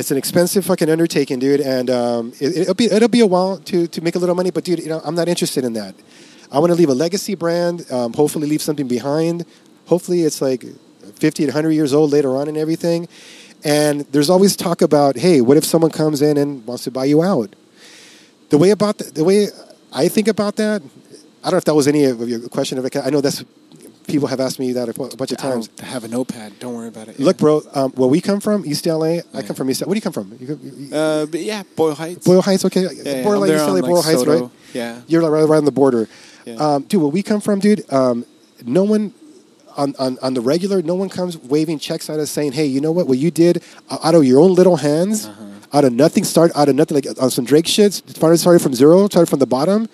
It's 0.00 0.10
an 0.10 0.16
expensive 0.16 0.64
fucking 0.64 0.88
undertaking, 0.88 1.40
dude. 1.40 1.60
And 1.60 1.90
um, 1.90 2.32
it, 2.40 2.56
it'll 2.56 2.74
be 2.74 2.86
it'll 2.86 3.08
be 3.08 3.20
a 3.20 3.26
while 3.26 3.58
to 3.58 3.86
to 3.86 4.00
make 4.00 4.14
a 4.14 4.18
little 4.18 4.34
money. 4.34 4.50
But 4.50 4.64
dude, 4.64 4.78
you 4.78 4.88
know, 4.88 5.02
I'm 5.04 5.14
not 5.14 5.28
interested 5.28 5.62
in 5.62 5.74
that. 5.74 5.94
I 6.50 6.58
want 6.58 6.70
to 6.70 6.74
leave 6.74 6.88
a 6.88 6.94
legacy 6.94 7.34
brand. 7.34 7.84
Um, 7.92 8.14
hopefully, 8.14 8.48
leave 8.48 8.62
something 8.62 8.88
behind. 8.88 9.44
Hopefully, 9.88 10.22
it's 10.22 10.40
like 10.40 10.64
50 11.16 11.44
to 11.44 11.46
100 11.48 11.72
years 11.72 11.92
old 11.92 12.12
later 12.12 12.34
on 12.34 12.48
and 12.48 12.56
everything. 12.56 13.08
And 13.62 14.00
there's 14.12 14.30
always 14.30 14.56
talk 14.56 14.80
about, 14.80 15.16
hey, 15.16 15.42
what 15.42 15.58
if 15.58 15.66
someone 15.66 15.90
comes 15.90 16.22
in 16.22 16.38
and 16.38 16.66
wants 16.66 16.84
to 16.84 16.90
buy 16.90 17.04
you 17.04 17.22
out? 17.22 17.54
The 18.48 18.56
way 18.56 18.70
about 18.70 18.96
the, 18.96 19.04
the 19.04 19.22
way 19.22 19.48
I 19.92 20.08
think 20.08 20.28
about 20.28 20.56
that, 20.56 20.80
I 21.44 21.50
don't 21.50 21.52
know 21.52 21.58
if 21.58 21.64
that 21.66 21.74
was 21.74 21.86
any 21.86 22.04
of 22.04 22.26
your 22.26 22.48
question. 22.48 22.78
I 22.78 23.10
know 23.10 23.20
that's 23.20 23.44
people 24.10 24.28
have 24.28 24.40
asked 24.40 24.58
me 24.58 24.72
that 24.72 24.88
a 24.88 24.92
bunch 24.92 25.32
of 25.32 25.38
I 25.38 25.42
times. 25.42 25.68
don't 25.68 25.88
have 25.88 26.04
a 26.04 26.08
notepad. 26.08 26.58
Don't 26.58 26.74
worry 26.74 26.88
about 26.88 27.08
it. 27.08 27.18
Look, 27.20 27.38
bro, 27.38 27.62
um, 27.74 27.92
where 27.92 28.08
we 28.08 28.20
come 28.20 28.40
from, 28.40 28.64
East 28.66 28.86
LA. 28.86 29.18
I 29.34 29.42
come 29.42 29.56
from 29.56 29.70
East. 29.70 29.80
LA. 29.82 29.86
Where 29.88 29.94
do 29.94 29.98
you 29.98 30.02
come 30.02 30.12
from? 30.12 30.36
You, 30.38 30.58
you, 30.62 30.94
Uh, 30.94 31.26
but 31.26 31.40
yeah, 31.40 31.62
Boyle 31.76 31.94
Heights. 31.94 32.26
Boyle 32.26 32.42
Heights, 32.42 32.64
okay. 32.66 32.82
Yeah, 32.82 32.88
yeah, 32.92 33.22
Boyle 33.22 33.42
I'm 33.44 33.48
Heights, 33.48 33.62
East 33.62 33.62
LA, 33.62 33.68
on, 33.68 33.74
like, 33.80 33.84
Boyle 33.90 34.02
Heights, 34.02 34.18
Soto. 34.20 34.40
right? 34.42 34.50
Yeah. 34.74 35.00
You're 35.06 35.22
like 35.22 35.32
right, 35.32 35.44
right 35.48 35.56
on 35.58 35.64
the 35.64 35.72
border. 35.72 36.08
Yeah. 36.46 36.54
Um, 36.56 36.82
dude, 36.84 37.00
where 37.02 37.10
we 37.10 37.22
come 37.22 37.40
from, 37.40 37.58
dude, 37.60 37.90
um, 37.92 38.24
no 38.64 38.84
one 38.84 39.12
on, 39.76 39.94
on, 39.98 40.18
on 40.20 40.34
the 40.34 40.40
regular, 40.40 40.82
no 40.82 40.94
one 40.94 41.08
comes 41.08 41.38
waving 41.38 41.78
checks 41.78 42.10
at 42.10 42.18
us 42.18 42.30
saying, 42.30 42.52
"Hey, 42.52 42.66
you 42.66 42.80
know 42.80 42.90
what? 42.92 43.06
What 43.06 43.18
you 43.18 43.30
did 43.30 43.62
uh, 43.88 43.98
out 44.02 44.14
of 44.14 44.24
your 44.24 44.40
own 44.40 44.54
little 44.54 44.76
hands, 44.76 45.26
Uh-huh. 45.26 45.44
out 45.78 45.84
of 45.84 45.92
nothing, 45.92 46.24
start 46.24 46.50
out 46.56 46.68
of 46.68 46.74
nothing, 46.74 46.96
like 46.96 47.06
on 47.22 47.30
some 47.30 47.44
Drake 47.44 47.66
shit, 47.68 47.92
started 47.94 48.38
started 48.38 48.60
from 48.60 48.74
zero, 48.74 49.06
started 49.06 49.30
from 49.30 49.38
the 49.38 49.46
bottom, 49.46 49.88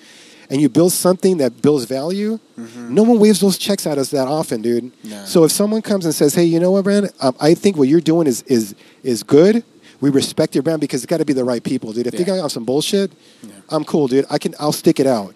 and 0.51 0.61
you 0.61 0.68
build 0.68 0.92
something 0.92 1.38
that 1.38 1.62
builds 1.62 1.84
value. 1.84 2.38
No 2.76 3.03
one 3.03 3.18
waves 3.18 3.40
those 3.40 3.59
checks 3.59 3.86
at 3.86 3.99
us 3.99 4.11
that 4.11 4.28
often, 4.28 4.62
dude. 4.62 4.84
Mm-hmm. 5.03 5.24
So 5.26 5.44
if 5.44 5.53
someone 5.53 5.82
comes 5.82 6.05
and 6.05 6.14
says, 6.14 6.34
"Hey, 6.34 6.44
you 6.44 6.61
know 6.61 6.70
what, 6.72 6.84
brand? 6.84 7.11
Um, 7.20 7.34
I 7.40 7.55
think 7.55 7.76
what 7.76 7.88
you're 7.88 8.01
doing 8.01 8.26
is 8.26 8.42
is 8.42 8.74
is 9.03 9.22
good." 9.22 9.64
We 9.99 10.11
respect 10.11 10.55
your 10.55 10.62
brand 10.62 10.82
because 10.82 11.03
it's 11.03 11.09
got 11.11 11.18
to 11.18 11.24
be 11.24 11.32
the 11.32 11.42
right 11.44 11.64
people, 11.64 11.90
dude. 11.92 12.07
If 12.07 12.12
they 12.12 12.18
Yeah. 12.18 12.36
got 12.36 12.40
on 12.40 12.51
some 12.51 12.64
bullshit, 12.64 13.12
Yeah. 13.42 13.49
I'm 13.70 13.82
cool, 13.82 14.09
dude. 14.09 14.26
I 14.28 14.36
can, 14.36 14.55
I'll 14.61 14.72
stick 14.72 15.01
it 15.01 15.07
out. 15.07 15.34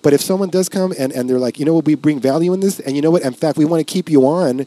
But 0.00 0.14
if 0.14 0.22
someone 0.22 0.48
does 0.48 0.70
come 0.70 0.94
and, 0.98 1.12
and 1.12 1.28
they're 1.28 1.38
like, 1.38 1.58
you 1.58 1.66
know 1.66 1.74
what, 1.74 1.84
we 1.84 1.94
bring 1.94 2.18
value 2.18 2.54
in 2.54 2.60
this, 2.60 2.80
and 2.80 2.96
you 2.96 3.02
know 3.02 3.10
what, 3.10 3.20
in 3.22 3.34
fact, 3.34 3.58
we 3.58 3.66
want 3.66 3.86
to 3.86 3.92
keep 3.92 4.08
you 4.08 4.26
on 4.26 4.64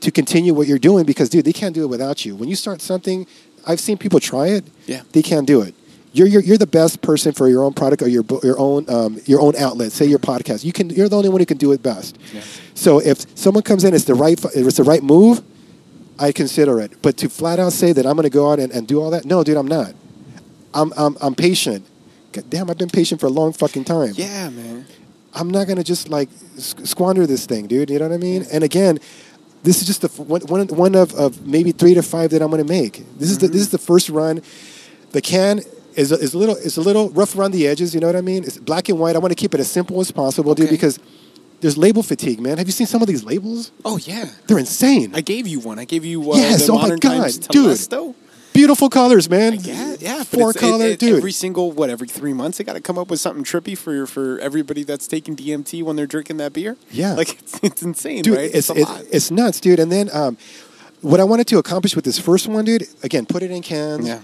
to 0.00 0.10
continue 0.10 0.54
what 0.54 0.68
you're 0.68 0.78
doing 0.78 1.04
because, 1.04 1.28
dude, 1.28 1.44
they 1.44 1.52
can't 1.52 1.74
do 1.74 1.82
it 1.82 1.88
without 1.88 2.24
you. 2.24 2.34
When 2.34 2.48
you 2.48 2.56
start 2.56 2.80
something, 2.80 3.26
I've 3.66 3.78
seen 3.80 3.98
people 3.98 4.20
try 4.20 4.46
it. 4.48 4.64
Yeah. 4.86 5.02
They 5.12 5.20
can't 5.20 5.46
do 5.46 5.60
it. 5.60 5.74
You're, 6.12 6.26
you're, 6.26 6.42
you're 6.42 6.58
the 6.58 6.66
best 6.66 7.02
person 7.02 7.32
for 7.32 7.48
your 7.48 7.62
own 7.64 7.74
product 7.74 8.02
or 8.02 8.08
your, 8.08 8.24
your 8.42 8.58
own 8.58 8.88
um, 8.88 9.20
your 9.26 9.40
own 9.40 9.54
outlet. 9.56 9.92
Say 9.92 10.06
your 10.06 10.18
podcast. 10.18 10.64
You 10.64 10.72
can. 10.72 10.90
You're 10.90 11.08
the 11.08 11.16
only 11.16 11.28
one 11.28 11.40
who 11.40 11.46
can 11.46 11.58
do 11.58 11.72
it 11.72 11.82
best. 11.82 12.18
Yeah. 12.32 12.40
So 12.74 12.98
if 13.00 13.26
someone 13.36 13.62
comes 13.62 13.84
in, 13.84 13.94
it's 13.94 14.04
the 14.04 14.14
right. 14.14 14.42
It's 14.54 14.76
the 14.78 14.84
right 14.84 15.02
move. 15.02 15.42
I 16.18 16.32
consider 16.32 16.80
it. 16.80 17.00
But 17.02 17.16
to 17.18 17.28
flat 17.28 17.58
out 17.58 17.72
say 17.72 17.92
that 17.92 18.04
I'm 18.04 18.16
going 18.16 18.24
to 18.24 18.30
go 18.30 18.50
out 18.50 18.58
and, 18.58 18.72
and 18.72 18.88
do 18.88 19.00
all 19.00 19.10
that, 19.10 19.24
no, 19.24 19.44
dude, 19.44 19.56
I'm 19.56 19.68
not. 19.68 19.94
I'm, 20.74 20.92
I'm, 20.96 21.16
I'm 21.20 21.34
patient. 21.34 21.86
God 22.32 22.50
damn, 22.50 22.70
I've 22.70 22.78
been 22.78 22.90
patient 22.90 23.20
for 23.20 23.26
a 23.26 23.30
long 23.30 23.52
fucking 23.52 23.84
time. 23.84 24.12
Yeah, 24.14 24.50
man. 24.50 24.84
I'm 25.34 25.50
not 25.50 25.66
gonna 25.66 25.84
just 25.84 26.08
like 26.08 26.28
squander 26.56 27.26
this 27.26 27.46
thing, 27.46 27.66
dude. 27.66 27.90
You 27.90 27.98
know 27.98 28.08
what 28.08 28.14
I 28.14 28.18
mean? 28.18 28.46
And 28.52 28.64
again, 28.64 28.98
this 29.62 29.80
is 29.80 29.86
just 29.86 30.00
the 30.02 30.08
f- 30.08 30.18
one, 30.18 30.40
one, 30.42 30.66
one 30.68 30.94
of, 30.94 31.14
of 31.14 31.46
maybe 31.46 31.72
three 31.72 31.94
to 31.94 32.02
five 32.02 32.30
that 32.30 32.42
I'm 32.42 32.50
gonna 32.50 32.64
make. 32.64 33.04
This 33.18 33.30
is 33.30 33.38
the 33.38 33.48
this 33.48 33.60
is 33.60 33.70
the 33.70 33.78
first 33.78 34.08
run. 34.08 34.42
The 35.12 35.20
can 35.20 35.60
is 35.98 36.12
a, 36.12 36.16
is 36.16 36.32
a 36.34 36.38
little 36.38 36.56
is 36.56 36.76
a 36.76 36.80
little 36.80 37.10
rough 37.10 37.36
around 37.36 37.50
the 37.52 37.66
edges. 37.66 37.94
You 37.94 38.00
know 38.00 38.06
what 38.06 38.16
I 38.16 38.20
mean? 38.20 38.44
It's 38.44 38.56
black 38.58 38.88
and 38.88 38.98
white. 38.98 39.16
I 39.16 39.18
want 39.18 39.32
to 39.32 39.36
keep 39.42 39.52
it 39.54 39.60
as 39.60 39.70
simple 39.70 40.00
as 40.00 40.10
possible, 40.10 40.54
dude, 40.54 40.70
because 40.70 40.98
there's 41.60 41.76
label 41.76 42.02
fatigue, 42.02 42.40
man. 42.40 42.58
Have 42.58 42.66
you 42.68 42.72
seen 42.72 42.86
some 42.86 43.02
of 43.02 43.08
these 43.08 43.24
labels? 43.24 43.72
Oh 43.84 43.98
yeah. 43.98 44.26
They're 44.46 44.58
insane. 44.58 45.14
I 45.14 45.20
gave 45.20 45.46
you 45.46 45.60
one. 45.60 45.78
I 45.78 45.84
gave 45.84 46.04
you 46.04 46.32
uh, 46.32 46.36
Yes, 46.36 46.66
the 46.66 46.72
oh 46.72 46.76
my 46.76 46.82
modern 46.82 46.98
God, 47.00 47.18
times 47.22 47.38
dude. 47.38 47.66
Telesto. 47.66 48.14
Beautiful 48.54 48.88
colors, 48.88 49.28
man. 49.30 49.54
Yeah, 49.60 49.96
yeah. 50.00 50.24
Four 50.24 50.50
it's- 50.50 50.56
it- 50.56 50.58
color, 50.58 50.86
it- 50.86 50.98
dude. 50.98 51.16
Every 51.18 51.32
single 51.32 51.70
what? 51.72 51.90
Every 51.90 52.08
three 52.08 52.32
months, 52.32 52.58
they 52.58 52.64
got 52.64 52.72
to 52.74 52.80
come 52.80 52.98
up 52.98 53.08
with 53.10 53.20
something 53.20 53.44
trippy 53.44 53.76
for 53.76 54.06
for 54.06 54.38
everybody 54.40 54.82
that's 54.84 55.06
taking 55.06 55.36
DMT 55.36 55.82
when 55.82 55.94
they're 55.96 56.06
drinking 56.06 56.38
that 56.38 56.52
beer. 56.52 56.76
Yeah. 56.90 57.14
like 57.14 57.38
it's, 57.40 57.60
it's 57.62 57.82
insane, 57.82 58.22
dude, 58.22 58.36
right? 58.36 58.50
it's 58.52 58.70
a 58.70 58.74
it's, 58.74 58.88
lot. 58.88 59.04
it's 59.12 59.30
nuts, 59.30 59.60
dude. 59.60 59.78
And 59.80 59.90
then 59.92 60.10
um, 60.12 60.38
what 61.02 61.20
I 61.20 61.24
wanted 61.24 61.46
to 61.48 61.58
accomplish 61.58 61.94
with 61.94 62.04
this 62.04 62.18
first 62.18 62.46
one, 62.48 62.64
dude, 62.64 62.84
again, 63.02 63.26
put 63.26 63.42
it 63.42 63.50
in 63.50 63.62
cans, 63.62 64.06
Yeah. 64.08 64.20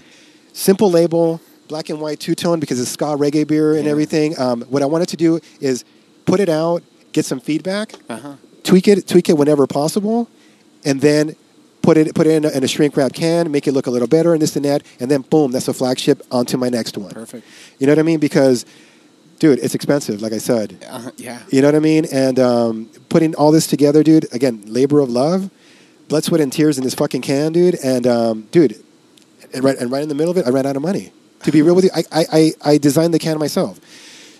simple 0.53 0.89
label, 0.91 1.39
black 1.67 1.89
and 1.89 1.99
white 1.99 2.19
two 2.19 2.35
tone 2.35 2.59
because 2.59 2.79
it's 2.79 2.91
ska 2.91 3.05
reggae 3.17 3.47
beer 3.47 3.75
and 3.75 3.85
Yeah. 3.85 3.91
everything. 3.91 4.39
Um, 4.39 4.61
what 4.69 4.81
I 4.83 4.85
wanted 4.85 5.07
to 5.09 5.17
do 5.17 5.39
is 5.59 5.83
put 6.25 6.39
it 6.39 6.49
out, 6.49 6.83
get 7.13 7.25
some 7.25 7.39
feedback, 7.39 7.93
Uh-huh. 8.09 8.33
tweak 8.63 8.87
it, 8.87 9.07
tweak 9.07 9.29
it 9.29 9.37
whenever 9.37 9.65
possible, 9.67 10.27
and 10.83 11.01
then 11.01 11.35
put 11.81 11.97
it 11.97 12.13
put 12.15 12.25
it 12.27 12.31
in 12.31 12.45
a, 12.45 12.49
in 12.49 12.63
a 12.63 12.67
shrink 12.67 12.95
wrap 12.97 13.13
can, 13.13 13.51
make 13.51 13.67
it 13.67 13.71
look 13.73 13.87
a 13.87 13.91
little 13.91 14.07
better, 14.07 14.33
and 14.33 14.41
this 14.41 14.55
and 14.55 14.65
that, 14.65 14.81
and 14.99 15.09
then 15.09 15.21
boom, 15.21 15.51
that's 15.51 15.67
a 15.67 15.73
flagship 15.73 16.21
onto 16.31 16.57
my 16.57 16.69
next 16.69 16.97
one. 16.97 17.11
Perfect. 17.11 17.45
You 17.79 17.87
know 17.87 17.91
what 17.93 17.99
I 17.99 18.03
mean? 18.03 18.19
Because, 18.19 18.65
dude, 19.39 19.59
it's 19.59 19.75
expensive, 19.75 20.21
like 20.21 20.33
I 20.33 20.39
said. 20.39 20.83
Uh, 20.89 21.11
yeah. 21.17 21.39
You 21.51 21.61
know 21.61 21.67
what 21.67 21.75
I 21.75 21.79
mean? 21.79 22.05
And 22.11 22.39
um, 22.39 22.89
putting 23.09 23.35
all 23.35 23.51
this 23.51 23.67
together, 23.67 24.01
dude. 24.03 24.25
Again, 24.33 24.63
labor 24.65 24.99
of 24.99 25.09
love, 25.09 25.49
blood, 26.07 26.23
sweat, 26.23 26.41
and 26.41 26.51
tears 26.51 26.77
in 26.77 26.83
this 26.83 26.95
fucking 26.95 27.21
can, 27.21 27.51
dude. 27.53 27.75
And 27.83 28.07
um, 28.07 28.47
dude, 28.51 28.83
and 29.53 29.63
right, 29.63 29.77
and 29.77 29.91
right 29.91 30.01
in 30.03 30.09
the 30.09 30.15
middle 30.15 30.31
of 30.31 30.37
it, 30.37 30.47
I 30.47 30.49
ran 30.49 30.65
out 30.65 30.75
of 30.75 30.81
money. 30.81 31.11
To 31.43 31.51
be 31.51 31.61
real 31.61 31.75
with 31.75 31.85
you, 31.85 31.91
I, 31.95 32.03
I, 32.11 32.51
I, 32.63 32.77
designed 32.77 33.13
the 33.13 33.19
can 33.19 33.37
myself. 33.37 33.79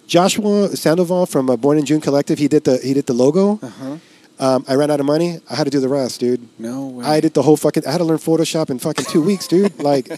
Joshua 0.07 0.75
Sandoval 0.75 1.27
from 1.27 1.49
uh, 1.49 1.55
Born 1.55 1.77
in 1.77 1.85
June 1.85 2.01
Collective, 2.01 2.39
he 2.39 2.47
did 2.47 2.63
the 2.63 2.77
he 2.77 2.93
did 2.93 3.05
the 3.05 3.13
logo. 3.13 3.59
Uh-huh. 3.61 3.97
Um, 4.37 4.65
I 4.67 4.75
ran 4.75 4.91
out 4.91 4.99
of 4.99 5.05
money. 5.05 5.39
I 5.49 5.55
had 5.55 5.63
to 5.63 5.69
do 5.69 5.79
the 5.79 5.87
rest, 5.87 6.19
dude. 6.19 6.47
No 6.59 6.87
way. 6.87 7.05
I 7.05 7.19
did 7.21 7.33
the 7.33 7.41
whole 7.41 7.55
fucking. 7.55 7.85
I 7.85 7.91
had 7.91 7.99
to 7.99 8.03
learn 8.03 8.17
Photoshop 8.17 8.69
in 8.69 8.79
fucking 8.79 9.05
two 9.05 9.21
weeks, 9.21 9.47
dude. 9.47 9.73
Like, 9.85 10.09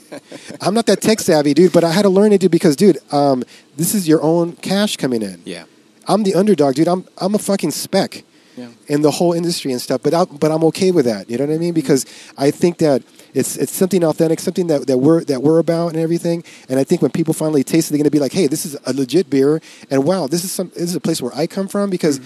I'm 0.61 0.73
not 0.73 0.86
that 0.86 1.01
tech 1.01 1.19
savvy, 1.19 1.53
dude, 1.53 1.73
but 1.73 1.84
I 1.84 1.91
had 1.91 2.03
to 2.03 2.09
learn 2.09 2.32
it, 2.32 2.39
dude, 2.39 2.51
because, 2.51 2.78
dude, 2.78 2.97
um, 3.11 3.43
this 3.75 3.93
is 3.93 4.07
your 4.07 4.21
own 4.23 4.53
cash 4.53 4.95
coming 4.95 5.21
in. 5.21 5.41
Yeah. 5.43 5.65
I'm 6.07 6.23
the 6.23 6.36
underdog, 6.36 6.75
dude. 6.75 6.88
I'm 6.88 7.05
I'm 7.17 7.36
a 7.36 7.39
fucking 7.39 7.71
speck 7.71 8.23
Yeah. 8.58 8.70
in 8.88 9.03
the 9.03 9.12
whole 9.12 9.34
industry 9.34 9.72
and 9.72 9.80
stuff. 9.80 10.01
But 10.03 10.14
I, 10.14 10.26
but 10.26 10.51
I'm 10.51 10.64
okay 10.66 10.91
with 10.91 11.05
that. 11.05 11.30
You 11.30 11.38
know 11.38 11.45
what 11.45 11.53
I 11.53 11.58
mean? 11.58 11.76
Because 11.76 12.05
I 12.38 12.49
think 12.49 12.80
that 12.80 13.03
it's 13.34 13.55
it's 13.55 13.72
something 13.72 14.03
authentic, 14.03 14.39
something 14.39 14.66
that, 14.68 14.88
that 14.88 14.97
we're 14.97 15.24
that 15.26 15.43
we're 15.43 15.60
about 15.60 15.89
and 15.89 15.97
everything. 15.97 16.43
And 16.68 16.80
I 16.80 16.84
think 16.84 17.03
when 17.03 17.12
people 17.12 17.34
finally 17.36 17.64
taste 17.64 17.88
it, 17.88 17.93
they're 17.93 17.99
gonna 17.99 18.10
be 18.10 18.20
like, 18.20 18.34
hey, 18.34 18.47
this 18.47 18.66
is 18.66 18.76
a 18.86 18.93
legit 18.93 19.30
beer, 19.30 19.62
and 19.91 20.03
wow, 20.03 20.26
this 20.26 20.43
is 20.43 20.51
some 20.51 20.70
this 20.74 20.89
is 20.89 20.95
a 20.95 20.99
place 20.99 21.22
where 21.22 21.36
I 21.36 21.45
come 21.45 21.68
from. 21.68 21.89
Because 21.91 22.20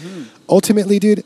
ultimately, 0.47 0.99
dude, 0.99 1.23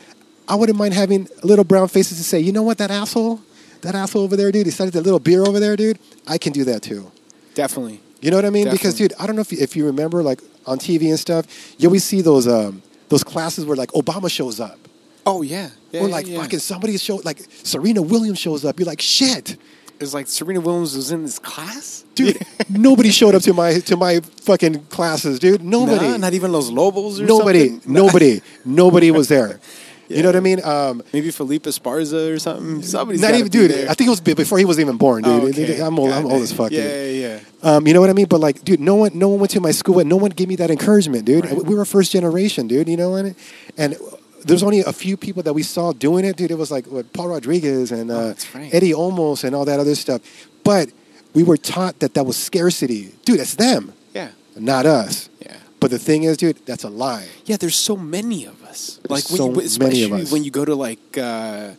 I 0.47 0.56
wouldn't 0.56 0.78
mind 0.78 0.93
having 0.93 1.28
little 1.43 1.66
brown 1.66 1.88
faces 1.88 2.18
to 2.18 2.24
say, 2.24 2.39
you 2.39 2.51
know 2.51 2.64
what, 2.64 2.80
that 2.80 2.91
asshole, 2.91 3.41
that 3.82 3.95
asshole 3.95 4.24
over 4.24 4.36
there, 4.36 4.51
dude, 4.51 4.66
he 4.66 4.72
started 4.72 4.93
that 4.93 5.01
little 5.01 5.20
beer 5.20 5.43
over 5.45 5.60
there, 5.60 5.76
dude. 5.76 5.99
I 6.28 6.38
can 6.38 6.51
do 6.51 6.64
that 6.66 6.82
too. 6.82 7.12
Definitely. 7.53 8.01
You 8.22 8.32
know 8.32 8.38
what 8.38 8.45
I 8.45 8.49
mean? 8.49 8.70
Because, 8.72 8.95
dude, 8.95 9.14
I 9.20 9.28
don't 9.28 9.36
know 9.36 9.41
if 9.41 9.51
you, 9.51 9.60
if 9.62 9.76
you 9.76 9.86
remember, 9.86 10.24
like 10.24 10.41
on 10.66 10.80
TV 10.80 11.10
and 11.10 11.20
stuff, 11.20 11.45
you 11.78 11.88
always 11.88 12.03
see 12.03 12.22
those 12.22 12.47
um, 12.47 12.82
those 13.10 13.24
classes 13.24 13.66
where 13.66 13.78
like 13.78 13.91
Obama 13.91 14.32
shows 14.32 14.60
up, 14.60 14.80
Oh 15.26 15.41
yeah. 15.41 15.69
yeah 15.91 16.01
or 16.01 16.07
like 16.07 16.28
yeah. 16.28 16.41
fucking 16.41 16.59
somebody 16.59 16.97
show 16.97 17.17
like 17.23 17.39
Serena 17.63 18.01
Williams 18.01 18.39
shows 18.39 18.63
up. 18.63 18.80
You're 18.80 18.88
like, 18.88 19.01
shit, 19.01 19.57
It's 19.99 20.13
like 20.13 20.28
Serena 20.28 20.59
Williams 20.59 20.95
was 20.95 21.11
in 21.11 21.23
this 21.23 21.39
class, 21.39 22.05
dude. 22.13 22.38
nobody 22.69 23.09
showed 23.09 23.34
up 23.34 23.41
to 23.43 23.53
my 23.53 23.80
to 23.80 23.97
my 23.97 24.19
fucking 24.19 24.86
classes, 24.86 25.39
dude. 25.39 25.63
Nobody, 25.63 26.07
Nah, 26.09 26.17
not 26.17 26.34
even 26.34 26.51
Los 26.51 26.69
Lobos 26.69 27.19
or 27.19 27.26
nobody, 27.26 27.69
something. 27.69 27.93
nobody, 27.93 28.41
nobody 28.63 29.11
was 29.11 29.28
there. 29.28 29.59
You 30.07 30.21
know 30.21 30.30
what 30.30 30.36
I 30.36 30.39
mean? 30.39 30.63
Um, 30.63 31.03
Maybe 31.13 31.32
Felipe 31.32 31.63
Esparza 31.63 32.32
or 32.32 32.38
something. 32.38 32.84
Somebody's 32.84 33.21
not 33.21 33.34
even, 33.34 33.49
dude. 33.49 33.71
there. 33.71 33.89
I 33.89 33.95
think 33.95 34.07
it 34.07 34.11
was 34.11 34.21
before 34.21 34.59
he 34.59 34.65
was 34.65 34.80
even 34.80 34.97
born, 34.97 35.23
dude. 35.23 35.43
Oh, 35.43 35.47
okay. 35.47 35.82
I'm 35.82 35.97
old. 35.97 36.11
I'm 36.11 36.23
God 36.23 36.32
old 36.34 36.41
as 36.43 36.53
fuck, 36.53 36.71
yeah, 36.71 36.84
dude. 36.84 37.15
Yeah, 37.15 37.28
yeah, 37.28 37.39
Um, 37.63 37.88
you 37.88 37.93
know 37.95 38.01
what 38.01 38.11
I 38.11 38.13
mean? 38.13 38.28
But 38.28 38.39
like, 38.39 38.63
dude, 38.63 38.80
no 38.80 38.95
one, 38.95 39.17
no 39.17 39.30
one 39.30 39.39
went 39.39 39.51
to 39.53 39.59
my 39.59 39.71
school, 39.71 39.97
and 39.97 40.07
no 40.07 40.17
one 40.17 40.30
gave 40.30 40.47
me 40.47 40.57
that 40.57 40.69
encouragement, 40.69 41.26
dude. 41.26 41.45
Right. 41.45 41.55
We 41.63 41.73
were 41.73 41.86
first 41.86 42.11
generation, 42.11 42.67
dude. 42.67 42.88
You 42.88 42.97
know 42.97 43.09
what? 43.11 43.26
i 43.26 43.36
And 43.78 43.97
there's 44.46 44.64
only 44.64 44.80
a 44.82 44.93
few 44.93 45.18
people 45.18 45.43
that 45.43 45.54
we 45.54 45.64
saw 45.64 45.91
doing 45.91 46.24
it, 46.26 46.38
dude. 46.38 46.52
It 46.52 46.58
was 46.58 46.72
like 46.72 46.86
what 46.88 47.12
Paul 47.14 47.30
Rodriguez 47.30 47.91
and 47.91 48.10
Oh, 48.12 48.16
uh, 48.16 48.28
that's 48.28 48.54
right. 48.56 48.74
Eddie 48.74 48.91
Olmos 48.93 49.43
and 49.43 49.56
all 49.56 49.66
that 49.66 49.80
other 49.80 49.96
stuff. 49.96 50.22
But 50.64 50.89
we 51.34 51.43
were 51.43 51.58
taught 51.58 52.00
that 52.00 52.14
that 52.14 52.26
was 52.26 52.38
scarcity, 52.38 53.14
dude. 53.26 53.39
It's 53.39 53.56
them, 53.56 53.93
yeah. 54.14 54.30
not 54.56 54.86
us. 54.86 55.30
Yeah. 55.41 55.58
But 55.80 55.91
the 55.91 56.00
thing 56.00 56.24
is, 56.24 56.38
dude, 56.38 56.58
that's 56.66 56.84
a 56.84 56.89
lie. 56.89 57.28
Yeah, 57.46 57.58
there's 57.58 57.76
so 57.76 57.96
many 57.98 58.46
of 58.46 58.64
us. 58.64 59.00
There's 59.04 59.12
Like 59.12 59.30
when 59.30 59.38
so 59.38 59.46
you, 59.50 59.52
many 59.56 59.66
especially 59.66 60.04
of 60.04 60.12
us. 60.14 60.32
when 60.32 60.43
you 60.43 60.50
go 60.52 60.64
to 60.66 60.74
like, 60.74 61.18
uh, 61.18 61.72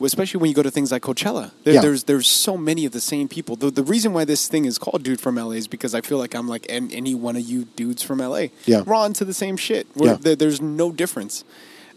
especially 0.00 0.38
when 0.40 0.48
you 0.48 0.54
go 0.54 0.62
to 0.62 0.70
things 0.70 0.92
like 0.92 1.02
Coachella. 1.02 1.50
There, 1.64 1.74
Yeah. 1.74 1.80
There's 1.80 2.04
there's 2.04 2.28
so 2.28 2.56
many 2.56 2.84
of 2.84 2.92
the 2.92 3.00
same 3.00 3.26
people. 3.26 3.56
The, 3.56 3.70
the 3.70 3.82
reason 3.82 4.12
why 4.12 4.24
this 4.24 4.46
thing 4.46 4.64
is 4.64 4.78
called 4.78 5.02
"Dude 5.02 5.20
from 5.20 5.36
LA" 5.36 5.52
is 5.52 5.66
because 5.66 5.94
I 5.94 6.02
feel 6.02 6.18
like 6.18 6.34
I'm 6.34 6.46
like 6.46 6.66
any 6.68 7.14
one 7.14 7.34
of 7.36 7.42
you 7.42 7.64
dudes 7.74 8.02
from 8.02 8.18
LA. 8.18 8.48
Yeah. 8.66 8.82
we're 8.82 8.94
on 8.94 9.12
to 9.14 9.24
the 9.24 9.34
same 9.34 9.56
shit. 9.56 9.86
We're, 9.96 10.08
Yeah. 10.08 10.18
there, 10.20 10.36
there's 10.36 10.60
no 10.60 10.92
difference. 10.92 11.44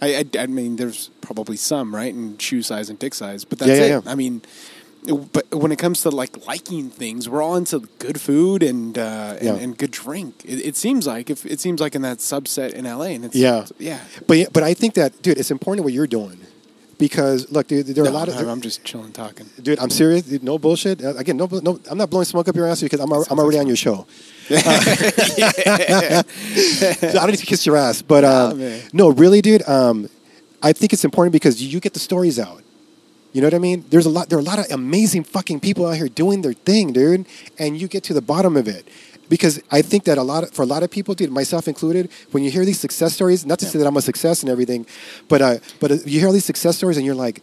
I, 0.01 0.15
I, 0.19 0.25
I 0.39 0.47
mean, 0.47 0.75
there's 0.77 1.09
probably 1.21 1.57
some 1.57 1.93
right 1.95 2.13
in 2.13 2.37
shoe 2.37 2.61
size 2.63 2.89
and 2.89 2.97
dick 2.97 3.13
size, 3.13 3.45
but 3.45 3.59
that's 3.59 3.69
Yeah, 3.71 3.75
yeah, 3.77 3.97
it. 3.99 4.05
yeah. 4.05 4.11
I 4.11 4.15
mean. 4.15 4.41
But 5.33 5.49
when 5.49 5.71
it 5.71 5.79
comes 5.79 6.03
to 6.03 6.11
like 6.11 6.45
liking 6.45 6.91
things, 6.91 7.27
we're 7.27 7.41
all 7.41 7.55
into 7.55 7.79
good 7.97 8.21
food 8.21 8.61
and 8.61 8.95
uh, 8.99 9.35
and, 9.41 9.57
and 9.59 9.75
good 9.75 9.89
drink. 9.89 10.43
It, 10.45 10.59
it 10.63 10.75
seems 10.75 11.07
like 11.07 11.31
if 11.31 11.43
it 11.43 11.59
seems 11.59 11.81
like 11.81 11.95
in 11.95 12.03
that 12.03 12.19
subset 12.19 12.73
in 12.73 12.85
LA, 12.85 13.05
and 13.17 13.25
it's 13.25 13.35
Yeah. 13.35 13.65
yeah. 13.79 13.97
But 14.27 14.53
but 14.53 14.61
I 14.61 14.75
think 14.75 14.93
that, 14.93 15.23
dude, 15.23 15.39
it's 15.39 15.49
important 15.49 15.85
what 15.85 15.93
you're 15.93 16.05
doing 16.05 16.39
because 16.99 17.49
look, 17.49 17.65
dude, 17.65 17.87
there 17.87 18.03
are 18.03 18.07
a 18.07 18.11
lot 18.11 18.27
of. 18.27 18.35
I'm- 18.35 18.47
I'm 18.47 18.61
just 18.61 18.83
chilling, 18.83 19.11
talking. 19.11 19.47
Dude, 19.59 19.79
I'm 19.79 19.89
serious. 19.89 20.21
Dude, 20.21 20.43
No 20.43 20.59
bullshit. 20.59 21.01
Again, 21.03 21.37
no, 21.37 21.47
no. 21.51 21.79
I'm 21.89 21.97
not 21.97 22.11
blowing 22.11 22.25
smoke 22.25 22.47
up 22.47 22.55
your 22.55 22.67
ass 22.67 22.81
because 22.81 22.99
I'm, 22.99 23.11
I'm 23.11 23.39
already 23.39 23.57
on 23.57 23.65
your 23.65 23.75
show. 23.77 24.05
Uh, 24.53 26.23
so 26.93 27.07
I 27.07 27.13
don't 27.13 27.31
need 27.31 27.39
to 27.39 27.45
kiss 27.45 27.65
your 27.65 27.77
ass, 27.77 28.01
but 28.01 28.23
um, 28.23 28.81
no, 28.93 29.09
really, 29.09 29.41
dude. 29.41 29.67
Um, 29.67 30.09
I 30.63 30.73
think 30.73 30.93
it's 30.93 31.05
important 31.05 31.33
because 31.33 31.61
you 31.61 31.79
get 31.79 31.93
the 31.93 31.99
stories 31.99 32.39
out. 32.39 32.63
You 33.33 33.41
know 33.41 33.47
what 33.47 33.53
I 33.53 33.59
mean? 33.59 33.85
There's 33.89 34.05
a 34.05 34.09
lot. 34.09 34.29
There 34.29 34.37
are 34.37 34.41
a 34.41 34.45
lot 34.45 34.59
of 34.59 34.69
amazing 34.71 35.23
fucking 35.23 35.61
people 35.61 35.85
out 35.87 35.95
here 35.95 36.09
doing 36.09 36.41
their 36.41 36.53
thing, 36.53 36.91
dude, 36.91 37.25
and 37.57 37.79
you 37.79 37.87
get 37.87 38.03
to 38.05 38.13
the 38.13 38.21
bottom 38.21 38.57
of 38.57 38.67
it. 38.67 38.87
Because 39.29 39.61
I 39.71 39.81
think 39.81 40.03
that 40.03 40.17
a 40.17 40.23
lot 40.23 40.43
of, 40.43 40.51
for 40.51 40.63
a 40.63 40.65
lot 40.65 40.83
of 40.83 40.91
people, 40.91 41.15
dude, 41.15 41.31
myself 41.31 41.69
included, 41.69 42.09
when 42.31 42.43
you 42.43 42.51
hear 42.51 42.65
these 42.65 42.81
success 42.81 43.13
stories, 43.13 43.45
not 43.45 43.59
to 43.59 43.65
say 43.65 43.79
that 43.79 43.87
I'm 43.87 43.95
a 43.95 44.01
success 44.01 44.43
and 44.43 44.49
everything, 44.49 44.85
but 45.29 45.41
uh, 45.41 45.57
but 45.79 45.91
uh, 45.91 45.95
you 46.05 46.19
hear 46.19 46.31
these 46.33 46.43
success 46.43 46.75
stories 46.75 46.97
and 46.97 47.05
you're 47.05 47.15
like, 47.15 47.41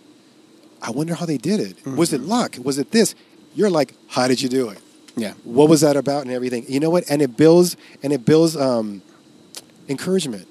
I 0.82 0.90
wonder 0.90 1.14
how 1.14 1.24
they 1.24 1.38
did 1.38 1.60
it. 1.60 1.76
Was 1.96 2.12
it 2.12 2.20
luck? 2.20 2.56
Was 2.62 2.78
it 2.78 2.90
this? 2.90 3.14
You're 3.54 3.70
like, 3.70 3.94
how 4.08 4.28
did 4.28 4.42
you 4.42 4.50
do 4.50 4.68
it? 4.68 4.78
Yeah, 5.18 5.34
What 5.44 5.68
was 5.68 5.80
that 5.82 5.96
about 5.96 6.22
and 6.22 6.30
everything? 6.30 6.64
You 6.68 6.80
know 6.80 6.90
what? 6.90 7.10
And 7.10 7.20
it 7.22 7.36
builds 7.36 7.76
and 8.02 8.12
it 8.12 8.24
builds 8.24 8.56
um, 8.56 9.02
encouragement. 9.88 10.46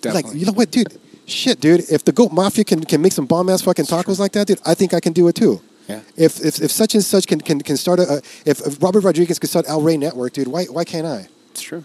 definitely. 0.00 0.30
Like, 0.30 0.40
you 0.40 0.46
know 0.46 0.52
what, 0.52 0.70
dude? 0.70 0.98
shit, 1.26 1.60
dude. 1.60 1.80
If 1.90 2.04
the 2.04 2.12
Goat 2.12 2.32
Mafia 2.32 2.64
can, 2.64 2.82
can 2.84 3.02
make 3.02 3.12
some 3.12 3.26
bomb 3.26 3.48
ass 3.50 3.62
fucking 3.62 3.84
tacos 3.84 4.18
like 4.18 4.32
that, 4.32 4.46
dude, 4.46 4.60
I 4.64 4.74
think 4.74 4.94
I 4.94 5.00
can 5.00 5.12
do 5.12 5.28
it 5.28 5.34
too. 5.34 5.60
Yeah. 5.86 6.00
If 6.16 6.40
if, 6.44 6.60
if 6.60 6.70
such 6.70 6.94
and 6.94 7.04
such 7.04 7.26
can, 7.26 7.40
can, 7.40 7.60
can 7.60 7.76
start 7.76 7.98
a, 7.98 8.22
if, 8.44 8.60
if 8.66 8.82
Robert 8.82 9.04
Rodriguez 9.04 9.38
can 9.38 9.48
start 9.48 9.66
El 9.68 9.82
Rey 9.82 9.96
Network, 9.96 10.32
dude, 10.32 10.48
why 10.48 10.64
why 10.64 10.84
can't 10.84 11.06
I? 11.06 11.28
It's 11.50 11.62
true. 11.62 11.84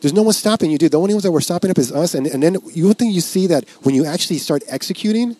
There's 0.00 0.12
no 0.12 0.22
one 0.22 0.32
stopping 0.32 0.70
you, 0.70 0.78
dude. 0.78 0.92
The 0.92 0.98
only 0.98 1.14
ones 1.14 1.22
that 1.22 1.30
were 1.30 1.40
stopping 1.40 1.70
up 1.70 1.78
is 1.78 1.92
us. 1.92 2.14
And, 2.14 2.26
and 2.26 2.42
then 2.42 2.56
you 2.74 2.88
would 2.88 2.98
think 2.98 3.14
you 3.14 3.20
see 3.20 3.46
that 3.46 3.68
when 3.82 3.94
you 3.94 4.04
actually 4.04 4.38
start 4.38 4.64
executing, 4.66 5.36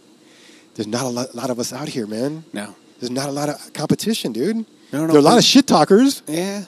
there's 0.75 0.87
not 0.87 1.05
a 1.05 1.09
lot, 1.09 1.35
lot 1.35 1.51
of 1.51 1.59
us 1.59 1.73
out 1.73 1.89
here, 1.89 2.07
man. 2.07 2.45
No. 2.53 2.77
There's 3.01 3.11
not 3.11 3.29
a 3.29 3.33
lot 3.33 3.49
of 3.49 3.73
competition, 3.73 4.33
dude. 4.33 4.64
No, 4.93 5.01
no, 5.01 5.07
there 5.07 5.16
are 5.16 5.18
a 5.18 5.22
lot 5.22 5.38
of 5.38 5.45
shit 5.45 5.66
talkers. 5.66 6.22
Yeah. 6.26 6.64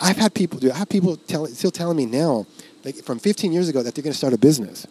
I've 0.00 0.16
had 0.16 0.34
people, 0.34 0.58
do. 0.58 0.70
I 0.72 0.76
have 0.76 0.88
people 0.88 1.16
tell, 1.16 1.46
still 1.46 1.70
telling 1.70 1.96
me 1.96 2.06
now, 2.06 2.46
like 2.84 2.96
from 3.04 3.18
15 3.18 3.52
years 3.52 3.68
ago, 3.68 3.82
that 3.82 3.94
they're 3.94 4.02
going 4.02 4.12
to 4.12 4.18
start 4.18 4.32
a 4.32 4.38
business, 4.38 4.86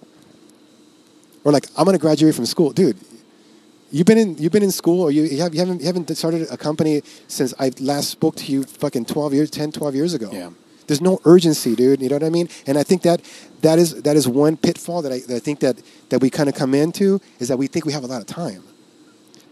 or 1.43 1.51
like 1.51 1.67
I'm 1.77 1.85
going 1.85 1.97
to 1.97 2.01
graduate 2.01 2.35
from 2.35 2.45
school, 2.45 2.71
dude. 2.71 2.97
You've 3.91 4.07
been 4.07 4.17
in 4.17 4.37
you've 4.37 4.51
been 4.51 4.63
in 4.63 4.71
school, 4.71 5.01
or 5.01 5.11
you, 5.11 5.23
you, 5.23 5.41
have, 5.41 5.53
you 5.53 5.59
haven't 5.59 5.79
you 5.79 5.85
haven't 5.85 6.13
started 6.17 6.47
a 6.49 6.57
company 6.57 7.01
since 7.27 7.53
I 7.59 7.71
last 7.79 8.09
spoke 8.09 8.35
to 8.37 8.51
you 8.51 8.63
fucking 8.63 9.05
12 9.05 9.33
years, 9.33 9.49
10, 9.51 9.71
12 9.71 9.95
years 9.95 10.13
ago. 10.13 10.29
Yeah. 10.31 10.49
There's 10.87 11.01
no 11.01 11.19
urgency, 11.25 11.75
dude. 11.75 12.01
You 12.01 12.09
know 12.09 12.15
what 12.15 12.23
I 12.23 12.29
mean? 12.29 12.47
And 12.67 12.77
I 12.77 12.83
think 12.83 13.01
that 13.03 13.21
that 13.61 13.79
is 13.79 14.01
that 14.03 14.15
is 14.15 14.27
one 14.27 14.57
pitfall 14.57 15.01
that 15.01 15.11
I, 15.11 15.19
that 15.19 15.35
I 15.35 15.39
think 15.39 15.59
that 15.59 15.81
that 16.09 16.21
we 16.21 16.29
kind 16.29 16.49
of 16.49 16.55
come 16.55 16.73
into 16.73 17.19
is 17.39 17.47
that 17.47 17.57
we 17.57 17.67
think 17.67 17.85
we 17.85 17.93
have 17.93 18.03
a 18.03 18.07
lot 18.07 18.21
of 18.21 18.27
time. 18.27 18.63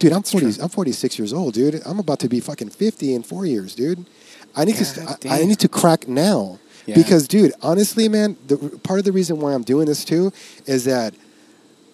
Dude, 0.04 0.12
I'm 0.12 0.22
40, 0.22 0.62
I'm 0.62 0.68
46 0.68 1.18
years 1.18 1.32
old, 1.32 1.54
dude. 1.54 1.82
I'm 1.86 1.98
about 1.98 2.20
to 2.20 2.28
be 2.28 2.42
fucking 2.42 2.72
50 2.72 3.16
in 3.16 3.24
four 3.24 3.46
years, 3.46 3.74
dude. 3.74 4.06
I 4.54 4.66
need 4.66 4.76
to 4.76 4.84
st- 4.84 5.32
I, 5.32 5.46
need 5.46 5.60
to 5.60 5.70
crack 5.70 6.10
now 6.10 6.60
Yeah. 6.86 6.96
because, 6.96 7.26
dude, 7.26 7.54
honestly, 7.62 8.10
man, 8.10 8.36
the 8.48 8.58
part 8.84 9.00
of 9.00 9.06
the 9.06 9.14
reason 9.14 9.40
why 9.40 9.54
I'm 9.54 9.64
doing 9.64 9.86
this 9.86 10.04
too 10.04 10.34
is 10.66 10.84
that 10.84 11.14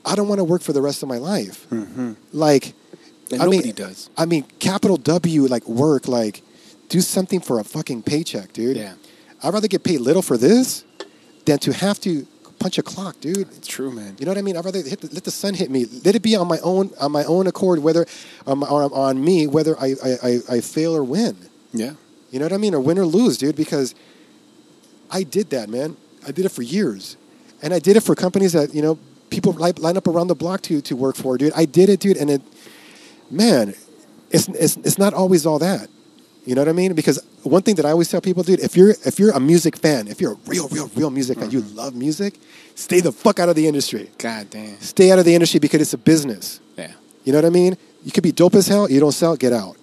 I 0.03 0.15
don't 0.15 0.27
want 0.27 0.39
to 0.39 0.43
work 0.43 0.63
for 0.63 0.73
the 0.73 0.81
rest 0.81 1.03
of 1.03 1.07
my 1.07 1.19
life. 1.19 1.69
Mm-hmm. 1.69 2.13
Like, 2.33 2.73
And 3.31 3.43
I 3.43 3.45
nobody 3.45 3.65
mean, 3.65 3.75
does. 3.75 4.09
I 4.17 4.25
mean, 4.25 4.43
capital 4.57 4.97
W, 4.97 5.45
like 5.45 5.67
work, 5.69 6.07
like 6.07 6.41
do 6.87 7.01
something 7.01 7.39
for 7.39 7.59
a 7.59 7.63
fucking 7.63 8.01
paycheck, 8.01 8.53
dude. 8.53 8.77
Yeah. 8.77 8.95
I'd 9.43 9.53
rather 9.53 9.67
get 9.67 9.83
paid 9.83 9.99
little 10.01 10.23
for 10.23 10.35
this 10.35 10.83
than 11.45 11.59
to 11.59 11.73
have 11.73 11.99
to 12.01 12.25
punch 12.59 12.77
a 12.77 12.83
clock, 12.83 13.19
dude. 13.19 13.37
It's 13.37 13.67
true, 13.67 13.91
man. 13.91 14.15
You 14.19 14.25
know 14.25 14.31
what 14.31 14.37
I 14.37 14.41
mean? 14.41 14.57
I'd 14.57 14.65
rather 14.65 14.81
hit 14.81 15.01
the, 15.01 15.09
let 15.13 15.23
the 15.23 15.31
sun 15.31 15.53
hit 15.53 15.71
me. 15.71 15.85
Let 16.05 16.15
it 16.15 16.21
be 16.21 16.35
on 16.35 16.47
my 16.47 16.59
own 16.59 16.91
on 16.99 17.11
my 17.11 17.23
own 17.23 17.47
accord, 17.47 17.79
whether 17.79 18.05
um, 18.45 18.63
on, 18.63 18.91
on 18.93 19.23
me, 19.23 19.47
whether 19.47 19.79
I, 19.79 19.95
I, 20.03 20.39
I, 20.49 20.61
fail 20.61 20.95
or 20.95 21.03
win. 21.03 21.37
Yeah. 21.73 21.93
You 22.31 22.39
know 22.39 22.45
what 22.45 22.53
I 22.53 22.57
mean? 22.57 22.75
Or 22.75 22.79
win 22.79 22.99
or 22.99 23.05
lose, 23.05 23.37
dude. 23.37 23.55
Because 23.55 23.95
I 25.09 25.23
did 25.23 25.49
that, 25.51 25.69
man. 25.69 25.97
I 26.27 26.31
did 26.31 26.45
it 26.45 26.49
for 26.49 26.61
years, 26.61 27.17
and 27.61 27.73
I 27.73 27.79
did 27.79 27.95
it 27.95 28.01
for 28.01 28.15
companies 28.15 28.53
that 28.53 28.73
you 28.73 28.81
know 28.81 28.99
people 29.29 29.53
line, 29.53 29.73
line 29.77 29.97
up 29.97 30.07
around 30.07 30.27
the 30.27 30.35
block 30.35 30.61
to 30.63 30.81
to 30.81 30.95
work 30.95 31.15
for, 31.15 31.37
dude. 31.37 31.53
I 31.55 31.65
did 31.65 31.89
it, 31.89 31.99
dude, 31.99 32.17
and 32.17 32.29
it, 32.29 32.41
man, 33.31 33.73
it's 34.29 34.47
it's 34.49 34.77
it's 34.77 34.97
not 34.97 35.13
always 35.13 35.45
all 35.45 35.59
that. 35.59 35.89
You 36.45 36.55
know 36.55 36.61
what 36.61 36.69
I 36.69 36.73
mean? 36.73 36.93
Because 36.93 37.21
one 37.43 37.61
thing 37.61 37.75
that 37.75 37.85
I 37.85 37.91
always 37.91 38.09
tell 38.09 38.21
people, 38.21 38.43
dude, 38.43 38.59
if 38.61 38.75
you're 38.75 38.91
if 39.05 39.19
you're 39.19 39.31
a 39.31 39.39
music 39.39 39.77
fan, 39.77 40.07
if 40.07 40.19
you're 40.21 40.33
a 40.33 40.37
real, 40.47 40.67
real, 40.69 40.89
real 40.95 41.09
music 41.11 41.37
fan, 41.39 41.51
you 41.51 41.61
love 41.61 41.93
music, 41.95 42.39
stay 42.75 43.01
the 43.01 43.11
fuck 43.11 43.39
out 43.39 43.49
of 43.49 43.55
the 43.55 43.67
industry. 43.67 44.09
God 44.17 44.49
damn. 44.49 44.79
Stay 44.79 45.11
out 45.11 45.19
of 45.19 45.25
the 45.25 45.33
industry 45.35 45.59
because 45.59 45.81
it's 45.81 45.93
a 45.93 45.97
business. 45.97 46.59
Yeah. 46.77 46.91
You 47.25 47.33
know 47.33 47.37
what 47.39 47.45
I 47.45 47.49
mean? 47.49 47.77
You 48.03 48.11
could 48.11 48.23
be 48.23 48.31
dope 48.31 48.55
as 48.55 48.67
hell. 48.67 48.89
You 48.89 48.99
don't 48.99 49.11
sell, 49.11 49.35
get 49.35 49.53
out. 49.53 49.75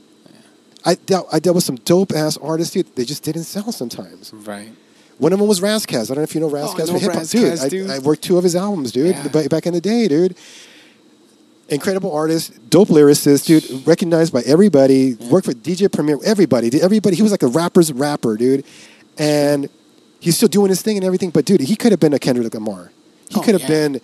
I 0.85 0.95
dealt, 0.95 1.29
I 1.33 1.41
dealt 1.41 1.57
with 1.57 1.65
some 1.65 1.77
dope 1.77 2.13
ass 2.13 2.37
artists, 2.37 2.73
dude. 2.73 2.95
They 2.97 3.05
just 3.05 3.23
didn't 3.25 3.45
sell 3.45 3.71
sometimes. 3.73 4.33
Right. 4.33 4.73
One 5.19 5.33
of 5.33 5.39
them 5.39 5.49
was 5.49 5.61
Ras 5.61 5.85
Kass. 5.87 6.11
I 6.11 6.15
don't 6.15 6.19
know 6.19 6.23
if 6.23 6.35
you 6.35 6.41
know 6.41 6.49
Ras 6.51 6.75
Kass 6.75 6.89
Oh, 6.89 6.93
know 6.93 6.99
hip 6.99 7.13
hop, 7.13 7.25
dude. 7.27 7.71
dude. 7.71 7.91
I, 7.91 7.97
I 7.97 7.99
worked 7.99 8.23
two 8.23 8.39
of 8.39 8.45
his 8.45 8.55
albums, 8.55 8.93
dude, 8.93 9.17
Yeah. 9.17 9.49
back 9.49 9.67
in 9.67 9.73
the 9.75 9.81
day, 9.81 10.09
dude. 10.09 10.37
Incredible 11.69 12.12
artist, 12.14 12.71
dope 12.71 12.89
lyricist, 12.89 13.47
dude. 13.47 13.87
Recognized 13.87 14.33
by 14.33 14.43
everybody. 14.43 15.14
Worked 15.14 15.47
for 15.47 15.53
DJ 15.53 15.91
Premier, 15.91 16.17
everybody, 16.25 16.71
everybody. 16.81 17.17
He 17.17 17.23
was 17.23 17.33
like 17.33 17.43
a 17.43 17.49
rapper's 17.49 17.93
rapper, 17.93 18.37
dude. 18.37 18.64
And 19.19 19.69
he's 20.21 20.37
still 20.37 20.49
doing 20.49 20.69
his 20.69 20.81
thing 20.83 20.97
and 20.97 21.05
everything. 21.05 21.31
But 21.31 21.45
dude, 21.45 21.61
he 21.61 21.75
could 21.75 21.91
have 21.91 21.99
been 22.01 22.14
a 22.14 22.19
Kendrick 22.21 22.55
Lamar. 22.55 22.93
He 23.31 23.41
Oh, 23.41 23.43
could 23.43 23.55
have 23.55 23.62
yeah. 23.62 23.69
been 23.69 24.01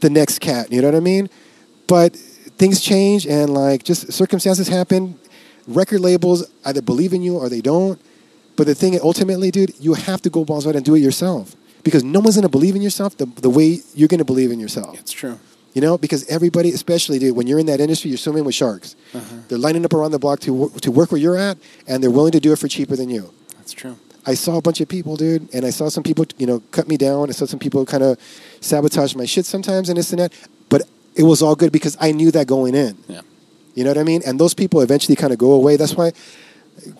the 0.00 0.10
next 0.10 0.38
cat. 0.40 0.70
You 0.70 0.82
know 0.82 0.88
what 0.88 0.94
I 0.94 1.00
mean? 1.00 1.28
But 1.88 2.14
things 2.14 2.80
change 2.80 3.26
and 3.26 3.52
like 3.52 3.82
just 3.82 4.12
circumstances 4.12 4.68
happen. 4.68 5.18
Record 5.66 6.00
labels 6.00 6.48
either 6.64 6.80
believe 6.82 7.12
in 7.12 7.22
you 7.22 7.36
or 7.38 7.48
they 7.48 7.60
don't. 7.60 8.00
But 8.54 8.68
the 8.68 8.74
thing 8.74 8.96
ultimately, 9.02 9.50
dude, 9.50 9.72
you 9.80 9.94
have 9.94 10.22
to 10.22 10.30
go 10.30 10.44
balls 10.44 10.64
out 10.66 10.76
and 10.76 10.84
do 10.84 10.94
it 10.94 11.00
yourself 11.00 11.56
because 11.82 12.04
no 12.04 12.20
one's 12.20 12.36
gonna 12.36 12.48
believe 12.48 12.76
in 12.76 12.82
yourself 12.82 13.16
the, 13.16 13.26
the 13.26 13.50
way 13.50 13.80
you're 13.94 14.08
gonna 14.08 14.24
believe 14.24 14.52
in 14.52 14.60
yourself. 14.60 14.96
It's 14.98 15.12
true. 15.12 15.40
You 15.72 15.80
know, 15.80 15.96
because 15.96 16.26
everybody, 16.28 16.70
especially 16.70 17.18
dude, 17.18 17.36
when 17.36 17.46
you're 17.46 17.60
in 17.60 17.66
that 17.66 17.80
industry, 17.80 18.10
you're 18.10 18.18
swimming 18.18 18.44
with 18.44 18.54
sharks. 18.54 18.96
Uh-huh. 19.14 19.36
They're 19.48 19.58
lining 19.58 19.84
up 19.84 19.92
around 19.92 20.10
the 20.10 20.18
block 20.18 20.40
to 20.40 20.68
to 20.80 20.90
work 20.90 21.12
where 21.12 21.20
you're 21.20 21.36
at, 21.36 21.58
and 21.86 22.02
they're 22.02 22.10
willing 22.10 22.32
to 22.32 22.40
do 22.40 22.52
it 22.52 22.58
for 22.58 22.68
cheaper 22.68 22.96
than 22.96 23.08
you. 23.08 23.32
That's 23.56 23.72
true. 23.72 23.96
I 24.26 24.34
saw 24.34 24.58
a 24.58 24.62
bunch 24.62 24.80
of 24.80 24.88
people, 24.88 25.16
dude, 25.16 25.48
and 25.54 25.64
I 25.64 25.70
saw 25.70 25.88
some 25.88 26.02
people, 26.02 26.26
you 26.36 26.46
know, 26.46 26.62
cut 26.72 26.88
me 26.88 26.96
down. 26.96 27.30
I 27.30 27.32
saw 27.32 27.46
some 27.46 27.58
people 27.58 27.86
kind 27.86 28.02
of 28.02 28.18
sabotage 28.60 29.14
my 29.14 29.24
shit 29.24 29.46
sometimes 29.46 29.88
and 29.88 29.96
this 29.96 30.10
and 30.10 30.20
that. 30.20 30.32
But 30.68 30.82
it 31.14 31.22
was 31.22 31.40
all 31.42 31.54
good 31.54 31.72
because 31.72 31.96
I 32.00 32.12
knew 32.12 32.30
that 32.32 32.46
going 32.46 32.74
in. 32.74 32.98
Yeah. 33.08 33.22
You 33.74 33.84
know 33.84 33.90
what 33.90 33.98
I 33.98 34.04
mean? 34.04 34.22
And 34.26 34.38
those 34.38 34.52
people 34.54 34.80
eventually 34.82 35.16
kind 35.16 35.32
of 35.32 35.38
go 35.38 35.52
away. 35.52 35.76
That's 35.76 35.94
why 35.94 36.12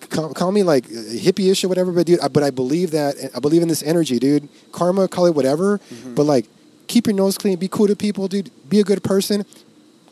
call, 0.09 0.33
call 0.33 0.51
me 0.51 0.63
like 0.63 0.85
hippie-ish 0.87 1.63
or 1.63 1.67
whatever, 1.67 1.91
but 1.91 2.05
dude, 2.05 2.19
I, 2.19 2.27
but 2.27 2.43
I 2.43 2.49
believe 2.49 2.91
that 2.91 3.15
I 3.35 3.39
believe 3.39 3.61
in 3.61 3.67
this 3.67 3.83
energy, 3.83 4.19
dude. 4.19 4.47
Karma, 4.71 5.07
call 5.07 5.25
it 5.25 5.35
whatever, 5.35 5.79
but 6.15 6.23
like 6.23 6.47
keep 6.91 7.07
your 7.07 7.15
nose 7.15 7.37
clean, 7.37 7.57
be 7.57 7.67
cool 7.69 7.87
to 7.87 7.95
people, 7.95 8.27
dude. 8.27 8.51
Be 8.67 8.79
a 8.79 8.83
good 8.83 9.01
person. 9.03 9.45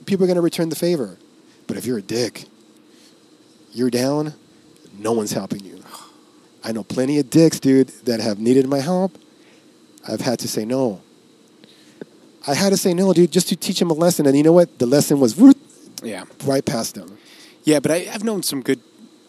People 0.05 0.23
are 0.23 0.27
gonna 0.27 0.41
return 0.41 0.69
the 0.69 0.75
favor. 0.75 1.17
But 1.67 1.77
if 1.77 1.85
you're 1.85 1.97
a 1.99 2.01
dick, 2.01 2.45
you're 3.73 3.89
down. 3.89 4.33
No 4.97 5.11
one's 5.11 5.33
helping 5.33 5.63
you. 5.63 5.83
I 6.63 6.71
know 6.71 6.83
plenty 6.83 7.19
of 7.19 7.29
dicks, 7.29 7.59
dude, 7.59 7.89
that 8.05 8.19
have 8.19 8.39
needed 8.39 8.67
my 8.67 8.79
help. 8.79 9.17
I've 10.07 10.21
had 10.21 10.39
to 10.39 10.47
say 10.47 10.65
no. 10.65 11.01
I 12.47 12.53
had 12.53 12.69
to 12.71 12.77
say 12.77 12.93
no, 12.93 13.13
dude, 13.13 13.31
just 13.31 13.49
to 13.49 13.55
teach 13.55 13.79
them 13.79 13.91
a 13.91 13.93
lesson. 13.93 14.25
And 14.25 14.35
you 14.35 14.43
know 14.43 14.53
what? 14.53 14.79
The 14.79 14.85
lesson 14.85 15.19
was 15.19 15.37
Yeah. 16.01 16.23
right 16.45 16.65
past 16.65 16.95
them. 16.95 17.17
Yeah, 17.63 17.79
but 17.79 17.91
I, 17.91 18.07
I've 18.11 18.23
known 18.23 18.41
some 18.43 18.61
good. 18.61 18.79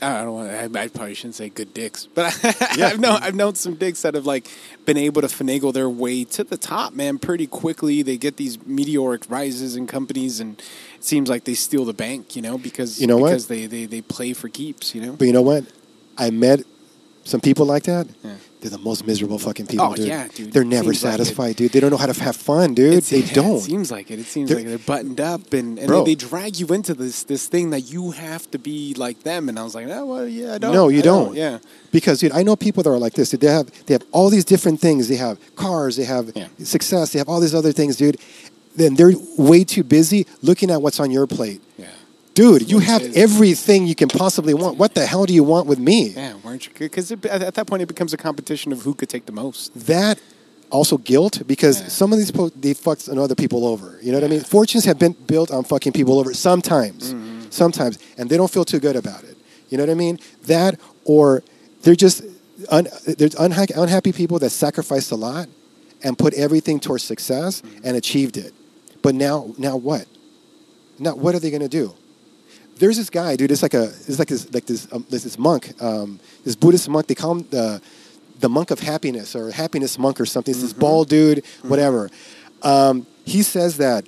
I 0.02 0.22
don't 0.24 0.32
want. 0.32 0.50
I, 0.50 0.64
I 0.82 0.88
probably 0.88 1.14
shouldn't 1.14 1.34
say 1.34 1.48
good 1.50 1.74
dicks, 1.74 2.06
but 2.06 2.38
Yeah. 2.76 2.86
I've 2.88 3.00
known 3.00 3.22
I've 3.22 3.34
known 3.34 3.54
some 3.54 3.74
dicks 3.74 4.02
that 4.02 4.14
have 4.14 4.26
like 4.26 4.48
been 4.86 4.96
able 4.96 5.20
to 5.22 5.28
finagle 5.28 5.72
their 5.72 5.88
way 5.90 6.24
to 6.24 6.44
the 6.44 6.56
top, 6.56 6.94
man, 6.94 7.18
pretty 7.18 7.46
quickly. 7.46 8.02
They 8.02 8.16
get 8.16 8.36
these 8.36 8.64
meteoric 8.66 9.22
rises 9.28 9.76
in 9.76 9.86
companies, 9.86 10.40
and 10.40 10.58
it 10.96 11.04
seems 11.04 11.28
like 11.28 11.44
they 11.44 11.54
steal 11.54 11.84
the 11.84 11.92
bank, 11.92 12.34
you 12.36 12.42
know, 12.42 12.56
because 12.58 13.00
You 13.00 13.06
know 13.06 13.18
what? 13.18 13.28
because 13.28 13.48
they, 13.48 13.66
they 13.66 13.84
they 13.86 14.00
play 14.00 14.32
for 14.32 14.48
keeps, 14.48 14.94
you 14.94 15.02
know. 15.02 15.12
But 15.12 15.26
you 15.26 15.32
know 15.32 15.42
what? 15.42 15.64
I 16.16 16.30
met 16.30 16.60
some 17.24 17.40
people 17.40 17.66
like 17.66 17.82
that. 17.84 18.06
Yeah. 18.24 18.34
They're 18.60 18.70
the 18.70 18.76
most 18.78 19.06
miserable 19.06 19.38
fucking 19.38 19.68
people, 19.68 19.86
Oh, 19.86 19.94
dude. 19.94 20.06
yeah, 20.06 20.28
dude. 20.34 20.52
They're 20.52 20.64
never 20.64 20.92
Seems 20.92 21.04
like 21.04 21.12
satisfied, 21.12 21.56
dude. 21.56 21.72
They 21.72 21.80
don't 21.80 21.90
know 21.90 21.96
how 21.96 22.04
to 22.04 22.22
have 22.22 22.36
fun, 22.36 22.74
dude. 22.74 22.92
It's- 22.92 23.08
they 23.08 23.22
don't. 23.34 23.56
It 23.56 23.60
seems 23.62 23.90
like 23.90 24.10
it. 24.10 24.18
It 24.18 24.26
seems 24.26 24.48
They're- 24.50 24.58
like 24.58 24.66
they're 24.66 24.78
buttoned 24.78 25.18
up, 25.20 25.54
and, 25.54 25.78
and 25.78 25.88
they, 25.88 26.04
they 26.04 26.14
drag 26.14 26.56
you 26.60 26.66
into 26.68 26.92
this 26.92 27.22
this 27.24 27.46
thing 27.46 27.70
that 27.70 27.90
you 27.90 28.10
have 28.10 28.50
to 28.50 28.58
be 28.58 28.92
like 28.98 29.22
them. 29.22 29.48
And 29.48 29.58
I 29.58 29.62
was 29.62 29.74
like, 29.74 29.86
oh, 29.88 30.04
well, 30.04 30.28
yeah, 30.28 30.54
I 30.54 30.58
don't. 30.58 30.74
no, 30.74 30.88
you 30.88 30.98
I 30.98 31.02
don't. 31.02 31.34
Yeah, 31.34 31.58
Because 31.90 32.20
dude, 32.20 32.32
I 32.32 32.42
know 32.42 32.54
people 32.54 32.82
that 32.82 32.90
are 32.90 32.98
like 32.98 33.14
this. 33.14 33.30
They 33.30 33.46
have 33.46 33.70
they 33.86 33.94
have 33.94 34.04
all 34.12 34.28
these 34.28 34.44
different 34.44 34.78
things. 34.80 35.08
They 35.08 35.16
have 35.16 35.38
cars. 35.56 35.96
They 35.96 36.04
have 36.04 36.30
Yeah. 36.34 36.48
success. 36.62 37.12
They 37.12 37.18
have 37.18 37.28
all 37.30 37.40
these 37.40 37.54
other 37.54 37.72
things, 37.72 37.96
dude. 37.96 38.18
Then 38.76 38.94
they're 38.94 39.12
way 39.38 39.64
too 39.64 39.82
busy 39.82 40.26
looking 40.42 40.70
at 40.70 40.80
what's 40.82 41.00
on 41.00 41.10
your 41.10 41.26
plate. 41.26 41.60
yeah, 41.78 41.86
Dude, 42.40 42.62
you 42.72 42.78
have 42.92 43.02
everything 43.26 43.86
you 43.86 43.94
can 44.02 44.08
possibly 44.08 44.54
want. 44.62 44.72
What 44.82 44.90
the 44.98 45.04
hell 45.12 45.24
do 45.30 45.34
you 45.40 45.44
want 45.54 45.64
with 45.70 45.78
me? 45.90 45.98
yeah. 46.08 46.34
Weren't 46.44 46.62
you? 46.66 46.72
Because 46.78 47.06
at 47.12 47.24
at 47.48 47.54
that 47.58 47.66
point, 47.70 47.80
it 47.82 47.88
becomes 47.94 48.12
a 48.18 48.20
competition 48.28 48.68
of 48.72 48.78
who 48.84 48.92
could 48.98 49.10
take 49.14 49.24
the 49.30 49.36
most. 49.42 49.62
that 49.94 50.16
also 50.78 50.96
guilt 51.12 51.34
because 51.54 51.76
Yeah. 51.80 51.88
some 52.00 52.10
of 52.14 52.18
these 52.20 52.30
people 52.30 52.50
they 52.64 52.74
fucked 52.86 53.08
other 53.08 53.34
people 53.44 53.60
over. 53.72 53.88
You 54.04 54.10
know 54.12 54.18
what 54.20 54.30
I 54.30 54.34
mean? 54.34 54.44
Fortunes 54.56 54.84
have 54.90 54.98
been 55.04 55.14
built 55.32 55.50
on 55.56 55.64
fucking 55.64 55.92
people 55.98 56.14
over 56.20 56.32
sometimes, 56.48 57.00
Mm-hmm. 57.12 57.50
sometimes, 57.62 57.94
and 58.16 58.24
they 58.30 58.36
don't 58.40 58.52
feel 58.56 58.64
too 58.64 58.80
good 58.86 58.96
about 59.04 59.22
it. 59.30 59.36
You 59.68 59.74
know 59.76 59.84
what 59.86 59.90
I 59.98 60.04
mean? 60.06 60.16
That 60.52 60.72
or 61.14 61.42
they're 61.82 62.00
just 62.06 62.16
un, 62.76 62.84
there's 63.18 63.34
unha- 63.46 63.76
unhappy 63.84 64.12
people 64.12 64.38
that 64.44 64.50
sacrificed 64.50 65.10
a 65.16 65.16
lot 65.28 65.46
and 66.04 66.16
put 66.24 66.32
everything 66.34 66.78
towards 66.80 67.02
success 67.14 67.52
Mm-hmm. 67.62 67.86
and 67.86 67.92
achieved 68.02 68.36
it. 68.46 68.52
But 69.04 69.12
now, 69.26 69.36
now 69.58 69.74
what? 69.88 70.04
Now 71.06 71.14
what 71.22 71.34
are 71.34 71.40
they 71.44 71.50
going 71.56 71.68
to 71.70 71.76
do? 71.82 71.86
There's 72.80 72.96
this 72.96 73.10
guy, 73.10 73.36
dude. 73.36 73.50
It's 73.50 73.62
like 73.62 73.74
a, 73.74 73.84
it's 73.84 74.18
like 74.18 74.28
this, 74.28 74.52
like 74.54 74.64
this, 74.64 74.88
um, 74.90 75.04
this, 75.10 75.24
this 75.24 75.38
monk, 75.38 75.80
um, 75.82 76.18
this 76.44 76.56
Buddhist 76.56 76.88
monk. 76.88 77.06
They 77.08 77.14
call 77.14 77.32
him 77.32 77.46
the, 77.50 77.82
the 78.40 78.48
monk 78.48 78.70
of 78.70 78.80
happiness 78.80 79.36
or 79.36 79.50
happiness 79.50 79.98
monk 79.98 80.18
or 80.18 80.24
something. 80.24 80.52
It's 80.52 80.62
this 80.62 80.72
bald 80.72 81.10
dude, 81.10 81.44
whatever. 81.62 82.08
Um, 82.62 83.06
he 83.26 83.42
says 83.42 83.76
that 83.76 84.06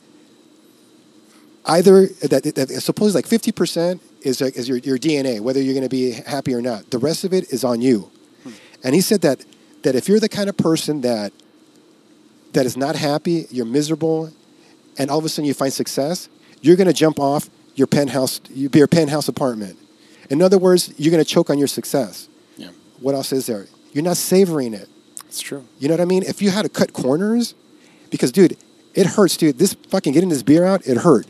either 1.67 2.07
that, 2.23 2.43
that, 2.45 2.55
that 2.55 2.81
suppose 2.81 3.15
like 3.15 3.27
fifty 3.27 3.53
percent 3.53 4.01
is 4.23 4.41
like, 4.41 4.57
is 4.57 4.71
your, 4.71 4.79
your 4.79 4.97
DNA, 4.97 5.39
whether 5.41 5.61
you're 5.61 5.75
going 5.75 5.85
to 5.85 5.91
be 5.91 6.13
happy 6.13 6.55
or 6.55 6.63
not. 6.63 6.91
The 6.91 6.99
rest 6.99 7.25
of 7.25 7.35
it 7.35 7.53
is 7.53 7.65
on 7.65 7.83
you. 7.83 8.11
And 8.83 8.95
he 8.95 9.03
said 9.03 9.21
that 9.21 9.45
that 9.83 9.95
if 9.95 10.09
you're 10.09 10.21
the 10.21 10.31
kind 10.31 10.49
of 10.49 10.57
person 10.57 11.03
that 11.03 11.33
that 12.55 12.65
is 12.65 12.77
not 12.77 12.97
happy, 12.97 13.47
you're 13.51 13.67
miserable, 13.67 14.33
and 14.97 15.11
all 15.11 15.19
of 15.19 15.27
a 15.27 15.29
sudden 15.29 15.45
you 15.45 15.53
find 15.53 15.73
success, 15.73 16.31
you're 16.63 16.77
going 16.77 16.87
to 16.87 16.95
jump 16.95 17.21
off 17.21 17.51
your 17.75 17.87
penthouse, 17.87 18.41
your 18.51 18.87
penthouse 18.87 19.29
apartment. 19.29 19.79
In 20.31 20.41
other 20.43 20.59
words, 20.59 20.93
you're 20.97 21.11
going 21.11 21.23
to 21.25 21.29
choke 21.29 21.51
on 21.51 21.59
your 21.59 21.69
success. 21.69 22.29
Yeah. 22.57 22.71
What 23.01 23.15
else 23.15 23.33
is 23.33 23.47
there? 23.47 23.67
You're 23.93 24.05
not 24.05 24.17
savoring 24.17 24.75
it. 24.75 24.89
It's 25.27 25.41
true. 25.41 25.65
You 25.79 25.89
know 25.89 25.95
what 25.95 26.01
I 26.01 26.05
mean? 26.07 26.23
If 26.23 26.43
you 26.43 26.51
had 26.51 26.63
to 26.63 26.69
cut 26.69 26.93
corners, 26.93 27.55
because 28.11 28.33
dude, 28.33 28.57
it 28.95 29.07
hurts, 29.07 29.37
dude. 29.37 29.59
This 29.59 29.75
fucking 29.89 30.13
getting 30.13 30.29
this 30.29 30.43
beer 30.43 30.65
out, 30.65 30.87
it 30.87 30.99
hurt. 30.99 31.27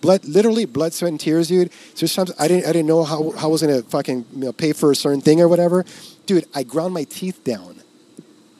Blood, 0.00 0.24
literally 0.24 0.64
blood, 0.64 0.92
sweat, 0.92 1.10
and 1.10 1.18
tears, 1.18 1.48
dude. 1.48 1.72
So 1.94 2.06
sometimes 2.06 2.38
I 2.40 2.46
didn't, 2.46 2.66
I 2.66 2.72
didn't 2.72 2.86
know 2.86 3.02
how, 3.04 3.30
how 3.32 3.48
I 3.48 3.50
was 3.50 3.62
gonna 3.62 3.82
fucking 3.82 4.26
you 4.32 4.44
know, 4.44 4.52
pay 4.52 4.72
for 4.72 4.92
a 4.92 4.96
certain 4.96 5.20
thing 5.20 5.40
or 5.40 5.48
whatever. 5.48 5.84
Dude, 6.26 6.46
I 6.54 6.62
ground 6.62 6.94
my 6.94 7.04
teeth 7.04 7.42
down, 7.42 7.80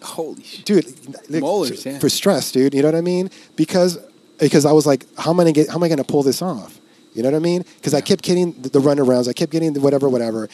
Holy 0.02 0.42
shit. 0.42 0.64
dude. 0.64 1.30
like, 1.30 1.40
Molars, 1.42 1.84
yeah. 1.84 1.98
For 1.98 2.08
stress, 2.08 2.50
dude. 2.50 2.74
You 2.74 2.82
know 2.82 2.88
what 2.88 2.94
I 2.96 3.02
mean? 3.02 3.30
Because 3.56 3.98
because 4.38 4.64
I 4.64 4.72
was 4.72 4.86
like, 4.86 5.06
how 5.16 5.30
am 5.30 5.40
I 5.40 5.44
gonna 5.44 5.52
get? 5.52 5.68
How 5.68 5.76
am 5.76 5.82
I 5.82 5.88
gonna 5.88 6.04
pull 6.04 6.22
this 6.22 6.42
off? 6.42 6.77
You 7.18 7.24
know 7.24 7.30
what 7.30 7.36
I 7.38 7.40
mean? 7.40 7.64
Because 7.74 7.94
I 7.94 8.00
kept 8.00 8.22
getting 8.22 8.52
the, 8.62 8.68
the 8.68 8.78
runarounds. 8.78 9.26
I 9.28 9.32
kept 9.32 9.50
getting 9.50 9.72
the 9.72 9.80
whatever, 9.80 10.08
whatever, 10.08 10.48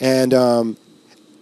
and 0.00 0.34
um, 0.34 0.76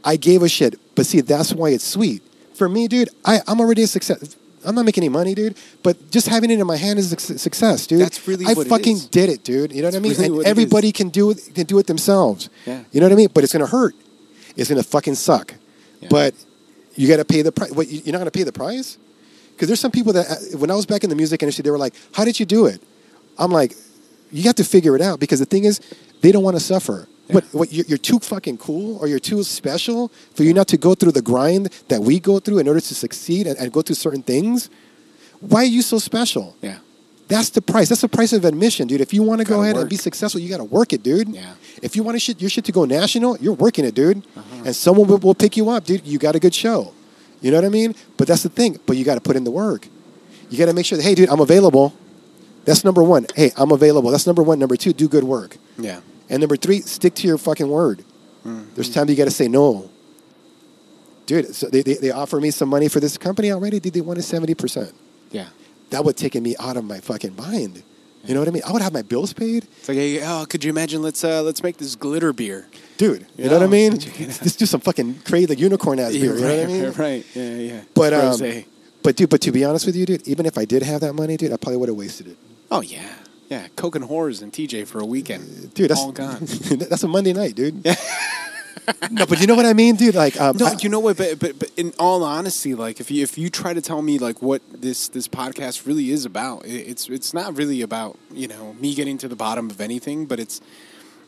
I 0.04 0.16
gave 0.16 0.42
a 0.42 0.50
shit. 0.50 0.78
But 0.94 1.06
see, 1.06 1.22
that's 1.22 1.54
why 1.54 1.70
it's 1.70 1.82
sweet. 1.82 2.22
For 2.54 2.68
me, 2.68 2.86
dude, 2.86 3.08
I, 3.24 3.40
I'm 3.48 3.58
already 3.58 3.84
a 3.84 3.86
success. 3.86 4.36
I'm 4.66 4.74
not 4.74 4.84
making 4.84 5.02
any 5.02 5.08
money, 5.08 5.34
dude. 5.34 5.56
But 5.82 6.10
just 6.10 6.28
having 6.28 6.50
it 6.50 6.60
in 6.60 6.66
my 6.66 6.76
hand 6.76 6.98
is 6.98 7.10
a 7.10 7.18
success, 7.38 7.86
dude. 7.86 8.02
That's 8.02 8.28
really 8.28 8.44
I 8.44 8.52
what 8.52 8.66
it 8.66 8.68
fucking 8.68 8.98
did 9.10 9.30
it, 9.30 9.44
dude. 9.44 9.72
You 9.72 9.80
know 9.80 9.88
what 9.88 9.94
I 9.94 9.98
mean? 10.00 10.12
really 10.12 10.26
and 10.40 10.46
everybody 10.46 10.92
can 10.92 11.08
do 11.08 11.30
it. 11.30 11.40
Can 11.54 11.64
do 11.64 11.78
it 11.78 11.86
themselves. 11.86 12.50
Yeah. 12.66 12.84
You 12.92 13.00
know 13.00 13.06
what 13.06 13.12
I 13.14 13.16
mean? 13.16 13.28
But 13.32 13.44
it's 13.44 13.54
gonna 13.54 13.64
hurt. 13.64 13.94
It's 14.56 14.68
gonna 14.68 14.82
fucking 14.82 15.14
suck. 15.14 15.54
Yeah. 16.02 16.08
But 16.10 16.34
you 16.96 17.08
got 17.08 17.16
to 17.16 17.24
pay 17.24 17.40
the 17.40 17.50
price. 17.52 17.70
What? 17.70 17.88
you- 17.88 18.02
You're 18.04 18.12
not 18.12 18.18
gonna 18.18 18.30
pay 18.30 18.42
the 18.42 18.52
price? 18.52 18.98
Because 19.54 19.68
there's 19.68 19.80
some 19.80 19.90
people 19.90 20.12
that 20.12 20.30
uh, 20.30 20.58
when 20.58 20.70
I 20.70 20.74
was 20.74 20.84
back 20.84 21.02
in 21.02 21.08
the 21.08 21.16
music 21.16 21.42
industry, 21.42 21.62
they 21.62 21.70
were 21.70 21.78
like, 21.78 21.94
"How 22.12 22.26
did 22.26 22.38
you 22.38 22.44
do 22.44 22.66
it?" 22.66 22.82
I'm 23.38 23.50
like, 23.50 23.74
"You 24.30 24.44
have 24.44 24.56
to 24.56 24.64
figure 24.64 24.96
it 24.96 25.02
out." 25.02 25.20
Because 25.20 25.38
the 25.38 25.46
thing 25.46 25.64
is, 25.64 25.80
they 26.20 26.32
don't 26.32 26.42
want 26.42 26.56
to 26.56 26.62
suffer. 26.62 27.08
What? 27.28 27.44
What? 27.52 27.72
You're, 27.72 27.98
too 27.98 28.18
fucking 28.20 28.58
cool, 28.58 28.98
or 28.98 29.08
you're 29.08 29.18
too 29.18 29.42
special 29.42 30.12
for 30.34 30.44
you 30.44 30.54
not 30.54 30.68
to 30.68 30.76
go 30.76 30.94
through 30.94 31.12
the 31.12 31.22
grind 31.22 31.70
that 31.88 32.00
we 32.00 32.20
go 32.20 32.38
through 32.38 32.58
in 32.58 32.68
order 32.68 32.80
to 32.80 32.94
succeed 32.94 33.46
and, 33.46 33.58
and 33.58 33.72
go 33.72 33.82
through 33.82 33.96
certain 33.96 34.22
things. 34.22 34.70
Why 35.40 35.62
are 35.62 35.64
you 35.64 35.82
so 35.82 35.98
special? 35.98 36.56
Yeah. 36.62 36.78
That's 37.28 37.50
the 37.50 37.60
price. 37.60 37.88
That's 37.88 38.02
the 38.02 38.08
price 38.08 38.32
of 38.32 38.44
admission, 38.44 38.86
dude. 38.86 39.00
If 39.00 39.12
you 39.12 39.22
want 39.24 39.40
to 39.40 39.46
go 39.46 39.62
ahead 39.62 39.76
and 39.76 39.90
be 39.90 39.96
successful, 39.96 40.40
you 40.40 40.48
got 40.48 40.58
to 40.58 40.64
work 40.64 40.92
it, 40.92 41.02
dude. 41.02 41.28
Yeah. 41.28 41.54
If 41.82 41.96
you 41.96 42.04
want 42.04 42.14
to 42.14 42.20
shit, 42.20 42.40
your 42.40 42.48
shit 42.48 42.64
to 42.66 42.72
go 42.72 42.84
national, 42.84 43.36
you're 43.38 43.54
working 43.54 43.84
it, 43.84 43.94
dude. 43.94 44.18
Uh-huh. 44.36 44.62
And 44.66 44.76
someone 44.76 45.08
will, 45.08 45.18
will 45.18 45.34
pick 45.34 45.56
you 45.56 45.68
up, 45.68 45.84
dude. 45.84 46.06
You 46.06 46.18
got 46.18 46.36
a 46.36 46.38
good 46.38 46.54
show. 46.54 46.94
You 47.40 47.50
know 47.50 47.58
what 47.58 47.64
I 47.64 47.68
mean? 47.68 47.96
But 48.16 48.28
that's 48.28 48.44
the 48.44 48.48
thing. 48.48 48.78
But 48.86 48.96
you 48.96 49.04
got 49.04 49.16
to 49.16 49.20
put 49.20 49.34
in 49.34 49.42
the 49.42 49.50
work. 49.50 49.88
You 50.50 50.56
got 50.56 50.66
to 50.66 50.72
make 50.72 50.86
sure 50.86 50.96
that, 50.96 51.02
hey, 51.02 51.16
dude, 51.16 51.28
I'm 51.28 51.40
available. 51.40 51.92
That's 52.66 52.84
number 52.84 53.02
one. 53.02 53.26
Hey, 53.34 53.52
I'm 53.56 53.70
available. 53.72 54.10
That's 54.10 54.26
number 54.26 54.42
one. 54.42 54.58
Number 54.58 54.76
two, 54.76 54.92
do 54.92 55.08
good 55.08 55.24
work. 55.24 55.56
Yeah. 55.78 56.00
And 56.28 56.40
number 56.40 56.56
three, 56.56 56.80
stick 56.82 57.14
to 57.16 57.26
your 57.26 57.38
fucking 57.38 57.68
word. 57.68 58.00
Mm-hmm. 58.44 58.74
There's 58.74 58.92
times 58.92 59.08
you 59.10 59.16
got 59.16 59.24
to 59.24 59.30
say 59.30 59.48
no. 59.48 59.88
Dude, 61.26 61.54
so 61.54 61.68
they, 61.68 61.82
they, 61.82 61.94
they 61.94 62.10
offer 62.10 62.40
me 62.40 62.50
some 62.50 62.68
money 62.68 62.88
for 62.88 63.00
this 63.00 63.16
company 63.18 63.50
already. 63.50 63.80
Did 63.80 63.94
they 63.94 64.00
want 64.00 64.18
a 64.18 64.22
70%. 64.22 64.92
Yeah. 65.30 65.48
That 65.90 66.04
would 66.04 66.16
take 66.16 66.34
me 66.34 66.54
out 66.58 66.76
of 66.76 66.84
my 66.84 67.00
fucking 67.00 67.34
mind. 67.36 67.82
You 68.24 68.34
know 68.34 68.40
what 68.40 68.48
I 68.48 68.52
mean? 68.52 68.62
I 68.66 68.72
would 68.72 68.82
have 68.82 68.92
my 68.92 69.02
bills 69.02 69.32
paid. 69.32 69.64
It's 69.78 69.88
like, 69.88 69.98
hey, 69.98 70.20
oh, 70.24 70.46
could 70.48 70.64
you 70.64 70.70
imagine? 70.70 71.00
Let's 71.00 71.22
uh, 71.22 71.42
let's 71.42 71.62
make 71.62 71.76
this 71.76 71.94
glitter 71.94 72.32
beer. 72.32 72.66
Dude, 72.96 73.20
you 73.20 73.44
Yeah. 73.44 73.46
know 73.50 73.58
what 73.58 73.62
I 73.62 73.66
mean? 73.68 73.98
Just 74.00 74.58
do 74.58 74.66
some 74.66 74.80
fucking 74.80 75.20
crazy 75.24 75.46
like 75.46 75.60
unicorn 75.60 76.00
ass 76.00 76.10
beer. 76.10 76.32
right, 76.32 76.40
You 76.40 76.42
know 76.42 76.56
what 76.56 76.64
I 76.64 76.66
mean? 76.66 76.92
right. 76.92 77.26
Yeah, 77.36 77.54
yeah. 77.74 77.80
But 77.94 78.12
um, 78.14 78.64
but 79.04 79.14
dude, 79.14 79.30
but 79.30 79.40
to 79.42 79.52
be 79.52 79.64
honest 79.64 79.86
with 79.86 79.94
you, 79.94 80.06
dude, 80.06 80.26
even 80.26 80.44
if 80.44 80.58
I 80.58 80.64
did 80.64 80.82
have 80.82 81.02
that 81.02 81.12
money, 81.12 81.36
dude, 81.36 81.52
I 81.52 81.56
probably 81.56 81.76
would 81.76 81.88
have 81.88 81.96
wasted 81.96 82.26
it. 82.26 82.36
Oh 82.70 82.80
yeah, 82.80 83.14
yeah. 83.48 83.68
Coke 83.76 83.96
and 83.96 84.04
whores 84.06 84.42
and 84.42 84.52
TJ 84.52 84.86
for 84.86 85.00
a 85.00 85.06
weekend. 85.06 85.72
Dude, 85.74 85.90
that's 85.90 86.00
all 86.00 86.12
gone. 86.12 86.38
that's 86.44 87.02
a 87.02 87.08
Monday 87.08 87.32
night, 87.32 87.54
dude. 87.54 87.84
no, 89.10 89.26
but 89.26 89.40
you 89.40 89.46
know 89.48 89.56
what 89.56 89.66
I 89.66 89.72
mean, 89.72 89.96
dude? 89.96 90.14
Like, 90.14 90.40
um, 90.40 90.56
No, 90.58 90.66
I- 90.66 90.76
you 90.80 90.88
know 90.88 91.00
what? 91.00 91.16
But, 91.16 91.38
but 91.40 91.58
but 91.58 91.70
in 91.76 91.92
all 91.98 92.22
honesty, 92.22 92.74
like 92.74 93.00
if 93.00 93.10
you 93.10 93.22
if 93.22 93.36
you 93.36 93.50
try 93.50 93.74
to 93.74 93.80
tell 93.80 94.00
me 94.02 94.18
like 94.18 94.40
what 94.42 94.62
this 94.72 95.08
this 95.08 95.26
podcast 95.28 95.86
really 95.86 96.10
is 96.10 96.24
about, 96.24 96.64
it, 96.64 96.70
it's 96.88 97.08
it's 97.08 97.34
not 97.34 97.56
really 97.56 97.82
about 97.82 98.18
you 98.32 98.46
know 98.48 98.74
me 98.74 98.94
getting 98.94 99.18
to 99.18 99.28
the 99.28 99.36
bottom 99.36 99.70
of 99.70 99.80
anything, 99.80 100.26
but 100.26 100.38
it's 100.38 100.60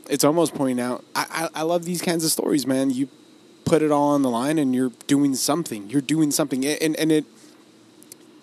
it's 0.09 0.25
almost 0.25 0.55
pointing 0.55 0.81
out. 0.85 1.05
I 1.17 1.49
I, 1.55 1.61
I 1.61 1.63
love 1.63 1.85
these 1.85 2.01
kinds 2.03 2.25
of 2.25 2.31
stories, 2.31 2.67
man. 2.67 2.91
You 2.91 3.09
put 3.65 3.83
it 3.83 3.91
all 3.91 4.11
on 4.11 4.23
the 4.23 4.31
line, 4.31 4.59
and 4.59 4.75
you're 4.75 4.93
doing 5.09 5.35
something. 5.35 5.91
You're 5.91 6.01
doing 6.01 6.31
something, 6.31 6.65
and 6.65 6.95
and 6.97 7.11
it. 7.11 7.25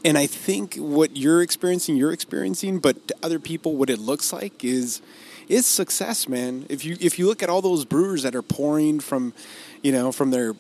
And 0.05 0.17
I 0.17 0.27
think 0.27 0.75
what 0.75 1.17
you're 1.17 1.41
experiencing, 1.41 1.97
you're 1.97 2.13
experiencing, 2.13 2.79
but 2.79 3.07
to 3.09 3.15
other 3.23 3.39
people, 3.39 3.75
what 3.75 3.89
it 3.89 3.99
looks 3.99 4.31
like 4.31 4.63
is 4.63 5.01
is 5.49 5.65
success, 5.65 6.27
man. 6.29 6.65
If 6.69 6.85
you 6.85 6.95
if 7.01 7.17
you 7.19 7.25
look 7.27 7.41
at 7.43 7.49
all 7.49 7.61
those 7.61 7.85
brewers 7.85 8.23
that 8.23 8.35
are 8.35 8.41
pouring 8.43 8.99
from, 8.99 9.33
you 9.81 9.91
know, 9.91 10.11
from 10.11 10.29
their 10.31 10.53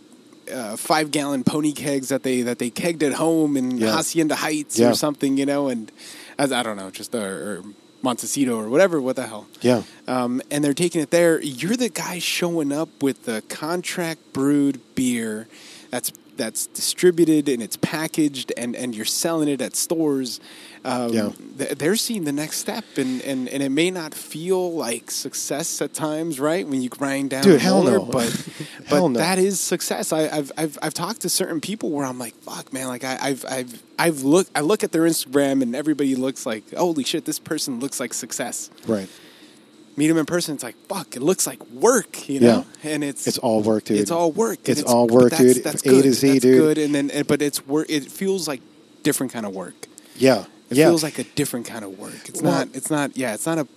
uh, 0.51 0.75
five 0.77 1.11
gallon 1.11 1.43
pony 1.43 1.71
kegs 1.73 2.09
that 2.09 2.23
they 2.23 2.41
that 2.41 2.57
they 2.59 2.69
kegged 2.71 3.03
at 3.03 3.13
home 3.13 3.55
in 3.57 3.77
Yeah. 3.77 3.91
Hacienda 3.95 4.35
Heights 4.35 4.77
Yeah. 4.79 4.89
or 4.89 4.93
something, 4.95 5.37
you 5.37 5.45
know, 5.45 5.67
and 5.69 5.91
as 6.37 6.51
I 6.51 6.63
don't 6.63 6.77
know, 6.77 6.89
just 6.91 7.13
uh, 7.15 7.19
or 7.19 7.63
Montecito 8.01 8.59
or 8.59 8.69
whatever. 8.69 8.99
What 9.01 9.15
the 9.15 9.25
hell? 9.27 9.47
yeah, 9.61 9.81
um, 10.07 10.41
and 10.51 10.63
they're 10.63 10.73
taking 10.75 11.01
it 11.01 11.09
there. 11.11 11.39
You're 11.41 11.77
the 11.77 11.89
guy 11.89 12.19
showing 12.19 12.71
up 12.71 12.89
with 13.01 13.25
the 13.25 13.41
contract 13.49 14.33
brewed 14.33 14.79
beer 14.95 15.47
that's 15.91 16.11
that's 16.37 16.67
distributed 16.67 17.49
and 17.49 17.61
it's 17.63 17.77
packaged 17.77 18.51
and, 18.57 18.75
and 18.75 18.95
you're 18.95 19.05
selling 19.05 19.47
it 19.49 19.61
at 19.61 19.75
stores. 19.75 20.39
Um, 20.83 21.13
Yeah. 21.13 21.29
th- 21.57 21.71
they're 21.79 21.95
seeing 21.95 22.25
the 22.25 22.31
next 22.31 22.57
step, 22.57 22.83
and, 22.97 23.19
and, 23.23 23.49
and 23.49 23.63
it 23.63 23.69
may 23.69 23.89
not 23.89 24.13
feel 24.13 24.71
like 24.73 25.09
success 25.09 25.81
at 25.81 25.93
times, 25.95 26.39
right? 26.39 26.67
When 26.67 26.81
you 26.83 26.89
grind 26.89 27.31
down, 27.31 27.41
Dude, 27.43 27.59
hell 27.59 27.81
molar, 27.83 27.97
no. 27.97 28.05
But 28.05 28.29
Hell 28.85 29.01
but 29.01 29.07
no. 29.13 29.19
that 29.19 29.39
is 29.39 29.59
success. 29.59 30.13
I, 30.13 30.27
I've, 30.29 30.51
I've 30.57 30.77
I've 30.83 30.93
talked 30.93 31.21
to 31.21 31.29
certain 31.29 31.59
people 31.59 31.89
where 31.89 32.05
I'm 32.05 32.19
like, 32.19 32.35
fuck, 32.43 32.71
man. 32.71 32.87
Like 32.87 33.03
I, 33.03 33.17
I've 33.19 33.43
I've 33.45 33.83
I've 33.97 34.21
looked. 34.21 34.51
I 34.53 34.61
look 34.61 34.83
at 34.83 34.91
their 34.91 35.03
Instagram, 35.03 35.63
and 35.63 35.75
everybody 35.75 36.15
looks 36.15 36.45
like, 36.45 36.71
holy 36.75 37.03
shit, 37.03 37.25
this 37.25 37.39
person 37.39 37.79
looks 37.79 37.99
like 37.99 38.13
success 38.13 38.69
right. 38.85 39.09
Meet 39.97 40.09
him 40.09 40.17
in 40.17 40.25
person, 40.25 40.55
it's 40.55 40.63
like 40.63 40.75
fuck. 40.87 41.15
It 41.15 41.21
looks 41.21 41.45
like 41.47 41.63
work, 41.67 42.27
you 42.29 42.39
know. 42.39 42.65
Yeah. 42.83 42.91
And 42.91 43.03
it's 43.03 43.27
It's 43.27 43.37
all 43.37 43.61
work, 43.61 43.85
dude. 43.85 43.99
It's 43.99 44.11
all 44.11 44.31
work. 44.31 44.59
and 44.59 44.69
It's 44.69 44.83
all 44.83 45.07
work, 45.07 45.31
that's, 45.31 45.41
dude. 45.55 45.63
That's 45.63 45.85
A 45.85 45.89
good. 45.89 46.03
to 46.03 46.13
Z, 46.13 46.27
that's 46.31 46.41
dude. 46.41 46.57
Good, 46.59 46.77
and 46.77 46.93
then 46.95 47.23
but 47.27 47.41
it's 47.41 47.65
work. 47.67 47.87
It 47.89 48.11
feels 48.11 48.47
like 48.47 48.61
different 49.03 49.31
kind 49.33 49.45
of 49.45 49.53
work. 49.53 49.75
Yeah, 50.17 50.45
It 50.69 50.77
yeah. 50.77 50.85
feels 50.87 51.03
like 51.03 51.19
a 51.19 51.23
different 51.23 51.65
kind 51.67 51.83
of 51.85 51.97
work. 51.99 52.29
It's 52.29 52.41
Well- 52.41 52.51
not. 52.53 52.69
It's 52.73 52.89
not. 52.89 53.17
Yeah, 53.17 53.33
it's 53.33 53.45
not 53.45 53.59
a. 53.59 53.67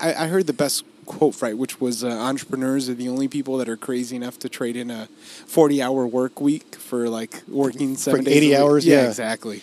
I, 0.00 0.24
I 0.24 0.26
heard 0.28 0.46
the 0.46 0.52
best 0.54 0.84
quote 1.06 1.40
right, 1.42 1.56
which 1.58 1.80
was 1.80 2.02
uh, 2.04 2.08
entrepreneurs 2.08 2.88
are 2.88 2.94
the 2.94 3.08
only 3.08 3.28
people 3.28 3.58
that 3.58 3.68
are 3.68 3.76
crazy 3.76 4.16
enough 4.16 4.38
to 4.38 4.48
trade 4.48 4.76
in 4.76 4.90
a 4.90 5.06
forty-hour 5.46 6.06
work 6.06 6.40
week 6.40 6.76
for 6.76 7.08
like 7.08 7.42
working 7.48 7.96
seven 7.96 8.24
days, 8.24 8.36
80 8.36 8.46
a 8.46 8.48
week. 8.50 8.58
hours, 8.58 8.86
Yeah, 8.86 9.02
yeah. 9.02 9.08
exactly. 9.08 9.60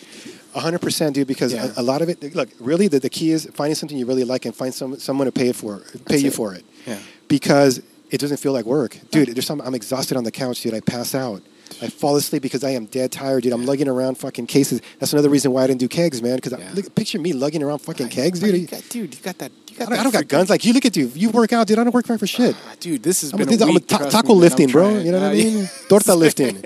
Hundred 0.62 0.80
percent, 0.82 1.16
dude. 1.16 1.28
Because 1.28 1.54
Yeah. 1.54 1.72
a, 1.78 1.82
a 1.82 1.84
lot 1.84 2.02
of 2.02 2.10
it, 2.10 2.36
look, 2.36 2.50
really, 2.60 2.88
the, 2.88 3.00
the 3.00 3.10
key 3.10 3.32
is 3.32 3.46
finding 3.54 3.76
something 3.76 3.98
you 3.98 4.06
really 4.06 4.24
like 4.24 4.46
and 4.46 4.56
find 4.56 4.74
some 4.74 4.98
someone 5.00 5.26
to 5.26 5.32
pay 5.32 5.50
it 5.50 5.56
for, 5.56 5.80
pay 5.80 6.00
That's 6.08 6.22
you 6.24 6.28
it. 6.30 6.34
for 6.34 6.54
it. 6.54 6.66
Yeah. 6.86 7.00
Because 7.28 7.82
it 8.10 8.20
doesn't 8.20 8.38
feel 8.38 8.54
like 8.54 8.66
work, 8.66 8.98
dude. 9.12 9.30
There's 9.30 9.46
some. 9.46 9.62
I'm 9.62 9.76
exhausted 9.76 10.18
on 10.18 10.24
the 10.24 10.32
couch, 10.32 10.62
dude. 10.62 10.74
I 10.74 10.80
pass 10.80 11.14
out. 11.14 11.42
I 11.82 11.90
fall 11.90 12.16
asleep 12.16 12.42
because 12.42 12.64
I 12.64 12.70
am 12.70 12.86
dead 12.86 13.12
tired, 13.12 13.44
dude. 13.44 13.52
I'm 13.52 13.66
lugging 13.66 13.90
around 13.90 14.18
fucking 14.18 14.48
cases. 14.48 14.80
That's 15.00 15.12
another 15.12 15.28
reason 15.30 15.52
why 15.52 15.64
I 15.64 15.68
didn't 15.68 15.82
do 15.82 15.90
kegs, 15.90 16.22
man. 16.22 16.38
Because 16.38 16.54
Yeah. 16.58 16.82
picture 16.96 17.20
me 17.20 17.34
lugging 17.34 17.62
around 17.62 17.80
fucking 17.80 18.06
Right, 18.06 18.16
kegs, 18.16 18.40
dude. 18.40 18.56
You 18.56 18.68
got, 18.68 18.84
dude, 18.88 19.14
you 19.14 19.22
got 19.22 19.38
that. 19.40 19.52
You 19.70 19.76
I 19.82 19.90
don't, 19.90 20.00
I 20.00 20.04
don't 20.04 20.14
got 20.14 20.28
guns. 20.30 20.50
Like 20.50 20.64
you 20.64 20.72
look 20.72 20.86
at 20.86 20.96
you. 20.96 21.12
You 21.14 21.30
work 21.30 21.52
out, 21.52 21.68
dude. 21.68 21.78
I 21.78 21.84
don't 21.84 21.94
work 21.94 22.10
out 22.10 22.20
for 22.20 22.26
shit. 22.26 22.56
Ah, 22.66 22.76
dude, 22.80 23.04
this 23.04 23.22
is. 23.22 23.34
I'm, 23.34 23.40
been 23.40 23.50
a, 23.50 23.58
a 23.58 23.64
I'm 23.64 23.70
a 23.70 23.74
week, 23.74 23.88
ta- 23.88 24.10
taco 24.10 24.34
me, 24.34 24.40
lifting, 24.40 24.70
bro. 24.70 24.98
You 24.98 25.12
know 25.12 25.20
what 25.20 25.32
I 25.32 25.34
mean? 25.34 25.70
Torta 25.90 26.16
lifting. 26.26 26.64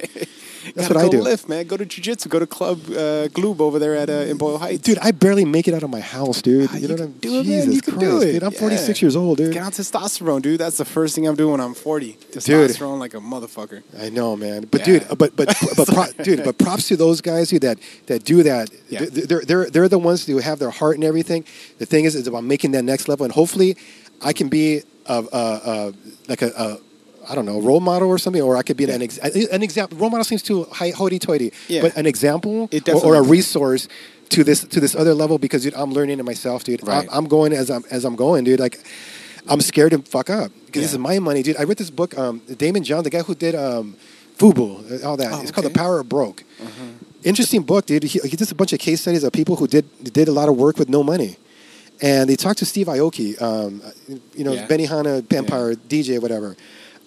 That's 0.76 0.90
what 0.90 0.98
I 0.98 1.10
do. 1.10 1.22
Lift, 1.22 1.48
man. 1.50 1.66
Go 1.68 1.78
to 1.78 1.86
jujitsu. 1.86 2.30
Go 2.30 2.40
to 2.40 2.48
Club 2.48 2.80
uh, 2.90 3.28
Gloob 3.30 3.60
over 3.62 3.80
there 3.80 3.96
at 3.96 4.10
uh, 4.10 4.30
in 4.32 4.38
Boyle 4.38 4.58
Heights. 4.58 4.82
Dude, 4.84 4.98
I 5.00 5.12
barely 5.12 5.46
make 5.46 5.68
it 5.68 5.74
out 5.74 5.84
of 5.84 5.90
my 5.90 6.00
house, 6.00 6.42
dude. 6.42 6.70
Ah, 6.72 6.78
you 6.78 6.88
know 6.88 6.94
what 6.96 7.02
I'm 7.04 7.12
doing? 7.14 7.44
Jesus 7.44 7.76
You 7.76 7.82
can 7.82 7.94
Christ, 7.96 8.10
do 8.10 8.22
it. 8.22 8.32
dude. 8.34 8.44
I'm 8.44 8.52
Yeah. 8.54 8.60
46 8.60 9.02
years 9.02 9.16
old, 9.16 9.38
dude. 9.38 9.54
Get 9.54 9.64
on 9.64 9.72
testosterone, 9.72 10.42
dude. 10.42 10.60
That's 10.60 10.78
the 10.78 10.86
first 10.86 11.16
thing 11.16 11.28
I'm 11.28 11.36
doing 11.36 11.52
when 11.54 11.62
I'm 11.62 11.74
40. 11.74 12.18
Dude. 12.32 12.44
Testosterone 12.44 13.00
like 13.00 13.14
a 13.14 13.20
motherfucker. 13.20 13.84
I 14.00 14.10
know, 14.10 14.36
man. 14.36 14.68
But 14.70 14.82
Yeah. 14.82 15.00
dude, 15.00 15.08
but 15.18 15.36
but 15.36 15.48
but 15.78 15.88
pro- 15.88 16.24
dude, 16.24 16.44
but 16.44 16.58
props 16.58 16.88
to 16.90 16.96
those 16.98 17.22
guys, 17.22 17.50
dude, 17.50 17.62
that 17.62 17.78
that 18.08 18.24
do 18.24 18.44
that. 18.44 18.70
Yeah. 18.90 19.06
They're 19.10 19.42
they're 19.42 19.70
they're 19.70 19.90
the 19.90 20.00
ones 20.00 20.26
who 20.26 20.38
have 20.40 20.60
their 20.60 20.70
heart 20.72 20.96
and 20.96 21.04
everything. 21.04 21.46
The 21.80 21.86
thing 21.86 22.06
is, 22.06 22.16
it's 22.16 22.28
about 22.28 22.44
making 22.44 22.72
that 22.72 22.84
next 22.84 23.08
level, 23.08 23.24
and 23.24 23.34
hopefully, 23.34 23.78
I 24.22 24.34
can 24.34 24.50
be 24.50 24.82
a, 25.08 25.24
a, 25.32 25.62
a 25.74 25.94
like 26.28 26.42
a. 26.42 26.52
a 26.58 26.78
I 27.30 27.36
don't 27.36 27.46
know, 27.46 27.62
role 27.62 27.80
model 27.80 28.08
or 28.10 28.18
something, 28.18 28.42
or 28.42 28.58
I 28.58 28.64
could 28.64 28.78
be 28.78 28.86
an, 28.86 29.02
ex- 29.02 29.18
an 29.20 29.62
example. 29.64 29.98
Role 29.98 30.10
model 30.10 30.24
seems 30.24 30.42
too 30.44 30.64
high, 30.72 30.90
hoity-toity, 30.92 31.52
Yeah. 31.68 31.82
but 31.84 31.96
an 31.96 32.06
example 32.06 32.70
or, 32.88 33.06
or 33.06 33.16
a 33.16 33.22
resource 33.22 33.88
to 34.30 34.44
this 34.44 34.64
to 34.64 34.80
this 34.80 34.96
other 34.96 35.14
level 35.14 35.38
because 35.38 35.64
dude, 35.64 35.74
I'm 35.76 35.92
learning 35.92 36.20
it 36.20 36.24
myself, 36.24 36.64
dude. 36.64 36.86
Right. 36.88 37.04
I'm, 37.04 37.10
I'm 37.18 37.26
going 37.28 37.54
as 37.54 37.70
I'm 37.70 37.84
as 37.92 38.06
I'm 38.06 38.16
going, 38.16 38.44
dude. 38.46 38.60
Like 38.60 38.80
I'm 39.48 39.62
scared 39.62 39.92
to 39.92 40.00
fuck 40.04 40.30
up 40.30 40.52
because 40.66 40.82
this 40.84 40.92
is 40.94 40.98
my 41.00 41.20
money, 41.20 41.44
dude. 41.44 41.58
I 41.58 41.64
read 41.64 41.78
this 41.78 41.90
book, 41.90 42.18
um, 42.18 42.40
Daymond 42.42 42.84
John, 42.86 43.04
the 43.04 43.10
guy 43.10 43.22
who 43.24 43.36
did 43.36 43.56
um, 43.56 43.96
Fubu, 44.38 45.04
uh, 45.04 45.08
all 45.08 45.18
that. 45.18 45.32
Oh, 45.34 45.42
it's 45.42 45.52
called. 45.52 45.66
The 45.66 45.70
Power 45.72 46.00
of 46.00 46.08
Broke. 46.10 46.44
interesting 47.24 47.62
book, 47.64 47.86
dude. 47.86 48.04
He, 48.04 48.20
he 48.20 48.36
does 48.38 48.52
a 48.52 48.56
bunch 48.56 48.74
of 48.74 48.80
case 48.80 49.02
studies 49.02 49.24
of 49.24 49.32
people 49.34 49.56
who 49.58 49.68
did 49.68 49.86
did 50.14 50.28
a 50.28 50.32
lot 50.32 50.50
of 50.50 50.56
work 50.58 50.78
with 50.78 50.90
no 50.90 51.04
money, 51.04 51.38
and 52.02 52.30
they 52.30 52.36
talked 52.36 52.60
to 52.60 52.66
Steve 52.66 52.88
Aoki, 52.88 53.40
um, 53.42 53.82
you 54.34 54.44
know, 54.44 54.54
Yeah. 54.54 54.68
Benihana 54.68 55.32
Empire 55.34 55.76
DJ, 55.76 56.22
whatever. 56.22 56.56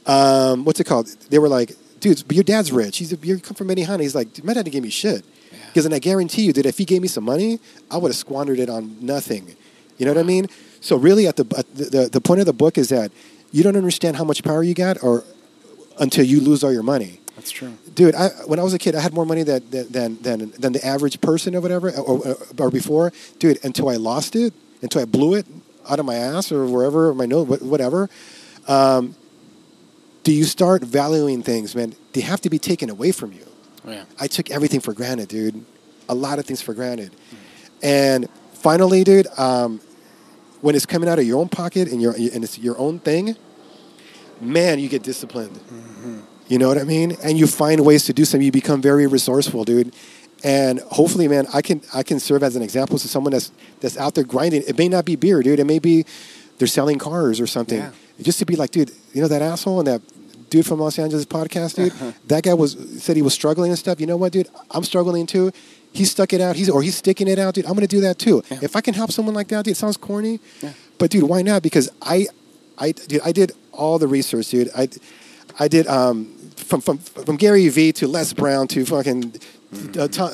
Um, 0.07 0.65
what's 0.65 0.81
it 0.81 0.85
called? 0.85 1.07
They 1.31 1.39
were 1.39 1.49
like, 1.49 1.73
dude, 2.01 2.23
but 2.27 2.35
your 2.37 2.45
dad's 2.45 2.71
rich. 2.73 2.99
He's 2.99 3.13
you 3.25 3.39
come 3.39 3.55
from 3.55 3.69
Benihana. 3.69 4.01
He's 4.01 4.15
like, 4.15 4.43
my 4.45 4.53
dad 4.55 4.65
didn't 4.65 4.73
give 4.75 4.83
me 4.83 4.91
shit. 4.91 5.25
Yeah. 5.53 5.59
Because 5.69 5.85
then 5.85 5.93
I 5.93 5.99
guarantee 5.99 6.43
you 6.43 6.53
that 6.55 6.67
if 6.67 6.79
he 6.79 6.85
gave 6.85 7.01
me 7.03 7.09
some 7.09 7.25
money, 7.25 7.59
I 7.91 7.97
would 7.97 8.11
have 8.11 8.17
squandered 8.17 8.59
it 8.59 8.69
on 8.69 8.97
nothing. 9.01 9.57
You 9.99 10.07
know 10.07 10.13
what 10.13 10.21
I 10.21 10.25
mean? 10.25 10.49
So 10.81 10.97
really, 10.97 11.27
at 11.27 11.37
the, 11.37 11.47
at 11.57 11.75
the 11.75 11.85
the 11.85 12.09
the 12.11 12.21
point 12.21 12.41
of 12.41 12.47
the 12.47 12.53
book 12.53 12.77
is 12.77 12.89
that 12.91 13.11
you 13.53 13.63
don't 13.63 13.77
understand 13.77 14.17
how 14.17 14.25
much 14.25 14.43
power 14.43 14.63
you 14.63 14.75
got, 14.75 15.03
or 15.03 15.25
until 15.99 16.25
you 16.25 16.41
lose 16.41 16.65
all 16.65 16.73
your 16.73 16.83
money 16.83 17.21
That's 17.37 17.53
true. 17.53 17.73
dude 17.95 18.17
I, 18.17 18.31
when 18.47 18.59
i 18.59 18.65
was 18.65 18.75
a 18.75 18.79
kid 18.81 18.97
i 18.97 19.01
had 19.01 19.13
more 19.13 19.25
money 19.25 19.45
than 19.45 19.63
than 19.71 20.21
than 20.21 20.51
than 20.59 20.73
the 20.73 20.85
average 20.85 21.21
person 21.21 21.55
or 21.55 21.61
whatever 21.61 21.89
or, 21.91 22.27
or, 22.27 22.37
or 22.59 22.71
before 22.73 23.13
dude 23.39 23.65
until 23.65 23.89
i 23.89 23.95
lost 23.95 24.35
it 24.35 24.53
until 24.83 25.03
i 25.03 25.05
blew 25.05 25.35
it 25.35 25.47
out 25.89 26.01
of 26.01 26.05
my 26.05 26.17
ass 26.17 26.51
or 26.51 26.67
wherever 26.67 27.11
or 27.11 27.15
my 27.15 27.27
nose 27.27 27.47
whatever 27.63 28.11
um, 28.67 29.15
do 30.25 30.33
you 30.33 30.45
start 30.45 30.83
valuing 30.83 31.43
things 31.43 31.75
man 31.77 31.95
they 32.13 32.21
have 32.21 32.41
to 32.41 32.51
be 32.51 32.59
taken 32.59 32.91
away 32.91 33.13
from 33.13 33.33
you 33.33 33.47
Oh, 33.87 33.91
yeah. 33.91 34.05
i 34.19 34.27
took 34.27 34.51
everything 34.51 34.81
for 34.81 34.93
granted 34.95 35.29
dude 35.29 35.65
a 36.09 36.15
lot 36.15 36.39
of 36.39 36.47
things 36.47 36.61
for 36.63 36.75
granted 36.75 37.13
and 37.83 38.29
finally 38.55 39.05
dude 39.05 39.27
um, 39.39 39.81
when 40.63 40.75
it's 40.75 40.87
coming 40.87 41.09
out 41.09 41.19
of 41.19 41.27
your 41.27 41.39
own 41.41 41.49
pocket 41.49 41.89
and 41.93 42.01
your 42.03 42.13
and 42.15 42.43
it's 42.45 42.59
your 42.59 42.77
own 42.79 42.99
thing 42.99 43.37
man 44.41 44.79
you 44.79 44.89
get 44.89 45.03
disciplined 45.03 45.59
you 46.47 46.59
know 46.59 46.69
what 46.69 46.77
I 46.77 46.85
mean? 46.85 47.17
And 47.25 47.39
you 47.39 47.47
find 47.47 47.81
ways 47.87 48.05
to 48.05 48.13
do 48.13 48.27
something. 48.27 48.45
You 48.45 48.53
become 48.53 48.83
very 48.83 49.07
resourceful, 49.07 49.65
dude. 49.65 49.95
And 50.45 50.79
hopefully, 50.81 51.27
man, 51.27 51.47
I 51.55 51.63
can 51.63 51.81
I 51.95 52.03
can 52.03 52.21
serve 52.21 52.43
as 52.43 52.55
an 52.55 52.61
example 52.61 52.99
to 52.99 53.09
someone 53.09 53.33
that's 53.33 53.51
that's 53.81 53.97
out 53.97 54.15
there 54.15 54.25
grinding. 54.25 54.63
It 54.69 54.77
may 54.77 54.91
not 54.91 55.07
be 55.07 55.17
beer, 55.17 55.43
dude. 55.43 55.59
It 55.59 55.65
may 55.65 55.79
be 55.79 56.05
they're 56.59 56.69
selling 56.69 56.99
cars 56.99 57.41
or 57.41 57.47
something. 57.47 57.79
Yeah. 57.79 57.91
Just 58.23 58.39
to 58.39 58.47
be 58.47 58.57
like, 58.57 58.71
dude, 58.71 58.93
you 59.13 59.21
know 59.23 59.29
that 59.29 59.43
asshole 59.43 59.81
and 59.81 59.89
that 59.89 60.03
dude 60.51 60.65
from 60.67 60.79
Los 60.81 60.99
Angeles 60.99 61.25
podcast, 61.27 61.75
dude. 61.77 61.93
That 62.29 62.45
guy 62.45 62.55
was 62.55 62.77
said 63.03 63.17
he 63.17 63.23
was 63.23 63.35
struggling 63.35 63.71
and 63.71 63.79
stuff. 63.79 64.01
You 64.01 64.07
know 64.07 64.17
what, 64.17 64.33
dude? 64.33 64.49
I'm 64.71 64.85
struggling 64.85 65.27
too. 65.27 65.51
He 65.93 66.05
stuck 66.05 66.33
it 66.33 66.41
out. 66.41 66.57
He's 66.57 66.69
or 66.71 66.83
he's 66.83 66.97
sticking 66.97 67.29
it 67.29 67.39
out, 67.39 67.55
dude. 67.55 67.67
I'm 67.67 67.75
gonna 67.75 67.87
do 67.87 68.01
that 68.03 68.19
too. 68.19 68.43
Yeah. 68.51 68.59
If 68.63 68.77
I 68.77 68.81
can 68.81 68.95
help 68.95 69.11
someone 69.13 69.35
like 69.35 69.49
that, 69.49 69.65
dude, 69.65 69.73
it 69.73 69.77
sounds 69.77 69.97
corny, 69.97 70.41
Yeah. 70.63 70.73
but 70.99 71.11
dude, 71.11 71.25
why 71.25 71.43
not? 71.43 71.63
Because 71.63 71.91
I, 72.03 72.27
I, 72.79 72.93
dude, 72.93 73.21
I 73.25 73.33
did 73.33 73.53
all 73.73 73.99
the 73.99 74.09
research, 74.09 74.49
dude. 74.51 74.71
I, 74.77 74.89
I 75.59 75.69
did 75.69 75.87
um, 75.87 76.27
from 76.57 76.81
from 76.81 76.99
from 76.99 77.37
Gary 77.37 77.69
Vee 77.69 77.93
to 77.95 78.09
Les 78.09 78.33
Brown 78.33 78.67
to 78.69 78.85
fucking 78.85 79.35
uh, 79.99 80.09
to, 80.09 80.23
uh, 80.23 80.27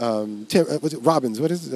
uh, 0.00 0.22
um, 0.22 0.46
Tim, 0.46 0.66
uh, 0.70 0.78
it, 0.82 0.94
Robbins. 1.00 1.40
What 1.40 1.50
is 1.50 1.68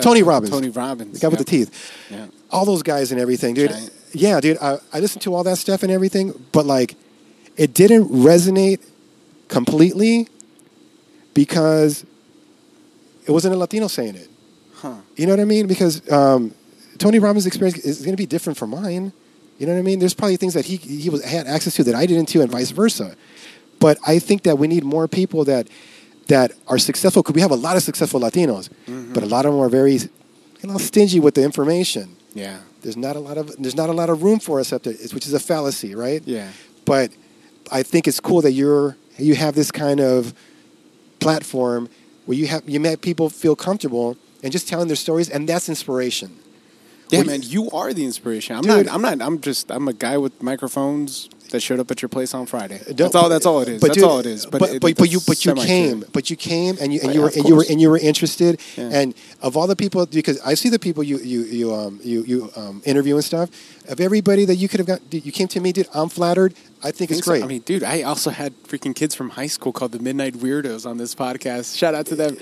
Tony 0.00 0.22
Robbins? 0.22 0.50
Tony 0.50 0.68
Robbins. 0.70 1.18
the 1.18 1.20
guy 1.20 1.28
with 1.28 1.38
the 1.38 1.44
teeth. 1.44 1.92
Yeah. 2.10 2.26
All 2.50 2.64
those 2.64 2.82
guys 2.82 3.12
and 3.12 3.20
everything, 3.20 3.54
dude. 3.54 3.70
Giant. 3.70 3.92
Yeah, 4.12 4.40
dude. 4.40 4.58
I, 4.60 4.78
I 4.92 5.00
listened 5.00 5.22
to 5.22 5.34
all 5.34 5.44
that 5.44 5.58
stuff 5.58 5.82
and 5.82 5.92
everything, 5.92 6.32
but 6.52 6.64
like, 6.64 6.96
it 7.56 7.74
didn't 7.74 8.08
resonate 8.08 8.80
completely 9.48 10.28
because 11.34 12.04
it 13.26 13.30
wasn't 13.30 13.54
a 13.54 13.58
Latino 13.58 13.88
saying 13.88 14.14
it. 14.14 14.28
Huh. 14.74 14.94
You 15.16 15.26
know 15.26 15.32
what 15.32 15.40
I 15.40 15.44
mean? 15.44 15.66
Because 15.66 16.10
um, 16.10 16.54
Tony 16.98 17.18
Robbins' 17.18 17.46
experience 17.46 17.78
is 17.78 18.00
going 18.00 18.12
to 18.12 18.16
be 18.16 18.26
different 18.26 18.56
from 18.56 18.70
mine. 18.70 19.12
You 19.58 19.66
know 19.66 19.72
what 19.72 19.80
I 19.80 19.82
mean? 19.82 19.98
There's 19.98 20.14
probably 20.14 20.36
things 20.36 20.54
that 20.54 20.64
he 20.64 20.76
he 20.76 21.10
was 21.10 21.24
had 21.24 21.46
access 21.46 21.74
to 21.76 21.84
that 21.84 21.94
I 21.94 22.06
didn't 22.06 22.26
too, 22.26 22.42
and 22.42 22.50
vice 22.50 22.70
versa. 22.70 23.16
But 23.80 23.98
I 24.06 24.18
think 24.18 24.44
that 24.44 24.58
we 24.58 24.68
need 24.68 24.84
more 24.84 25.08
people 25.08 25.44
that 25.44 25.68
that 26.28 26.52
are 26.68 26.78
successful. 26.78 27.22
Because 27.22 27.34
we 27.34 27.40
have 27.40 27.50
a 27.50 27.56
lot 27.56 27.76
of 27.76 27.82
successful 27.82 28.20
Latinos, 28.20 28.70
mm-hmm. 28.86 29.12
but 29.12 29.22
a 29.22 29.26
lot 29.26 29.44
of 29.44 29.52
them 29.52 29.60
are 29.60 29.68
very 29.68 29.98
you 30.62 30.68
know, 30.68 30.78
stingy 30.78 31.20
with 31.20 31.34
the 31.34 31.42
information. 31.42 32.16
Yeah. 32.34 32.60
There's 32.82 32.96
not 32.96 33.16
a 33.16 33.20
lot 33.20 33.38
of 33.38 33.56
there's 33.60 33.76
not 33.76 33.88
a 33.88 33.92
lot 33.92 34.08
of 34.10 34.22
room 34.22 34.38
for 34.38 34.60
us 34.60 34.72
up 34.72 34.84
there, 34.84 34.94
which 35.12 35.26
is 35.26 35.32
a 35.32 35.40
fallacy, 35.40 35.94
right? 35.94 36.22
Yeah. 36.24 36.50
But 36.84 37.10
I 37.72 37.82
think 37.82 38.06
it's 38.06 38.20
cool 38.20 38.40
that 38.42 38.52
you're 38.52 38.96
you 39.16 39.34
have 39.34 39.54
this 39.54 39.70
kind 39.70 40.00
of 40.00 40.32
platform 41.18 41.88
where 42.26 42.36
you 42.36 42.46
have 42.46 42.68
you 42.68 42.78
make 42.78 43.00
people 43.00 43.30
feel 43.30 43.56
comfortable 43.56 44.16
and 44.42 44.52
just 44.52 44.68
telling 44.68 44.86
their 44.86 44.96
stories, 44.96 45.28
and 45.28 45.48
that's 45.48 45.68
inspiration. 45.68 46.38
Yeah, 47.10 47.20
Well, 47.20 47.28
man, 47.28 47.40
you 47.42 47.70
are 47.70 47.92
the 47.92 48.04
inspiration. 48.04 48.54
I'm 48.54 48.62
Dude. 48.62 48.86
not. 48.86 48.94
I'm 48.94 49.02
not. 49.02 49.22
I'm 49.22 49.40
just. 49.40 49.70
I'm 49.70 49.88
a 49.88 49.92
guy 49.92 50.18
with 50.18 50.40
microphones 50.42 51.28
that 51.50 51.60
showed 51.60 51.80
up 51.80 51.90
at 51.90 52.02
your 52.02 52.08
place 52.08 52.34
on 52.34 52.46
Friday. 52.46 52.78
Don't- 52.86 52.96
That's 52.96 53.14
all. 53.14 53.28
That's 53.28 53.46
all 53.46 53.60
it 53.60 53.68
is. 53.68 53.80
That's 53.80 53.94
dude, 53.94 54.04
all 54.04 54.18
it 54.18 54.26
is. 54.26 54.46
But 54.46 54.60
but 54.60 54.70
it- 54.70 54.80
but, 54.82 54.96
but 54.96 55.10
you 55.10 55.18
but 55.26 55.44
you 55.44 55.54
came 55.54 56.04
but 56.12 56.30
you 56.30 56.36
came 56.36 56.76
and 56.80 56.92
you 56.92 57.00
and 57.00 57.10
Oh, 57.10 57.12
you 57.12 57.18
yeah, 57.20 57.24
were 57.26 57.32
and 57.36 57.48
you 57.48 57.56
were 57.56 57.66
and 57.70 57.80
you 57.80 57.90
were 57.90 57.98
interested 57.98 58.60
Yeah. 58.76 58.90
and 58.92 59.14
of 59.42 59.56
all 59.56 59.66
the 59.66 59.76
people 59.76 60.06
because 60.06 60.40
I 60.40 60.54
see 60.54 60.68
the 60.68 60.78
people 60.78 61.02
you 61.02 61.18
you 61.18 61.42
you 61.44 61.74
um 61.74 62.00
you 62.02 62.22
you 62.24 62.50
um, 62.56 62.82
interview 62.84 63.14
and 63.16 63.24
stuff 63.24 63.50
of 63.88 64.00
everybody 64.00 64.44
that 64.44 64.56
you 64.56 64.68
could 64.68 64.80
have 64.80 64.86
got 64.86 65.08
dude, 65.10 65.24
you 65.24 65.32
came 65.32 65.48
to 65.48 65.60
me 65.60 65.72
dude 65.72 65.88
I'm 65.94 66.08
flattered 66.08 66.54
I 66.82 66.90
think 66.92 67.10
it's 67.10 67.20
think 67.20 67.24
great 67.24 67.42
I 67.44 67.46
mean, 67.48 67.62
dude, 67.62 67.82
I 67.82 68.02
also 68.02 68.30
had 68.30 68.52
freaking 68.64 68.94
kids 68.94 69.12
from 69.14 69.30
high 69.30 69.48
school 69.48 69.72
called 69.72 69.90
the 69.92 69.98
Midnight 69.98 70.34
Weirdos 70.34 70.86
on 70.88 70.96
this 70.96 71.12
podcast. 71.12 71.76
Shout 71.76 71.92
out 71.94 72.06
to 72.06 72.14
them. 72.14 72.36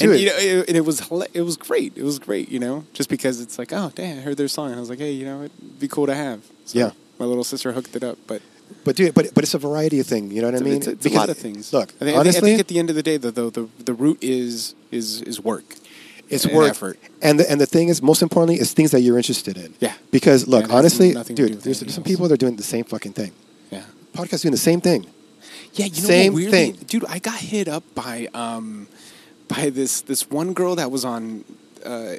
And 0.00 0.18
you 0.18 0.26
know, 0.26 0.36
it, 0.38 0.68
and 0.68 0.76
it 0.78 0.86
was 0.86 1.02
it 1.34 1.42
was 1.42 1.58
great. 1.58 1.92
It 1.94 2.02
was 2.02 2.18
great. 2.18 2.48
You 2.48 2.58
know, 2.58 2.84
just 2.94 3.10
because 3.10 3.38
it's 3.42 3.58
like, 3.58 3.70
oh, 3.70 3.92
damn, 3.94 4.16
I 4.18 4.20
heard 4.22 4.38
their 4.38 4.48
song, 4.48 4.72
I 4.72 4.80
was 4.80 4.88
like, 4.88 4.98
hey, 4.98 5.12
you 5.12 5.26
know, 5.26 5.42
it'd 5.42 5.78
be 5.78 5.88
cool 5.88 6.06
to 6.06 6.14
have. 6.14 6.40
So 6.64 6.78
Yeah. 6.78 6.90
My 7.18 7.26
little 7.26 7.44
sister 7.44 7.72
hooked 7.72 7.94
it 7.94 8.02
up, 8.02 8.16
but 8.26 8.40
but 8.84 8.96
dude 8.96 9.14
but 9.14 9.32
but 9.34 9.44
it's 9.44 9.54
a 9.54 9.58
variety 9.58 9.98
of 10.00 10.06
thing 10.06 10.30
you 10.30 10.40
know 10.40 10.48
what 10.48 10.54
I 10.54 10.58
it's, 10.58 10.64
mean 10.64 10.76
it's, 10.76 10.86
it's 10.88 11.06
a 11.06 11.10
lot 11.10 11.28
of 11.28 11.38
things. 11.38 11.72
look 11.72 11.88
I 11.88 11.92
think, 11.92 12.02
I 12.02 12.04
think- 12.06 12.18
honestly 12.18 12.50
I 12.52 12.56
think 12.56 12.60
at 12.60 12.68
the 12.68 12.78
end 12.78 12.90
of 12.90 12.96
the 12.96 13.02
day, 13.02 13.16
though, 13.16 13.30
the 13.30 13.50
the, 13.50 13.68
the 13.84 13.94
root 13.94 14.18
is 14.22 14.74
is 14.90 15.22
is 15.22 15.40
work. 15.40 15.64
It's 16.28 16.46
and 16.46 16.54
work. 16.56 16.70
effort. 16.70 16.98
And 17.20 17.38
the, 17.40 17.50
and 17.50 17.60
the 17.60 17.66
thing 17.66 17.88
is, 17.90 18.00
most 18.00 18.22
importantly, 18.22 18.58
is 18.58 18.72
things 18.72 18.90
that 18.92 19.00
you're 19.02 19.18
interested 19.18 19.58
in. 19.58 19.74
Yeah. 19.80 19.92
Because 20.10 20.48
look, 20.48 20.68
Yeah, 20.68 20.76
honestly, 20.78 21.12
do 21.12 21.22
dude, 21.34 21.50
with 21.50 21.62
there's 21.64 21.94
some 21.94 22.04
people 22.04 22.26
that 22.26 22.32
are 22.34 22.38
doing 22.46 22.56
the 22.56 22.62
same 22.62 22.84
fucking 22.84 23.12
thing. 23.12 23.32
Yeah. 23.70 23.82
Podcasts 24.14 24.40
doing 24.40 24.52
the 24.52 24.56
same 24.70 24.80
thing. 24.80 25.04
Yeah, 25.74 25.86
you 25.86 26.00
know 26.02 26.08
Same 26.08 26.32
what, 26.32 26.36
weirdly, 26.40 26.72
thing. 26.72 26.84
dude. 26.86 27.04
I 27.06 27.18
got 27.18 27.36
hit 27.38 27.68
up 27.68 27.84
by 27.94 28.28
um, 28.32 28.88
by 29.48 29.68
this 29.70 30.00
this 30.02 30.30
one 30.30 30.54
girl 30.54 30.74
that 30.76 30.90
was 30.90 31.04
on 31.04 31.44
uh, 31.84 32.14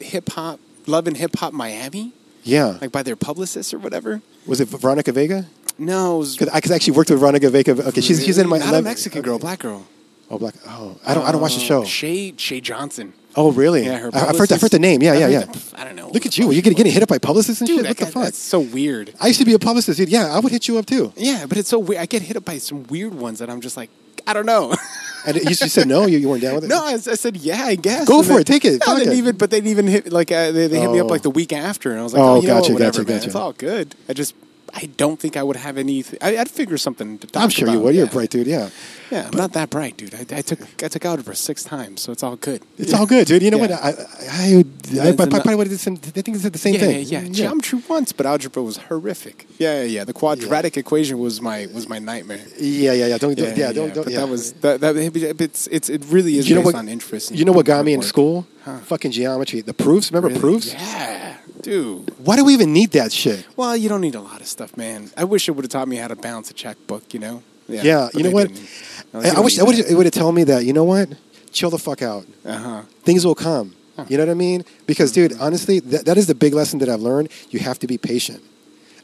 hip 0.00 0.30
hop, 0.30 0.60
Love 0.86 1.06
and 1.06 1.16
Hip 1.16 1.36
Hop 1.36 1.52
Miami, 1.52 2.12
Yeah. 2.44 2.78
like 2.80 2.92
by 2.92 3.02
their 3.02 3.16
publicist 3.16 3.74
or 3.74 3.78
whatever. 3.78 4.22
was 4.46 4.60
it 4.60 4.68
Veronica 4.68 5.12
Vega? 5.12 5.44
No, 5.78 6.20
Because 6.22 6.48
I, 6.70 6.72
I 6.72 6.76
actually 6.76 6.94
worked 6.96 7.10
with 7.10 7.20
Veronica 7.20 7.50
Vega. 7.50 7.72
Okay, 7.88 8.00
she's 8.00 8.24
she's 8.24 8.38
in 8.38 8.48
my 8.48 8.58
not 8.58 8.74
a 8.74 8.82
Mexican 8.82 9.22
girl, 9.22 9.38
black 9.38 9.60
girl. 9.60 9.86
Oh, 10.30 10.38
black. 10.38 10.54
Oh, 10.66 10.98
I 11.06 11.14
don't 11.14 11.24
I 11.24 11.32
don't 11.32 11.40
watch 11.40 11.54
the 11.56 11.62
Uh, 11.62 11.64
show. 11.64 11.84
Shay 11.84 12.34
Shay 12.36 12.60
Johnson. 12.60 13.12
Oh, 13.36 13.52
really? 13.52 13.84
Yeah, 13.84 13.98
her 13.98 14.10
I, 14.12 14.26
I've 14.30 14.38
heard 14.38 14.50
I've 14.52 14.60
heard 14.60 14.72
the 14.72 14.78
name. 14.80 15.00
Yeah, 15.02 15.12
I 15.12 15.16
yeah, 15.18 15.28
yeah. 15.28 15.44
the- 15.44 15.80
I 15.80 15.84
don't 15.84 15.94
know. 15.96 16.10
Look 16.10 16.26
at 16.26 16.36
you. 16.36 16.50
You're 16.50 16.60
getting, 16.62 16.76
getting 16.76 16.92
hit 16.92 17.02
up 17.02 17.08
by 17.08 17.18
publicists 17.18 17.60
and 17.60 17.68
dude. 17.68 17.78
shit. 17.78 17.86
I 17.86 17.90
What 17.90 17.96
the 17.98 18.06
fuck? 18.06 18.22
That's 18.24 18.38
so 18.38 18.58
weird. 18.60 19.14
I 19.20 19.28
used 19.28 19.38
to 19.38 19.44
be 19.44 19.52
a 19.54 19.58
publicist, 19.58 19.98
dude. 19.98 20.08
Yeah, 20.08 20.34
I 20.34 20.40
would 20.40 20.50
hit 20.50 20.66
you 20.66 20.76
up 20.78 20.86
too. 20.86 21.12
Yeah, 21.16 21.46
but 21.46 21.56
it's 21.56 21.68
so 21.68 21.78
weird. 21.78 22.00
I 22.02 22.06
get 22.06 22.22
hit 22.22 22.36
up 22.36 22.44
by 22.44 22.58
some 22.58 22.82
weird 22.88 23.14
ones 23.14 23.38
that 23.38 23.48
I'm 23.48 23.60
just 23.60 23.76
like, 23.76 23.90
I 24.26 24.32
don't 24.34 24.46
know. 24.46 24.74
And 25.26 25.36
you, 25.36 25.42
you 25.48 25.54
said 25.54 25.88
no. 25.88 26.06
You, 26.06 26.16
you 26.16 26.28
weren't 26.28 26.42
down 26.42 26.54
with 26.54 26.64
it. 26.64 26.68
No, 26.68 26.82
I, 26.84 26.92
I 26.92 26.96
said 26.98 27.36
yeah, 27.36 27.64
I 27.64 27.74
guess. 27.74 28.06
Go 28.06 28.18
And 28.20 28.26
for 28.28 28.38
it, 28.40 28.46
take 28.46 28.64
it, 28.64 28.80
No, 28.86 28.94
they 28.94 29.00
didn't 29.00 29.14
it. 29.14 29.18
even, 29.18 29.36
but 29.36 29.50
they 29.50 29.56
didn't 29.58 29.70
even 29.72 29.86
hit 29.88 30.12
like 30.12 30.30
uh, 30.30 30.52
they, 30.52 30.68
they 30.68 30.78
hit 30.80 30.90
me 30.92 31.00
up 31.00 31.06
Oh. 31.06 31.08
like 31.08 31.22
the 31.22 31.28
week 31.30 31.52
after, 31.52 31.90
and 31.90 31.98
I 31.98 32.02
was 32.04 32.12
like, 32.14 32.22
Oh, 32.22 32.36
oh, 32.36 32.40
you 32.40 32.46
know 32.46 32.54
gotcha, 32.54 32.72
what, 32.72 32.80
whatever, 32.80 32.98
gotcha, 33.02 33.08
man. 33.10 33.16
gotcha. 33.18 33.26
It's 33.26 33.34
all 33.34 33.52
good. 33.52 33.96
I 34.08 34.12
just 34.12 34.34
I 34.80 34.86
don't 34.96 35.18
think 35.18 35.36
I 35.36 35.42
would 35.42 35.56
have 35.56 35.76
any. 35.76 36.04
I, 36.22 36.36
I'd 36.38 36.48
figure 36.48 36.78
something 36.78 37.18
to 37.18 37.26
talk 37.26 37.32
about. 37.32 37.42
I'm 37.44 37.50
sure 37.50 37.68
you 37.68 37.74
about. 37.74 37.84
would. 37.84 37.94
You're 37.96 38.06
a 38.06 38.10
bright 38.16 38.30
dude. 38.30 38.46
Yeah. 38.46 38.70
Yeah, 39.10 39.26
I'm 39.32 39.36
not 39.36 39.52
that 39.54 39.70
bright, 39.70 39.96
dude. 39.96 40.14
I, 40.14 40.24
I 40.38 40.42
took 40.42 40.60
I 40.84 40.88
took 40.88 41.04
algebra 41.04 41.34
six 41.34 41.64
times, 41.64 42.02
so 42.02 42.12
it's 42.12 42.22
all 42.22 42.36
good. 42.36 42.60
It's 42.76 42.92
all 42.92 43.06
good, 43.06 43.26
dude. 43.26 43.42
You 43.42 43.50
know 43.50 43.56
Yeah. 43.56 43.68
what? 43.68 43.72
I 43.72 43.88
I, 43.88 44.64
I, 45.02 45.06
I, 45.06 45.08
I, 45.10 45.14
probably 45.16 45.54
would 45.56 45.66
have 45.66 45.76
did 45.76 45.80
some. 45.80 45.94
I 45.94 46.22
think 46.22 46.36
it's 46.36 46.48
the 46.48 46.58
same 46.58 46.74
yeah, 46.74 46.80
thing. 46.80 47.06
yeah, 47.06 47.20
yeah. 47.22 47.32
Geometry 47.32 47.82
once, 47.88 48.12
but 48.12 48.24
algebra 48.26 48.62
was 48.62 48.76
horrific. 48.76 49.46
Yeah, 49.58 49.80
yeah, 49.80 49.84
yeah. 49.96 50.04
The 50.04 50.12
quadratic 50.12 50.76
equation 50.76 51.18
was 51.18 51.40
my 51.40 51.66
was 51.72 51.88
my 51.88 51.98
nightmare. 51.98 52.44
Yeah, 52.58 52.92
yeah, 52.92 53.06
yeah. 53.06 53.18
Don't, 53.18 53.34
don't 53.36 53.56
yeah, 53.56 53.72
don't, 53.72 53.94
don't. 53.94 54.04
But 54.04 54.12
that 54.14 54.28
was 54.28 54.52
that. 54.64 54.80
that 54.82 54.94
it's 55.40 55.66
it's 55.68 55.88
it 55.88 56.04
really 56.10 56.36
is 56.38 56.48
You 56.48 56.54
know 56.56 56.60
based 56.62 56.74
what? 56.74 56.84
on 56.84 56.88
interest. 56.88 57.32
You 57.34 57.44
know 57.46 57.52
what 57.52 57.66
got 57.66 57.84
me 57.84 57.94
in 57.94 58.02
school? 58.02 58.46
Huh. 58.64 58.78
Fucking 58.80 59.12
geometry. 59.12 59.62
The 59.62 59.72
proofs. 59.74 60.10
Remember 60.12 60.28
Really? 60.28 60.40
proofs? 60.40 60.74
Yeah, 60.74 61.36
dude. 61.62 62.10
Why 62.18 62.36
do 62.36 62.44
we 62.44 62.54
even 62.54 62.72
need 62.72 62.92
that 62.92 63.12
shit? 63.12 63.46
Well, 63.56 63.76
you 63.76 63.88
don't 63.88 64.00
need 64.00 64.14
a 64.14 64.20
lot 64.20 64.40
of 64.40 64.46
stuff, 64.46 64.76
man. 64.76 65.10
I 65.16 65.24
wish 65.24 65.48
it 65.48 65.52
would 65.52 65.64
have 65.64 65.70
taught 65.70 65.88
me 65.88 65.96
how 65.96 66.08
to 66.08 66.16
balance 66.16 66.50
a 66.50 66.54
checkbook. 66.54 67.12
You 67.14 67.20
know? 67.20 67.42
Yeah, 67.68 68.08
but 68.12 68.14
you 68.14 68.24
know 68.24 68.30
what? 68.30 68.48
didn't. 68.48 68.68
I 69.14 69.36
I, 69.36 69.40
wish 69.40 69.58
I 69.58 69.62
would 69.62 69.78
it 69.78 69.94
would 69.94 70.06
have 70.06 70.14
told 70.14 70.34
me 70.34 70.44
that. 70.44 70.64
You 70.64 70.72
know 70.72 70.84
what? 70.84 71.10
Chill 71.52 71.70
the 71.70 71.78
fuck 71.78 72.02
out. 72.02 72.26
Uh-huh. 72.44 72.82
Things 73.02 73.24
will 73.24 73.34
come. 73.34 73.74
You 74.08 74.16
know 74.16 74.26
what 74.26 74.30
I 74.30 74.34
mean? 74.34 74.64
Because, 74.86 75.10
dude, 75.10 75.32
honestly, 75.40 75.80
that, 75.80 76.04
that 76.04 76.16
is 76.16 76.28
the 76.28 76.34
big 76.34 76.54
lesson 76.54 76.78
that 76.80 76.88
I've 76.88 77.00
learned. 77.00 77.30
You 77.50 77.58
have 77.58 77.80
to 77.80 77.88
be 77.88 77.98
patient. 77.98 78.42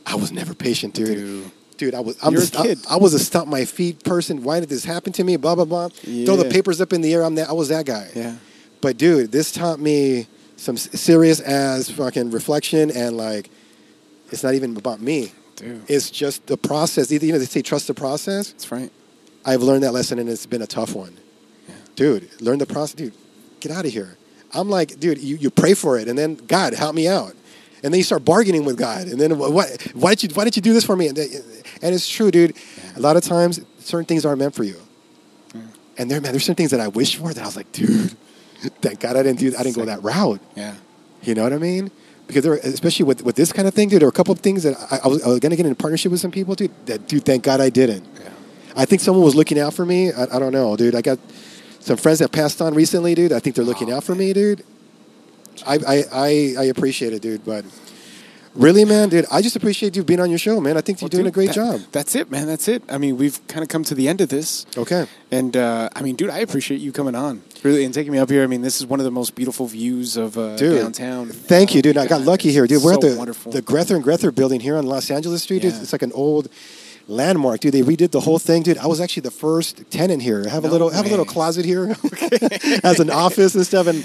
I 0.06 0.14
was 0.14 0.30
never 0.30 0.54
patient, 0.54 0.94
dude. 0.94 1.16
Dude. 1.16 1.50
Dude, 1.76 1.94
I 1.94 2.00
was. 2.00 2.16
I'm 2.22 2.36
kid. 2.36 2.78
I, 2.88 2.94
I 2.94 2.96
was 2.98 3.14
a 3.14 3.18
stomp 3.18 3.48
my 3.48 3.64
feet 3.64 4.04
person. 4.04 4.44
Why 4.44 4.60
did 4.60 4.68
this 4.68 4.84
happen 4.84 5.12
to 5.14 5.24
me? 5.24 5.36
Blah 5.36 5.56
blah 5.56 5.64
blah. 5.64 5.88
Throw 5.88 6.36
the 6.36 6.48
papers 6.48 6.80
up 6.80 6.92
in 6.92 7.00
the 7.00 7.12
air. 7.12 7.24
I'm 7.24 7.34
that. 7.34 7.48
I 7.48 7.52
was 7.52 7.68
that 7.70 7.84
guy. 7.84 8.08
Yeah. 8.14 8.36
But 8.80 8.96
dude, 8.96 9.32
this 9.32 9.50
taught 9.50 9.80
me 9.80 10.28
some 10.56 10.76
serious 10.76 11.40
as 11.40 11.90
fucking 11.90 12.30
reflection 12.30 12.90
and 12.90 13.16
like, 13.16 13.50
it's 14.30 14.42
not 14.42 14.54
even 14.54 14.76
about 14.76 15.00
me. 15.00 15.32
Dude. 15.56 15.82
It's 15.88 16.10
just 16.10 16.46
the 16.46 16.56
process. 16.56 17.12
Either 17.12 17.26
you 17.26 17.32
know 17.32 17.38
they 17.38 17.44
say 17.44 17.62
trust 17.62 17.86
the 17.86 17.94
process. 17.94 18.50
That's 18.50 18.72
right. 18.72 18.90
I've 19.44 19.62
learned 19.62 19.82
that 19.84 19.92
lesson 19.92 20.18
and 20.18 20.28
it's 20.28 20.46
been 20.46 20.62
a 20.62 20.66
tough 20.66 20.94
one. 20.94 21.16
Yeah. 21.68 21.74
dude, 21.94 22.40
learn 22.40 22.58
the 22.58 22.66
process, 22.66 22.94
dude. 22.94 23.14
Get 23.60 23.72
out 23.72 23.84
of 23.84 23.92
here. 23.92 24.16
I'm 24.54 24.70
like, 24.70 24.98
dude, 25.00 25.18
you, 25.18 25.36
you 25.36 25.50
pray 25.50 25.74
for 25.74 25.98
it, 25.98 26.08
and 26.08 26.16
then 26.16 26.36
God 26.36 26.74
help 26.74 26.94
me 26.94 27.08
out, 27.08 27.34
and 27.82 27.92
then 27.92 27.98
you 27.98 28.04
start 28.04 28.24
bargaining 28.24 28.64
with 28.64 28.76
God, 28.76 29.08
and 29.08 29.20
then 29.20 29.36
what? 29.36 29.82
Why 29.94 30.14
did 30.14 30.22
you 30.22 30.28
Why 30.34 30.44
did 30.44 30.56
you 30.56 30.62
do 30.62 30.72
this 30.72 30.84
for 30.84 30.96
me? 30.96 31.08
And, 31.08 31.18
and 31.18 31.94
it's 31.94 32.08
true, 32.08 32.30
dude. 32.30 32.56
A 32.96 33.00
lot 33.00 33.16
of 33.16 33.24
times, 33.24 33.60
certain 33.80 34.06
things 34.06 34.24
aren't 34.24 34.38
meant 34.38 34.54
for 34.54 34.62
you, 34.64 34.80
and 35.98 36.10
there, 36.10 36.20
man, 36.20 36.32
there's 36.32 36.44
certain 36.44 36.54
things 36.54 36.70
that 36.70 36.80
I 36.80 36.88
wish 36.88 37.16
for 37.16 37.32
that 37.32 37.42
I 37.42 37.46
was 37.46 37.56
like, 37.56 37.70
dude, 37.72 38.16
thank 38.82 39.00
God 39.00 39.16
I 39.16 39.22
didn't 39.22 39.38
do, 39.38 39.52
I 39.58 39.62
didn't 39.62 39.76
go 39.76 39.84
that 39.84 40.02
route. 40.02 40.40
Yeah. 40.56 40.74
You 41.22 41.34
know 41.34 41.42
what 41.44 41.52
I 41.52 41.58
mean? 41.58 41.90
Because 42.26 42.42
there, 42.42 42.54
especially 42.54 43.04
with, 43.04 43.22
with 43.22 43.36
this 43.36 43.52
kind 43.52 43.68
of 43.68 43.74
thing, 43.74 43.88
dude, 43.88 44.00
there 44.00 44.06
are 44.06 44.10
a 44.10 44.12
couple 44.12 44.32
of 44.32 44.40
things 44.40 44.62
that 44.62 44.76
I, 44.90 45.00
I 45.04 45.08
was, 45.08 45.22
I 45.22 45.28
was 45.28 45.40
going 45.40 45.50
to 45.50 45.56
get 45.56 45.66
in 45.66 45.74
partnership 45.74 46.10
with 46.10 46.20
some 46.20 46.30
people, 46.30 46.54
dude. 46.54 46.70
That, 46.86 47.06
dude, 47.06 47.24
thank 47.24 47.42
God 47.44 47.60
I 47.60 47.68
didn't. 47.70 48.06
Yeah. 48.22 48.30
I 48.76 48.84
think 48.86 49.02
someone 49.02 49.24
was 49.24 49.34
looking 49.34 49.58
out 49.58 49.74
for 49.74 49.84
me. 49.84 50.10
I, 50.12 50.22
I 50.24 50.38
don't 50.38 50.52
know, 50.52 50.76
dude. 50.76 50.94
I 50.94 51.02
got 51.02 51.18
some 51.80 51.96
friends 51.98 52.20
that 52.20 52.32
passed 52.32 52.62
on 52.62 52.74
recently, 52.74 53.14
dude. 53.14 53.32
I 53.32 53.40
think 53.40 53.56
they're 53.56 53.64
looking 53.64 53.92
Oh, 53.92 53.96
out 53.98 54.04
for 54.04 54.14
me, 54.14 54.32
dude. 54.32 54.64
I, 55.66 55.74
I, 55.86 56.04
I, 56.12 56.54
I 56.60 56.64
appreciate 56.64 57.12
it, 57.12 57.20
dude. 57.22 57.44
But 57.44 57.64
really, 58.54 58.84
man, 58.84 59.08
dude, 59.08 59.26
I 59.30 59.42
just 59.42 59.56
appreciate 59.56 59.96
you 59.96 60.04
being 60.04 60.20
on 60.20 60.30
your 60.30 60.38
show, 60.38 60.60
man. 60.60 60.76
I 60.76 60.80
think 60.80 61.00
you're 61.00 61.06
Well, 61.06 61.10
doing 61.10 61.24
dude, 61.24 61.32
a 61.32 61.34
great 61.34 61.46
that- 61.48 61.54
job. 61.54 61.80
That's 61.92 62.14
it, 62.14 62.30
man. 62.30 62.46
That's 62.46 62.68
it. 62.68 62.82
I 62.88 62.98
mean, 62.98 63.16
we've 63.16 63.44
kind 63.48 63.62
of 63.62 63.68
come 63.68 63.84
to 63.84 63.94
the 63.94 64.08
end 64.08 64.20
of 64.20 64.28
this. 64.28 64.66
Okay. 64.76 65.06
And 65.30 65.56
uh, 65.56 65.88
I 65.94 66.02
mean, 66.02 66.14
dude, 66.16 66.30
I 66.30 66.38
appreciate 66.38 66.80
you 66.80 66.92
coming 66.92 67.14
on, 67.14 67.42
really, 67.62 67.84
and 67.84 67.92
taking 67.92 68.12
me 68.12 68.18
up 68.18 68.30
here. 68.30 68.42
I 68.44 68.46
mean, 68.46 68.62
this 68.62 68.80
is 68.80 68.86
one 68.86 69.00
of 69.00 69.04
the 69.04 69.10
most 69.10 69.34
beautiful 69.34 69.66
views 69.66 70.16
of 70.16 70.38
uh, 70.38 70.56
Dude, 70.56 70.80
downtown. 70.80 71.28
Thank 71.28 71.74
you, 71.74 71.82
dude. 71.82 71.96
I 71.96 72.06
got 72.06 72.22
lucky 72.22 72.52
here, 72.52 72.66
dude. 72.66 72.82
We're 72.82 72.94
so 72.94 73.08
at 73.08 73.12
the 73.12 73.16
wonderful. 73.18 73.52
the 73.52 73.62
Grether 73.62 73.94
and 73.96 74.04
Grether 74.04 74.30
building 74.30 74.60
here 74.60 74.76
on 74.76 74.86
Los 74.86 75.10
Angeles 75.10 75.42
Street. 75.42 75.64
Yeah. 75.64 75.70
It's 75.80 75.92
like 75.92 76.02
an 76.02 76.12
old 76.12 76.48
landmark, 77.08 77.60
dude. 77.60 77.72
They 77.74 77.82
redid 77.82 78.10
the 78.10 78.20
whole 78.20 78.38
thing, 78.38 78.62
dude. 78.62 78.78
I 78.78 78.86
was 78.86 79.00
actually 79.00 79.22
the 79.22 79.30
first 79.30 79.90
tenant 79.90 80.22
here. 80.22 80.44
I 80.46 80.50
have 80.50 80.64
a 80.64 80.68
No 80.68 80.72
little 80.72 80.90
have 80.90 81.06
a 81.06 81.08
little 81.08 81.24
closet 81.24 81.64
here 81.64 81.94
as 82.82 83.00
an 83.00 83.10
office 83.10 83.54
and 83.54 83.66
stuff. 83.66 83.86
And 83.86 84.04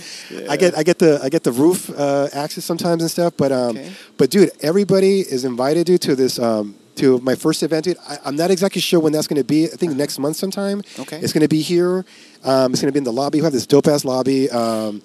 I 0.50 0.58
get 0.58 0.78
I 0.78 0.84
get 0.84 1.00
the 1.00 1.20
I 1.24 1.30
get 1.30 1.44
the 1.44 1.52
roof 1.52 1.90
uh, 1.90 2.28
access 2.34 2.66
sometimes 2.66 3.02
and 3.02 3.12
stuff. 3.12 3.34
But 3.38 3.52
um, 3.52 3.78
Okay. 3.78 3.92
but 4.18 4.30
dude, 4.30 4.52
everybody 4.62 5.20
is 5.22 5.46
invited, 5.46 5.86
dude, 5.88 6.02
to 6.02 6.16
this 6.16 6.40
um. 6.40 6.76
To 6.96 7.18
my 7.20 7.36
first 7.36 7.64
event, 7.64 7.86
dude. 7.86 7.98
I, 8.10 8.18
I'm 8.26 8.36
not 8.36 8.52
exactly 8.52 8.82
sure 8.82 9.00
when 9.00 9.14
that's 9.14 9.26
going 9.28 9.42
to 9.42 9.46
be. 9.48 9.66
I 9.68 9.76
think 9.78 9.96
next 9.96 10.20
month 10.20 10.36
sometime. 10.36 10.82
Okay. 11.00 11.18
It's 11.22 11.32
going 11.32 11.44
to 11.44 11.48
be 11.48 11.62
here. 11.62 12.04
Um, 12.44 12.74
it's 12.74 12.82
going 12.82 12.90
to 12.90 12.92
be 12.92 12.98
in 12.98 13.06
the 13.06 13.14
lobby. 13.14 13.38
We 13.40 13.46
have 13.46 13.54
this 13.54 13.66
dope 13.66 13.88
ass 13.88 14.04
lobby. 14.04 14.50
Um, 14.50 15.02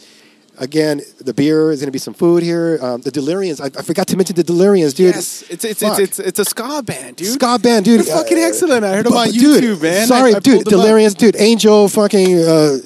Again, 0.58 1.00
the 1.18 1.34
beer 1.34 1.72
is 1.72 1.80
going 1.80 1.88
to 1.88 1.92
be 1.92 1.98
some 1.98 2.14
food 2.14 2.42
here. 2.44 2.78
Um, 2.80 3.00
the 3.00 3.10
Delirians, 3.10 3.60
I, 3.60 3.76
I 3.76 3.82
forgot 3.82 4.06
to 4.08 4.16
mention 4.16 4.36
the 4.36 4.44
Delirians, 4.44 4.94
dude. 4.94 5.14
Yes, 5.16 5.42
it's 5.50 5.64
it's, 5.64 5.82
Fuck. 5.82 5.98
it's 5.98 6.18
it's 6.20 6.28
it's 6.28 6.38
a 6.38 6.44
ska 6.44 6.80
band, 6.82 7.16
dude. 7.16 7.26
ska 7.32 7.58
band, 7.58 7.84
dude. 7.84 8.00
They're 8.02 8.14
fucking 8.16 8.38
Uh, 8.38 8.42
excellent. 8.42 8.84
I 8.84 8.94
heard 8.94 9.06
them 9.06 9.14
on 9.14 9.26
YouTube, 9.28 9.60
dude, 9.60 9.82
man. 9.82 10.06
Sorry, 10.06 10.32
I, 10.32 10.36
I 10.36 10.40
dude. 10.40 10.64
Delirians, 10.66 11.16
dude. 11.16 11.34
Angel, 11.40 11.88
fucking, 11.88 12.38
uh, 12.38 12.76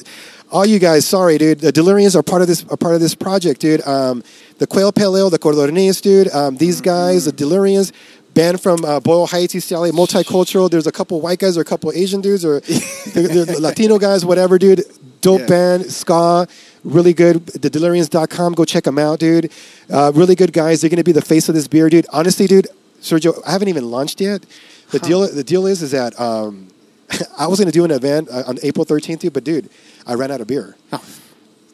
all 0.51 0.65
you 0.65 0.79
guys. 0.79 1.05
Sorry, 1.07 1.37
dude. 1.37 1.61
The 1.61 1.71
Delirians 1.71 2.17
are 2.17 2.23
part 2.23 2.41
of 2.41 2.49
this. 2.49 2.65
Are 2.71 2.77
part 2.79 2.95
of 2.95 3.03
this 3.03 3.15
project, 3.15 3.61
dude. 3.61 3.87
Um, 3.87 4.23
the 4.57 4.67
Quail 4.67 4.91
Pale 4.91 5.17
Ale, 5.19 5.29
the 5.31 5.39
Cordoniers, 5.39 6.01
dude. 6.01 6.33
Um, 6.33 6.57
these 6.57 6.81
guys, 6.81 7.27
the 7.27 7.33
Delirians. 7.33 7.93
Band 8.35 8.61
from 8.63 8.85
uh, 8.85 9.01
Boyle 9.01 9.27
Heights, 9.27 9.55
East 9.57 9.71
LA, 9.73 9.89
multicultural. 9.89 10.71
There's 10.71 10.87
a 10.87 10.93
couple 10.93 11.21
white 11.21 11.41
guys 11.41 11.59
or 11.59 11.63
a 11.63 11.65
couple 11.65 11.91
Asian 11.93 12.21
dudes 12.21 12.45
or 12.45 12.61
they're, 13.13 13.27
they're 13.45 13.59
Latino 13.59 13.99
guys, 13.99 14.25
whatever, 14.25 14.59
dude. 14.59 14.85
Dope 15.23 15.41
Yeah. 15.41 15.47
band, 15.47 15.87
ska, 15.91 16.47
really 16.85 17.13
good. 17.13 17.47
The 17.47 17.71
Delirians.com, 17.71 18.55
go 18.55 18.65
check 18.65 18.85
them 18.85 18.99
out, 18.99 19.19
dude. 19.19 19.53
Uh, 19.91 20.13
really 20.15 20.35
good 20.35 20.53
guys. 20.53 20.81
They're 20.81 20.91
going 20.91 20.99
to 20.99 21.05
be 21.05 21.13
the 21.13 21.23
face 21.23 21.49
of 21.49 21.55
this 21.55 21.69
beer, 21.69 21.89
dude. 21.89 22.07
Honestly, 22.13 22.47
dude, 22.47 22.69
Sergio, 23.01 23.41
I 23.47 23.53
haven't 23.53 23.69
even 23.69 23.91
launched 23.91 24.21
yet. 24.21 24.45
The 24.91 24.99
deal, 24.99 25.27
the 25.29 25.45
deal 25.45 25.67
is, 25.67 25.83
is 25.83 25.91
that 25.91 26.19
um, 26.19 26.69
I 27.39 27.47
was 27.47 27.59
going 27.59 27.71
to 27.71 27.73
do 27.73 27.85
an 27.85 27.91
event 27.91 28.29
uh, 28.31 28.45
on 28.47 28.59
April 28.63 28.85
13th, 28.85 29.21
dude, 29.21 29.33
but 29.33 29.45
dude, 29.45 29.71
I 30.07 30.15
ran 30.15 30.31
out 30.31 30.41
of 30.41 30.47
beer. 30.47 30.77
Oh, 30.93 31.05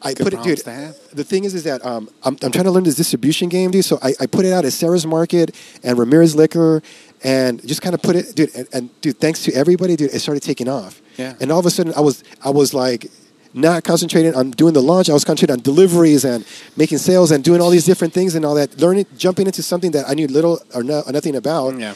I 0.01 0.13
Good 0.13 0.23
put 0.23 0.33
it, 0.33 0.43
dude. 0.43 0.59
The 1.13 1.23
thing 1.23 1.45
is, 1.45 1.55
is 1.55 1.63
that 1.63 1.83
um, 1.83 2.09
I'm, 2.23 2.37
I'm 2.43 2.51
trying 2.51 2.65
to 2.65 2.71
learn 2.71 2.83
this 2.83 2.95
distribution 2.95 3.49
game, 3.49 3.71
dude. 3.71 3.85
So 3.85 3.97
I, 4.03 4.13
I 4.19 4.25
put 4.27 4.45
it 4.45 4.53
out 4.53 4.63
at 4.63 4.73
Sarah's 4.73 5.05
Market 5.05 5.55
and 5.83 5.97
Ramirez 5.97 6.35
Liquor, 6.35 6.83
and 7.23 7.65
just 7.67 7.81
kind 7.81 7.95
of 7.95 8.01
put 8.03 8.15
it, 8.15 8.35
dude. 8.35 8.53
And, 8.53 8.67
and 8.71 9.01
dude, 9.01 9.17
thanks 9.17 9.43
to 9.45 9.53
everybody, 9.53 9.95
dude, 9.95 10.13
it 10.13 10.19
started 10.19 10.43
taking 10.43 10.69
off. 10.69 11.01
Yeah. 11.17 11.33
And 11.39 11.51
all 11.51 11.59
of 11.59 11.65
a 11.65 11.71
sudden, 11.71 11.93
I 11.95 12.01
was, 12.01 12.23
I 12.43 12.51
was 12.51 12.73
like, 12.73 13.07
not 13.55 13.85
concentrating 13.85 14.35
on 14.35 14.51
doing 14.51 14.73
the 14.73 14.81
launch. 14.81 15.09
I 15.09 15.13
was 15.13 15.23
concentrating 15.23 15.53
on 15.59 15.63
deliveries 15.63 16.25
and 16.25 16.45
making 16.75 16.97
sales 16.97 17.31
and 17.31 17.41
doing 17.41 17.61
all 17.61 17.69
these 17.69 17.85
different 17.85 18.13
things 18.13 18.35
and 18.35 18.43
all 18.45 18.53
that. 18.55 18.77
Learning, 18.79 19.05
jumping 19.17 19.47
into 19.47 19.63
something 19.63 19.91
that 19.91 20.09
I 20.09 20.13
knew 20.13 20.27
little 20.27 20.59
or, 20.73 20.83
no, 20.83 21.01
or 21.07 21.13
nothing 21.13 21.37
about. 21.37 21.79
Yeah. 21.79 21.95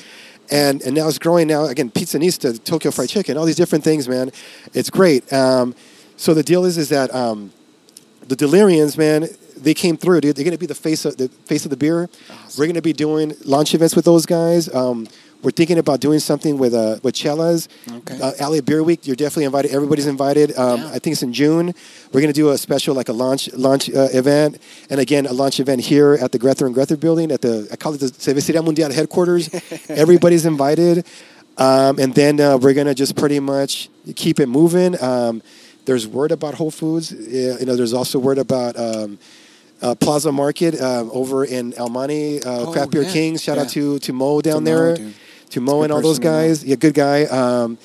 And 0.50 0.82
and 0.82 0.96
now 0.96 1.08
it's 1.08 1.20
growing. 1.20 1.48
Now 1.48 1.66
again, 1.66 1.92
pizza 1.92 2.18
Pizzanista, 2.18 2.64
Tokyo 2.64 2.92
Fried 2.92 3.10
Chicken, 3.10 3.38
all 3.38 3.46
these 3.46 3.58
different 3.58 3.84
things, 3.84 4.08
man. 4.08 4.32
It's 4.74 4.90
great. 4.90 5.32
Um, 5.32 5.76
so 6.16 6.34
the 6.34 6.44
deal 6.44 6.66
is, 6.66 6.78
is 6.78 6.90
that 6.90 7.14
um, 7.14 7.52
the 8.28 8.36
Delirians, 8.36 8.98
man, 8.98 9.28
they 9.58 9.74
came 9.74 9.98
through, 9.98 10.22
dude. 10.22 10.36
They're 10.36 10.46
gonna 10.46 10.58
be 10.58 10.66
the 10.66 10.74
face 10.74 11.04
of 11.06 11.18
the 11.18 11.28
face 11.28 11.66
of 11.66 11.72
the 11.72 11.78
beer. 11.78 12.10
We're 12.58 12.68
gonna 12.68 12.82
be 12.82 12.94
doing 12.94 13.34
launch 13.44 13.74
events 13.76 13.96
with 13.96 14.06
those 14.06 14.26
guys. 14.26 14.74
Um, 14.74 15.08
we're 15.42 15.52
thinking 15.52 15.78
about 15.78 16.02
doing 16.02 16.20
something 16.20 16.58
with 16.58 16.74
uh, 16.74 17.00
with 17.02 17.16
Chelas. 17.16 17.68
Okay. 18.00 18.20
Uh, 18.22 18.50
LA 18.50 18.62
Beer 18.62 18.84
Week. 18.84 19.08
You're 19.08 19.16
definitely 19.16 19.46
invited. 19.46 19.72
Everybody's 19.72 20.08
invited. 20.08 20.58
Um, 20.58 20.82
Yeah. 20.82 20.88
I 20.96 21.00
think 21.00 21.14
it's 21.14 21.24
in 21.24 21.32
June. 21.34 21.74
We're 22.12 22.22
gonna 22.22 22.34
do 22.34 22.50
a 22.50 22.58
special 22.58 22.94
like 22.96 23.08
a 23.10 23.14
launch 23.14 23.52
launch 23.54 23.90
uh, 23.90 24.10
event, 24.12 24.58
and 24.90 25.00
again 25.00 25.26
a 25.26 25.34
launch 25.34 25.60
event 25.60 25.82
here 25.82 26.18
at 26.22 26.32
the 26.34 26.40
Grether 26.40 26.66
and 26.66 26.74
Grether 26.76 26.98
building 26.98 27.32
at 27.32 27.42
the 27.42 27.68
I 27.72 27.76
call 27.78 27.94
it 27.94 28.00
the 28.02 28.08
Cerveceria 28.08 28.62
Mundial 28.64 28.92
headquarters. 28.94 29.50
Everybody's 29.90 30.46
invited, 30.46 31.06
um, 31.58 32.00
and 32.00 32.14
then 32.14 32.40
uh, 32.42 32.58
we're 32.58 32.74
gonna 32.74 32.96
just 32.96 33.16
pretty 33.16 33.40
much 33.40 33.90
keep 34.16 34.40
it 34.40 34.48
moving. 34.48 35.02
Um, 35.02 35.42
there's 35.86 36.06
word 36.06 36.32
about 36.32 36.54
Whole 36.56 36.72
Foods. 36.72 37.14
Uh, 37.14 37.58
you 37.60 37.66
know, 37.66 37.76
there's 37.76 37.94
also 37.94 38.20
word 38.20 38.38
about. 38.40 38.78
Um, 38.78 39.18
uh, 39.82 39.96
Plaza 39.96 40.30
Market 40.30 40.76
um, 40.82 41.10
over 41.14 41.46
in 41.46 41.74
El 41.76 41.88
Monte, 41.88 42.42
uh, 42.44 42.66
Oh, 42.68 42.74
Craft 42.74 42.92
Beer 42.92 43.04
yeah, 43.04 43.14
Kings. 43.14 43.42
Shout 43.42 43.58
out 43.58 43.70
to 43.70 43.98
to 44.00 44.12
Mo 44.12 44.42
down 44.42 44.66
Mo, 44.66 44.70
there, 44.70 44.96
dude. 44.98 45.14
To 45.52 45.62
Mo 45.62 45.84
and 45.84 45.92
all 45.92 46.02
those 46.02 46.20
know. 46.20 46.30
guys. 46.32 46.64
Yeah, 46.64 46.76
good 46.76 46.94
guy. 46.94 47.24
Um, 47.26 47.78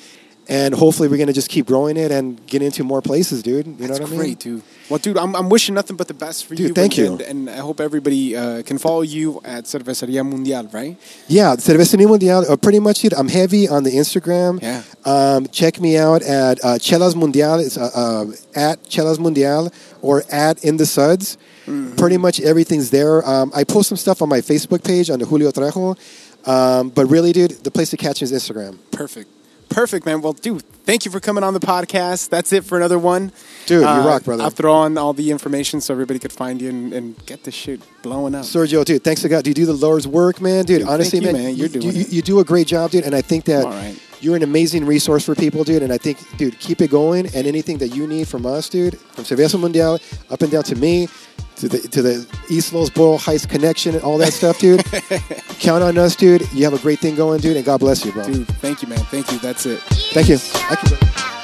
and 0.47 0.75
hopefully 0.75 1.07
we're 1.07 1.17
gonna 1.17 1.33
just 1.33 1.49
keep 1.49 1.65
growing 1.65 1.97
it 1.97 2.11
and 2.11 2.45
get 2.45 2.61
into 2.61 2.83
more 2.83 3.01
places, 3.01 3.41
dude. 3.41 3.65
You 3.65 3.71
know 3.73 3.87
That's 3.87 3.99
what 3.99 4.07
I 4.07 4.11
mean? 4.11 4.19
great, 4.19 4.39
dude. 4.39 4.61
Well, 4.89 4.99
dude, 4.99 5.17
I'm, 5.17 5.35
I'm 5.35 5.49
wishing 5.49 5.73
nothing 5.73 5.95
but 5.97 6.07
the 6.07 6.13
best 6.13 6.45
for 6.45 6.53
Dude, 6.53 6.67
you. 6.67 6.73
thank 6.75 6.95
and, 6.99 7.19
you. 7.19 7.25
And, 7.25 7.47
and 7.47 7.49
I 7.49 7.57
hope 7.57 7.79
everybody 7.79 8.35
uh, 8.35 8.61
can 8.61 8.77
follow 8.77 9.01
you 9.01 9.41
at 9.43 9.63
Cerveceria 9.63 10.23
Mundial, 10.23 10.71
right? 10.71 10.95
Yeah, 11.27 11.55
Cervecería 11.55 12.07
Mundial. 12.07 12.47
Uh, 12.47 12.55
pretty 12.55 12.79
much, 12.79 12.99
dude. 12.99 13.15
I'm 13.15 13.27
heavy 13.27 13.67
on 13.67 13.81
the 13.83 13.89
Instagram. 13.89 14.61
Yeah. 14.61 14.83
Um, 15.03 15.47
check 15.47 15.81
me 15.81 15.97
out 15.97 16.21
at 16.21 16.63
uh, 16.63 16.77
Chelas 16.77 17.15
Mundial. 17.15 17.65
It's 17.65 17.77
uh, 17.79 17.89
uh, 17.95 18.25
at 18.53 18.83
Chelas 18.83 19.17
Mundial 19.17 19.73
or 20.03 20.23
at 20.31 20.63
In 20.63 20.77
the 20.77 20.85
Suds. 20.85 21.37
Mm-hmm. 21.65 21.95
Pretty 21.95 22.17
much 22.17 22.39
everything's 22.41 22.91
there. 22.91 23.27
Um, 23.27 23.51
I 23.55 23.63
post 23.63 23.89
some 23.89 23.97
stuff 23.97 24.21
on 24.21 24.29
my 24.29 24.41
Facebook 24.41 24.83
page 24.83 25.09
on 25.09 25.17
the 25.17 25.25
Julio 25.25 25.49
Trejo. 25.51 25.97
Um, 26.45 26.89
but 26.89 27.07
really, 27.07 27.31
dude, 27.31 27.51
the 27.63 27.71
place 27.71 27.89
to 27.91 27.97
catch 27.97 28.21
me 28.21 28.25
is 28.25 28.31
Instagram. 28.31 28.77
Perfect. 28.91 29.29
Perfect, 29.67 30.05
man. 30.05 30.21
Well, 30.21 30.33
dude, 30.33 30.61
thank 30.85 31.05
you 31.05 31.11
for 31.11 31.19
coming 31.19 31.43
on 31.43 31.53
the 31.55 31.59
podcast. 31.59 32.29
That's 32.29 32.53
it 32.53 32.63
for 32.63 32.77
another 32.77 32.99
one. 32.99 33.31
Dude, 33.65 33.81
you 33.81 33.87
Uh, 33.87 34.05
rock, 34.05 34.23
brother. 34.23 34.43
I'll 34.43 34.51
throw 34.51 34.73
on 34.73 34.95
all 34.97 35.11
the 35.11 35.31
information 35.31 35.81
so 35.81 35.93
everybody 35.93 36.19
could 36.19 36.31
find 36.31 36.61
you 36.61 36.69
and, 36.69 36.93
and 36.93 37.25
get 37.25 37.43
this 37.43 37.55
shit 37.55 37.81
blowing 38.03 38.35
up. 38.35 38.45
Sergio, 38.45 38.85
dude, 38.85 39.03
thanks 39.03 39.21
to 39.23 39.27
God. 39.27 39.43
Do 39.43 39.49
you 39.49 39.53
do 39.55 39.65
the 39.65 39.73
Lord's 39.73 40.07
work, 40.07 40.39
man? 40.39 40.65
Dude, 40.65 40.81
Dude, 40.81 40.87
honestly, 40.87 41.19
you, 41.19 41.25
man, 41.25 41.33
man. 41.33 41.55
You're 41.55 41.67
you, 41.67 41.81
doing 41.81 41.95
you, 41.95 42.01
it. 42.01 42.13
you 42.13 42.21
do 42.21 42.39
a 42.39 42.43
great 42.45 42.67
job, 42.67 42.91
dude. 42.91 43.05
And 43.05 43.15
I 43.15 43.21
think 43.21 43.45
that 43.45 43.65
right. 43.65 43.99
you're 44.21 44.35
an 44.35 44.43
amazing 44.43 44.85
resource 44.85 45.25
for 45.25 45.33
people, 45.33 45.63
dude. 45.63 45.81
And 45.81 45.91
I 45.91 45.97
think, 45.97 46.19
dude, 46.37 46.57
keep 46.59 46.79
it 46.79 46.91
going. 46.91 47.25
And 47.35 47.47
anything 47.47 47.79
that 47.79 47.89
you 47.89 48.05
need 48.05 48.27
from 48.27 48.45
us, 48.45 48.69
dude, 48.69 48.97
from 48.99 49.23
Cerveza 49.23 49.59
Mundial 49.59 49.99
up 50.29 50.41
and 50.43 50.51
down 50.51 50.63
to 50.63 50.75
me, 50.75 51.09
to 51.57 51.67
the 51.67 51.79
to 51.89 52.01
the 52.01 52.27
East 52.49 52.73
Los 52.73 52.89
Boyle 52.89 53.17
Heights 53.17 53.45
connection 53.45 53.95
and 53.95 54.03
all 54.03 54.17
that 54.17 54.33
stuff, 54.33 54.59
dude. 54.59 54.83
Count 55.59 55.83
on 55.83 55.97
us, 55.97 56.15
dude. 56.15 56.41
You 56.53 56.63
have 56.65 56.73
a 56.73 56.79
great 56.79 56.99
thing 56.99 57.15
going, 57.15 57.39
dude. 57.41 57.57
And 57.57 57.65
God 57.65 57.79
bless 57.79 58.05
you, 58.05 58.11
bro. 58.11 58.25
Dude, 58.25 58.47
thank 58.59 58.81
you, 58.81 58.87
man. 58.87 58.99
Thank 58.99 59.31
you. 59.31 59.39
That's 59.39 59.65
it. 59.65 59.79
Thank 59.79 60.29
you. 60.29 60.37
Thank 60.37 60.91
you, 60.91 60.97
bro. 60.97 61.34